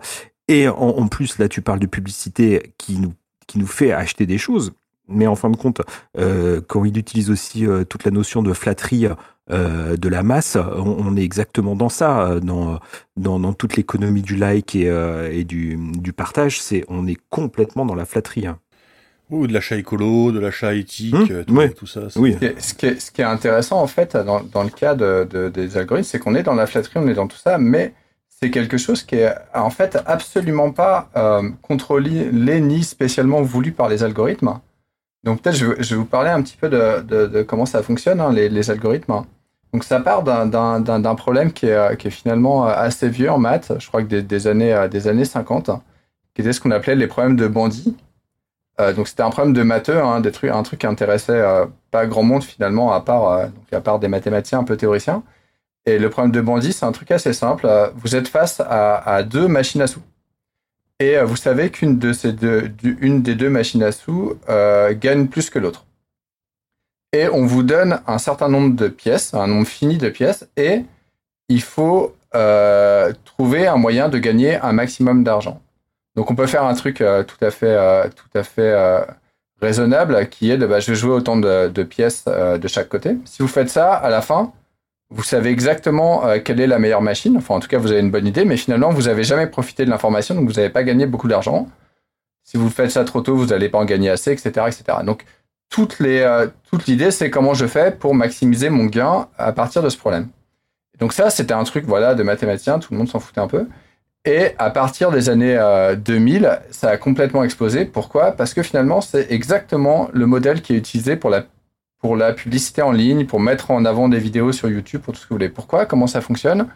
Et 0.48 0.68
en, 0.68 0.74
en 0.76 1.08
plus, 1.08 1.38
là, 1.40 1.48
tu 1.48 1.62
parles 1.62 1.80
de 1.80 1.88
publicité 1.88 2.74
qui 2.78 3.00
nous 3.00 3.14
qui 3.48 3.60
nous 3.60 3.68
fait 3.68 3.92
acheter 3.92 4.26
des 4.26 4.38
choses. 4.38 4.72
Mais 5.10 5.28
en 5.28 5.36
fin 5.36 5.50
de 5.50 5.58
compte, 5.58 5.82
euh, 6.18 6.62
quand 6.66 6.86
il 6.86 6.98
utilise 6.98 7.30
aussi 7.30 7.68
euh, 7.68 7.84
toute 7.84 8.06
la 8.06 8.12
notion 8.12 8.42
de 8.42 8.54
flatterie 8.54 9.08
euh, 9.52 9.98
de 9.98 10.08
la 10.10 10.24
masse, 10.24 10.56
on, 10.56 10.96
on 10.98 11.18
est 11.18 11.24
exactement 11.24 11.76
dans 11.76 11.90
ça, 11.90 12.40
dans, 12.42 12.80
dans, 13.18 13.38
dans 13.38 13.52
toute 13.52 13.76
l'économie 13.76 14.22
du 14.22 14.38
like 14.38 14.76
et, 14.76 14.90
euh, 14.90 15.30
et 15.30 15.44
du, 15.44 15.78
du 16.00 16.14
partage. 16.14 16.62
C'est, 16.62 16.86
on 16.88 17.06
est 17.06 17.18
complètement 17.30 17.86
dans 17.86 17.96
la 17.96 18.06
flatterie. 18.06 18.48
hein. 18.48 18.60
Ou 19.30 19.46
de 19.46 19.54
l'achat 19.54 19.76
écolo, 19.76 20.32
de 20.32 20.40
l'achat 20.40 20.74
éthique, 20.74 21.14
Hum, 21.14 21.44
tout, 21.46 21.54
ouais. 21.54 21.70
tout 21.72 21.86
ça. 21.88 22.10
c'est- 22.10 22.20
Oui. 22.20 22.34
Ce 22.34 22.38
qui 22.40 22.46
est- 22.46 22.62
Ce 22.62 22.74
qui 22.74 22.86
est, 22.86 23.00
ce 23.02 23.12
qui 23.12 23.22
est 23.22 23.26
intéressant, 23.26 23.82
en 23.82 23.88
fait, 23.88 24.16
dans, 24.16 24.42
dans 24.42 24.64
le 24.64 24.70
cas 24.70 24.96
de, 24.96 25.28
de- 25.30 25.50
des 25.50 25.76
algorithmes, 25.78 26.08
c'est 26.08 26.20
qu'on 26.20 26.34
est 26.36 26.44
dans 26.44 26.56
la 26.56 26.66
flatterie, 26.66 26.94
on 27.04 27.08
est 27.10 27.14
dans 27.14 27.28
tout 27.28 27.38
ça, 27.38 27.58
mais 27.58 27.94
c'est 28.44 28.52
quelque 28.52 28.78
chose 28.78 29.04
qui 29.04 29.16
est, 29.16 29.34
en 29.54 29.70
fait, 29.70 29.98
absolument 30.06 30.72
pas 30.72 31.10
euh, 31.16 31.50
contrôlé 31.62 32.30
ni 32.60 32.84
spécialement 32.84 33.42
voulu 33.42 33.72
par 33.72 33.88
les 33.88 34.04
algorithmes. 34.04 34.60
Donc, 35.24 35.42
peut-être, 35.42 35.56
je, 35.56 35.68
vais- 35.68 35.96
vous 35.96 36.04
parler 36.04 36.30
un 36.30 36.42
petit 36.42 36.58
peu 36.58 36.68
de, 36.68 37.42
comment 37.44 37.66
ça 37.66 37.82
fonctionne, 37.84 38.20
hein, 38.20 38.34
les, 38.34 38.70
algorithmes. 38.70 39.24
Donc 39.72 39.86
ça 39.86 40.02
part 40.02 40.24
d'un 40.24 41.16
problème 41.16 41.54
qui 41.54 41.68
est, 41.68 42.10
finalement 42.10 42.66
assez 42.66 43.08
vieux 43.08 43.32
en 43.32 43.40
maths, 43.40 43.72
je 43.80 43.88
crois 43.88 44.04
que 44.04 44.20
des, 44.20 44.48
années, 44.48 44.88
des 44.92 45.08
années 45.08 45.26
50, 45.26 45.72
qui 46.36 46.42
était 46.42 46.52
ce 46.52 46.60
qu'on 46.60 46.72
appelait 46.72 46.96
les 46.96 47.08
problèmes 47.08 47.38
de 47.38 47.48
bandit. 47.48 47.96
Euh, 48.82 48.92
donc 48.94 49.08
c'était 49.08 49.24
un 49.24 49.30
problème 49.30 49.54
de 49.54 49.64
matheux, 49.64 50.02
hein, 50.04 50.22
un 50.22 50.64
truc 50.64 50.82
qui 50.82 50.88
intéressait 50.88 51.32
euh, 51.32 51.66
pas 51.92 52.06
grand 52.08 52.24
monde 52.24 52.44
finalement, 52.44 52.92
à 52.92 53.02
part, 53.02 53.32
euh, 53.32 53.48
à 53.72 53.82
part 53.82 54.00
des 54.00 54.10
mathématiciens 54.10 54.60
un 54.60 54.64
peu 54.64 54.76
théoriciens. 54.78 55.24
Et 55.86 56.00
le 56.00 56.10
problème 56.10 56.32
de 56.32 56.42
bandit, 56.42 56.74
c'est 56.74 56.86
un 56.86 56.92
truc 56.92 57.12
assez 57.12 57.34
simple. 57.34 57.68
Vous 57.96 58.16
êtes 58.16 58.28
face 58.28 58.62
à, 58.62 59.24
deux 59.24 59.48
machines 59.48 59.82
à 59.82 59.88
sous. 59.88 60.02
Et 61.00 61.20
vous 61.20 61.36
savez 61.36 61.72
qu'une 61.72 62.00
des 62.00 63.36
deux 63.36 63.50
machines 63.50 63.84
à 63.84 63.92
sous 63.92 64.38
gagne 64.48 65.28
plus 65.28 65.50
que 65.50 65.60
l'autre 65.60 65.86
et 67.14 67.30
on 67.30 67.46
vous 67.46 67.64
donne 67.64 68.02
un 68.08 68.18
certain 68.18 68.50
nombre 68.50 68.76
de 68.76 68.88
pièces, 68.88 69.34
un 69.34 69.48
nombre 69.48 69.68
fini 69.68 69.98
de 69.98 70.10
pièces, 70.10 70.48
et 70.58 70.82
il 71.48 71.62
faut 71.62 72.16
euh, 72.36 73.14
trouver 73.24 73.68
un 73.68 73.78
moyen 73.78 74.10
de 74.10 74.18
gagner 74.18 74.56
un 74.56 74.74
maximum 74.74 75.24
d'argent. 75.24 75.62
Donc 76.16 76.32
on 76.32 76.36
peut 76.36 76.48
faire 76.48 76.64
un 76.64 76.74
truc 76.74 77.02
euh, 77.02 77.24
tout 77.24 77.38
à 77.46 77.52
fait, 77.52 77.68
euh, 77.68 78.08
tout 78.10 78.38
à 78.38 78.44
fait 78.44 78.76
raisonnable, 79.62 80.28
qui 80.30 80.52
est 80.52 80.58
de 80.58 80.66
bah, 80.66 80.80
je 80.80 80.92
vais 80.92 80.98
jouer 80.98 81.14
autant 81.14 81.38
de 81.38 81.84
pièces 81.84 82.26
de 82.26 82.68
chaque 82.68 82.90
côté. 82.90 83.16
Si 83.26 83.42
vous 83.42 83.48
faites 83.48 83.70
ça, 83.70 83.94
à 83.94 84.10
la 84.10 84.22
fin, 84.22 84.52
vous 85.14 85.24
savez 85.24 85.52
exactement 85.52 86.24
quelle 86.44 86.60
est 86.60 86.68
la 86.68 86.80
meilleure 86.80 87.02
machine. 87.02 87.38
Enfin, 87.38 87.56
en 87.56 87.60
tout 87.60 87.68
cas, 87.68 87.78
vous 87.78 87.92
avez 87.92 88.02
une 88.02 88.12
bonne 88.12 88.28
idée, 88.28 88.46
mais 88.46 88.58
finalement, 88.58 88.90
vous 88.90 89.04
n'avez 89.04 89.24
jamais 89.24 89.48
profité 89.48 89.86
de 89.86 89.90
l'information, 89.90 90.36
donc 90.36 90.48
vous 90.48 90.56
n'avez 90.56 90.70
pas 90.70 90.84
gagné 90.84 91.06
beaucoup 91.06 91.28
d'argent. 91.28 91.68
Si 92.44 92.58
vous 92.58 92.70
faites 92.70 92.92
ça 92.92 93.06
trop 93.06 93.22
tôt, 93.22 93.36
vous 93.36 93.48
n'allez 93.48 93.70
pas 93.70 93.78
en 93.78 93.86
gagner 93.86 94.10
assez, 94.10 94.32
etc., 94.32 94.66
etc. 94.68 94.98
Donc 95.06 95.26
euh, 96.02 96.48
toute 96.70 96.88
l'idée, 96.88 97.12
c'est 97.12 97.30
comment 97.30 97.54
je 97.54 97.66
fais 97.66 97.92
pour 97.92 98.14
maximiser 98.14 98.70
mon 98.70 98.86
gain 98.86 99.28
à 99.38 99.52
partir 99.54 99.82
de 99.82 99.90
ce 99.90 99.98
problème. 99.98 100.28
Donc 101.00 101.14
ça, 101.14 101.30
c'était 101.30 101.54
un 101.54 101.64
truc 101.64 101.86
voilà 101.86 102.16
de 102.16 102.24
mathématicien, 102.24 102.80
tout 102.80 102.94
le 102.94 103.00
monde 103.00 103.10
s'en 103.10 103.20
foutait 103.20 103.42
un 103.42 103.48
peu. 103.48 103.68
Et 104.26 104.52
à 104.58 104.70
partir 104.70 105.12
des 105.12 105.30
années 105.30 105.60
2000, 105.98 106.46
euh, 106.46 106.56
ça 106.72 106.90
a 106.90 106.98
complètement 106.98 107.44
explosé. 107.44 107.86
Pourquoi? 107.86 108.32
Parce 108.32 108.54
que 108.54 108.64
finalement, 108.64 109.02
c'est 109.02 109.32
exactement 109.32 110.10
le 110.14 110.26
modèle 110.26 110.62
qui 110.62 110.74
est 110.74 110.78
utilisé 110.78 111.16
pour 111.16 111.30
la, 111.30 111.44
pour 112.04 112.18
la 112.18 112.34
publicité 112.34 112.82
en 112.82 112.92
ligne, 112.92 113.26
pour 113.26 113.40
mettre 113.40 113.72
en 113.72 113.86
avant 113.86 114.10
des 114.10 114.20
vidéos 114.20 114.52
sur 114.52 114.70
YouTube, 114.70 115.00
pour 115.02 115.14
tout 115.14 115.22
ce 115.22 115.26
que 115.26 115.30
vous 115.30 115.38
voulez. 115.38 115.48
Pourquoi? 115.48 115.86
Comment 115.86 116.06
ça 116.06 116.20
fonctionne? 116.20 116.68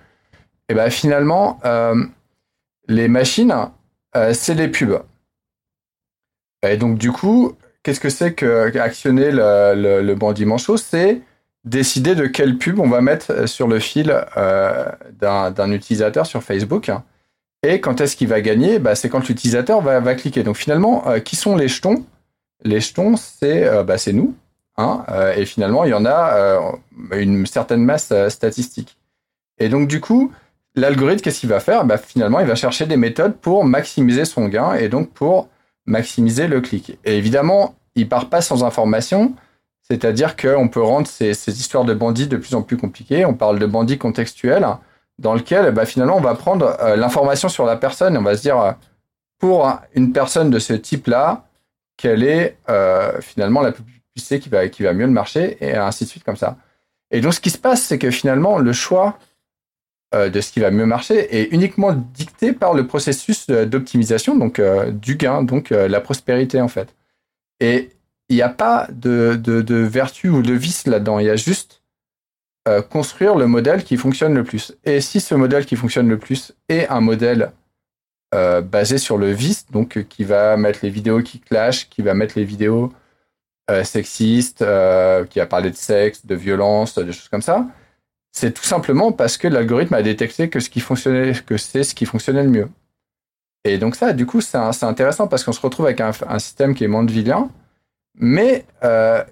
Et 0.70 0.74
eh 0.74 0.74
ben 0.74 0.90
finalement, 0.90 1.60
euh, 1.66 2.02
les 2.88 3.10
machines, 3.10 3.54
c'est 4.34 4.56
les 4.56 4.70
pubs. 4.70 5.02
Et 6.64 6.78
donc 6.78 6.98
du 6.98 7.12
coup, 7.12 7.54
qu'est-ce 7.84 8.00
que 8.00 8.10
c'est 8.10 8.34
que 8.34 8.78
actionner 8.80 9.32
le, 9.32 10.02
le, 10.02 10.16
bandit 10.16 10.46
manchot 10.46 10.78
C'est 10.78 11.22
décider 11.68 12.16
de 12.16 12.26
quelle 12.26 12.58
pub 12.58 12.80
on 12.80 12.88
va 12.88 13.02
mettre 13.02 13.48
sur 13.48 13.68
le 13.68 13.80
fil 13.80 14.16
euh, 14.38 14.86
d'un 15.20 15.72
utilisateur 15.72 16.26
sur 16.26 16.42
Facebook. 16.42 16.92
Et 17.64 17.82
quand 17.82 18.02
est-ce 18.02 18.16
qu'il 18.16 18.28
va 18.28 18.42
gagner? 18.42 18.80
Bah, 18.80 18.96
C'est 18.96 19.10
quand 19.10 19.28
l'utilisateur 19.28 19.82
va, 19.82 20.16
cliquer. 20.16 20.44
Donc 20.44 20.56
finalement, 20.58 21.08
euh, 21.08 21.20
qui 21.20 21.36
sont 21.36 21.56
les 21.56 21.68
jetons? 21.68 22.06
Les 22.64 22.80
jetons, 22.80 23.16
c'est 23.18 23.66
euh, 23.66 23.84
bah, 23.84 23.96
nous. 24.14 24.36
Hein, 24.78 25.04
et 25.36 25.46
finalement, 25.46 25.86
il 25.86 25.90
y 25.90 25.94
en 25.94 26.06
a 26.06 26.60
une 27.12 27.46
certaine 27.46 27.84
masse 27.84 28.14
statistique. 28.30 28.98
Et 29.60 29.70
donc 29.70 29.88
du 29.88 30.02
coup, 30.02 30.32
l'algorithme, 30.76 31.22
qu'est-ce 31.22 31.40
qu'il 31.40 31.50
va 31.50 31.60
faire? 31.60 31.86
Bah, 31.86 31.98
Finalement, 31.98 32.40
il 32.40 32.48
va 32.48 32.56
chercher 32.56 32.86
des 32.86 32.98
méthodes 32.98 33.36
pour 33.38 33.66
maximiser 33.66 34.26
son 34.26 34.48
gain 34.48 34.74
et 34.74 34.88
donc 34.90 35.12
pour 35.12 35.50
maximiser 35.86 36.48
le 36.48 36.62
clic. 36.62 37.00
Et 37.06 37.18
évidemment, 37.18 37.76
il 37.96 38.08
part 38.08 38.30
pas 38.30 38.42
sans 38.42 38.64
information, 38.64 39.34
c'est-à-dire 39.82 40.36
qu'on 40.36 40.68
peut 40.68 40.82
rendre 40.82 41.08
ces, 41.08 41.32
histoires 41.50 41.86
de 41.86 41.94
bandits 41.94 42.28
de 42.28 42.38
plus 42.38 42.56
en 42.56 42.62
plus 42.62 42.78
compliquées. 42.78 43.26
On 43.26 43.34
parle 43.34 43.58
de 43.58 43.66
bandits 43.66 43.98
contextuels, 43.98 44.68
dans 45.18 45.34
lequel 45.34 45.72
bah, 45.72 45.86
finalement 45.86 46.18
on 46.18 46.22
va 46.22 46.36
prendre 46.36 46.78
euh, 46.82 46.96
l'information 46.96 47.50
sur 47.50 47.66
la 47.66 47.76
personne 47.76 48.16
et 48.16 48.18
on 48.18 48.24
va 48.24 48.38
se 48.38 48.42
dire, 48.42 48.60
euh, 48.60 48.72
pour 49.40 49.72
une 49.96 50.12
personne 50.14 50.50
de 50.50 50.60
ce 50.60 50.74
type-là, 50.74 51.46
quelle 51.96 52.24
est 52.24 52.58
euh, 52.70 53.20
finalement 53.22 53.62
la 53.62 53.72
plus 54.18 54.22
puissée 54.22 54.40
qui 54.70 54.84
va, 54.84 54.94
mieux 54.94 55.06
le 55.06 55.12
marcher, 55.12 55.58
et 55.62 55.76
ainsi 55.76 56.06
de 56.06 56.10
suite 56.10 56.24
comme 56.24 56.36
ça. 56.36 56.58
Et 57.12 57.22
donc 57.22 57.34
ce 57.34 57.40
qui 57.40 57.50
se 57.50 57.58
passe, 57.58 57.84
c'est 57.84 58.00
que 58.00 58.12
finalement 58.12 58.58
le 58.58 58.74
choix 58.74 59.18
de 60.14 60.40
ce 60.40 60.52
qui 60.52 60.62
va 60.62 60.72
mieux 60.72 60.86
marcher 60.86 61.38
est 61.38 61.52
uniquement 61.52 61.94
dicté 61.94 62.54
par 62.54 62.74
le 62.74 62.88
processus 62.88 63.48
d'optimisation, 63.48 64.38
donc 64.38 64.62
du 64.92 65.16
gain, 65.16 65.44
donc 65.44 65.70
la 65.70 66.02
prospérité 66.02 66.62
en 66.62 66.68
fait. 66.68 66.96
Et 67.60 67.90
il 68.30 68.36
n'y 68.36 68.42
a 68.42 68.50
pas 68.50 68.88
de, 68.92 69.36
de, 69.36 69.76
vertu 69.76 70.30
ou 70.30 70.42
de 70.42 70.54
vice 70.54 70.86
là-dedans. 70.86 71.20
Il 71.20 71.28
y 71.28 71.30
a 71.30 71.36
juste 71.36 71.82
euh, 72.68 72.82
construire 72.82 73.36
le 73.36 73.48
modèle 73.48 73.84
qui 73.84 73.98
fonctionne 73.98 74.34
le 74.34 74.44
plus. 74.44 74.76
Et 74.84 75.00
si 75.00 75.22
ce 75.22 75.36
modèle 75.36 75.66
qui 75.66 75.76
fonctionne 75.76 76.10
le 76.10 76.18
plus 76.18 76.54
est 76.68 76.88
un 76.90 77.00
modèle 77.00 77.52
euh, 78.36 78.62
basé 78.62 78.98
sur 78.98 79.18
le 79.18 79.32
vice, 79.32 79.66
donc 79.72 80.04
qui 80.10 80.26
va 80.26 80.58
mettre 80.58 80.80
les 80.84 80.90
vidéos 80.90 81.22
qui 81.22 81.40
clashent, 81.40 81.90
qui 81.90 82.02
va 82.02 82.14
mettre 82.14 82.38
les 82.38 82.44
vidéos 82.44 82.92
euh, 83.70 83.84
sexistes, 83.84 84.66
qui 85.30 85.40
va 85.40 85.46
parler 85.46 85.72
de 85.72 85.76
sexe, 85.76 86.26
de 86.26 86.36
violence, 86.36 86.96
de 86.96 87.12
choses 87.12 87.30
comme 87.30 87.42
ça, 87.42 87.66
c'est 88.32 88.54
tout 88.54 88.64
simplement 88.64 89.12
parce 89.12 89.38
que 89.38 89.48
l'algorithme 89.48 89.96
a 89.96 90.04
détecté 90.04 90.50
que 90.50 90.60
c'est 90.60 90.70
ce 90.70 91.96
qui 91.96 92.06
fonctionnait 92.06 92.44
le 92.44 92.50
mieux. 92.50 92.70
Et 93.64 93.78
donc 93.78 93.96
ça, 93.96 94.14
du 94.14 94.26
coup, 94.26 94.42
c'est 94.42 94.58
intéressant 94.84 95.28
parce 95.28 95.44
qu'on 95.44 95.52
se 95.52 95.60
retrouve 95.60 95.88
avec 95.88 96.02
un, 96.02 96.40
système 96.40 96.76
qui 96.76 96.84
est 96.84 96.88
mandevillien, 96.88 97.50
mais 98.16 98.66
euh, 98.84 99.24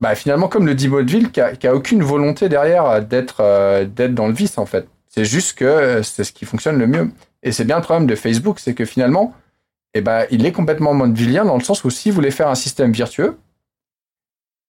bah, 0.00 0.14
finalement, 0.14 0.48
comme 0.48 0.66
le 0.66 0.74
dit 0.74 0.88
Baudeville, 0.88 1.30
qui 1.30 1.40
a, 1.40 1.74
aucune 1.74 2.02
volonté 2.02 2.48
derrière 2.48 3.02
d'être 3.02 3.36
euh, 3.40 3.86
dans 3.86 4.26
le 4.26 4.34
vice, 4.34 4.58
en 4.58 4.66
fait. 4.66 4.86
C'est 5.08 5.24
juste 5.24 5.56
que 5.56 5.64
euh, 5.64 6.02
c'est 6.02 6.24
ce 6.24 6.32
qui 6.32 6.44
fonctionne 6.44 6.78
le 6.78 6.86
mieux. 6.86 7.10
Et 7.42 7.52
c'est 7.52 7.64
bien 7.64 7.76
le 7.76 7.82
problème 7.82 8.06
de 8.06 8.16
Facebook, 8.16 8.58
c'est 8.58 8.74
que 8.74 8.84
finalement, 8.84 9.32
eh 9.94 10.00
ben, 10.00 10.26
il 10.30 10.44
est 10.44 10.52
complètement 10.52 10.92
mandevillien 10.92 11.44
dans 11.44 11.56
le 11.56 11.62
sens 11.62 11.84
où 11.84 11.90
s'il 11.90 12.12
voulait 12.12 12.32
faire 12.32 12.48
un 12.48 12.56
système 12.56 12.92
vertueux, 12.92 13.38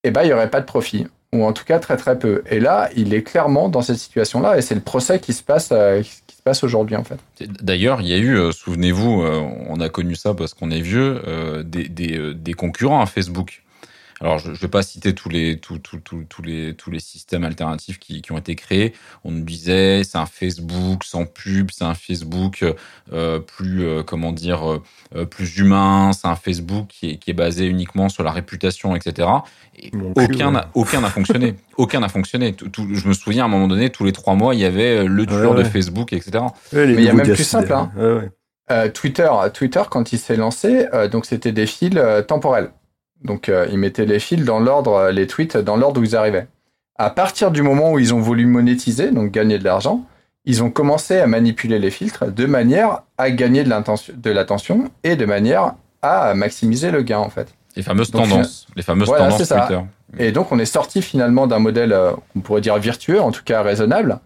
eh 0.08 0.10
ben, 0.10 0.22
il 0.22 0.26
n'y 0.26 0.32
aurait 0.32 0.50
pas 0.50 0.60
de 0.60 0.66
profit 0.66 1.06
ou 1.32 1.44
en 1.44 1.52
tout 1.52 1.64
cas 1.64 1.78
très 1.78 1.96
très 1.96 2.18
peu. 2.18 2.42
Et 2.50 2.60
là, 2.60 2.88
il 2.96 3.14
est 3.14 3.22
clairement 3.22 3.68
dans 3.68 3.82
cette 3.82 3.98
situation-là, 3.98 4.56
et 4.58 4.62
c'est 4.62 4.74
le 4.74 4.80
procès 4.80 5.18
qui 5.20 5.32
se 5.32 5.42
passe, 5.42 5.70
euh, 5.72 6.02
aujourd'hui 6.62 6.94
en 6.94 7.02
fait. 7.02 7.18
D'ailleurs, 7.60 8.00
il 8.00 8.06
y 8.06 8.14
a 8.14 8.18
eu, 8.18 8.38
euh, 8.38 8.52
souvenez-vous, 8.52 9.22
euh, 9.22 9.42
on 9.68 9.80
a 9.80 9.88
connu 9.88 10.14
ça 10.14 10.32
parce 10.32 10.54
qu'on 10.54 10.70
est 10.70 10.80
vieux, 10.80 11.20
des, 11.64 11.88
des, 11.88 12.34
des, 12.34 12.52
concurrents 12.54 13.00
à 13.00 13.06
Facebook 13.06 13.64
alors, 14.20 14.38
je 14.38 14.50
ne 14.50 14.56
vais 14.56 14.68
pas 14.68 14.82
citer 14.82 15.14
tous 15.14 15.28
les, 15.28 15.58
tous, 15.58 15.78
tous, 15.78 15.98
tous, 15.98 16.24
tous, 16.26 16.42
les, 16.42 16.74
tous 16.74 16.90
les 16.90 17.00
systèmes 17.00 17.44
alternatifs 17.44 17.98
qui, 17.98 18.22
qui 18.22 18.32
ont 18.32 18.38
été 18.38 18.54
créés. 18.54 18.94
On 19.24 19.30
nous 19.30 19.44
disait, 19.44 20.04
c'est 20.04 20.16
un 20.16 20.24
Facebook 20.24 21.04
sans 21.04 21.26
pub, 21.26 21.70
c'est 21.70 21.84
un 21.84 21.94
Facebook 21.94 22.64
euh, 23.12 23.38
plus, 23.40 23.84
euh, 23.84 24.02
comment 24.02 24.32
dire, 24.32 24.80
euh, 25.14 25.26
plus 25.26 25.58
humain, 25.58 26.12
c'est 26.14 26.28
un 26.28 26.34
Facebook 26.34 26.86
qui 26.88 27.10
est, 27.10 27.16
qui 27.18 27.30
est 27.30 27.34
basé 27.34 27.66
uniquement 27.66 28.08
sur 28.08 28.22
la 28.22 28.32
réputation, 28.32 28.96
etc. 28.96 29.28
Et 29.78 29.90
aucun 30.16 30.52
n'a 30.52 30.70
aucun 30.72 31.02
n'a 31.02 31.10
fonctionné. 31.10 31.54
aucun 31.76 32.00
n'a 32.00 32.08
fonctionné. 32.08 32.54
Tout, 32.54 32.88
je 32.90 33.08
me 33.08 33.12
souviens, 33.12 33.42
à 33.42 33.46
un 33.46 33.50
moment 33.50 33.68
donné, 33.68 33.90
tous 33.90 34.04
les 34.04 34.12
trois 34.12 34.34
mois, 34.34 34.54
il 34.54 34.60
y 34.62 34.64
avait 34.64 35.04
le 35.04 35.26
tueur 35.26 35.54
de 35.54 35.64
Facebook, 35.64 36.14
etc. 36.14 36.42
Mais 36.72 36.94
il 36.94 37.02
y 37.02 37.08
a 37.10 37.12
même 37.12 37.26
plus 37.26 37.44
simple. 37.44 37.70
Hein. 37.70 37.90
Euh, 38.68 38.88
Twitter, 38.88 39.28
Twitter, 39.52 39.82
quand 39.90 40.12
il 40.12 40.18
s'est 40.18 40.36
lancé, 40.36 40.86
donc 41.12 41.26
c'était 41.26 41.52
des 41.52 41.66
fils 41.66 42.00
temporels. 42.26 42.70
Donc, 43.24 43.48
euh, 43.48 43.66
ils 43.70 43.78
mettaient 43.78 44.06
les 44.06 44.18
fils 44.18 44.44
dans 44.44 44.60
l'ordre, 44.60 44.94
euh, 44.94 45.12
les 45.12 45.26
tweets 45.26 45.56
dans 45.56 45.76
l'ordre 45.76 46.00
où 46.00 46.04
ils 46.04 46.16
arrivaient. 46.16 46.46
À 46.98 47.10
partir 47.10 47.50
du 47.50 47.62
moment 47.62 47.92
où 47.92 47.98
ils 47.98 48.14
ont 48.14 48.20
voulu 48.20 48.46
monétiser, 48.46 49.10
donc 49.10 49.30
gagner 49.30 49.58
de 49.58 49.64
l'argent, 49.64 50.04
ils 50.44 50.62
ont 50.62 50.70
commencé 50.70 51.18
à 51.18 51.26
manipuler 51.26 51.78
les 51.78 51.90
filtres 51.90 52.30
de 52.30 52.46
manière 52.46 53.02
à 53.18 53.30
gagner 53.30 53.64
de 53.64 54.30
l'attention 54.30 54.90
et 55.02 55.16
de 55.16 55.26
manière 55.26 55.74
à 56.02 56.34
maximiser 56.34 56.90
le 56.90 57.02
gain, 57.02 57.18
en 57.18 57.30
fait. 57.30 57.54
Les 57.74 57.82
fameuses 57.82 58.10
tendances, 58.10 58.66
les 58.76 58.82
fameuses 58.82 59.08
tendances 59.08 59.48
Twitter. 59.48 59.80
Et 60.18 60.32
donc, 60.32 60.52
on 60.52 60.58
est 60.58 60.64
sorti 60.64 61.02
finalement 61.02 61.46
d'un 61.46 61.58
modèle, 61.58 61.92
euh, 61.92 62.12
on 62.36 62.40
pourrait 62.40 62.60
dire 62.60 62.78
vertueux, 62.78 63.20
en 63.20 63.32
tout 63.32 63.42
cas 63.44 63.62
raisonnable, 63.62 64.20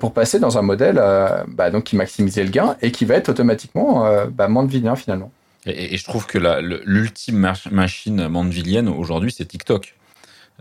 pour 0.00 0.12
passer 0.12 0.38
dans 0.38 0.58
un 0.58 0.62
modèle 0.62 1.00
bah, 1.46 1.70
donc 1.70 1.84
qui 1.84 1.96
maximisait 1.96 2.42
le 2.42 2.50
gain 2.50 2.76
et 2.82 2.90
qui 2.90 3.06
va 3.06 3.14
être 3.14 3.30
automatiquement 3.30 4.06
bah, 4.28 4.46
moins 4.48 4.64
de 4.64 4.70
vilain 4.70 4.96
finalement. 4.96 5.30
Et, 5.68 5.96
je 5.96 6.04
trouve 6.04 6.26
que 6.26 6.38
l'ultime 6.84 7.52
machine 7.70 8.28
mandevilienne 8.28 8.88
aujourd'hui, 8.88 9.32
c'est 9.32 9.46
TikTok. 9.46 9.94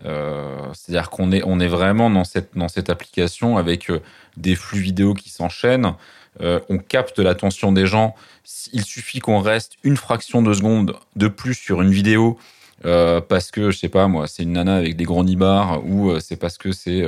Euh, 0.05 0.59
c'est-à-dire 0.73 1.09
qu'on 1.09 1.31
est, 1.31 1.41
on 1.43 1.59
est 1.59 1.67
vraiment 1.67 2.09
dans 2.09 2.23
cette, 2.23 2.55
dans 2.55 2.67
cette 2.67 2.89
application 2.89 3.57
avec 3.57 3.89
euh, 3.89 3.99
des 4.35 4.55
flux 4.55 4.79
vidéo 4.79 5.13
qui 5.13 5.29
s'enchaînent. 5.29 5.93
Euh, 6.41 6.59
on 6.69 6.77
capte 6.77 7.17
l'attention 7.17 7.71
des 7.71 7.87
gens. 7.87 8.15
Il 8.73 8.83
suffit 8.83 9.19
qu'on 9.19 9.39
reste 9.39 9.73
une 9.83 9.97
fraction 9.97 10.43
de 10.43 10.53
seconde 10.53 10.95
de 11.15 11.27
plus 11.27 11.55
sur 11.55 11.81
une 11.81 11.91
vidéo 11.91 12.37
parce 12.83 13.49
que 13.49 13.71
je 13.71 13.77
sais 13.77 13.89
pas 13.89 14.07
moi, 14.07 14.27
c'est 14.27 14.43
une 14.43 14.53
nana 14.53 14.75
avec 14.75 14.95
des 14.95 15.03
gros 15.03 15.23
nibards 15.23 15.83
ou 15.83 16.19
c'est 16.19 16.35
parce 16.35 16.59
que 16.59 16.71
c'est 16.71 17.03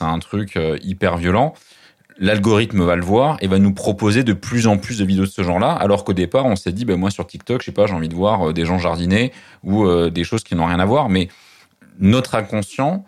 un 0.00 0.18
truc 0.18 0.58
hyper 0.80 1.18
violent 1.18 1.54
l'algorithme 2.18 2.84
va 2.84 2.96
le 2.96 3.04
voir 3.04 3.36
et 3.40 3.46
va 3.46 3.58
nous 3.58 3.72
proposer 3.72 4.24
de 4.24 4.32
plus 4.32 4.66
en 4.66 4.76
plus 4.76 4.98
de 4.98 5.04
vidéos 5.04 5.24
de 5.24 5.30
ce 5.30 5.42
genre-là, 5.42 5.72
alors 5.72 6.04
qu'au 6.04 6.12
départ, 6.12 6.46
on 6.46 6.56
s'est 6.56 6.72
dit, 6.72 6.84
ben 6.84 6.96
moi 6.96 7.10
sur 7.10 7.26
TikTok, 7.26 7.60
je 7.60 7.66
sais 7.66 7.72
pas, 7.72 7.86
j'ai 7.86 7.94
envie 7.94 8.08
de 8.08 8.14
voir 8.14 8.48
euh, 8.48 8.52
des 8.52 8.64
gens 8.64 8.78
jardiner 8.78 9.32
ou 9.62 9.84
euh, 9.84 10.10
des 10.10 10.24
choses 10.24 10.42
qui 10.44 10.54
n'ont 10.54 10.66
rien 10.66 10.80
à 10.80 10.84
voir, 10.84 11.08
mais 11.08 11.28
notre 12.00 12.34
inconscient 12.34 13.04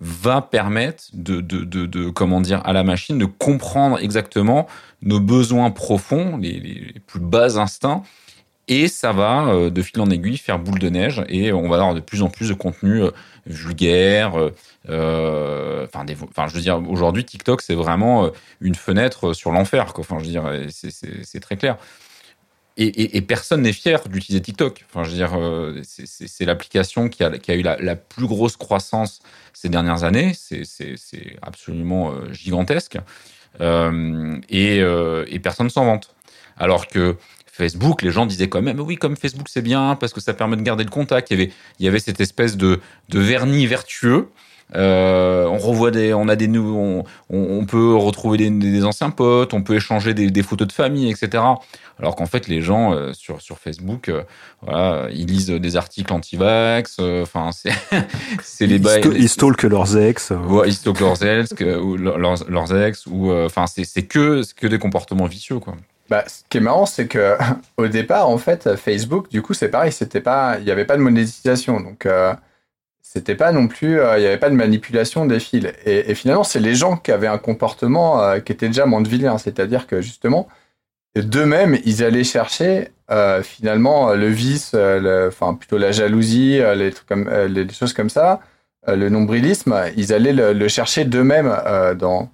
va 0.00 0.40
permettre 0.40 1.04
de, 1.12 1.40
de, 1.40 1.64
de, 1.64 1.84
de, 1.84 2.08
comment 2.08 2.40
dire 2.40 2.62
à 2.64 2.72
la 2.72 2.84
machine 2.84 3.18
de 3.18 3.26
comprendre 3.26 3.98
exactement 3.98 4.66
nos 5.02 5.20
besoins 5.20 5.70
profonds, 5.70 6.38
les, 6.38 6.58
les 6.60 7.00
plus 7.06 7.20
bas 7.20 7.58
instincts, 7.58 8.02
et 8.70 8.86
ça 8.86 9.12
va 9.12 9.48
euh, 9.48 9.68
de 9.68 9.82
fil 9.82 10.00
en 10.00 10.08
aiguille 10.08 10.38
faire 10.38 10.60
boule 10.60 10.78
de 10.78 10.88
neige 10.88 11.22
et 11.28 11.52
on 11.52 11.68
va 11.68 11.76
avoir 11.76 11.92
de 11.92 12.00
plus 12.00 12.22
en 12.22 12.30
plus 12.30 12.48
de 12.48 12.54
contenu 12.54 13.02
euh, 13.02 13.10
vulgaire. 13.44 14.32
Euh, 14.88 15.86
enfin, 15.92 16.46
je 16.46 16.54
veux 16.54 16.60
dire, 16.60 16.80
aujourd'hui 16.88 17.24
TikTok 17.24 17.62
c'est 17.62 17.74
vraiment 17.74 18.30
une 18.60 18.76
fenêtre 18.76 19.32
sur 19.32 19.50
l'enfer. 19.50 19.92
Enfin, 19.98 20.18
je 20.20 20.24
veux 20.24 20.30
dire, 20.30 20.48
c'est 20.70 21.40
très 21.40 21.56
clair. 21.56 21.76
Et, 22.76 23.20
personne 23.20 23.62
n'est 23.62 23.74
fier 23.74 24.08
d'utiliser 24.08 24.40
TikTok. 24.40 24.86
Enfin, 24.88 25.04
je 25.04 25.10
veux 25.10 25.16
dire, 25.16 25.84
c'est 25.84 26.44
l'application 26.46 27.08
qui 27.08 27.22
a, 27.24 27.54
eu 27.54 27.62
la, 27.62 27.96
plus 27.96 28.26
grosse 28.26 28.56
croissance 28.56 29.20
ces 29.52 29.68
dernières 29.68 30.04
années. 30.04 30.32
C'est 30.34 31.36
absolument 31.42 32.14
gigantesque. 32.32 32.98
Et, 33.58 33.60
euh, 34.80 35.24
et, 35.28 35.38
personne 35.40 35.70
s'en 35.70 35.84
vante. 35.84 36.14
Alors 36.56 36.86
que 36.86 37.16
Facebook, 37.52 38.02
les 38.02 38.10
gens 38.10 38.26
disaient 38.26 38.48
quand 38.48 38.62
même, 38.62 38.80
oui, 38.80 38.96
comme 38.96 39.16
Facebook 39.16 39.48
c'est 39.48 39.62
bien 39.62 39.96
parce 39.96 40.12
que 40.12 40.20
ça 40.20 40.34
permet 40.34 40.56
de 40.56 40.62
garder 40.62 40.84
le 40.84 40.90
contact. 40.90 41.30
Il 41.30 41.38
y 41.38 41.42
avait, 41.42 41.52
il 41.78 41.84
y 41.84 41.88
avait 41.88 41.98
cette 41.98 42.20
espèce 42.20 42.56
de, 42.56 42.80
de 43.08 43.20
vernis 43.20 43.66
vertueux. 43.66 44.28
Euh, 44.76 45.46
on 45.46 45.58
revoit 45.58 45.90
des, 45.90 46.14
on 46.14 46.28
a 46.28 46.36
des 46.36 46.46
nouveaux, 46.46 46.78
on, 46.78 47.04
on 47.28 47.64
peut 47.66 47.94
retrouver 47.96 48.38
des, 48.38 48.50
des, 48.50 48.84
anciens 48.84 49.10
potes, 49.10 49.52
on 49.52 49.62
peut 49.62 49.74
échanger 49.74 50.14
des, 50.14 50.30
des 50.30 50.42
photos 50.42 50.68
de 50.68 50.72
famille, 50.72 51.10
etc. 51.10 51.42
Alors 51.98 52.14
qu'en 52.14 52.26
fait, 52.26 52.46
les 52.46 52.62
gens 52.62 52.92
euh, 52.92 53.12
sur 53.12 53.40
sur 53.40 53.58
Facebook, 53.58 54.08
euh, 54.08 54.22
voilà, 54.62 55.08
ils 55.12 55.26
lisent 55.26 55.50
des 55.50 55.76
articles 55.76 56.12
anti-vax. 56.12 56.98
Enfin, 57.00 57.50
c'est 57.52 57.72
c'est 58.42 58.66
les 58.66 58.78
bails. 58.78 59.02
Ils, 59.16 59.28
stalkent 59.28 59.64
leurs 59.64 59.96
ex. 59.96 60.30
Ouais, 60.30 60.68
ils 60.68 60.74
stalkent 60.74 61.00
leurs 61.00 61.22
ex, 61.24 61.50
ou 61.82 61.96
leurs, 61.96 62.18
leurs 62.18 62.76
ex, 62.76 63.06
ou 63.06 63.32
enfin, 63.32 63.66
c'est 63.66 63.84
c'est 63.84 64.04
que 64.04 64.42
que 64.54 64.66
des 64.66 64.78
comportements 64.78 65.26
vicieux, 65.26 65.58
quoi. 65.58 65.74
Bah, 66.10 66.24
ce 66.26 66.42
qui 66.50 66.58
est 66.58 66.60
marrant, 66.60 66.86
c'est 66.86 67.06
que 67.06 67.38
au 67.78 67.88
départ, 67.88 68.28
en 68.28 68.38
fait, 68.38 68.76
Facebook, 68.76 69.30
du 69.30 69.42
coup, 69.42 69.54
c'est 69.54 69.68
pareil, 69.68 69.92
c'était 69.92 70.20
pas, 70.20 70.58
il 70.58 70.64
n'y 70.64 70.70
avait 70.70 70.84
pas 70.84 70.96
de 70.96 71.02
monétisation, 71.02 71.80
donc 71.80 72.04
euh, 72.04 72.34
c'était 73.12 73.34
pas 73.34 73.50
non 73.50 73.66
plus, 73.66 73.98
euh, 73.98 74.18
il 74.18 74.20
n'y 74.20 74.26
avait 74.28 74.38
pas 74.38 74.50
de 74.50 74.54
manipulation 74.54 75.26
des 75.26 75.40
fils. 75.40 75.66
Et, 75.84 76.14
finalement, 76.14 76.44
c'est 76.44 76.60
les 76.60 76.76
gens 76.76 76.96
qui 76.96 77.10
avaient 77.10 77.26
un 77.26 77.38
comportement 77.38 78.22
euh, 78.22 78.38
qui 78.38 78.52
était 78.52 78.68
déjà 78.68 78.86
mandevillien, 78.86 79.36
c'est-à-dire 79.36 79.88
que 79.88 80.00
justement, 80.00 80.46
d'eux-mêmes, 81.16 81.78
ils 81.84 82.04
allaient 82.04 82.22
chercher 82.22 82.90
euh, 83.10 83.42
finalement 83.42 84.14
le 84.14 84.28
vice, 84.28 84.76
enfin 85.28 85.54
plutôt 85.54 85.76
la 85.76 85.90
jalousie, 85.90 86.60
les 86.76 86.92
trucs 86.92 87.08
comme, 87.08 87.28
les 87.48 87.68
choses 87.72 87.92
comme 87.94 88.10
ça, 88.10 88.40
le 88.86 89.08
nombrilisme, 89.08 89.76
ils 89.96 90.12
allaient 90.12 90.32
le, 90.32 90.52
le 90.52 90.68
chercher 90.68 91.04
d'eux-mêmes 91.04 91.52
dans 91.98 92.30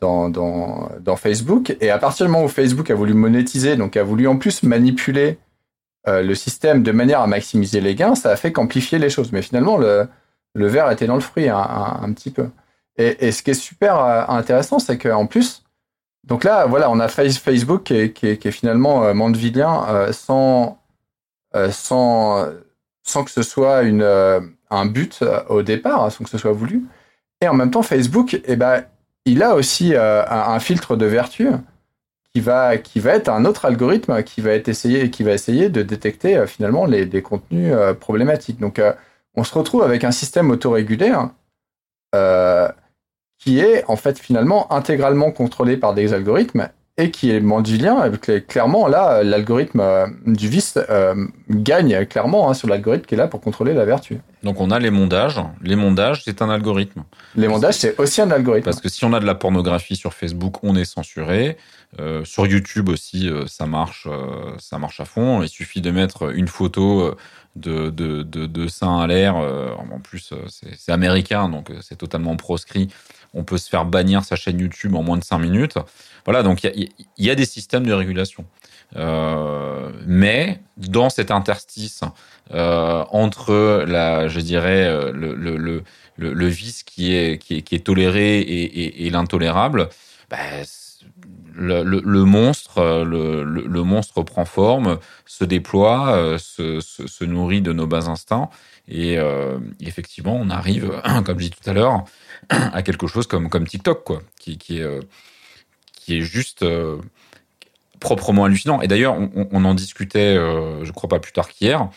dans, 0.00 1.16
Facebook. 1.16 1.76
Et 1.80 1.90
à 1.90 1.98
partir 1.98 2.26
du 2.26 2.32
moment 2.32 2.44
où 2.44 2.48
Facebook 2.48 2.90
a 2.90 2.94
voulu 2.94 3.14
monétiser, 3.14 3.76
donc 3.76 3.96
a 3.96 4.02
voulu 4.02 4.26
en 4.26 4.36
plus 4.36 4.62
manipuler 4.62 5.38
euh, 6.08 6.22
le 6.22 6.34
système 6.34 6.82
de 6.82 6.92
manière 6.92 7.20
à 7.20 7.26
maximiser 7.26 7.80
les 7.80 7.94
gains, 7.94 8.14
ça 8.14 8.30
a 8.30 8.36
fait 8.36 8.52
qu'amplifier 8.52 8.98
les 8.98 9.10
choses. 9.10 9.32
Mais 9.32 9.42
finalement, 9.42 9.76
le, 9.76 10.08
verre 10.54 10.90
était 10.90 11.06
dans 11.06 11.14
le 11.14 11.20
fruit 11.20 11.48
un, 11.48 11.58
un, 11.58 12.12
petit 12.12 12.30
peu. 12.30 12.48
Et, 12.96 13.32
ce 13.32 13.42
qui 13.42 13.50
est 13.50 13.54
super 13.54 13.98
euh, 13.98 14.24
intéressant, 14.28 14.78
c'est 14.78 14.98
qu'en 14.98 15.26
plus, 15.26 15.64
donc 16.24 16.44
là, 16.44 16.66
voilà, 16.66 16.90
on 16.90 17.00
a 17.00 17.08
Facebook 17.08 17.84
qui 17.84 17.94
est, 17.94 18.50
finalement 18.50 19.04
euh, 19.04 19.14
mandevillien 19.14 19.86
euh, 19.88 20.12
sans, 20.12 20.78
sans, 21.70 22.46
sans 23.02 23.24
que 23.24 23.30
ce 23.30 23.42
soit 23.42 23.82
une, 23.82 24.02
un 24.02 24.86
but 24.86 25.24
au 25.48 25.62
départ, 25.62 26.12
sans 26.12 26.24
que 26.24 26.30
ce 26.30 26.38
soit 26.38 26.52
voulu. 26.52 26.84
Et 27.40 27.48
en 27.48 27.54
même 27.54 27.70
temps, 27.70 27.82
Facebook, 27.82 28.38
eh 28.44 28.56
ben, 28.56 28.84
il 29.30 29.42
a 29.42 29.54
aussi 29.54 29.94
euh, 29.94 30.24
un, 30.28 30.58
filtre 30.60 30.96
de 30.96 31.06
vertu 31.06 31.48
qui 32.32 32.40
va, 32.40 32.78
qui 32.78 33.00
va 33.00 33.12
être 33.12 33.28
un 33.28 33.44
autre 33.44 33.64
algorithme 33.64 34.22
qui 34.22 34.40
va, 34.40 34.54
essayer 34.54 35.68
de 35.68 35.82
détecter 35.82 36.36
euh, 36.36 36.46
finalement 36.46 36.86
les, 36.86 37.06
des 37.06 37.22
contenus 37.22 37.72
euh, 37.74 37.94
problématiques. 37.94 38.58
Donc, 38.58 38.80
on 39.34 39.44
se 39.44 39.56
retrouve 39.56 39.82
avec 39.82 40.04
un 40.04 40.10
système 40.10 40.50
autorégulé 40.50 41.12
euh, 42.14 42.68
qui 43.38 43.60
est 43.60 43.84
en 43.88 43.96
fait 43.96 44.18
finalement 44.18 44.72
intégralement 44.72 45.30
contrôlé 45.30 45.76
par 45.76 45.94
des 45.94 46.12
algorithmes 46.12 46.68
et 46.96 47.10
qui 47.10 47.30
est 47.30 47.40
mandivillien. 47.40 48.10
Clairement, 48.46 48.86
là, 48.86 49.22
l'algorithme 49.22 49.80
euh, 49.80 50.06
du 50.26 50.48
vice 50.48 50.78
euh, 50.90 51.26
gagne 51.48 52.04
clairement 52.06 52.50
hein, 52.50 52.54
sur 52.54 52.68
l'algorithme 52.68 53.06
qui 53.06 53.14
est 53.14 53.18
là 53.18 53.26
pour 53.26 53.40
contrôler 53.40 53.72
la 53.72 53.84
vertu. 53.84 54.20
Donc 54.42 54.60
on 54.60 54.70
a 54.70 54.78
les 54.78 54.90
mondages. 54.90 55.40
Les 55.62 55.76
mondages, 55.76 56.22
c'est 56.24 56.42
un 56.42 56.50
algorithme. 56.50 57.04
Les 57.36 57.48
mondages, 57.48 57.74
c'est 57.74 57.98
aussi 57.98 58.20
un 58.20 58.30
algorithme. 58.30 58.64
Parce 58.64 58.80
que 58.80 58.88
si 58.88 59.04
on 59.04 59.12
a 59.12 59.20
de 59.20 59.26
la 59.26 59.34
pornographie 59.34 59.96
sur 59.96 60.14
Facebook, 60.14 60.62
on 60.62 60.76
est 60.76 60.84
censuré. 60.84 61.56
Euh, 61.98 62.24
sur 62.24 62.46
YouTube 62.46 62.88
aussi, 62.88 63.30
ça 63.46 63.66
marche, 63.66 64.06
ça 64.58 64.78
marche 64.78 65.00
à 65.00 65.04
fond. 65.04 65.42
Il 65.42 65.48
suffit 65.48 65.80
de 65.80 65.90
mettre 65.90 66.34
une 66.34 66.48
photo 66.48 67.14
de, 67.56 67.90
de, 67.90 68.22
de, 68.22 68.46
de 68.46 68.68
sein 68.68 68.98
à 69.00 69.06
l'air. 69.06 69.36
en 69.36 70.00
plus, 70.02 70.32
c'est 70.48 70.92
américain, 70.92 71.48
donc 71.48 71.70
c'est 71.82 71.96
totalement 71.96 72.36
proscrit. 72.36 72.88
On 73.34 73.44
peut 73.44 73.58
se 73.58 73.68
faire 73.68 73.84
bannir 73.84 74.24
sa 74.24 74.36
chaîne 74.36 74.58
YouTube 74.58 74.94
en 74.94 75.02
moins 75.02 75.16
de 75.16 75.24
5 75.24 75.38
minutes. 75.38 75.78
Voilà, 76.24 76.42
donc 76.42 76.64
il 76.64 76.88
y, 77.18 77.30
a, 77.30 77.34
des 77.34 77.46
systèmes 77.46 77.86
de 77.86 77.92
régulation. 77.92 78.44
Euh, 78.96 79.90
mais 80.06 80.60
dans 80.76 81.10
cet 81.10 81.30
interstice 81.30 82.00
euh, 82.52 83.04
entre 83.10 83.84
la, 83.86 84.28
je 84.28 84.40
dirais, 84.40 85.12
le, 85.12 85.34
le, 86.16 86.46
vice 86.48 86.82
qui 86.82 87.14
est, 87.14 87.84
toléré 87.84 88.40
et 88.40 89.10
l'intolérable, 89.10 89.88
bah, 90.28 90.36
le, 91.60 92.24
monstre, 92.24 93.04
le, 93.04 93.44
le, 93.44 93.82
monstre 93.82 94.22
prend 94.22 94.44
forme, 94.44 94.98
se 95.26 95.44
déploie, 95.44 96.36
se, 96.38 96.80
se, 96.80 97.24
nourrit 97.24 97.60
de 97.60 97.72
nos 97.72 97.86
bas 97.86 98.08
instincts, 98.08 98.48
et 98.90 99.18
euh, 99.18 99.58
effectivement, 99.80 100.36
on 100.36 100.50
arrive, 100.50 101.00
comme 101.24 101.38
je 101.38 101.44
dis 101.44 101.50
tout 101.50 101.70
à 101.70 101.72
l'heure, 101.72 102.04
à 102.48 102.82
quelque 102.82 103.06
chose 103.06 103.26
comme, 103.26 103.48
TikTok, 103.66 104.04
quoi, 104.04 104.22
qui, 104.38 104.58
est, 104.70 104.80
euh, 104.80 105.00
juste 106.08 106.62
euh, 106.62 106.98
proprement 108.00 108.44
hallucinant. 108.44 108.80
Et 108.80 108.88
d'ailleurs, 108.88 109.16
on, 109.16 109.64
en 109.64 109.74
discutait, 109.74 110.36
euh, 110.36 110.84
je 110.84 110.90
crois 110.90 111.08
pas 111.08 111.20
plus 111.20 111.32
tard 111.32 111.48
qu'hier. 111.48 111.88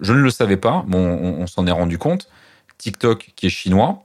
Je 0.00 0.12
ne 0.12 0.18
le 0.18 0.30
savais 0.30 0.58
pas, 0.58 0.84
on, 0.92 0.98
on 0.98 1.46
s'en 1.46 1.66
est 1.66 1.72
rendu 1.72 1.96
compte. 1.96 2.28
TikTok, 2.76 3.32
qui 3.34 3.46
est 3.46 3.50
chinois, 3.50 4.04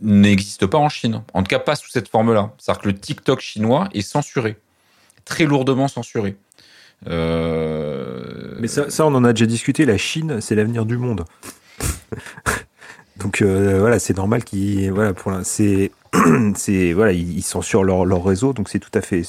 n'existe 0.00 0.66
pas 0.66 0.78
en 0.78 0.88
Chine. 0.88 1.22
En 1.34 1.42
tout 1.42 1.48
cas, 1.48 1.58
pas 1.58 1.76
sous 1.76 1.90
cette 1.90 2.08
forme-là. 2.08 2.52
C'est-à-dire 2.58 2.82
que 2.82 2.88
le 2.88 2.98
TikTok 2.98 3.40
chinois 3.40 3.88
est 3.94 4.02
censuré, 4.02 4.56
très 5.24 5.44
lourdement 5.44 5.88
censuré. 5.88 6.36
Euh... 7.06 8.56
Mais 8.60 8.68
ça, 8.68 8.90
ça, 8.90 9.06
on 9.06 9.14
en 9.14 9.24
a 9.24 9.32
déjà 9.32 9.46
discuté. 9.46 9.84
La 9.84 9.98
Chine, 9.98 10.40
c'est 10.40 10.54
l'avenir 10.54 10.84
du 10.84 10.98
monde. 10.98 11.24
Donc 13.20 13.42
euh, 13.42 13.78
voilà, 13.78 13.98
c'est 13.98 14.16
normal 14.16 14.44
qu'ils 14.44 14.90
voilà 14.90 15.12
pour 15.12 15.32
c'est 15.42 15.92
c'est 16.54 16.92
voilà 16.94 17.12
ils 17.12 17.42
censurent 17.42 17.84
leur, 17.84 18.06
leur 18.06 18.24
réseau, 18.24 18.54
donc 18.54 18.70
c'est 18.70 18.78
tout 18.78 18.90
à 18.94 19.02
fait 19.02 19.22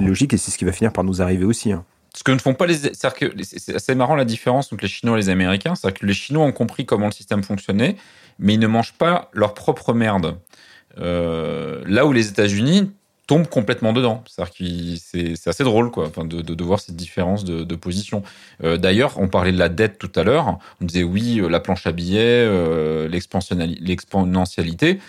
logique 0.00 0.34
et 0.34 0.36
c'est 0.36 0.50
ce 0.50 0.58
qui 0.58 0.64
va 0.64 0.72
finir 0.72 0.92
par 0.92 1.04
nous 1.04 1.22
arriver 1.22 1.44
aussi. 1.44 1.72
Hein. 1.72 1.84
Ce 2.12 2.24
que 2.24 2.32
ne 2.32 2.38
font 2.38 2.54
pas 2.54 2.66
les, 2.66 2.76
c'est 2.76 3.74
assez 3.74 3.94
marrant 3.94 4.16
la 4.16 4.24
différence 4.24 4.72
entre 4.72 4.82
les 4.82 4.88
Chinois 4.88 5.16
et 5.16 5.20
les 5.20 5.28
Américains, 5.28 5.74
c'est 5.74 5.92
que 5.92 6.04
les 6.04 6.14
Chinois 6.14 6.44
ont 6.44 6.52
compris 6.52 6.86
comment 6.86 7.06
le 7.06 7.12
système 7.12 7.44
fonctionnait, 7.44 7.96
mais 8.38 8.54
ils 8.54 8.60
ne 8.60 8.66
mangent 8.66 8.94
pas 8.94 9.30
leur 9.32 9.54
propre 9.54 9.92
merde. 9.92 10.38
Euh, 10.98 11.82
là 11.86 12.06
où 12.06 12.12
les 12.12 12.28
États-Unis 12.28 12.90
tombent 13.26 13.48
complètement 13.48 13.92
dedans. 13.92 14.22
C'est 14.28 15.46
assez 15.46 15.64
drôle, 15.64 15.90
quoi, 15.90 16.12
de, 16.16 16.42
de, 16.42 16.64
voir 16.64 16.78
cette 16.80 16.96
différence 16.96 17.44
de, 17.44 17.74
position. 17.74 18.22
Euh, 18.62 18.76
D'ailleurs, 18.76 19.18
on 19.18 19.28
parlait 19.28 19.52
de 19.52 19.58
la 19.58 19.68
dette 19.68 19.98
tout 19.98 20.12
à 20.14 20.22
l'heure. 20.22 20.58
On 20.80 20.84
disait 20.84 21.02
oui, 21.02 21.42
la 21.48 21.60
planche 21.60 21.86
à 21.86 21.92
billets, 21.92 22.20
euh, 22.20 23.08
l'exponentialité. 23.08 25.00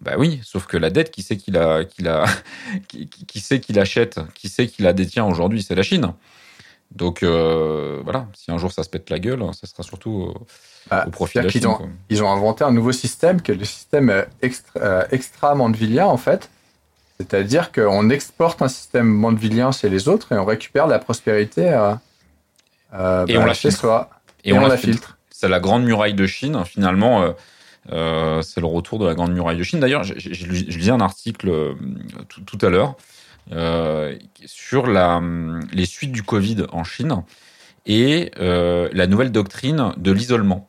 Bah 0.00 0.14
oui, 0.18 0.40
sauf 0.42 0.66
que 0.66 0.76
la 0.76 0.90
dette, 0.90 1.12
qui 1.12 1.22
sait 1.22 1.36
qu'il 1.36 1.56
a, 1.56 1.84
qu'il 1.84 2.08
a, 2.08 2.24
qui, 2.88 3.06
qui 3.08 3.38
sait 3.40 3.60
qu'il 3.60 3.78
achète, 3.78 4.18
qui 4.34 4.48
sait 4.48 4.66
qu'il 4.66 4.84
la 4.84 4.92
détient 4.92 5.24
aujourd'hui, 5.24 5.62
c'est 5.62 5.76
la 5.76 5.84
Chine. 5.84 6.12
Donc 6.94 7.22
euh, 7.22 8.00
voilà, 8.04 8.26
si 8.34 8.50
un 8.50 8.58
jour 8.58 8.70
ça 8.70 8.82
se 8.82 8.90
pète 8.90 9.08
la 9.10 9.18
gueule, 9.18 9.42
ça 9.52 9.66
sera 9.66 9.82
surtout 9.82 10.34
bah, 10.90 11.04
au 11.06 11.10
profit 11.10 11.38
de 11.38 11.44
la 11.44 11.50
Chine. 11.50 11.62
Ils 11.62 11.68
ont, 11.68 11.90
ils 12.10 12.22
ont, 12.22 12.30
inventé 12.30 12.64
un 12.64 12.72
nouveau 12.72 12.92
système 12.92 13.40
qui 13.40 13.52
est 13.52 13.54
le 13.54 13.64
système 13.64 14.26
extra, 14.42 14.80
euh, 14.80 15.04
extra 15.10 15.54
mandevillien 15.54 16.06
en 16.06 16.18
fait. 16.18 16.50
C'est-à-dire 17.18 17.72
qu'on 17.72 18.10
exporte 18.10 18.62
un 18.62 18.68
système 18.68 19.06
mandevillien 19.06 19.72
chez 19.72 19.88
les 19.88 20.08
autres 20.08 20.32
et 20.32 20.38
on 20.38 20.44
récupère 20.44 20.86
la 20.86 20.98
prospérité 20.98 21.70
euh, 21.70 21.94
euh, 22.94 23.26
et 23.26 23.34
bah, 23.34 23.40
on 23.42 23.46
la 23.46 23.54
chez 23.54 23.70
filtre. 23.70 23.80
soi. 23.80 24.10
Et, 24.44 24.50
et 24.50 24.52
on, 24.52 24.62
on, 24.62 24.66
la 24.66 24.76
filtre. 24.76 24.98
filtre. 24.98 25.18
C'est 25.30 25.48
la 25.48 25.60
grande 25.60 25.84
muraille 25.84 26.14
de 26.14 26.26
Chine. 26.26 26.62
Finalement, 26.66 27.22
euh, 27.22 27.32
euh, 27.90 28.42
c'est 28.42 28.60
le 28.60 28.66
retour 28.66 28.98
de 28.98 29.06
la 29.06 29.14
grande 29.14 29.32
muraille 29.32 29.56
de 29.56 29.62
Chine. 29.62 29.80
D'ailleurs, 29.80 30.04
je, 30.04 30.46
lisais 30.46 30.90
un 30.90 31.00
article 31.00 31.48
euh, 31.48 31.74
tout, 32.28 32.42
tout 32.42 32.64
à 32.64 32.70
l'heure 32.70 32.90
euh, 32.90 32.94
sur 34.46 34.86
la, 34.86 35.20
les 35.72 35.86
suites 35.86 36.12
du 36.12 36.22
Covid 36.22 36.66
en 36.72 36.84
Chine 36.84 37.22
et 37.86 38.30
la 38.38 39.06
nouvelle 39.06 39.32
doctrine 39.32 39.92
de 39.96 40.12
l'isolement. 40.12 40.68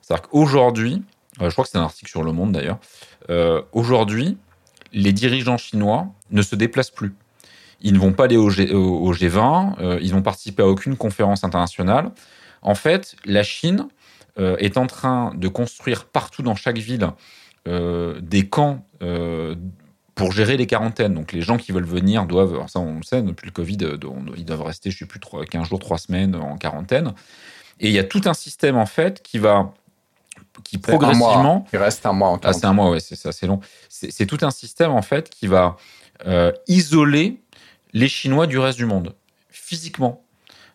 C'est-à-dire 0.00 0.28
qu'aujourd'hui, 0.28 1.02
je 1.40 1.48
crois 1.50 1.64
que 1.64 1.70
c'est 1.70 1.78
un 1.78 1.82
article 1.82 2.10
sur 2.10 2.22
Le 2.22 2.32
Monde 2.32 2.52
d'ailleurs, 2.52 2.78
aujourd'hui, 3.72 4.38
les 4.92 5.12
dirigeants 5.12 5.58
chinois 5.58 6.08
ne 6.30 6.42
se 6.42 6.56
déplacent 6.56 6.90
plus. 6.90 7.14
Ils 7.80 7.94
ne 7.94 7.98
vont 7.98 8.12
pas 8.12 8.24
aller 8.24 8.36
au, 8.36 8.50
G, 8.50 8.66
20 9.28 9.76
ils 10.00 10.12
n'ont 10.12 10.22
participé 10.22 10.62
à 10.62 10.66
aucune 10.66 10.96
conférence 10.96 11.44
internationale. 11.44 12.10
En 12.62 12.74
fait, 12.74 13.16
la 13.24 13.42
Chine 13.42 13.88
est 14.38 14.76
en 14.78 14.86
train 14.86 15.34
de 15.34 15.48
construire 15.48 16.06
partout 16.06 16.42
dans 16.42 16.54
chaque 16.54 16.78
ville 16.78 17.10
des 17.66 18.48
camps 18.48 18.86
pour 20.14 20.32
gérer 20.32 20.56
les 20.56 20.66
quarantaines. 20.66 21.14
Donc 21.14 21.32
les 21.32 21.42
gens 21.42 21.56
qui 21.56 21.72
veulent 21.72 21.84
venir 21.84 22.26
doivent, 22.26 22.66
ça 22.68 22.80
on 22.80 22.96
le 22.96 23.02
sait, 23.02 23.22
depuis 23.22 23.46
le 23.46 23.52
Covid, 23.52 23.78
ils 24.36 24.44
doivent 24.44 24.62
rester, 24.62 24.90
je 24.90 24.96
ne 24.96 24.98
sais 25.00 25.06
plus, 25.06 25.20
15 25.20 25.68
jours, 25.68 25.78
3 25.78 25.98
semaines 25.98 26.34
en 26.34 26.56
quarantaine. 26.56 27.14
Et 27.80 27.88
il 27.88 27.92
y 27.94 27.98
a 27.98 28.04
tout 28.04 28.22
un 28.26 28.34
système 28.34 28.76
en 28.76 28.86
fait 28.86 29.22
qui 29.22 29.38
va 29.38 29.74
qui 30.64 30.78
progressivement. 30.78 31.66
Il 31.72 31.78
reste 31.78 32.04
un 32.06 32.12
mois 32.12 32.28
en 32.28 32.40
Ah, 32.42 32.52
c'est 32.52 32.66
un 32.66 32.72
mois, 32.72 32.90
ouais, 32.90 33.00
c'est 33.00 33.16
ça, 33.16 33.32
c'est 33.32 33.46
long. 33.46 33.60
C'est 33.88 34.26
tout 34.26 34.38
un 34.42 34.50
système 34.50 34.90
en 34.90 35.02
fait 35.02 35.30
qui 35.30 35.46
va 35.46 35.76
euh, 36.26 36.52
isoler 36.68 37.40
les 37.92 38.08
Chinois 38.08 38.46
du 38.46 38.58
reste 38.58 38.78
du 38.78 38.86
monde 38.86 39.14
physiquement. 39.50 40.24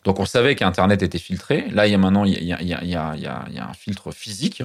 Donc 0.03 0.19
on 0.19 0.25
savait 0.25 0.55
qu'Internet 0.55 1.01
était 1.01 1.19
filtré. 1.19 1.67
Là, 1.69 1.87
il 1.87 1.91
y 1.91 1.95
a 1.95 1.97
maintenant 1.97 2.23
il 2.25 2.43
y 2.43 2.53
a, 2.53 2.61
il 2.61 2.67
y 2.67 2.73
a, 2.73 2.83
il 2.83 2.89
y 2.89 2.95
a, 2.95 3.13
il 3.15 3.55
y 3.55 3.59
a 3.59 3.69
un 3.69 3.73
filtre 3.73 4.11
physique. 4.11 4.63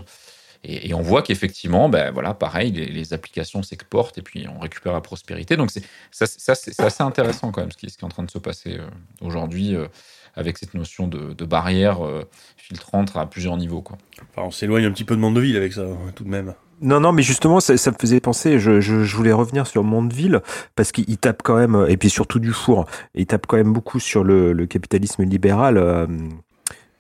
Et, 0.64 0.94
on 0.94 1.02
voit 1.02 1.22
qu'effectivement, 1.22 1.88
ben 1.88 2.12
voilà, 2.12 2.34
pareil, 2.34 2.70
les, 2.70 3.12
applications 3.12 3.62
s'exportent 3.62 4.18
et 4.18 4.22
puis 4.22 4.46
on 4.48 4.60
récupère 4.60 4.92
la 4.92 5.00
prospérité. 5.00 5.56
Donc 5.56 5.70
c'est 5.70 5.82
ça, 6.10 6.26
ça 6.26 6.54
c'est 6.54 6.78
assez 6.80 7.02
intéressant 7.02 7.50
quand 7.50 7.62
même 7.62 7.72
ce 7.72 7.76
qui, 7.76 7.90
ce 7.90 7.98
qui, 7.98 8.04
est 8.04 8.06
en 8.06 8.10
train 8.10 8.22
de 8.22 8.30
se 8.30 8.38
passer 8.38 8.76
euh, 8.78 8.86
aujourd'hui. 9.20 9.74
Euh, 9.74 9.88
avec 10.34 10.58
cette 10.58 10.74
notion 10.74 11.08
de, 11.08 11.44
barrière 11.44 12.04
euh, 12.04 12.26
filtrante 12.56 13.12
à 13.16 13.26
plusieurs 13.26 13.56
niveaux. 13.56 13.82
Quoi. 13.82 13.98
on 14.36 14.50
s'éloigne 14.50 14.86
un 14.86 14.90
petit 14.90 15.04
peu 15.04 15.14
de 15.14 15.20
Mondeville 15.20 15.56
avec 15.56 15.72
ça, 15.72 15.82
hein, 15.82 16.12
tout 16.14 16.24
de 16.24 16.30
même. 16.30 16.54
Non, 16.80 16.98
non, 16.98 17.12
mais 17.12 17.22
justement, 17.22 17.60
ça, 17.60 17.74
me 17.74 17.96
faisait 17.96 18.20
penser, 18.20 18.58
je, 18.58 18.80
je, 18.80 19.16
voulais 19.16 19.32
revenir 19.32 19.68
sur 19.68 19.84
Mondeville, 19.84 20.40
parce 20.74 20.90
qu'il 20.90 21.16
tape 21.16 21.42
quand 21.44 21.56
même, 21.56 21.86
et 21.88 21.96
puis 21.96 22.10
surtout 22.10 22.40
du 22.40 22.52
four, 22.52 22.86
il 23.14 23.26
tape 23.26 23.46
quand 23.46 23.56
même 23.56 23.72
beaucoup 23.72 24.00
sur 24.00 24.24
le, 24.24 24.66
capitalisme 24.66 25.22
libéral. 25.22 25.76
Euh, 25.76 26.06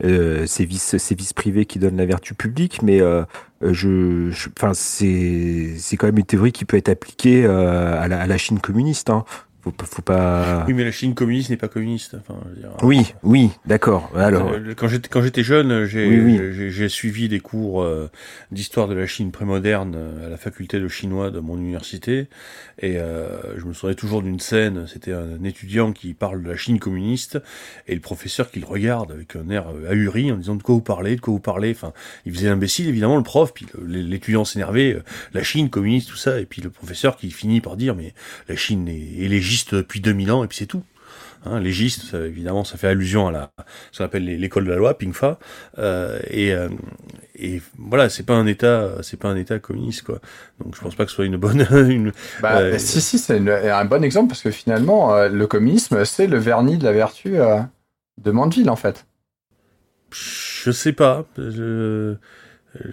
euh, 0.04 0.46
ces 0.46 0.64
vices, 0.64 0.96
ces 0.96 1.14
vices 1.14 1.32
privés 1.32 1.66
qui 1.66 1.78
donnent 1.78 1.96
la 1.96 2.06
vertu 2.06 2.34
publique, 2.34 2.82
mais 2.82 3.00
euh, 3.00 3.24
je, 3.62 4.30
enfin, 4.56 4.74
c'est, 4.74 5.74
c'est 5.78 5.96
quand 5.96 6.06
même 6.06 6.18
une 6.18 6.24
théorie 6.24 6.52
qui 6.52 6.64
peut 6.64 6.76
être 6.76 6.88
appliquée 6.88 7.44
à, 7.46 8.08
la, 8.08 8.20
à, 8.20 8.26
la, 8.26 8.38
Chine 8.38 8.58
communiste. 8.58 9.10
Hein. 9.10 9.24
Faut, 9.62 9.72
faut 9.84 10.02
pas. 10.02 10.64
Oui, 10.66 10.74
mais 10.74 10.82
la 10.82 10.90
Chine 10.90 11.14
communiste 11.14 11.50
n'est 11.50 11.56
pas 11.56 11.68
communiste. 11.68 12.16
Enfin, 12.18 12.34
oui, 12.82 13.14
oui, 13.22 13.50
d'accord. 13.64 14.10
Alors, 14.16 14.50
euh, 14.50 14.74
quand 14.74 14.88
j'étais 14.88 15.08
quand 15.08 15.22
j'étais 15.22 15.44
jeune, 15.44 15.84
j'ai 15.84 16.70
j'ai 16.70 16.88
suivi 16.88 17.28
des 17.28 17.38
cours 17.38 17.82
euh, 17.82 18.10
d'histoire 18.50 18.88
de 18.88 18.94
la 18.94 19.06
Chine 19.06 19.30
prémoderne 19.30 19.94
euh, 19.96 20.26
à 20.26 20.30
la 20.30 20.36
faculté 20.36 20.80
de 20.80 20.88
chinois 20.88 21.30
de 21.30 21.38
mon 21.38 21.56
université, 21.56 22.26
et 22.80 22.94
je 22.94 23.64
me 23.64 23.72
souviens 23.72 23.94
toujours 23.94 24.22
d'une 24.22 24.40
scène. 24.40 24.86
C'était 24.88 25.12
un 25.12 25.44
étudiant 25.44 25.92
qui 25.92 26.12
parle 26.12 26.42
de 26.42 26.48
la 26.48 26.56
Chine 26.56 26.80
communiste 26.80 27.38
et 27.86 27.94
le 27.94 28.00
professeur 28.00 28.50
qui 28.50 28.58
le 28.58 28.66
regarde 28.66 29.12
avec 29.12 29.36
un 29.36 29.48
air 29.48 29.66
ahuri 29.88 30.32
en 30.32 30.36
disant 30.38 30.56
de 30.56 30.62
quoi 30.62 30.74
vous 30.74 30.80
parlez, 30.80 31.14
de 31.14 31.20
quoi 31.20 31.34
vous 31.34 31.40
parlez. 31.40 31.70
Enfin, 31.70 31.92
il 32.26 32.34
faisait 32.34 32.48
l'imbécile 32.48 32.88
évidemment 32.88 33.16
le 33.16 33.22
prof, 33.22 33.54
puis 33.54 33.66
l'étudiant 33.86 34.44
s'énervait, 34.44 34.98
la 35.34 35.42
Chine 35.44 35.70
communiste 35.70 36.08
tout 36.08 36.16
ça, 36.16 36.40
et 36.40 36.46
puis 36.46 36.62
le 36.62 36.70
professeur 36.70 37.16
qui 37.16 37.30
finit 37.30 37.60
par 37.60 37.76
dire 37.76 37.94
mais 37.94 38.12
la 38.48 38.56
Chine 38.56 38.88
est, 38.88 39.24
est 39.24 39.28
légitime 39.28 39.51
depuis 39.72 40.00
2000 40.00 40.32
ans 40.32 40.44
et 40.44 40.48
puis 40.48 40.58
c'est 40.58 40.66
tout. 40.66 40.82
Hein, 41.44 41.58
légiste, 41.58 42.14
évidemment, 42.14 42.62
ça 42.62 42.78
fait 42.78 42.86
allusion 42.86 43.26
à 43.26 43.32
la, 43.32 43.50
ce 43.90 43.98
qu'on 43.98 44.04
appelle 44.04 44.24
l'école 44.24 44.64
de 44.64 44.70
la 44.70 44.76
loi, 44.76 44.96
PINGFA, 44.96 45.40
euh, 45.78 46.20
et, 46.30 46.52
euh, 46.52 46.68
et 47.34 47.60
voilà, 47.78 48.08
c'est 48.08 48.22
pas 48.22 48.34
un 48.34 48.46
État, 48.46 48.90
c'est 49.02 49.18
pas 49.18 49.28
un 49.28 49.36
État 49.36 49.58
communiste, 49.58 50.02
quoi. 50.02 50.20
Donc, 50.62 50.76
je 50.76 50.80
pense 50.80 50.94
pas 50.94 51.04
que 51.04 51.10
ce 51.10 51.16
soit 51.16 51.24
une 51.24 51.36
bonne. 51.36 51.66
Une, 51.90 52.12
bah, 52.40 52.58
euh, 52.58 52.78
si, 52.78 53.00
si, 53.00 53.18
c'est 53.18 53.38
un 53.38 53.84
bon 53.84 54.04
exemple 54.04 54.28
parce 54.28 54.42
que 54.42 54.52
finalement, 54.52 55.14
euh, 55.14 55.28
le 55.28 55.46
communisme, 55.48 56.04
c'est 56.04 56.28
le 56.28 56.38
vernis 56.38 56.78
de 56.78 56.84
la 56.84 56.92
vertu 56.92 57.38
euh, 57.38 57.60
de 58.18 58.30
Mandeville, 58.30 58.70
en 58.70 58.76
fait. 58.76 59.06
Je 60.12 60.70
sais 60.70 60.92
pas. 60.92 61.24
Je... 61.36 62.14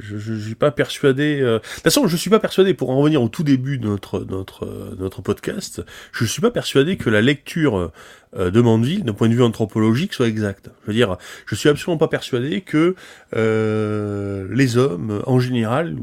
Je 0.02 0.32
ne 0.34 0.40
suis 0.40 0.56
pas 0.56 0.72
persuadé. 0.72 1.40
Euh, 1.42 1.60
de 1.60 1.60
toute 1.60 1.84
façon, 1.84 2.08
je 2.08 2.18
suis 2.18 2.30
pas 2.30 2.40
persuadé, 2.40 2.74
pour 2.74 2.90
en 2.90 2.98
revenir 2.98 3.22
au 3.22 3.30
tout 3.30 3.44
début 3.44 3.78
de 3.78 3.88
notre, 3.88 4.26
notre, 4.26 4.96
notre 4.98 5.22
podcast, 5.22 5.82
je 6.12 6.26
suis 6.26 6.42
pas 6.42 6.52
persuadé 6.52 6.98
que 6.98 7.10
la 7.10 7.22
lecture 7.22 7.92
euh, 8.38 8.52
de 8.52 8.62
Mandeville, 8.62 9.04
d'un 9.04 9.14
point 9.14 9.28
de 9.28 9.34
vue 9.34 9.42
anthropologique, 9.42 10.14
soit 10.14 10.28
exacte. 10.28 10.70
Je 10.84 10.88
veux 10.88 10.94
dire, 10.94 11.18
je 11.48 11.56
suis 11.56 11.68
absolument 11.68 11.98
pas 11.98 12.08
persuadé 12.08 12.62
que 12.62 12.96
euh, 13.36 14.48
les 14.52 14.78
hommes, 14.78 15.24
en 15.26 15.40
général, 15.40 15.96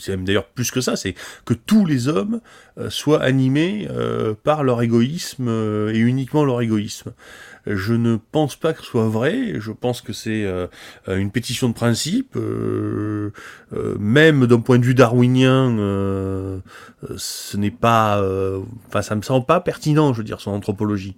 c'est 0.00 0.12
même 0.12 0.24
d'ailleurs 0.24 0.46
plus 0.46 0.72
que 0.72 0.80
ça, 0.80 0.96
c'est 0.96 1.14
que 1.44 1.54
tous 1.54 1.86
les 1.86 2.08
hommes 2.08 2.40
euh, 2.78 2.90
soient 2.90 3.22
animés 3.22 3.88
par 4.42 4.64
leur 4.64 4.82
égoïsme 4.82 5.48
et 5.92 5.98
uniquement 5.98 6.44
leur 6.44 6.60
égoïsme. 6.60 7.12
Je 7.74 7.92
ne 7.92 8.16
pense 8.16 8.56
pas 8.56 8.72
que 8.72 8.80
ce 8.80 8.86
soit 8.86 9.08
vrai. 9.08 9.60
Je 9.60 9.72
pense 9.72 10.00
que 10.00 10.12
c'est 10.12 10.44
euh, 10.44 10.66
une 11.06 11.30
pétition 11.30 11.68
de 11.68 11.74
principe. 11.74 12.36
Euh, 12.36 13.30
euh, 13.74 13.96
même 13.98 14.46
d'un 14.46 14.60
point 14.60 14.78
de 14.78 14.84
vue 14.84 14.94
darwinien, 14.94 15.76
ce 17.16 17.56
n'est 17.56 17.70
pas. 17.70 18.22
Enfin, 18.86 19.02
ça 19.02 19.14
me 19.14 19.22
semble 19.22 19.44
pas 19.44 19.60
pertinent, 19.60 20.12
je 20.12 20.18
veux 20.18 20.24
dire, 20.24 20.40
son 20.40 20.52
anthropologie. 20.52 21.16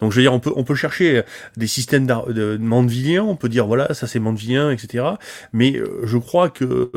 Donc 0.00 0.12
je 0.12 0.16
veux 0.16 0.22
dire, 0.22 0.34
on 0.34 0.40
peut 0.40 0.52
on 0.56 0.64
peut 0.64 0.74
chercher 0.74 1.22
des 1.56 1.66
systèmes 1.66 2.06
de 2.06 2.58
Mandevillien, 2.58 3.22
on 3.22 3.34
peut 3.34 3.48
dire 3.48 3.66
voilà 3.66 3.94
ça 3.94 4.06
c'est 4.06 4.18
Mandevillien, 4.18 4.70
etc. 4.70 5.04
Mais 5.54 5.80
je 6.04 6.18
crois 6.18 6.50
que 6.50 6.90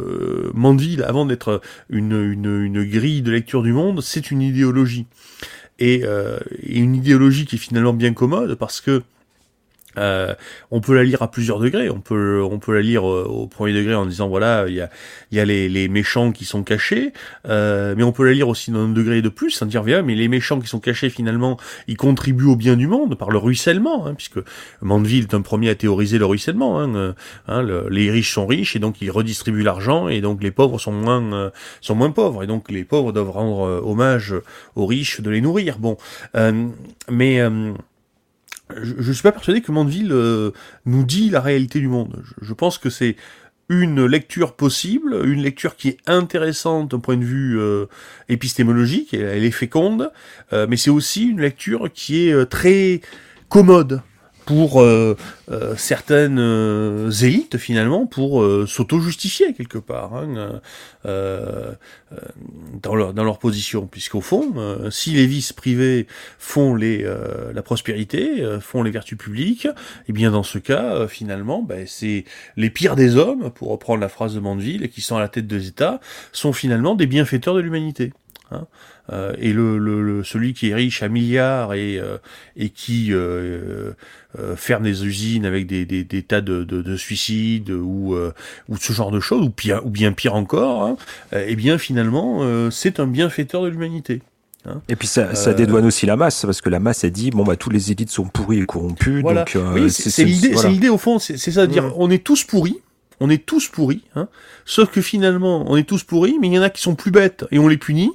Mandeville, 0.53 1.03
avant 1.03 1.25
d'être 1.25 1.61
une, 1.89 2.33
une 2.33 2.83
grille 2.83 3.21
de 3.21 3.31
lecture 3.31 3.63
du 3.63 3.71
monde, 3.71 4.01
c'est 4.01 4.31
une 4.31 4.41
idéologie 4.41 5.07
et, 5.79 6.01
euh, 6.03 6.39
une 6.63 6.95
idéologie 6.95 7.45
qui 7.45 7.55
est 7.55 7.59
finalement 7.59 7.93
bien 7.93 8.13
commode 8.13 8.55
parce 8.55 8.81
que 8.81 9.01
euh, 9.97 10.35
on 10.71 10.81
peut 10.81 10.93
la 10.93 11.03
lire 11.03 11.21
à 11.21 11.31
plusieurs 11.31 11.59
degrés. 11.59 11.89
On 11.89 11.99
peut, 11.99 12.41
on 12.43 12.59
peut 12.59 12.73
la 12.73 12.81
lire 12.81 13.09
euh, 13.09 13.25
au 13.25 13.47
premier 13.47 13.73
degré 13.73 13.95
en 13.95 14.05
disant 14.05 14.27
voilà, 14.27 14.65
il 14.67 14.75
y 14.75 14.81
a, 14.81 14.89
y 15.31 15.39
a 15.39 15.45
les, 15.45 15.67
les, 15.67 15.87
méchants 15.87 16.31
qui 16.31 16.45
sont 16.45 16.63
cachés, 16.63 17.11
euh, 17.47 17.95
mais 17.97 18.03
on 18.03 18.11
peut 18.11 18.25
la 18.25 18.33
lire 18.33 18.47
aussi 18.47 18.71
dans 18.71 18.81
un 18.81 18.89
degré 18.89 19.21
de 19.21 19.29
plus, 19.29 19.61
en 19.61 19.65
dire 19.65 19.83
bien, 19.83 20.01
mais 20.03 20.15
les 20.15 20.27
méchants 20.27 20.59
qui 20.59 20.67
sont 20.67 20.79
cachés 20.79 21.09
finalement, 21.09 21.57
ils 21.87 21.97
contribuent 21.97 22.45
au 22.45 22.55
bien 22.55 22.75
du 22.75 22.87
monde 22.87 23.17
par 23.17 23.31
le 23.31 23.39
ruissellement, 23.39 24.05
hein, 24.05 24.13
puisque 24.13 24.39
Mandeville 24.81 25.23
est 25.23 25.33
un 25.33 25.41
premier 25.41 25.69
à 25.69 25.75
théoriser 25.75 26.19
le 26.19 26.25
ruissellement. 26.25 26.79
Hein, 26.79 26.95
euh, 26.95 27.13
hein 27.47 27.65
les 27.89 28.11
riches 28.11 28.33
sont 28.33 28.45
riches 28.45 28.75
et 28.75 28.79
donc 28.79 29.01
ils 29.01 29.11
redistribuent 29.11 29.63
l'argent 29.63 30.07
et 30.07 30.21
donc 30.21 30.43
les 30.43 30.51
pauvres 30.51 30.79
sont 30.79 30.91
moins, 30.91 31.33
euh, 31.33 31.49
sont 31.81 31.95
moins 31.95 32.11
pauvres 32.11 32.43
et 32.43 32.47
donc 32.47 32.69
les 32.69 32.83
pauvres 32.83 33.11
doivent 33.11 33.31
rendre 33.31 33.81
hommage 33.83 34.35
aux 34.75 34.85
riches 34.85 35.21
de 35.21 35.29
les 35.29 35.41
nourrir. 35.41 35.79
Bon, 35.79 35.97
mais 37.09 37.41
je, 38.75 38.93
ne 38.93 39.13
suis 39.13 39.23
pas 39.23 39.31
persuadé 39.31 39.61
que 39.61 39.71
Mandeville 39.71 40.11
euh, 40.11 40.51
nous 40.85 41.03
dit 41.03 41.29
la 41.29 41.41
réalité 41.41 41.79
du 41.79 41.87
monde. 41.87 42.23
Je, 42.41 42.53
pense 42.53 42.77
que 42.77 42.89
c'est 42.89 43.15
une 43.69 44.05
lecture 44.05 44.53
possible, 44.53 45.21
une 45.25 45.41
lecture 45.41 45.75
qui 45.75 45.89
est 45.89 45.97
intéressante 46.07 46.91
d'un 46.91 46.99
point 46.99 47.17
de 47.17 47.23
vue 47.23 47.59
euh, 47.59 47.85
épistémologique, 48.27 49.13
elle, 49.13 49.43
est 49.43 49.51
féconde, 49.51 50.11
euh, 50.53 50.65
mais 50.69 50.77
c'est 50.77 50.89
aussi 50.89 51.27
une 51.27 51.41
lecture 51.41 51.91
qui 51.93 52.27
est 52.27 52.45
très 52.45 53.01
commode 53.47 54.01
pour 54.45 54.81
euh, 54.81 55.15
euh, 55.51 55.75
certaines 55.77 56.39
euh, 56.39 57.11
élites 57.11 57.57
finalement 57.57 58.05
pour 58.05 58.43
s'auto-justifier 58.67 59.53
quelque 59.53 59.77
part 59.77 60.15
hein, 60.15 60.59
dans, 62.81 62.95
leur, 62.95 63.13
dans 63.13 63.23
leur 63.23 63.39
position 63.39 63.87
puisqu'au 63.87 64.21
fond 64.21 64.53
si 64.91 65.11
les 65.11 65.27
vices 65.27 65.53
privés 65.53 66.07
font 66.37 66.75
les 66.75 67.07
la 67.53 67.61
prospérité 67.61 68.43
font 68.61 68.83
les 68.83 68.91
vertus 68.91 69.17
publiques 69.17 69.65
et 69.65 70.09
eh 70.09 70.13
bien 70.13 70.31
dans 70.31 70.43
ce 70.43 70.57
cas 70.57 71.07
finalement 71.07 71.61
ben, 71.61 71.85
c'est 71.87 72.25
les 72.57 72.69
pires 72.69 72.95
des 72.95 73.15
hommes 73.15 73.51
pour 73.51 73.69
reprendre 73.69 74.01
la 74.01 74.09
phrase 74.09 74.35
de 74.35 74.39
Mandeville 74.39 74.89
qui 74.89 75.01
sont 75.01 75.15
à 75.15 75.19
la 75.19 75.29
tête 75.29 75.47
des 75.47 75.67
États 75.67 75.99
sont 76.31 76.53
finalement 76.53 76.95
des 76.95 77.07
bienfaiteurs 77.07 77.55
de 77.55 77.61
l'humanité 77.61 78.13
hein. 78.51 78.67
Euh, 79.11 79.33
et 79.39 79.53
le, 79.53 79.77
le, 79.77 80.23
celui 80.23 80.53
qui 80.53 80.69
est 80.69 80.75
riche 80.75 81.01
à 81.01 81.09
milliards 81.09 81.73
et, 81.73 81.97
euh, 81.97 82.17
et 82.55 82.69
qui 82.69 83.09
euh, 83.11 83.93
ferme 84.55 84.83
des 84.83 85.05
usines 85.05 85.45
avec 85.45 85.65
des, 85.65 85.85
des, 85.85 86.03
des 86.03 86.21
tas 86.21 86.41
de, 86.41 86.63
de, 86.63 86.81
de, 86.81 86.95
suicides 86.95 87.71
ou, 87.71 88.15
ou 88.67 88.77
ce 88.77 88.93
genre 88.93 89.11
de 89.11 89.19
choses, 89.19 89.43
ou, 89.43 89.49
pire, 89.49 89.81
ou 89.85 89.89
bien 89.89 90.11
pire 90.11 90.35
encore, 90.35 90.83
hein, 90.83 90.97
eh 91.33 91.55
bien 91.55 91.77
finalement 91.77 92.69
c'est 92.69 92.99
un 92.99 93.07
bienfaiteur 93.07 93.63
de 93.63 93.69
l'humanité. 93.69 94.21
Hein. 94.65 94.81
Et 94.89 94.95
puis 94.95 95.07
ça, 95.07 95.33
ça 95.33 95.53
dédouane 95.53 95.85
aussi 95.85 96.05
la 96.05 96.15
masse, 96.15 96.45
parce 96.45 96.61
que 96.61 96.69
la 96.69 96.79
masse 96.79 97.03
a 97.03 97.09
dit 97.09 97.31
bon 97.31 97.43
bah 97.43 97.55
tous 97.55 97.69
les 97.69 97.91
élites 97.91 98.11
sont 98.11 98.25
pourris 98.25 98.59
et 98.59 98.65
corrompus. 98.65 99.23
Donc, 99.23 99.57
oui, 99.73 99.89
c'est 99.89 100.23
l'idée, 100.23 100.55
c'est 100.55 100.69
l'idée 100.69 100.89
au 100.89 100.97
fond, 100.97 101.17
c'est 101.17 101.37
ça 101.37 101.65
de 101.65 101.71
dire 101.71 101.85
mm. 101.85 101.93
on 101.95 102.11
est 102.11 102.23
tous 102.23 102.43
pourris, 102.43 102.79
on 103.19 103.29
est 103.31 103.43
tous 103.43 103.67
pourris, 103.67 104.03
hein, 104.15 104.27
sauf 104.65 104.91
que 104.91 105.01
finalement 105.01 105.65
on 105.67 105.75
est 105.75 105.87
tous 105.87 106.03
pourris, 106.03 106.37
mais 106.39 106.47
il 106.47 106.53
y 106.53 106.59
en 106.59 106.61
a 106.61 106.69
qui 106.69 106.81
sont 106.81 106.93
plus 106.93 107.11
bêtes 107.11 107.45
et 107.51 107.57
on 107.57 107.67
les 107.67 107.77
punit, 107.77 108.11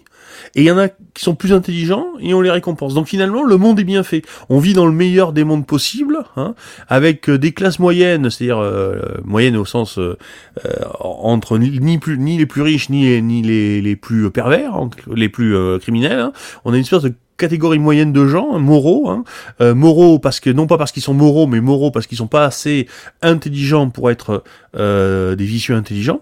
Et 0.55 0.63
il 0.63 0.65
y 0.65 0.71
en 0.71 0.79
a 0.79 0.89
qui 0.89 1.23
sont 1.23 1.35
plus 1.35 1.53
intelligents 1.53 2.07
et 2.21 2.35
on 2.35 2.41
les 2.41 2.51
récompense. 2.51 2.95
Donc 2.95 3.07
finalement, 3.07 3.43
le 3.45 3.57
monde 3.57 3.79
est 3.81 3.85
bien 3.85 4.03
fait. 4.03 4.23
On 4.49 4.59
vit 4.59 4.75
dans 4.75 4.87
le 4.87 4.93
meilleur 4.93 5.33
des 5.33 5.45
mondes 5.45 5.67
possibles, 5.67 6.19
hein, 6.37 6.55
avec 6.89 7.29
euh, 7.29 7.39
des 7.39 7.53
classes 7.53 7.79
moyennes, 7.79 8.31
c'est-à-dire 8.31 8.59
euh, 8.59 9.21
moyennes 9.25 9.57
au 9.57 9.65
sens 9.65 9.99
euh, 9.99 10.17
euh, 10.65 10.71
entre 11.01 11.59
ni, 11.59 11.99
plus, 11.99 12.19
ni 12.19 12.39
les 12.39 12.47
plus 12.47 12.63
riches 12.63 12.91
ni, 12.91 13.21
ni 13.23 13.43
les, 13.43 13.81
les 13.81 13.97
plus 13.97 14.31
pervers, 14.31 14.75
les 15.15 15.29
plus 15.29 15.57
criminels. 15.81 16.19
Hein. 16.19 16.33
On 16.65 16.73
a 16.73 16.77
une 16.77 16.83
espèce 16.83 17.03
de 17.03 17.13
catégorie 17.37 17.79
moyenne 17.79 18.13
de 18.13 18.27
gens, 18.27 18.55
hein, 18.55 18.59
moraux, 18.59 19.09
hein, 19.09 19.25
euh, 19.61 19.75
moraux 19.75 20.19
parce 20.19 20.41
que 20.41 20.51
non 20.51 20.67
pas 20.67 20.79
parce 20.79 20.93
qu'ils 20.93 21.03
sont 21.03 21.15
moraux, 21.15 21.47
mais 21.47 21.61
moraux 21.61 21.91
parce 21.91 22.07
qu'ils 22.07 22.19
sont 22.19 22.27
pas 22.27 22.45
assez 22.45 22.89
intelligents 23.23 23.91
pour 23.91 24.11
être 24.11 24.45
euh, 24.77 25.35
des 25.35 25.45
vicieux 25.45 25.75
intelligents, 25.75 26.21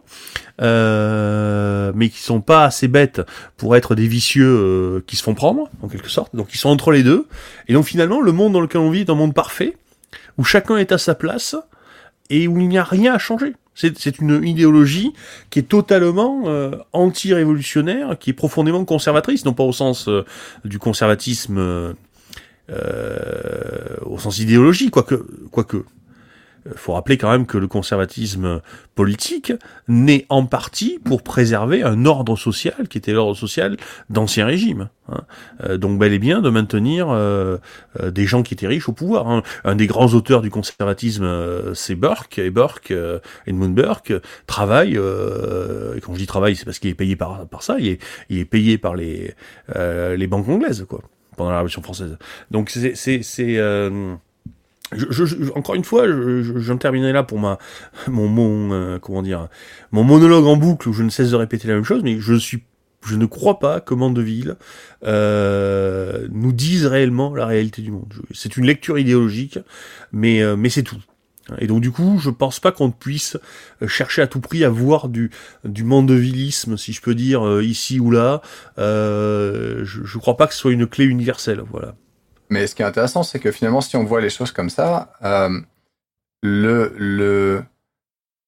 euh, 0.60 1.92
mais 1.94 2.08
qui 2.08 2.20
sont 2.20 2.40
pas 2.40 2.64
assez 2.64 2.88
bêtes 2.88 3.20
pour 3.56 3.76
être 3.76 3.94
des 3.94 4.06
vicieux 4.06 5.02
qui 5.06 5.16
se 5.16 5.22
font 5.22 5.34
prendre, 5.34 5.68
en 5.82 5.88
quelque 5.88 6.08
sorte. 6.08 6.34
Donc 6.34 6.48
ils 6.54 6.58
sont 6.58 6.70
entre 6.70 6.92
les 6.92 7.02
deux. 7.02 7.26
Et 7.68 7.74
donc 7.74 7.84
finalement, 7.84 8.20
le 8.20 8.32
monde 8.32 8.52
dans 8.52 8.60
lequel 8.60 8.80
on 8.80 8.90
vit 8.90 9.00
est 9.00 9.10
un 9.10 9.14
monde 9.14 9.34
parfait 9.34 9.76
où 10.38 10.44
chacun 10.44 10.76
est 10.76 10.92
à 10.92 10.98
sa 10.98 11.14
place 11.14 11.56
et 12.30 12.48
où 12.48 12.58
il 12.58 12.68
n'y 12.68 12.78
a 12.78 12.84
rien 12.84 13.14
à 13.14 13.18
changer. 13.18 13.54
C'est 13.74 14.18
une 14.18 14.44
idéologie 14.44 15.12
qui 15.48 15.58
est 15.58 15.68
totalement 15.68 16.42
euh, 16.46 16.72
anti-révolutionnaire, 16.92 18.18
qui 18.18 18.30
est 18.30 18.34
profondément 18.34 18.84
conservatrice, 18.84 19.44
non 19.44 19.54
pas 19.54 19.64
au 19.64 19.72
sens 19.72 20.08
euh, 20.08 20.24
du 20.64 20.78
conservatisme 20.78 21.56
euh, 21.58 21.94
au 24.02 24.18
sens 24.18 24.38
idéologique, 24.38 24.90
quoique, 24.90 25.26
quoique 25.50 25.84
faut 26.76 26.92
rappeler 26.92 27.18
quand 27.18 27.30
même 27.30 27.46
que 27.46 27.58
le 27.58 27.66
conservatisme 27.66 28.60
politique 28.94 29.52
naît 29.88 30.26
en 30.28 30.46
partie 30.46 30.98
pour 31.04 31.22
préserver 31.22 31.82
un 31.82 32.04
ordre 32.04 32.36
social 32.36 32.88
qui 32.88 32.98
était 32.98 33.12
l'ordre 33.12 33.36
social 33.36 33.76
d'ancien 34.10 34.46
régime. 34.46 34.88
Hein. 35.08 35.22
Euh, 35.64 35.78
donc 35.78 35.98
bel 35.98 36.12
et 36.12 36.18
bien 36.18 36.40
de 36.40 36.50
maintenir 36.50 37.08
euh, 37.10 37.58
euh, 38.00 38.10
des 38.10 38.26
gens 38.26 38.42
qui 38.42 38.54
étaient 38.54 38.66
riches 38.66 38.88
au 38.88 38.92
pouvoir. 38.92 39.28
Hein. 39.28 39.42
Un 39.64 39.74
des 39.74 39.86
grands 39.86 40.12
auteurs 40.14 40.42
du 40.42 40.50
conservatisme, 40.50 41.74
c'est 41.74 41.94
Burke, 41.94 42.38
et 42.38 42.50
Burke, 42.50 42.92
Edmund 43.46 43.74
Burke, 43.74 44.12
travaille, 44.46 44.94
et 44.94 46.00
quand 46.00 46.14
je 46.14 46.18
dis 46.18 46.26
travaille, 46.26 46.56
c'est 46.56 46.64
parce 46.64 46.78
qu'il 46.78 46.90
est 46.90 46.94
payé 46.94 47.16
par, 47.16 47.46
par 47.46 47.62
ça, 47.62 47.76
il 47.78 47.88
est, 47.88 48.02
il 48.28 48.38
est 48.38 48.44
payé 48.44 48.78
par 48.78 48.94
les, 48.94 49.34
les 49.74 50.26
banques 50.26 50.48
anglaises, 50.48 50.84
quoi, 50.88 51.00
pendant 51.36 51.50
la 51.50 51.56
Révolution 51.56 51.82
française. 51.82 52.18
Donc 52.50 52.70
c'est... 52.70 52.94
c'est, 52.94 53.22
c'est 53.22 53.58
je, 54.94 55.24
je, 55.24 55.50
encore 55.54 55.74
une 55.74 55.84
fois, 55.84 56.06
j'en 56.08 56.76
terminerai 56.76 57.12
là 57.12 57.22
pour 57.22 57.38
ma 57.38 57.58
mon 58.08 58.28
mon 58.28 58.72
euh, 58.72 58.98
comment 58.98 59.22
dire 59.22 59.48
mon 59.90 60.04
monologue 60.04 60.46
en 60.46 60.56
boucle 60.56 60.88
où 60.88 60.92
je 60.92 61.02
ne 61.02 61.10
cesse 61.10 61.30
de 61.30 61.36
répéter 61.36 61.68
la 61.68 61.74
même 61.74 61.84
chose, 61.84 62.02
mais 62.02 62.18
je 62.18 62.34
suis 62.34 62.64
je 63.06 63.16
ne 63.16 63.26
crois 63.26 63.58
pas 63.58 63.80
que 63.80 63.94
Mandeville 63.94 64.56
euh, 65.04 66.28
nous 66.30 66.52
dise 66.52 66.86
réellement 66.86 67.34
la 67.34 67.46
réalité 67.46 67.82
du 67.82 67.90
monde. 67.90 68.12
C'est 68.32 68.56
une 68.56 68.64
lecture 68.64 68.98
idéologique, 68.98 69.58
mais 70.12 70.42
euh, 70.42 70.56
mais 70.56 70.68
c'est 70.68 70.82
tout. 70.82 71.02
Et 71.58 71.66
donc 71.66 71.80
du 71.80 71.90
coup, 71.90 72.18
je 72.20 72.30
pense 72.30 72.60
pas 72.60 72.70
qu'on 72.70 72.92
puisse 72.92 73.36
chercher 73.88 74.22
à 74.22 74.28
tout 74.28 74.40
prix 74.40 74.64
à 74.64 74.70
voir 74.70 75.08
du 75.08 75.30
du 75.64 75.82
mandevillisme, 75.82 76.76
si 76.76 76.92
je 76.92 77.00
peux 77.00 77.16
dire, 77.16 77.46
euh, 77.46 77.64
ici 77.64 77.98
ou 77.98 78.10
là. 78.10 78.40
je, 78.78 79.82
je 79.82 80.18
crois 80.18 80.36
pas 80.36 80.46
que 80.46 80.54
ce 80.54 80.60
soit 80.60 80.72
une 80.72 80.86
clé 80.86 81.04
universelle. 81.04 81.62
Voilà. 81.70 81.96
Mais 82.52 82.66
ce 82.66 82.74
qui 82.74 82.82
est 82.82 82.84
intéressant, 82.84 83.22
c'est 83.22 83.38
que 83.38 83.50
finalement, 83.50 83.80
si 83.80 83.96
on 83.96 84.04
voit 84.04 84.20
les 84.20 84.28
choses 84.28 84.52
comme 84.52 84.68
ça, 84.68 85.14
euh, 85.24 85.58
le, 86.42 86.94
le, 86.98 87.64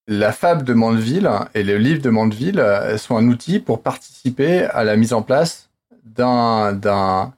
la 0.07 0.31
fable 0.31 0.63
de 0.63 0.75
Mandeville 0.75 1.31
et 1.55 1.63
le 1.63 1.79
livre 1.79 2.03
de 2.03 2.11
Mandeville 2.11 2.61
euh, 2.61 2.99
sont 2.99 3.17
un 3.17 3.27
outil 3.29 3.61
pour 3.61 3.83
participer 3.83 4.65
à 4.65 4.85
la 4.85 4.97
mise 4.97 5.15
en 5.15 5.23
place 5.23 5.71
d'un, 6.05 7.33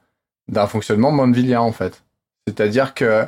fonctionnement 0.66 1.12
mandevillien, 1.12 1.60
en 1.60 1.70
fait. 1.70 2.02
C'est-à-dire 2.48 2.94
que 2.94 3.26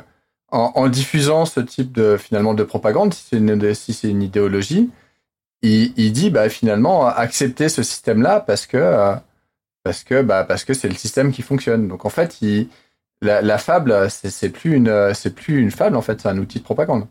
en, 0.51 0.89
diffusant 0.89 1.45
ce 1.45 1.61
type 1.61 1.93
de, 1.93 2.17
finalement, 2.17 2.53
de 2.53 2.63
propagande, 2.63 3.13
si 3.13 3.23
c'est 3.29 3.37
une, 3.37 3.73
si 3.73 4.09
une 4.09 4.21
idéologie, 4.21 4.89
il, 5.61 5.93
il, 5.95 6.11
dit 6.11 6.29
bah, 6.29 6.49
finalement 6.49 7.05
accepter 7.07 7.69
ce 7.69 7.83
système-là 7.83 8.41
parce 8.41 8.65
que, 8.65 8.77
euh, 8.77 9.15
parce 9.83 10.03
que, 10.03 10.23
bah, 10.23 10.43
parce 10.43 10.65
que 10.65 10.73
c'est 10.73 10.89
le 10.89 10.95
système 10.95 11.31
qui 11.31 11.41
fonctionne. 11.41 11.87
Donc 11.87 12.03
en 12.03 12.09
fait, 12.09 12.41
il, 12.41 12.67
la, 13.21 13.57
fable, 13.57 14.07
c'est 14.09 14.49
plus 14.49 14.75
une, 14.75 15.13
c'est 15.13 15.35
plus 15.35 15.59
une 15.59 15.71
fable 15.71 15.95
en 15.95 16.01
fait, 16.01 16.21
c'est 16.21 16.29
un 16.29 16.37
outil 16.37 16.59
de 16.59 16.63
propagande. 16.63 17.07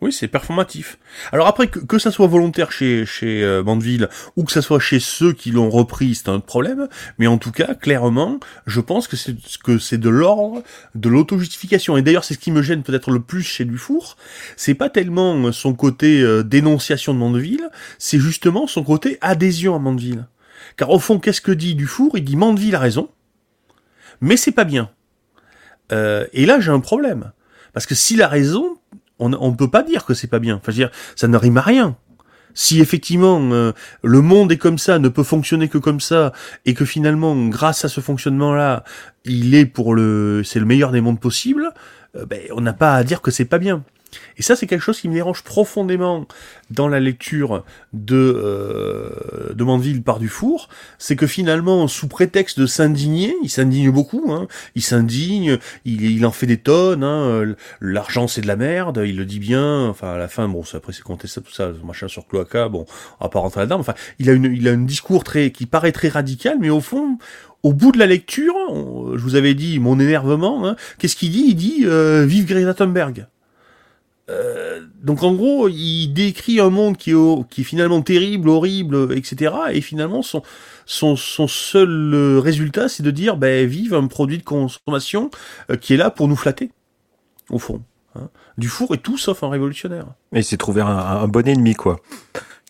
Oui, 0.00 0.12
c'est 0.12 0.28
performatif. 0.28 0.96
Alors 1.32 1.48
après, 1.48 1.66
que, 1.66 1.80
que 1.80 1.98
ça 1.98 2.12
soit 2.12 2.28
volontaire 2.28 2.70
chez, 2.70 3.04
chez 3.04 3.42
euh, 3.42 3.64
Mandeville 3.64 4.08
ou 4.36 4.44
que 4.44 4.52
ça 4.52 4.62
soit 4.62 4.78
chez 4.78 5.00
ceux 5.00 5.32
qui 5.32 5.50
l'ont 5.50 5.70
repris, 5.70 6.14
c'est 6.14 6.28
un 6.28 6.38
problème. 6.38 6.88
Mais 7.18 7.26
en 7.26 7.36
tout 7.36 7.50
cas, 7.50 7.74
clairement, 7.74 8.38
je 8.66 8.80
pense 8.80 9.08
que 9.08 9.16
c'est 9.16 9.34
que 9.64 9.78
c'est 9.78 9.98
de 9.98 10.08
l'ordre 10.08 10.62
de 10.94 11.08
l'auto-justification. 11.08 11.96
Et 11.96 12.02
d'ailleurs, 12.02 12.22
c'est 12.22 12.34
ce 12.34 12.38
qui 12.38 12.52
me 12.52 12.62
gêne 12.62 12.84
peut-être 12.84 13.10
le 13.10 13.18
plus 13.18 13.42
chez 13.42 13.64
Dufour. 13.64 14.16
C'est 14.56 14.74
pas 14.74 14.88
tellement 14.88 15.50
son 15.50 15.74
côté 15.74 16.20
euh, 16.20 16.44
dénonciation 16.44 17.12
de 17.12 17.18
Mandeville, 17.18 17.68
c'est 17.98 18.20
justement 18.20 18.68
son 18.68 18.84
côté 18.84 19.18
adhésion 19.20 19.74
à 19.74 19.80
Mandeville. 19.80 20.26
Car 20.76 20.90
au 20.90 21.00
fond, 21.00 21.18
qu'est-ce 21.18 21.40
que 21.40 21.50
dit 21.50 21.74
Dufour? 21.74 22.16
Il 22.16 22.24
dit 22.24 22.36
Mandeville 22.36 22.76
a 22.76 22.78
raison, 22.78 23.08
mais 24.20 24.36
c'est 24.36 24.52
pas 24.52 24.64
bien. 24.64 24.90
Euh, 25.92 26.26
et 26.32 26.46
là, 26.46 26.60
j'ai 26.60 26.70
un 26.70 26.80
problème. 26.80 27.32
Parce 27.72 27.86
que 27.86 27.94
s'il 27.94 28.22
a 28.22 28.28
raison, 28.28 28.76
on 29.18 29.28
ne 29.28 29.56
peut 29.56 29.70
pas 29.70 29.82
dire 29.82 30.04
que 30.04 30.14
c'est 30.14 30.26
pas 30.26 30.38
bien. 30.38 30.56
Enfin, 30.56 30.72
je 30.72 30.82
veux 30.82 30.88
dire, 30.88 30.90
ça 31.16 31.28
ne 31.28 31.36
rime 31.36 31.58
à 31.58 31.62
rien. 31.62 31.96
Si 32.54 32.80
effectivement 32.80 33.40
euh, 33.52 33.72
le 34.02 34.20
monde 34.20 34.50
est 34.50 34.56
comme 34.56 34.78
ça, 34.78 34.98
ne 34.98 35.08
peut 35.08 35.22
fonctionner 35.22 35.68
que 35.68 35.78
comme 35.78 36.00
ça, 36.00 36.32
et 36.66 36.74
que 36.74 36.84
finalement, 36.84 37.36
grâce 37.46 37.84
à 37.84 37.88
ce 37.88 38.00
fonctionnement-là, 38.00 38.84
il 39.24 39.54
est 39.54 39.66
pour 39.66 39.94
le, 39.94 40.42
c'est 40.44 40.58
le 40.58 40.66
meilleur 40.66 40.90
des 40.90 41.00
mondes 41.00 41.20
possibles, 41.20 41.70
euh, 42.16 42.26
ben, 42.26 42.40
on 42.52 42.60
n'a 42.60 42.72
pas 42.72 42.94
à 42.94 43.04
dire 43.04 43.20
que 43.20 43.30
c'est 43.30 43.44
pas 43.44 43.58
bien. 43.58 43.84
Et 44.36 44.42
ça, 44.42 44.56
c'est 44.56 44.66
quelque 44.66 44.82
chose 44.82 45.00
qui 45.00 45.08
me 45.08 45.14
dérange 45.14 45.42
profondément 45.42 46.26
dans 46.70 46.88
la 46.88 47.00
lecture 47.00 47.64
de, 47.92 48.16
euh, 48.16 49.52
de 49.54 49.64
Mandeville 49.64 50.02
par 50.02 50.18
Dufour, 50.18 50.68
c'est 50.98 51.16
que 51.16 51.26
finalement, 51.26 51.88
sous 51.88 52.08
prétexte 52.08 52.60
de 52.60 52.66
s'indigner, 52.66 53.34
il 53.42 53.50
s'indigne 53.50 53.90
beaucoup, 53.90 54.32
hein, 54.32 54.46
il 54.74 54.82
s'indigne, 54.82 55.58
il, 55.84 56.24
en 56.26 56.30
fait 56.30 56.46
des 56.46 56.58
tonnes, 56.58 57.04
hein, 57.04 57.54
l'argent 57.80 58.28
c'est 58.28 58.40
de 58.40 58.46
la 58.46 58.56
merde, 58.56 59.02
il 59.04 59.16
le 59.16 59.24
dit 59.24 59.38
bien, 59.38 59.88
enfin 59.88 60.12
à 60.12 60.18
la 60.18 60.28
fin, 60.28 60.48
bon, 60.48 60.62
après 60.72 60.92
c'est 60.92 61.02
contesté 61.02 61.40
tout 61.40 61.52
ça, 61.52 61.70
machin 61.84 62.08
sur 62.08 62.26
Cloaca, 62.26 62.68
bon, 62.68 62.84
on 63.20 63.24
va 63.24 63.30
pas 63.30 63.40
rentrer 63.40 63.60
là-dedans, 63.60 63.80
enfin, 63.80 63.94
il 64.18 64.28
a, 64.28 64.32
une, 64.32 64.52
il 64.52 64.68
a 64.68 64.72
un 64.72 64.78
discours 64.78 65.24
très, 65.24 65.50
qui 65.50 65.66
paraît 65.66 65.92
très 65.92 66.08
radical, 66.08 66.58
mais 66.60 66.70
au 66.70 66.80
fond, 66.80 67.18
au 67.62 67.72
bout 67.72 67.92
de 67.92 67.98
la 67.98 68.06
lecture, 68.06 68.54
je 69.14 69.20
vous 69.20 69.34
avais 69.34 69.54
dit 69.54 69.78
mon 69.78 69.98
énervement, 69.98 70.66
hein, 70.66 70.76
qu'est-ce 70.98 71.16
qu'il 71.16 71.32
dit? 71.32 71.44
Il 71.48 71.54
dit 71.54 71.84
euh, 71.84 72.24
Vive 72.24 72.46
Greta 72.46 72.74
Thunberg 72.74 73.26
euh, 74.30 74.80
donc 75.02 75.22
en 75.22 75.34
gros, 75.34 75.68
il 75.68 76.08
décrit 76.08 76.60
un 76.60 76.70
monde 76.70 76.96
qui 76.96 77.12
est, 77.12 77.48
qui 77.50 77.62
est 77.62 77.64
finalement 77.64 78.02
terrible, 78.02 78.48
horrible, 78.48 79.16
etc. 79.16 79.54
Et 79.72 79.80
finalement, 79.80 80.22
son, 80.22 80.42
son, 80.86 81.16
son 81.16 81.48
seul 81.48 82.12
euh, 82.14 82.40
résultat, 82.40 82.88
c'est 82.88 83.02
de 83.02 83.10
dire, 83.10 83.36
ben, 83.36 83.66
vive 83.66 83.94
un 83.94 84.06
produit 84.06 84.38
de 84.38 84.42
consommation 84.42 85.30
euh, 85.70 85.76
qui 85.76 85.94
est 85.94 85.96
là 85.96 86.10
pour 86.10 86.28
nous 86.28 86.36
flatter, 86.36 86.70
au 87.50 87.58
fond. 87.58 87.82
Hein. 88.14 88.28
Du 88.58 88.68
four 88.68 88.94
et 88.94 88.98
tout 88.98 89.16
sauf 89.16 89.42
un 89.42 89.48
révolutionnaire. 89.48 90.06
Et 90.32 90.38
il 90.38 90.44
s'est 90.44 90.56
trouvé 90.56 90.82
un, 90.82 90.86
un 90.86 91.28
bon 91.28 91.46
ennemi, 91.46 91.74
quoi 91.74 92.00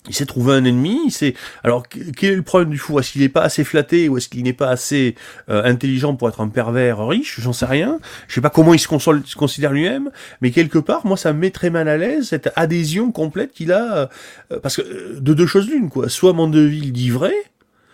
il 0.08 0.14
s'est 0.14 0.26
trouvé 0.26 0.54
un 0.54 0.64
ennemi. 0.64 0.98
Il 1.06 1.10
s'est 1.10 1.34
alors 1.64 1.84
quel 1.88 2.32
est 2.32 2.36
le 2.36 2.42
problème 2.42 2.70
du 2.70 2.78
fou? 2.78 2.98
Est-ce 2.98 3.12
qu'il 3.12 3.22
n'est 3.22 3.28
pas 3.28 3.42
assez 3.42 3.64
flatté 3.64 4.08
ou 4.08 4.16
est-ce 4.16 4.28
qu'il 4.28 4.42
n'est 4.42 4.52
pas 4.52 4.68
assez 4.68 5.14
euh, 5.48 5.62
intelligent 5.64 6.14
pour 6.16 6.28
être 6.28 6.40
un 6.40 6.48
pervers 6.48 7.06
riche? 7.06 7.40
J'en 7.40 7.52
sais 7.52 7.66
rien. 7.66 7.98
Je 8.26 8.34
sais 8.34 8.40
pas 8.40 8.50
comment 8.50 8.74
il 8.74 8.78
se, 8.78 8.88
considère 9.36 9.72
lui-même, 9.72 10.10
mais 10.40 10.50
quelque 10.50 10.78
part, 10.78 11.06
moi, 11.06 11.16
ça 11.16 11.32
me 11.32 11.38
met 11.40 11.50
très 11.50 11.70
mal 11.70 11.88
à 11.88 11.96
l'aise 11.96 12.28
cette 12.28 12.50
adhésion 12.56 13.12
complète 13.12 13.52
qu'il 13.52 13.72
a 13.72 14.10
euh, 14.52 14.60
parce 14.60 14.76
que 14.76 14.82
euh, 14.82 15.20
de 15.20 15.34
deux 15.34 15.46
choses 15.46 15.68
l'une 15.68 15.90
quoi. 15.90 16.08
Soit 16.08 16.32
Mandeville 16.32 16.92
dit 16.92 17.10
vrai, 17.10 17.34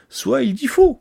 soit 0.08 0.42
il 0.42 0.54
dit 0.54 0.66
faux. 0.66 1.00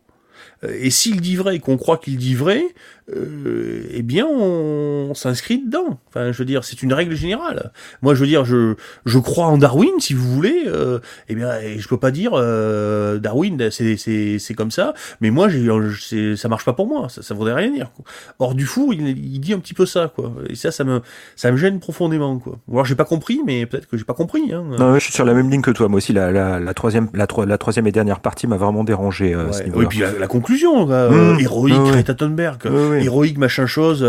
Et 0.67 0.91
s'il 0.91 1.19
dit 1.19 1.35
vrai 1.35 1.57
et 1.57 1.59
qu'on 1.59 1.77
croit 1.77 1.97
qu'il 1.97 2.17
dit 2.17 2.35
vrai, 2.35 2.63
euh, 3.09 3.83
eh 3.91 4.01
bien, 4.01 4.25
on, 4.25 5.13
s'inscrit 5.13 5.63
dedans. 5.63 5.99
Enfin, 6.07 6.31
je 6.31 6.37
veux 6.37 6.45
dire, 6.45 6.63
c'est 6.63 6.81
une 6.81 6.93
règle 6.93 7.15
générale. 7.15 7.71
Moi, 8.01 8.15
je 8.15 8.21
veux 8.21 8.27
dire, 8.27 8.45
je, 8.45 8.75
je 9.05 9.19
crois 9.19 9.47
en 9.47 9.57
Darwin, 9.57 9.91
si 9.99 10.13
vous 10.13 10.27
voulez. 10.31 10.63
Euh, 10.67 10.99
eh 11.27 11.35
bien, 11.35 11.51
je 11.77 11.87
peux 11.87 11.97
pas 11.97 12.11
dire 12.11 12.31
euh, 12.33 13.19
Darwin, 13.19 13.69
c'est, 13.71 13.97
c'est, 13.97 14.39
c'est 14.39 14.53
comme 14.53 14.71
ça. 14.71 14.93
Mais 15.21 15.31
moi, 15.31 15.49
j'ai, 15.49 16.35
ça 16.35 16.47
marche 16.47 16.65
pas 16.65 16.73
pour 16.73 16.87
moi. 16.87 17.09
Ça, 17.09 17.21
ça 17.21 17.33
voudrait 17.33 17.53
rien 17.53 17.71
dire. 17.71 17.91
Quoi. 17.93 18.05
Or, 18.39 18.55
du 18.55 18.65
four, 18.65 18.93
il, 18.93 19.07
il, 19.09 19.39
dit 19.39 19.53
un 19.53 19.59
petit 19.59 19.73
peu 19.73 19.85
ça, 19.85 20.11
quoi. 20.13 20.33
Et 20.49 20.55
ça, 20.55 20.71
ça 20.71 20.83
me, 20.83 21.01
ça 21.35 21.51
me 21.51 21.57
gêne 21.57 21.79
profondément, 21.79 22.39
quoi. 22.39 22.59
Ou 22.67 22.73
alors, 22.73 22.85
j'ai 22.85 22.95
pas 22.95 23.05
compris, 23.05 23.41
mais 23.45 23.65
peut-être 23.65 23.87
que 23.87 23.97
j'ai 23.97 24.05
pas 24.05 24.13
compris. 24.13 24.53
Hein. 24.53 24.63
Non, 24.79 24.95
je 24.95 24.99
suis 24.99 25.13
sur 25.13 25.25
la 25.25 25.33
même 25.33 25.49
ligne 25.49 25.61
que 25.61 25.71
toi. 25.71 25.89
Moi 25.89 25.97
aussi, 25.97 26.13
la, 26.13 26.31
la, 26.31 26.59
la 26.59 26.73
troisième, 26.73 27.09
la, 27.13 27.27
la, 27.45 27.57
troisième 27.57 27.87
et 27.87 27.91
dernière 27.91 28.21
partie 28.21 28.47
m'a 28.47 28.57
vraiment 28.57 28.83
dérangé. 28.83 29.33
Euh, 29.33 29.49
ouais. 29.49 29.83
et 29.83 29.87
puis 29.87 29.99
la, 29.99 30.27
conclusion, 30.27 30.87
mmh, 30.87 31.39
héroïque, 31.39 31.75
Greta 31.75 32.13
Thunberg 32.13 32.59
héroïque 32.99 33.37
machin 33.37 33.65
chose, 33.65 34.05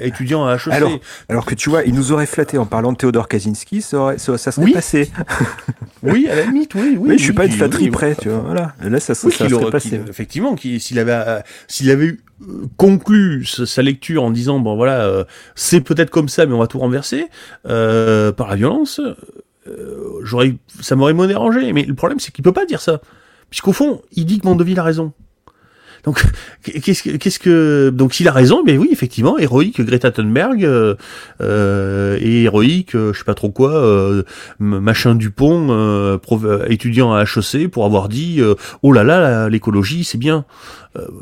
étudiant 0.00 0.46
à 0.46 0.54
HEC. 0.54 0.72
Alors, 0.72 0.98
alors 1.28 1.46
que 1.46 1.54
tu 1.54 1.70
vois, 1.70 1.84
il 1.84 1.94
nous 1.94 2.12
aurait 2.12 2.26
flatté 2.26 2.58
en 2.58 2.66
parlant 2.66 2.92
de 2.92 2.96
Théodore 2.96 3.28
Kaczynski, 3.28 3.82
ça, 3.82 4.14
ça, 4.18 4.52
serait 4.52 4.72
passé. 4.72 5.10
oui, 6.02 6.28
à 6.28 6.36
la 6.36 6.44
limite, 6.44 6.74
oui, 6.74 6.96
oui. 6.98 7.10
oui, 7.10 7.18
je 7.18 7.24
suis 7.24 7.32
pas 7.32 7.46
une 7.46 7.52
flatterie 7.52 7.90
près, 7.90 8.14
tu 8.14 8.28
vois. 8.28 8.38
Voilà. 8.38 8.74
Là, 8.82 9.00
ça, 9.00 9.14
ça, 9.14 9.30
serait 9.30 9.70
passé. 9.70 10.00
effectivement, 10.08 10.56
s'il 10.56 10.98
avait, 10.98 11.42
s'il 11.68 11.90
avait 11.90 12.06
eu 12.06 12.20
conclu 12.76 13.44
sa 13.44 13.82
lecture 13.82 14.22
en 14.22 14.30
disant 14.30 14.58
bon 14.58 14.76
voilà 14.76 15.04
euh, 15.04 15.24
c'est 15.54 15.80
peut-être 15.80 16.10
comme 16.10 16.28
ça 16.28 16.46
mais 16.46 16.54
on 16.54 16.58
va 16.58 16.66
tout 16.66 16.78
renverser 16.78 17.28
euh, 17.66 18.32
par 18.32 18.48
la 18.48 18.56
violence 18.56 19.00
euh, 19.66 20.20
j'aurais 20.22 20.56
ça 20.80 20.96
m'aurait 20.96 21.12
moins 21.12 21.26
dérangé 21.26 21.72
mais 21.72 21.84
le 21.84 21.94
problème 21.94 22.18
c'est 22.18 22.32
qu'il 22.32 22.44
peut 22.44 22.52
pas 22.52 22.66
dire 22.66 22.80
ça 22.80 23.00
puisqu'au 23.50 23.72
fond 23.72 24.02
il 24.12 24.26
dit 24.26 24.40
que 24.40 24.46
Mandeville 24.46 24.78
a 24.78 24.82
raison 24.82 25.12
donc, 26.04 26.22
qu'est-ce 26.62 27.02
que, 27.02 27.16
qu'est-ce 27.16 27.38
que, 27.38 27.88
donc 27.90 28.12
s'il 28.12 28.28
a 28.28 28.32
raison, 28.32 28.62
mais 28.64 28.76
oui, 28.76 28.88
effectivement, 28.92 29.38
héroïque 29.38 29.80
Greta 29.80 30.10
Thunberg 30.10 30.64
euh, 30.64 30.94
euh 31.40 32.18
et 32.20 32.42
héroïque, 32.42 32.94
euh, 32.94 33.12
je 33.14 33.18
sais 33.18 33.24
pas 33.24 33.34
trop 33.34 33.50
quoi, 33.50 33.74
euh, 33.74 34.22
machin 34.58 35.14
Dupont, 35.14 35.68
euh, 35.70 36.18
étudiant 36.68 37.14
à 37.14 37.24
HEC, 37.24 37.68
pour 37.68 37.86
avoir 37.86 38.10
dit, 38.10 38.42
oh 38.82 38.92
là 38.92 39.02
là, 39.02 39.48
l'écologie, 39.48 40.04
c'est 40.04 40.18
bien. 40.18 40.44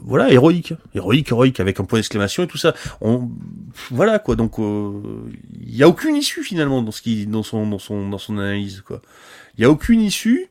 voilà, 0.02 0.30
héroïque, 0.32 0.74
héroïque, 0.94 1.30
héroïque, 1.30 1.60
avec 1.60 1.78
un 1.78 1.84
point 1.84 2.00
d'exclamation 2.00 2.42
et 2.42 2.48
tout 2.48 2.58
ça. 2.58 2.74
On, 3.00 3.30
voilà 3.90 4.18
quoi. 4.18 4.34
Donc, 4.34 4.54
il 4.58 5.76
y 5.76 5.84
a 5.84 5.88
aucune 5.88 6.16
issue 6.16 6.42
finalement 6.42 6.82
dans 6.82 6.92
ce 6.92 7.02
qui, 7.02 7.26
dans 7.26 7.44
son, 7.44 7.66
dans 7.68 7.78
son, 7.78 8.08
dans 8.08 8.18
son 8.18 8.36
analyse 8.38 8.80
quoi. 8.80 9.00
Il 9.56 9.62
y 9.62 9.64
a 9.64 9.70
aucune 9.70 10.00
issue. 10.00 10.48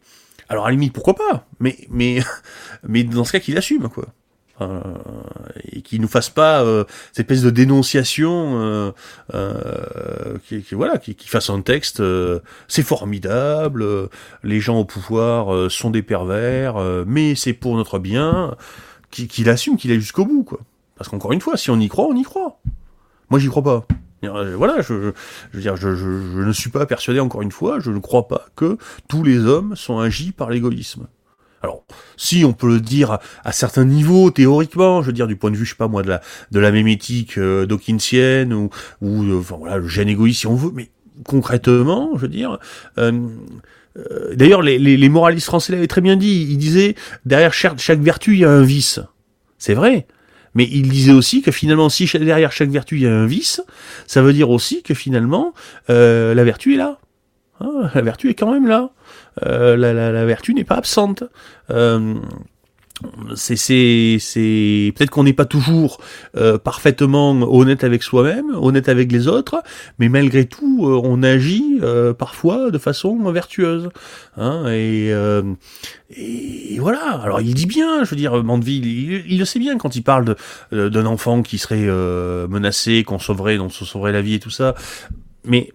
Alors 0.51 0.65
à 0.65 0.69
la 0.69 0.73
limite, 0.73 0.93
pourquoi 0.93 1.15
pas? 1.15 1.47
Mais 1.59 1.77
mais 1.89 2.19
mais 2.87 3.03
dans 3.03 3.23
ce 3.23 3.31
cas, 3.31 3.39
qu'il 3.39 3.57
assume 3.57 3.89
quoi. 3.89 4.07
Euh, 4.61 4.79
et 5.71 5.81
qui 5.81 5.99
nous 5.99 6.07
fasse 6.07 6.29
pas 6.29 6.63
euh, 6.63 6.83
cette 7.11 7.31
espèce 7.31 7.43
de 7.43 7.49
dénonciation 7.49 8.91
euh, 9.33 10.37
qui, 10.47 10.61
qui, 10.61 10.75
voilà 10.75 10.97
qui, 10.97 11.15
qui, 11.15 11.27
fasse 11.27 11.49
un 11.49 11.61
texte 11.61 12.01
c'est 12.67 12.83
formidable 12.83 13.85
les 14.43 14.59
gens 14.59 14.79
au 14.79 14.85
pouvoir 14.85 15.69
sont 15.71 15.89
des 15.89 16.01
pervers 16.01 16.75
mais 17.05 17.35
c'est 17.35 17.53
pour 17.53 17.75
notre 17.75 17.99
bien 17.99 18.55
qu'il 19.09 19.49
assume 19.49 19.77
qu'il 19.77 19.91
est 19.91 19.99
jusqu'au 19.99 20.25
bout 20.25 20.43
quoi. 20.43 20.59
Parce 20.95 21.09
qu'encore 21.09 21.33
une 21.33 21.41
fois 21.41 21.57
si 21.57 21.69
on 21.69 21.79
y 21.79 21.87
croit 21.87 22.05
on 22.05 22.15
y 22.15 22.23
croit. 22.23 22.59
Moi 23.29 23.39
j'y 23.39 23.47
crois 23.47 23.63
pas. 23.63 23.85
Voilà, 24.23 24.81
je, 24.81 25.13
je, 25.51 26.41
ne 26.41 26.51
suis 26.51 26.69
pas 26.69 26.85
persuadé, 26.85 27.19
encore 27.19 27.41
une 27.41 27.51
fois, 27.51 27.79
je 27.79 27.89
ne 27.89 27.97
crois 27.97 28.27
pas 28.27 28.45
que 28.55 28.77
tous 29.07 29.23
les 29.23 29.39
hommes 29.39 29.75
sont 29.75 29.97
agis 29.97 30.31
par 30.31 30.51
l'égoïsme. 30.51 31.07
Alors, 31.63 31.83
si 32.17 32.43
on 32.43 32.53
peut 32.53 32.67
le 32.67 32.79
dire 32.79 33.19
à, 33.43 33.51
certains 33.51 33.85
niveaux 33.85 34.31
théoriquement, 34.31 35.01
je 35.01 35.07
veux 35.07 35.13
dire 35.13 35.27
du 35.27 35.35
point 35.35 35.51
de 35.51 35.55
vue, 35.55 35.65
je 35.65 35.71
sais 35.71 35.75
pas 35.75 35.87
moi, 35.87 36.01
de 36.01 36.09
la 36.09 36.21
de 36.51 36.59
la 36.59 36.71
mémétique 36.71 37.37
euh, 37.37 37.65
dawkinsienne 37.65 38.53
ou 38.53 38.69
ou 39.01 39.23
euh, 39.23 39.39
enfin 39.39 39.57
voilà 39.59 39.77
le 39.77 39.87
gène 39.87 40.09
égoïste 40.09 40.41
si 40.41 40.47
on 40.47 40.55
veut, 40.55 40.71
mais 40.73 40.89
concrètement, 41.23 42.11
je 42.15 42.21
veux 42.21 42.27
dire. 42.27 42.57
Euh, 42.97 43.11
euh 43.97 44.35
D'ailleurs, 44.35 44.61
les, 44.61 45.09
moralistes 45.09 45.47
français 45.47 45.73
l'avaient 45.73 45.87
très 45.87 46.01
bien 46.01 46.15
dit. 46.15 46.47
Ils 46.49 46.57
disaient 46.57 46.95
derrière 47.25 47.53
chaque, 47.53 47.99
vertu 47.99 48.33
il 48.33 48.39
y 48.39 48.45
a 48.45 48.49
un 48.49 48.63
vice. 48.63 48.99
C'est 49.57 49.73
vrai. 49.73 50.07
Mais 50.55 50.67
il 50.69 50.89
disait 50.89 51.11
aussi 51.11 51.41
que 51.41 51.51
finalement, 51.51 51.89
si 51.89 52.09
derrière 52.17 52.51
chaque 52.51 52.69
vertu 52.69 52.95
il 52.95 53.03
y 53.03 53.07
a 53.07 53.13
un 53.13 53.25
vice, 53.25 53.61
ça 54.07 54.21
veut 54.21 54.33
dire 54.33 54.49
aussi 54.49 54.81
que 54.81 54.93
finalement 54.93 55.53
la 55.87 56.43
vertu 56.43 56.73
est 56.73 56.77
là. 56.77 56.99
Hein, 57.61 57.89
la 57.93 58.01
vertu 58.01 58.29
est 58.29 58.33
quand 58.33 58.51
même 58.51 58.67
là. 58.67 58.91
Euh, 59.45 59.75
la, 59.77 60.25
vertu 60.25 60.53
n'est 60.53 60.63
pas 60.63 60.75
absente. 60.75 61.23
Euh, 61.69 62.15
c'est 63.33 63.55
peut-être 64.95 65.09
qu'on 65.09 65.23
n'est 65.23 65.33
pas 65.33 65.45
toujours 65.45 65.99
euh, 66.37 66.59
parfaitement 66.59 67.31
honnête 67.31 67.83
avec 67.83 68.03
soi-même, 68.03 68.51
honnête 68.53 68.89
avec 68.89 69.11
les 69.11 69.27
autres, 69.27 69.63
mais 69.97 70.07
malgré 70.07 70.45
tout 70.45 70.85
on 70.85 71.23
agit 71.23 71.79
parfois 72.19 72.69
de 72.69 72.77
façon 72.77 73.17
vertueuse. 73.31 73.89
Hein, 74.37 74.67
et, 74.69 75.11
voilà. 76.77 77.19
Alors 77.23 77.41
il 77.41 77.55
dit 77.55 77.65
bien, 77.65 78.03
je 78.03 78.11
veux 78.11 78.17
dire, 78.17 78.43
Mandeville, 78.43 78.85
il, 78.85 79.23
il 79.27 79.39
le 79.39 79.45
sait 79.45 79.59
bien 79.59 79.79
quand 79.79 79.95
il 79.95 80.03
parle 80.03 80.35
d'un 80.71 81.05
enfant 81.07 81.41
qui 81.41 81.57
serait 81.57 81.87
menacé, 82.47 83.03
qu'on 83.03 83.17
sauverait, 83.17 83.57
dont 83.57 83.65
on 83.65 83.69
sauverait 83.85 84.11
la 84.11 84.21
vie 84.21 84.35
et 84.35 84.39
tout 84.39 84.51
ça. 84.51 84.75
Mais 85.43 85.71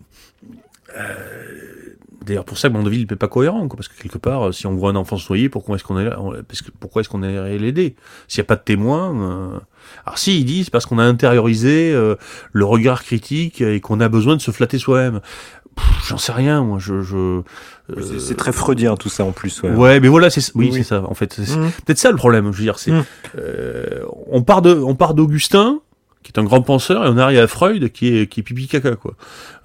D'ailleurs, 2.26 2.44
pour 2.44 2.58
ça 2.58 2.68
que 2.68 2.74
Mandeville 2.74 3.06
n'est 3.08 3.16
pas 3.16 3.28
cohérent, 3.28 3.68
quoi, 3.68 3.76
parce 3.76 3.88
que 3.88 4.02
quelque 4.02 4.18
part, 4.18 4.52
si 4.52 4.66
on 4.66 4.74
voit 4.74 4.90
un 4.90 4.96
enfant 4.96 5.16
noyer, 5.28 5.48
pourquoi 5.48 5.76
est-ce 5.76 5.84
qu'on 5.84 5.98
est 5.98 6.04
là 6.04 6.18
parce 6.48 6.60
que, 6.60 6.70
Pourquoi 6.78 7.00
est-ce 7.00 7.08
qu'on 7.08 7.22
est 7.22 7.56
l'aider? 7.56 7.94
S'il 8.26 8.40
n'y 8.40 8.46
a 8.46 8.48
pas 8.48 8.56
de 8.56 8.62
témoin... 8.62 9.14
Euh... 9.14 9.58
Alors 10.04 10.18
si, 10.18 10.40
ils 10.40 10.44
disent 10.44 10.68
parce 10.68 10.84
qu'on 10.84 10.98
a 10.98 11.04
intériorisé 11.04 11.92
euh, 11.92 12.16
le 12.52 12.64
regard 12.64 13.04
critique 13.04 13.60
et 13.60 13.80
qu'on 13.80 14.00
a 14.00 14.08
besoin 14.08 14.34
de 14.34 14.40
se 14.40 14.50
flatter 14.50 14.78
soi-même. 14.78 15.20
J'en 16.08 16.18
sais 16.18 16.32
rien, 16.32 16.64
moi. 16.64 16.78
Je, 16.80 17.02
je 17.02 17.16
euh... 17.16 18.18
c'est 18.18 18.36
très 18.36 18.50
freudien 18.50 18.96
tout 18.96 19.08
ça 19.08 19.24
en 19.24 19.30
plus. 19.30 19.62
Ouais, 19.62 19.70
ouais 19.70 20.00
mais 20.00 20.08
voilà, 20.08 20.28
c'est 20.30 20.40
oui, 20.56 20.70
oui. 20.72 20.78
c'est 20.78 20.82
ça. 20.82 21.04
En 21.04 21.14
fait, 21.14 21.34
c'est 21.34 21.56
mmh. 21.56 21.70
peut-être 21.84 21.98
ça 21.98 22.10
le 22.10 22.16
problème. 22.16 22.50
Je 22.52 22.58
veux 22.58 22.64
dire, 22.64 22.78
c'est 22.80 22.90
mmh. 22.90 23.04
euh, 23.38 24.00
on 24.26 24.42
part 24.42 24.62
de, 24.62 24.74
on 24.74 24.96
part 24.96 25.14
d'Augustin 25.14 25.80
qui 26.26 26.32
est 26.32 26.40
un 26.40 26.44
grand 26.44 26.60
penseur, 26.60 27.06
et 27.06 27.08
on 27.08 27.16
arrive 27.18 27.38
à 27.38 27.46
Freud, 27.46 27.92
qui 27.92 28.08
est, 28.08 28.26
qui 28.26 28.40
est 28.40 28.42
pipi 28.42 28.66
caca, 28.66 28.96
quoi. 28.96 29.14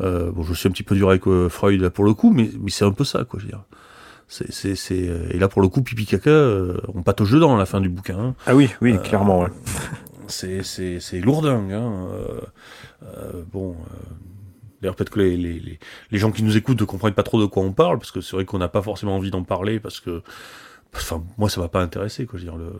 Euh, 0.01 0.31
bon, 0.31 0.43
je 0.43 0.53
suis 0.53 0.69
un 0.69 0.71
petit 0.71 0.83
peu 0.83 0.95
dur 0.95 1.09
avec 1.09 1.27
euh, 1.27 1.49
Freud, 1.49 1.81
là, 1.81 1.89
pour 1.89 2.05
le 2.05 2.13
coup, 2.13 2.31
mais, 2.31 2.51
mais 2.61 2.69
c'est 2.69 2.85
un 2.85 2.91
peu 2.91 3.03
ça, 3.03 3.23
quoi, 3.23 3.39
je 3.39 3.45
veux 3.45 3.51
dire. 3.51 3.63
C'est, 4.27 4.51
c'est, 4.51 4.75
c'est, 4.75 5.09
euh, 5.09 5.27
et 5.31 5.39
là, 5.39 5.47
pour 5.47 5.63
le 5.63 5.69
coup, 5.69 5.81
pipi 5.81 6.05
caca, 6.05 6.29
euh, 6.29 6.77
on 6.93 7.01
patauge 7.01 7.31
dedans 7.31 7.55
à 7.55 7.57
la 7.57 7.65
fin 7.65 7.81
du 7.81 7.89
bouquin. 7.89 8.17
Hein. 8.19 8.35
Ah 8.45 8.55
oui, 8.55 8.69
oui, 8.79 8.95
clairement, 8.99 9.41
ouais. 9.41 9.49
c'est, 10.27 10.61
c'est, 10.61 10.99
c'est 10.99 11.19
lourdingue, 11.19 11.73
hein. 11.73 12.07
bon, 13.51 13.75
D'ailleurs, 14.81 14.95
peut-être 14.95 15.09
que 15.11 15.19
les, 15.19 15.37
les, 15.37 15.79
les, 16.11 16.17
gens 16.17 16.31
qui 16.31 16.43
nous 16.43 16.57
écoutent 16.57 16.79
ne 16.79 16.85
comprennent 16.85 17.13
pas 17.13 17.23
trop 17.23 17.39
de 17.39 17.45
quoi 17.45 17.63
on 17.63 17.71
parle, 17.71 17.97
parce 17.97 18.11
que 18.11 18.21
c'est 18.21 18.35
vrai 18.35 18.45
qu'on 18.45 18.57
n'a 18.57 18.67
pas 18.67 18.81
forcément 18.81 19.15
envie 19.15 19.29
d'en 19.29 19.43
parler, 19.43 19.79
parce 19.79 19.99
que, 19.99 20.21
enfin, 20.95 21.23
moi, 21.37 21.49
ça 21.49 21.59
va 21.59 21.69
pas 21.69 21.81
intéresser, 21.81 22.25
quoi. 22.25 22.39
Je 22.39 22.45
veux 22.45 22.51
dire, 22.51 22.57
le, 22.57 22.73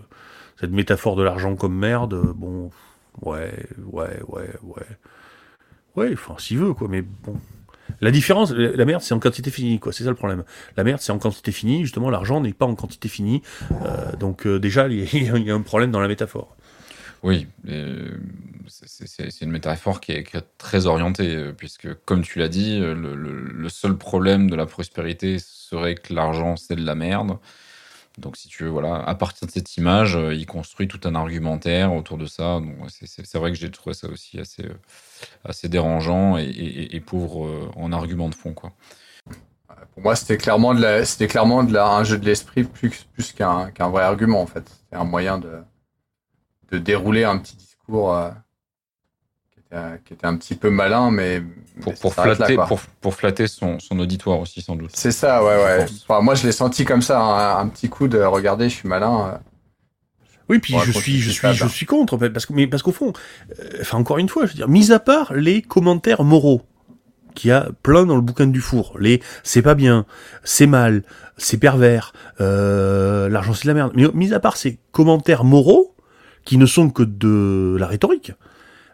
cette 0.59 0.71
métaphore 0.71 1.15
de 1.15 1.23
l'argent 1.23 1.55
comme 1.55 1.75
merde, 1.75 2.15
bon, 2.35 2.69
Ouais, 3.21 3.65
ouais, 3.77 4.21
ouais, 4.27 4.49
ouais. 4.63 4.87
Ouais, 5.95 6.09
enfin, 6.13 6.35
s'il 6.39 6.57
veut, 6.57 6.73
quoi, 6.73 6.87
mais 6.87 7.01
bon. 7.01 7.37
La 7.99 8.11
différence, 8.11 8.51
la 8.51 8.85
merde, 8.85 9.01
c'est 9.01 9.13
en 9.13 9.19
quantité 9.19 9.51
finie, 9.51 9.79
quoi. 9.79 9.91
C'est 9.91 10.03
ça 10.03 10.09
le 10.09 10.15
problème. 10.15 10.43
La 10.77 10.83
merde, 10.83 11.01
c'est 11.01 11.11
en 11.11 11.19
quantité 11.19 11.51
finie. 11.51 11.81
Justement, 11.81 12.09
l'argent 12.09 12.39
n'est 12.39 12.53
pas 12.53 12.65
en 12.65 12.75
quantité 12.75 13.09
finie. 13.09 13.41
Euh, 13.71 14.15
donc, 14.15 14.47
euh, 14.47 14.59
déjà, 14.59 14.87
il 14.87 15.23
y, 15.23 15.29
a 15.29 15.35
un 15.55 15.61
problème 15.61 15.91
dans 15.91 15.99
la 15.99 16.07
métaphore. 16.07 16.55
Oui, 17.21 17.47
euh, 17.67 18.17
c'est 18.67 19.41
une 19.41 19.51
métaphore 19.51 19.99
qui 19.99 20.13
est, 20.13 20.25
très 20.57 20.87
orientée, 20.87 21.51
puisque, 21.55 21.93
comme 22.05 22.23
tu 22.23 22.39
l'as 22.39 22.47
dit, 22.47 22.79
le, 22.79 23.69
seul 23.69 23.95
problème 23.95 24.49
de 24.49 24.55
la 24.55 24.65
prospérité 24.65 25.37
serait 25.39 25.95
que 25.95 26.13
l'argent, 26.13 26.55
c'est 26.55 26.75
de 26.75 26.85
la 26.85 26.95
merde. 26.95 27.37
Donc, 28.21 28.37
si 28.37 28.47
tu 28.47 28.63
veux, 28.63 28.69
voilà, 28.69 28.95
à 29.03 29.15
partir 29.15 29.47
de 29.47 29.51
cette 29.51 29.75
image, 29.77 30.15
euh, 30.15 30.33
il 30.33 30.45
construit 30.45 30.87
tout 30.87 30.99
un 31.05 31.15
argumentaire 31.15 31.93
autour 31.93 32.17
de 32.17 32.27
ça. 32.27 32.59
C'est 32.87 33.37
vrai 33.37 33.51
que 33.51 33.57
j'ai 33.57 33.71
trouvé 33.71 33.95
ça 33.95 34.07
aussi 34.07 34.39
assez, 34.39 34.63
euh, 34.63 34.77
assez 35.43 35.67
dérangeant 35.67 36.37
et, 36.37 37.01
pauvre 37.05 37.45
euh, 37.45 37.71
en 37.75 37.91
argument 37.91 38.29
de 38.29 38.35
fond, 38.35 38.53
quoi. 38.53 38.71
Pour 39.93 40.03
moi, 40.03 40.15
c'était 40.15 40.37
clairement 40.37 40.75
de 40.75 40.81
la, 40.81 41.03
clairement 41.27 41.63
de 41.63 41.73
la, 41.73 41.87
un 41.87 42.03
jeu 42.03 42.17
de 42.17 42.25
l'esprit 42.25 42.63
plus, 42.63 43.07
plus 43.13 43.31
qu'un 43.31 43.71
qu'un 43.71 43.89
vrai 43.89 44.03
argument, 44.03 44.41
en 44.41 44.45
fait. 44.45 44.69
C'était 44.69 44.97
un 44.97 45.03
moyen 45.03 45.39
de, 45.39 45.63
de 46.71 46.77
dérouler 46.77 47.23
un 47.23 47.39
petit 47.39 47.55
discours 47.55 48.15
qui 50.05 50.13
était 50.13 50.27
un 50.27 50.35
petit 50.35 50.55
peu 50.55 50.69
malin, 50.69 51.11
mais 51.11 51.41
pour, 51.81 51.93
pour 51.95 52.13
flatter, 52.13 52.57
pour, 52.67 52.79
pour, 52.99 53.15
flatter 53.15 53.47
son, 53.47 53.79
son, 53.79 53.99
auditoire 53.99 54.39
aussi 54.39 54.61
sans 54.61 54.75
doute. 54.75 54.91
C'est 54.93 55.11
ça, 55.11 55.43
ouais, 55.43 55.55
ouais. 55.55 55.85
Enfin, 56.07 56.21
moi, 56.21 56.35
je 56.35 56.45
l'ai 56.45 56.51
senti 56.51 56.83
comme 56.83 57.01
ça, 57.01 57.57
un, 57.57 57.67
petit 57.67 57.89
coup 57.89 58.07
de 58.07 58.19
regarder, 58.19 58.69
je 58.69 58.75
suis 58.75 58.89
malin. 58.89 59.27
Euh. 59.27 59.37
Oui, 60.49 60.59
puis 60.59 60.75
je 60.83 60.91
suis, 60.91 61.19
je 61.19 61.31
suis, 61.31 61.53
je 61.53 61.67
suis 61.67 61.85
contre, 61.85 62.17
parce 62.17 62.45
que, 62.45 62.53
mais 62.53 62.67
parce 62.67 62.83
qu'au 62.83 62.91
fond, 62.91 63.13
euh, 63.59 63.69
enfin 63.79 63.97
encore 63.97 64.17
une 64.17 64.27
fois, 64.27 64.45
je 64.45 64.51
veux 64.51 64.55
dire, 64.55 64.67
mis 64.67 64.91
à 64.91 64.99
part 64.99 65.33
les 65.33 65.61
commentaires 65.61 66.23
moraux 66.25 66.63
qu'il 67.35 67.49
y 67.49 67.53
a 67.53 67.69
plein 67.83 68.05
dans 68.05 68.15
le 68.15 68.21
bouquin 68.21 68.47
du 68.47 68.59
four, 68.59 68.97
les 68.99 69.21
c'est 69.43 69.61
pas 69.61 69.75
bien, 69.75 70.05
c'est 70.43 70.67
mal, 70.67 71.03
c'est 71.37 71.57
pervers, 71.57 72.11
euh, 72.41 73.29
l'argent 73.29 73.53
c'est 73.53 73.63
de 73.63 73.67
la 73.69 73.75
merde. 73.75 73.93
Mais 73.95 74.05
mis 74.13 74.33
à 74.33 74.41
part 74.41 74.57
ces 74.57 74.77
commentaires 74.91 75.45
moraux 75.45 75.95
qui 76.43 76.57
ne 76.57 76.65
sont 76.65 76.89
que 76.89 77.03
de 77.03 77.77
la 77.79 77.87
rhétorique, 77.87 78.33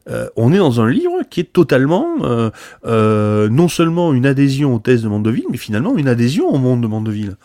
euh, 0.09 0.27
on 0.35 0.53
est 0.53 0.57
dans 0.57 0.81
un 0.81 0.89
livre 0.89 1.21
qui 1.29 1.41
est 1.41 1.51
totalement 1.51 2.07
euh, 2.21 2.49
euh, 2.85 3.49
non 3.49 3.67
seulement 3.67 4.13
une 4.13 4.25
adhésion 4.25 4.75
aux 4.75 4.79
thèses 4.79 5.03
de 5.03 5.07
Mandeville, 5.07 5.45
mais 5.49 5.57
finalement 5.57 5.97
une 5.97 6.07
adhésion 6.07 6.47
au 6.47 6.57
monde 6.57 6.81
de 6.81 6.87
Mandeville. 6.87 7.35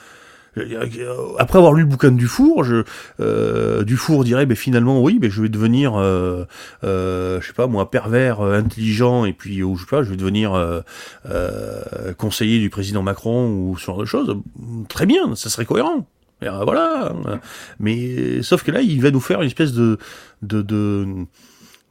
Après 1.39 1.57
avoir 1.57 1.73
lu 1.73 1.81
le 1.81 1.89
bouquin 1.89 2.11
du 2.11 2.19
Dufour, 2.19 2.63
je, 2.63 2.85
Dufour 3.85 4.23
dirait, 4.23 4.45
ben 4.45 4.55
finalement 4.55 5.03
oui, 5.03 5.19
ben 5.19 5.31
je 5.31 5.41
vais 5.41 5.49
devenir, 5.49 5.95
je 5.95 7.41
sais 7.43 7.55
pas 7.55 7.67
moi, 7.67 7.91
pervers, 7.91 8.43
intelligent, 8.43 9.25
et 9.25 9.33
puis 9.33 9.63
ou 9.63 9.77
je 9.77 9.85
sais 9.85 9.89
pas, 9.89 10.03
je 10.03 10.11
vais 10.11 10.17
devenir 10.19 10.83
conseiller 12.19 12.59
du 12.59 12.69
président 12.69 13.03
Macron 13.03 13.49
ou 13.49 13.79
ce 13.79 13.87
genre 13.87 13.97
de 13.97 14.05
choses. 14.05 14.37
Très 14.91 15.07
bien, 15.07 15.35
ça 15.37 15.49
serait 15.49 15.65
cohérent. 15.65 16.07
Voilà. 16.43 17.15
Mais 17.81 18.43
sauf 18.43 18.63
que 18.63 18.73
là, 18.73 18.83
il 18.83 19.01
va 19.01 19.11
nous 19.11 19.21
faire 19.21 19.41
une 19.41 19.47
espèce 19.47 19.73
de, 19.73 19.97
de, 20.43 20.61
de 20.61 20.63
de, 20.63 20.67
de, 20.67 21.23
de, 21.23 21.27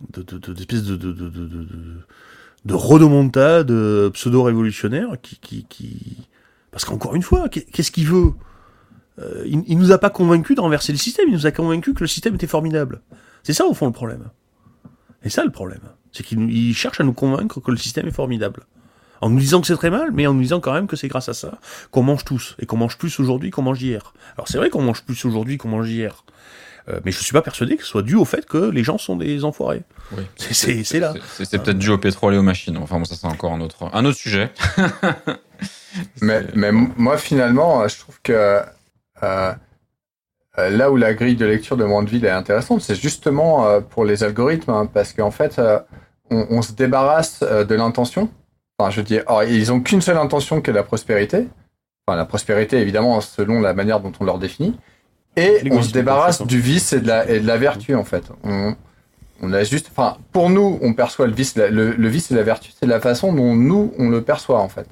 d'espèces 0.10 0.84
de, 0.84 0.96
de, 0.96 1.12
de, 1.12 1.30
de, 1.30 1.68
de, 2.66 2.74
rodomontade 2.74 3.72
pseudo-révolutionnaire 4.14 5.18
qui, 5.22 5.38
qui, 5.40 5.66
qui... 5.70 6.28
Parce 6.72 6.86
qu'encore 6.86 7.16
une 7.16 7.24
fois, 7.24 7.50
qu'est-ce 7.50 7.92
qu'il 7.92 8.08
veut? 8.08 8.34
Euh, 9.20 9.44
il, 9.46 9.64
il 9.68 9.78
nous 9.78 9.92
a 9.92 9.98
pas 9.98 10.10
convaincu 10.10 10.56
de 10.56 10.62
renverser 10.62 10.92
le 10.92 10.98
système, 10.98 11.28
il 11.28 11.34
nous 11.34 11.46
a 11.46 11.52
convaincu 11.52 11.94
que 11.94 12.02
le 12.02 12.08
système 12.08 12.36
était 12.36 12.48
formidable. 12.48 13.02
C'est 13.44 13.54
ça 13.54 13.66
au 13.66 13.74
fond 13.74 13.88
le 13.88 13.92
problème. 13.92 14.30
Et 15.24 15.30
ça 15.30 15.44
le 15.44 15.52
problème. 15.52 15.82
C'est 16.12 16.24
qu'il 16.24 16.76
cherche 16.76 17.00
à 17.00 17.04
nous 17.04 17.14
convaincre 17.14 17.60
que 17.60 17.72
le 17.72 17.78
système 17.78 18.08
est 18.08 18.12
formidable. 18.12 18.66
En 19.22 19.30
nous 19.30 19.40
disant 19.40 19.62
que 19.62 19.68
c'est 19.68 19.76
très 19.76 19.92
mal, 19.92 20.12
mais 20.12 20.26
en 20.26 20.34
nous 20.34 20.42
disant 20.42 20.60
quand 20.60 20.74
même 20.74 20.88
que 20.88 20.96
c'est 20.96 21.08
grâce 21.08 21.30
à 21.30 21.34
ça 21.34 21.60
qu'on 21.92 22.02
mange 22.02 22.26
tous. 22.26 22.56
Et 22.60 22.66
qu'on 22.66 22.78
mange 22.78 22.98
plus 22.98 23.20
aujourd'hui 23.20 23.52
qu'on 23.52 23.62
mange 23.62 23.82
hier. 23.82 24.14
Alors 24.36 24.48
c'est 24.48 24.58
vrai 24.58 24.70
qu'on 24.70 24.82
mange 24.82 25.04
plus 25.04 25.26
aujourd'hui 25.26 25.58
qu'on 25.58 25.70
mange 25.70 25.90
hier. 25.90 26.26
Euh, 26.90 27.00
mais 27.06 27.12
je 27.12 27.20
suis 27.20 27.34
pas 27.34 27.42
persuadé 27.42 27.78
que 27.78 27.84
ce 27.84 27.90
soit 27.90 28.02
dû 28.02 28.16
au 28.16 28.26
fait 28.26 28.46
que 28.46 28.58
les 28.58 28.84
gens 28.84 28.98
sont 28.98 29.16
des 29.16 29.44
enfoirés. 29.44 29.84
Oui. 30.18 30.24
C'est 30.38 31.00
là. 31.00 31.14
C'est 31.38 31.62
peut-être 31.62 31.78
dû 31.78 31.90
au 31.90 31.98
pétrole 31.98 32.34
et 32.34 32.38
aux 32.38 32.44
machines. 32.44 32.78
Enfin 32.78 32.98
bon, 32.98 33.06
ça 33.06 33.16
c'est 33.16 33.28
encore 33.28 33.54
un 33.54 33.62
autre, 33.62 33.90
un 33.94 34.06
autre 34.06 34.18
sujet. 34.18 34.52
mais, 36.22 36.44
mais 36.56 36.72
moi 36.72 37.18
finalement, 37.18 37.88
je 37.88 38.00
trouve 38.00 38.20
que 38.24 38.62
euh, 39.24 39.54
euh, 40.58 40.70
là 40.70 40.92
où 40.92 40.98
la 40.98 41.14
grille 41.14 41.36
de 41.36 41.46
lecture 41.46 41.78
de 41.78 41.86
Mandeville 41.86 42.26
est 42.26 42.30
intéressante, 42.30 42.82
c'est 42.82 42.96
justement 42.96 43.68
euh, 43.68 43.80
pour 43.80 44.04
les 44.04 44.24
algorithmes, 44.24 44.72
hein, 44.72 44.90
parce 44.92 45.14
qu'en 45.14 45.32
fait, 45.32 45.62
on, 46.30 46.48
on, 46.50 46.62
se 46.62 46.74
débarrasse 46.74 47.42
de 47.42 47.76
l'intention. 47.76 48.30
Enfin, 48.78 48.92
je 48.92 49.02
dis, 49.02 49.20
or, 49.28 49.44
ils 49.44 49.72
ont 49.72 49.80
qu'une 49.80 50.02
seule 50.02 50.18
intention, 50.18 50.62
qui 50.62 50.70
est 50.72 50.74
la 50.74 50.84
prospérité. 50.84 51.48
Enfin, 52.06 52.18
la 52.18 52.26
prospérité, 52.26 52.78
évidemment, 52.78 53.22
selon 53.22 53.62
la 53.62 53.74
manière 53.74 54.00
dont 54.00 54.12
on 54.20 54.26
leur 54.26 54.40
définit. 54.40 54.78
Et 55.38 55.62
on 55.72 55.82
se 55.82 55.92
débarrasse 55.92 56.42
du 56.42 56.60
vice 56.60 56.94
et 56.94 57.00
de 57.00 57.08
la, 57.08 57.30
et 57.30 57.40
de 57.40 57.48
la 57.48 57.58
vertu, 57.58 57.96
en 57.96 58.04
fait. 58.04 58.26
On, 58.44 58.76
on 59.42 59.54
a 59.54 59.64
juste, 59.64 59.88
enfin, 59.92 60.18
pour 60.34 60.50
nous, 60.50 60.78
on 60.82 60.94
perçoit 60.94 61.28
le 61.28 61.34
vice, 61.34 61.56
le, 61.56 61.70
le 61.70 62.08
vice 62.10 62.32
et 62.32 62.36
la 62.36 62.44
vertu, 62.44 62.72
c'est 62.78 62.86
la 62.86 63.00
façon 63.00 63.34
dont 63.34 63.56
nous, 63.56 63.94
on 63.98 64.10
le 64.10 64.22
perçoit, 64.22 64.60
en 64.60 64.70
fait. 64.70 64.88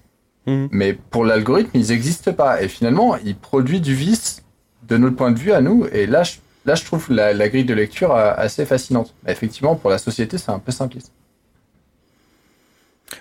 Mmh. 0.45 0.67
Mais 0.71 0.93
pour 0.93 1.25
l'algorithme, 1.25 1.71
ils 1.73 1.89
n'existent 1.89 2.33
pas. 2.33 2.61
Et 2.61 2.67
finalement, 2.67 3.17
il 3.17 3.35
produit 3.35 3.81
du 3.81 3.93
vice 3.93 4.43
de 4.87 4.97
notre 4.97 5.15
point 5.15 5.31
de 5.31 5.39
vue 5.39 5.51
à 5.51 5.61
nous. 5.61 5.85
Et 5.91 6.07
là, 6.07 6.23
je, 6.23 6.37
là, 6.65 6.75
je 6.75 6.85
trouve 6.85 7.11
la, 7.11 7.33
la 7.33 7.49
grille 7.49 7.65
de 7.65 7.73
lecture 7.73 8.15
assez 8.15 8.65
fascinante. 8.65 9.13
Mais 9.23 9.33
effectivement, 9.33 9.75
pour 9.75 9.89
la 9.89 9.97
société, 9.97 10.37
c'est 10.37 10.51
un 10.51 10.59
peu 10.59 10.71
simpliste. 10.71 11.11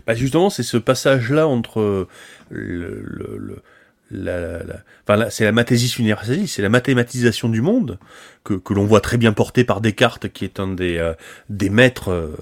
Bah 0.07 0.15
justement, 0.15 0.51
c'est 0.51 0.63
ce 0.63 0.77
passage-là 0.77 1.49
entre 1.49 2.07
le, 2.51 3.03
le, 3.03 3.37
le 3.39 3.63
la, 4.11 4.63
la, 4.65 4.83
enfin, 5.07 5.31
c'est 5.31 5.45
la 5.45 5.53
mathésis 5.53 5.99
universalis, 5.99 6.49
c'est 6.49 6.63
la 6.63 6.69
mathématisation 6.69 7.49
du 7.49 7.61
monde 7.61 7.99
que, 8.45 8.55
que 8.55 8.75
l'on 8.75 8.85
voit 8.85 9.01
très 9.01 9.17
bien 9.17 9.33
porté 9.33 9.65
par 9.65 9.81
Descartes, 9.81 10.29
qui 10.29 10.45
est 10.45 10.61
un 10.61 10.69
des, 10.69 10.99
euh, 10.99 11.15
des 11.49 11.71
maîtres 11.71 12.11
euh, 12.11 12.37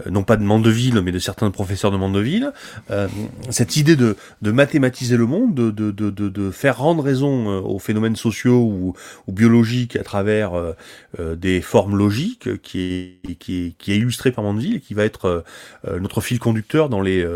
euh, 0.00 0.10
non 0.10 0.22
pas 0.22 0.36
de 0.36 0.42
Mandeville, 0.42 1.00
mais 1.02 1.12
de 1.12 1.18
certains 1.18 1.50
professeurs 1.50 1.90
de 1.90 1.96
Mandeville, 1.96 2.52
euh, 2.90 3.08
cette 3.50 3.76
idée 3.76 3.96
de, 3.96 4.16
de, 4.40 4.50
mathématiser 4.50 5.16
le 5.16 5.26
monde, 5.26 5.54
de, 5.54 5.70
de, 5.70 6.10
de, 6.10 6.50
faire 6.50 6.78
rendre 6.78 7.02
raison 7.02 7.50
euh, 7.50 7.60
aux 7.60 7.78
phénomènes 7.78 8.16
sociaux 8.16 8.60
ou, 8.60 8.94
ou 9.26 9.32
biologiques 9.32 9.96
à 9.96 10.02
travers 10.02 10.54
euh, 10.54 11.36
des 11.36 11.60
formes 11.60 11.96
logiques, 11.96 12.62
qui 12.62 13.18
est, 13.28 13.34
qui, 13.34 13.66
est, 13.66 13.78
qui 13.78 13.92
est 13.92 13.96
illustré 13.96 14.32
par 14.32 14.44
Mandeville 14.44 14.76
et 14.76 14.80
qui 14.80 14.94
va 14.94 15.04
être 15.04 15.44
notre 15.86 16.20
fil 16.20 16.38
conducteur 16.38 16.88
dans 16.88 17.00
les 17.00 17.26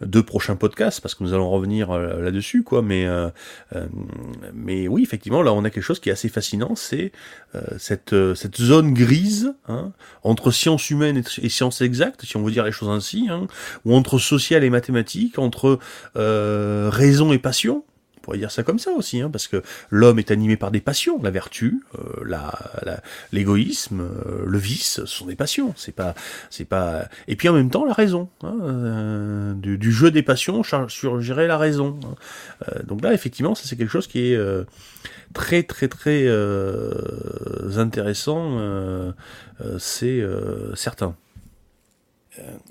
deux 0.00 0.22
prochains 0.22 0.56
podcasts, 0.56 1.00
parce 1.00 1.14
que 1.14 1.24
nous 1.24 1.32
allons 1.32 1.50
revenir 1.50 1.92
là-dessus, 1.92 2.62
quoi. 2.62 2.82
Mais, 2.82 3.06
mais 4.54 4.88
oui, 4.88 5.02
effectivement, 5.02 5.42
là, 5.42 5.52
on 5.52 5.64
a 5.64 5.70
quelque 5.70 5.82
chose 5.82 6.00
qui 6.00 6.08
est 6.08 6.12
assez 6.12 6.28
fascinant, 6.28 6.74
c'est 6.76 7.12
cette, 7.78 8.14
cette 8.34 8.56
zone 8.56 8.92
grise 8.92 9.54
hein, 9.68 9.92
entre 10.22 10.50
sciences 10.50 10.90
humaines 10.90 11.22
et, 11.42 11.48
sciences 11.48 11.80
exactes 11.80 11.96
exact, 11.96 12.24
si 12.26 12.36
on 12.36 12.42
veut 12.42 12.52
dire 12.52 12.64
les 12.64 12.72
choses 12.72 12.90
ainsi, 12.90 13.28
hein, 13.30 13.46
ou 13.84 13.94
entre 13.94 14.18
social 14.18 14.64
et 14.64 14.70
mathématique, 14.70 15.38
entre 15.38 15.78
euh, 16.16 16.90
raison 16.92 17.32
et 17.32 17.38
passion. 17.38 17.84
Pourrait 18.26 18.38
dire 18.38 18.50
ça 18.50 18.64
comme 18.64 18.80
ça 18.80 18.90
aussi, 18.90 19.20
hein, 19.20 19.30
parce 19.30 19.46
que 19.46 19.62
l'homme 19.88 20.18
est 20.18 20.32
animé 20.32 20.56
par 20.56 20.72
des 20.72 20.80
passions, 20.80 21.22
la 21.22 21.30
vertu, 21.30 21.84
euh, 21.96 22.24
la, 22.26 23.00
l'égoïsme, 23.30 24.00
euh, 24.00 24.42
le 24.44 24.58
vice, 24.58 24.94
ce 24.94 25.06
sont 25.06 25.26
des 25.26 25.36
passions. 25.36 25.72
C'est 25.76 25.94
pas, 25.94 26.16
c'est 26.50 26.64
pas. 26.64 27.04
Et 27.28 27.36
puis 27.36 27.48
en 27.48 27.52
même 27.52 27.70
temps 27.70 27.84
la 27.84 27.92
raison, 27.92 28.28
hein, 28.42 28.56
euh, 28.62 29.54
du, 29.54 29.78
du, 29.78 29.92
jeu 29.92 30.10
des 30.10 30.24
passions 30.24 30.64
surgirait 30.88 31.46
la 31.46 31.56
raison. 31.56 32.00
Hein. 32.02 32.16
Euh, 32.68 32.82
donc 32.82 33.00
là, 33.00 33.14
effectivement, 33.14 33.54
ça 33.54 33.62
c'est 33.64 33.76
quelque 33.76 33.92
chose 33.92 34.08
qui 34.08 34.32
est 34.32 34.34
euh, 34.34 34.64
très 35.32 35.62
très 35.62 35.86
très 35.86 36.24
euh, 36.26 36.90
intéressant, 37.76 38.58
c'est 39.78 40.20
certain 40.74 41.14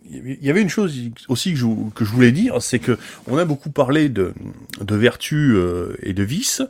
il 0.09 0.43
y 0.43 0.49
avait 0.49 0.61
une 0.61 0.69
chose 0.69 0.95
aussi 1.27 1.53
que 1.53 1.57
je, 2.05 2.11
voulais 2.11 2.31
dire, 2.31 2.61
c'est 2.61 2.79
que 2.79 2.97
on 3.27 3.37
a 3.37 3.45
beaucoup 3.45 3.71
parlé 3.71 4.09
de, 4.09 4.33
de 4.81 4.95
vertu 4.95 5.53
euh, 5.55 5.95
et 6.01 6.13
de 6.13 6.23
vice, 6.23 6.61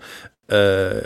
euh, 0.52 1.02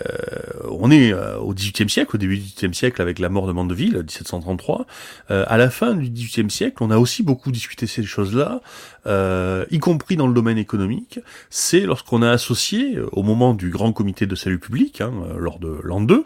on 0.70 0.92
est 0.92 1.14
euh, 1.14 1.38
au 1.38 1.54
XVIIIe 1.54 1.90
siècle, 1.90 2.16
au 2.16 2.18
début 2.18 2.38
du 2.38 2.44
XVIIIe 2.44 2.74
siècle 2.74 3.02
avec 3.02 3.20
la 3.20 3.30
mort 3.30 3.48
de 3.48 3.54
Mandeville, 3.54 3.96
1733. 3.98 4.86
Euh, 5.32 5.46
à 5.48 5.58
la 5.58 5.70
fin 5.70 5.94
du 5.94 6.10
XVIIIe 6.10 6.50
siècle, 6.50 6.78
on 6.82 6.92
a 6.92 6.98
aussi 6.98 7.24
beaucoup 7.24 7.52
discuté 7.52 7.88
ces 7.88 8.04
choses-là, 8.04 8.62
euh, 9.08 9.66
y 9.72 9.80
compris 9.80 10.16
dans 10.16 10.28
le 10.28 10.34
domaine 10.34 10.58
économique. 10.58 11.20
C'est 11.50 11.82
lorsqu'on 11.82 12.22
a 12.22 12.30
associé, 12.30 12.98
euh, 12.98 13.08
au 13.12 13.24
moment 13.24 13.54
du 13.54 13.70
grand 13.70 13.94
comité 13.94 14.26
de 14.26 14.36
salut 14.36 14.60
public, 14.60 15.02
hein, 15.02 15.14
lors 15.38 15.60
de 15.60 15.80
l'an 15.84 16.02
2, 16.02 16.26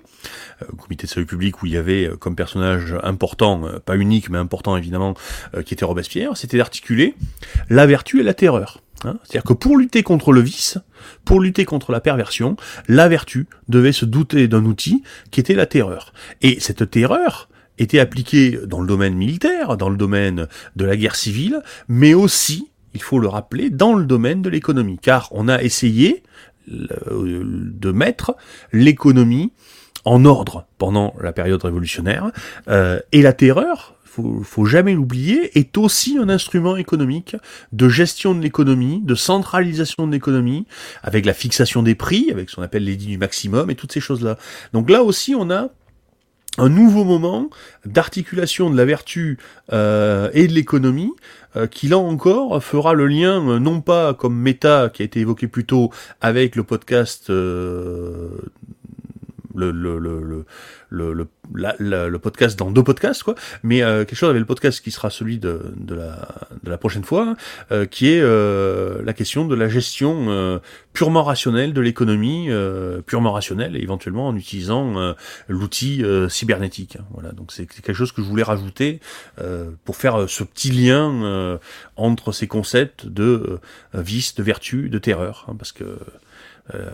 comité 0.78 1.08
de 1.08 1.12
salut 1.12 1.26
public 1.26 1.62
où 1.62 1.66
il 1.66 1.74
y 1.74 1.78
avait 1.78 2.10
comme 2.20 2.36
personnage 2.36 2.96
important, 3.04 3.64
pas 3.86 3.98
unique 3.98 4.30
mais 4.30 4.38
important 4.38 4.78
évidemment, 4.78 5.16
qui 5.66 5.74
était 5.74 5.86
Robespierre, 5.86 6.38
c'était 6.38 6.58
d'articuler 6.58 7.16
la 7.70 7.86
vertu 7.86 8.20
et 8.20 8.24
la 8.24 8.34
terreur. 8.34 8.80
Hein 9.06 9.18
C'est-à-dire 9.24 9.44
que 9.44 9.54
pour 9.54 9.78
lutter 9.78 10.04
contre 10.04 10.32
le 10.32 10.42
vice, 10.42 10.78
pour 11.26 11.40
lutter 11.40 11.66
contre 11.66 11.92
la 11.92 12.00
perversion, 12.00 12.56
la 12.88 13.08
vertu 13.08 13.48
devait 13.68 13.92
se 13.92 14.06
douter 14.06 14.48
d'un 14.48 14.66
outil 14.66 15.04
qui 15.32 15.40
était 15.40 15.56
la 15.56 15.66
terreur. 15.66 16.14
Et 16.42 16.60
cette 16.60 16.90
terreur 16.90 17.50
était 17.78 18.00
appliquée 18.00 18.60
dans 18.66 18.82
le 18.82 18.88
domaine 18.88 19.16
militaire, 19.16 19.78
dans 19.78 19.90
le 19.90 19.98
domaine 19.98 20.48
de 20.76 20.86
la 20.86 20.96
guerre 20.96 21.16
civile, 21.16 21.62
mais 21.88 22.14
aussi, 22.14 22.70
il 22.94 23.02
faut 23.02 23.20
le 23.20 23.28
rappeler, 23.28 23.70
dans 23.70 23.96
le 23.96 24.06
domaine 24.06 24.42
de 24.42 24.50
l'économie. 24.50 25.00
Car 25.02 25.30
on 25.32 25.48
a 25.48 25.62
essayé 25.62 26.24
de 26.68 27.92
mettre 27.92 28.36
l'économie 28.72 29.52
en 30.06 30.26
ordre 30.26 30.66
pendant 30.78 31.14
la 31.22 31.34
période 31.34 31.64
révolutionnaire, 31.64 32.32
euh, 32.68 33.00
et 33.12 33.22
la 33.22 33.34
terreur 33.34 33.93
faut, 34.14 34.42
faut 34.44 34.66
jamais 34.66 34.94
l'oublier, 34.94 35.58
est 35.58 35.78
aussi 35.78 36.18
un 36.18 36.30
instrument 36.30 36.78
économique 36.78 37.36
de 37.72 37.90
gestion 37.90 38.36
de 38.36 38.42
l'économie, 38.42 39.02
de 39.04 39.16
centralisation 39.16 40.06
de 40.06 40.12
l'économie, 40.12 40.68
avec 41.02 41.26
la 41.26 41.34
fixation 41.34 41.82
des 41.82 41.96
prix, 41.96 42.30
avec 42.32 42.50
ce 42.50 42.56
qu'on 42.56 42.62
appelle 42.62 42.84
l'édit 42.84 43.08
du 43.08 43.18
maximum 43.18 43.72
et 43.72 43.76
toutes 43.76 43.92
ces 43.92 44.00
choses-là. 44.00 44.38
Donc 44.72 44.90
là 44.90 45.04
aussi, 45.04 45.34
on 45.36 45.50
a 45.50 45.70
un 46.60 46.70
nouveau 46.70 47.04
moment 47.04 47.50
d'articulation 47.86 48.70
de 48.70 48.78
la 48.78 48.86
vertu 48.86 49.40
euh, 49.72 50.30
et 50.34 50.48
de 50.48 50.54
l'économie 50.54 51.12
euh, 51.56 51.66
qui 51.66 51.88
là 51.88 51.98
encore 51.98 52.64
fera 52.64 52.94
le 52.94 53.08
lien 53.08 53.44
euh, 53.50 53.58
non 53.58 53.82
pas 53.82 54.14
comme 54.14 54.36
méta 54.36 54.92
qui 54.94 55.02
a 55.02 55.06
été 55.06 55.22
évoqué 55.22 55.48
plus 55.48 55.66
tôt 55.66 55.90
avec 56.22 56.56
le 56.56 56.64
podcast 56.64 57.32
le, 59.56 59.72
le, 59.72 60.00
le, 60.00 60.46
le, 60.90 61.28
la, 61.54 61.76
la, 61.80 62.08
le 62.08 62.20
podcast 62.20 62.58
dans 62.58 62.72
deux 62.72 62.84
podcasts, 62.84 63.24
quoi. 63.24 63.36
Mais 63.64 63.82
euh, 63.82 64.06
quelque 64.06 64.18
chose 64.18 64.30
avec 64.30 64.40
le 64.40 64.46
podcast 64.46 64.82
qui 64.82 64.92
sera 64.92 65.10
celui 65.10 65.38
de, 65.40 65.62
de, 65.76 65.96
la, 65.96 66.28
de 66.64 66.70
la 66.70 66.78
prochaine 66.78 67.04
fois, 67.04 67.36
euh, 67.72 67.86
qui 67.86 68.10
est 68.10 68.22
euh, 68.22 69.02
la 69.04 69.14
question 69.14 69.46
de 69.46 69.56
la 69.56 69.68
gestion 69.68 70.26
euh, 70.30 70.60
purement 70.94 71.24
rationnelle 71.24 71.74
de 71.74 71.82
l'économie, 71.82 72.48
euh, 72.50 73.02
purement 73.02 73.32
rationnelle, 73.34 73.76
et 73.76 73.82
éventuellement 73.82 74.28
en 74.28 74.36
utilisant 74.36 75.00
euh, 75.00 75.14
l'outil 75.48 76.04
cybernétique. 76.30 76.98
Hein. 77.00 77.06
Voilà, 77.12 77.32
donc 77.32 77.52
c'est 77.52 77.66
quelque 77.66 77.94
chose 77.94 78.12
que 78.12 78.22
je 78.22 78.28
voulais 78.28 78.44
rajouter 78.44 79.00
pour 79.86 79.96
faire 79.96 80.30
ce 80.30 80.44
petit 80.44 80.72
lien 80.72 81.60
entre 81.96 82.32
ces 82.32 82.48
concepts 82.48 83.06
de 83.06 83.60
vice, 83.94 84.36
de 84.36 84.44
vertu, 84.44 84.90
de 84.90 85.00
terreur, 85.00 85.46
hein, 85.48 85.56
parce 85.58 85.72
que 85.72 85.98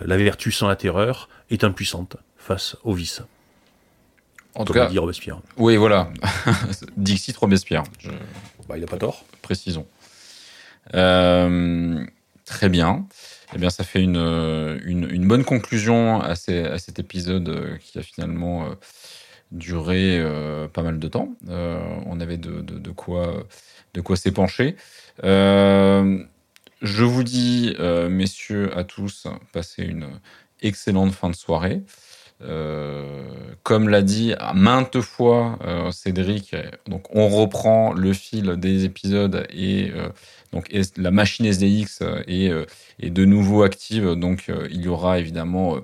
la 0.06 0.18
vertu 0.18 0.52
sans 0.52 0.68
la 0.68 0.76
terreur 0.76 1.30
est 1.50 1.64
impuissante 1.64 2.18
face 2.40 2.76
au 2.84 2.94
vice. 2.94 3.22
En 4.56 4.66
tout 4.66 4.74
cas, 4.74 4.88
dit 4.88 4.98
Robespierre. 4.98 5.40
Oui, 5.58 5.78
voilà. 5.78 6.12
Dixit 6.98 7.38
Robespierre. 7.38 7.84
Je... 8.00 8.10
Bah, 8.68 8.78
il 8.78 8.82
n'a 8.82 8.88
pas 8.88 8.98
tort. 8.98 9.24
Précisons. 9.44 9.86
Euh, 10.96 12.04
très 12.46 12.68
bien. 12.68 13.06
Eh 13.54 13.60
bien, 13.60 13.70
ça 13.70 13.84
fait 13.84 14.02
une, 14.02 14.18
une, 14.86 15.08
une 15.10 15.28
bonne 15.28 15.44
conclusion 15.44 16.20
à, 16.20 16.36
ces, 16.36 16.66
à, 16.66 16.80
cet 16.80 17.00
épisode 17.00 17.78
qui 17.80 18.00
a 18.00 18.02
finalement 18.02 18.66
euh, 18.66 18.76
duré 19.52 20.20
euh, 20.20 20.68
pas 20.68 20.84
mal 20.84 21.00
de 21.00 21.08
temps. 21.08 21.30
Euh, 21.50 21.80
on 22.06 22.20
avait 22.20 22.38
de, 22.38 22.62
de, 22.62 22.78
de, 22.78 22.92
quoi, 22.92 23.44
de 23.94 24.02
quoi 24.02 24.16
s'épancher. 24.16 24.76
Euh, 25.24 26.24
je 26.82 27.04
vous 27.04 27.24
dis, 27.24 27.76
messieurs, 28.10 28.76
à 28.78 28.84
tous, 28.84 29.28
passez 29.52 29.84
une 29.84 30.08
excellente 30.62 31.12
fin 31.12 31.30
de 31.30 31.36
soirée. 31.36 31.82
Euh, 32.42 33.28
comme 33.64 33.90
l'a 33.90 34.02
dit 34.02 34.34
maintes 34.56 35.02
fois 35.02 35.60
euh, 35.66 35.92
Cédric, 35.92 36.56
donc 36.88 37.14
on 37.14 37.28
reprend 37.28 37.92
le 37.92 38.14
fil 38.14 38.56
des 38.56 38.86
épisodes 38.86 39.46
et 39.54 39.92
euh, 39.94 40.08
donc 40.54 40.74
la 40.96 41.12
machine 41.12 41.46
SDX 41.46 42.02
est, 42.28 42.50
de 43.04 43.26
nouveau 43.26 43.64
active. 43.64 44.14
Donc 44.16 44.50
il 44.70 44.82
y 44.82 44.88
aura 44.88 45.20
évidemment. 45.20 45.78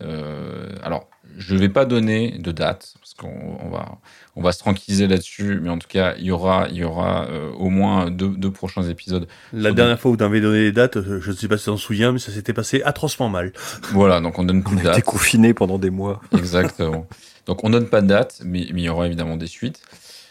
alors 0.00 1.08
je 1.36 1.54
ne 1.54 1.60
vais 1.60 1.68
pas 1.68 1.84
donner 1.84 2.38
de 2.38 2.52
date 2.52 2.94
parce 3.00 3.14
qu'on 3.14 3.68
va 3.70 3.98
on 4.34 4.42
va 4.42 4.52
se 4.52 4.58
tranquilliser 4.60 5.08
là-dessus, 5.08 5.58
mais 5.60 5.68
en 5.68 5.78
tout 5.78 5.88
cas, 5.88 6.14
il 6.16 6.24
y 6.24 6.30
aura, 6.30 6.68
il 6.70 6.76
y 6.76 6.84
aura 6.84 7.26
euh, 7.26 7.50
au 7.52 7.70
moins 7.70 8.08
deux, 8.10 8.28
deux, 8.28 8.52
prochains 8.52 8.84
épisodes. 8.84 9.26
La 9.52 9.72
dernière 9.72 9.98
fois 9.98 10.12
où 10.12 10.16
tu 10.16 10.22
avais 10.22 10.40
donné 10.40 10.60
les 10.60 10.72
dates, 10.72 10.96
euh, 10.96 11.20
je 11.20 11.30
ne 11.32 11.36
sais 11.36 11.48
pas 11.48 11.56
si 11.56 11.64
tu 11.64 11.70
t'en 11.70 11.76
souviens, 11.76 12.12
mais 12.12 12.20
ça 12.20 12.30
s'était 12.30 12.52
passé 12.52 12.80
atrocement 12.82 13.28
mal. 13.28 13.52
Voilà, 13.92 14.20
donc 14.20 14.38
on 14.38 14.44
donne 14.44 14.62
plus 14.62 14.76
de 14.76 14.82
date. 14.82 14.94
On 14.94 14.98
était 14.98 15.02
confinés 15.02 15.54
pendant 15.54 15.78
des 15.78 15.90
mois. 15.90 16.20
Exactement. 16.38 17.06
donc 17.46 17.64
on 17.64 17.70
donne 17.70 17.88
pas 17.88 18.00
de 18.00 18.06
date, 18.06 18.40
mais, 18.44 18.68
mais, 18.72 18.82
il 18.82 18.84
y 18.84 18.88
aura 18.88 19.06
évidemment 19.06 19.36
des 19.36 19.48
suites. 19.48 19.82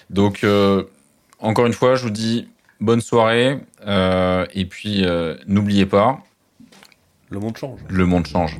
Donc 0.10 0.44
euh, 0.44 0.84
encore 1.40 1.66
une 1.66 1.74
fois, 1.74 1.96
je 1.96 2.04
vous 2.04 2.10
dis 2.10 2.48
bonne 2.80 3.02
soirée 3.02 3.60
euh, 3.86 4.46
et 4.54 4.66
puis 4.66 5.06
euh, 5.06 5.36
n'oubliez 5.48 5.86
pas. 5.86 6.20
Le 7.30 7.40
monde 7.40 7.58
change. 7.58 7.80
Le 7.90 8.06
monde 8.06 8.26
change. 8.26 8.60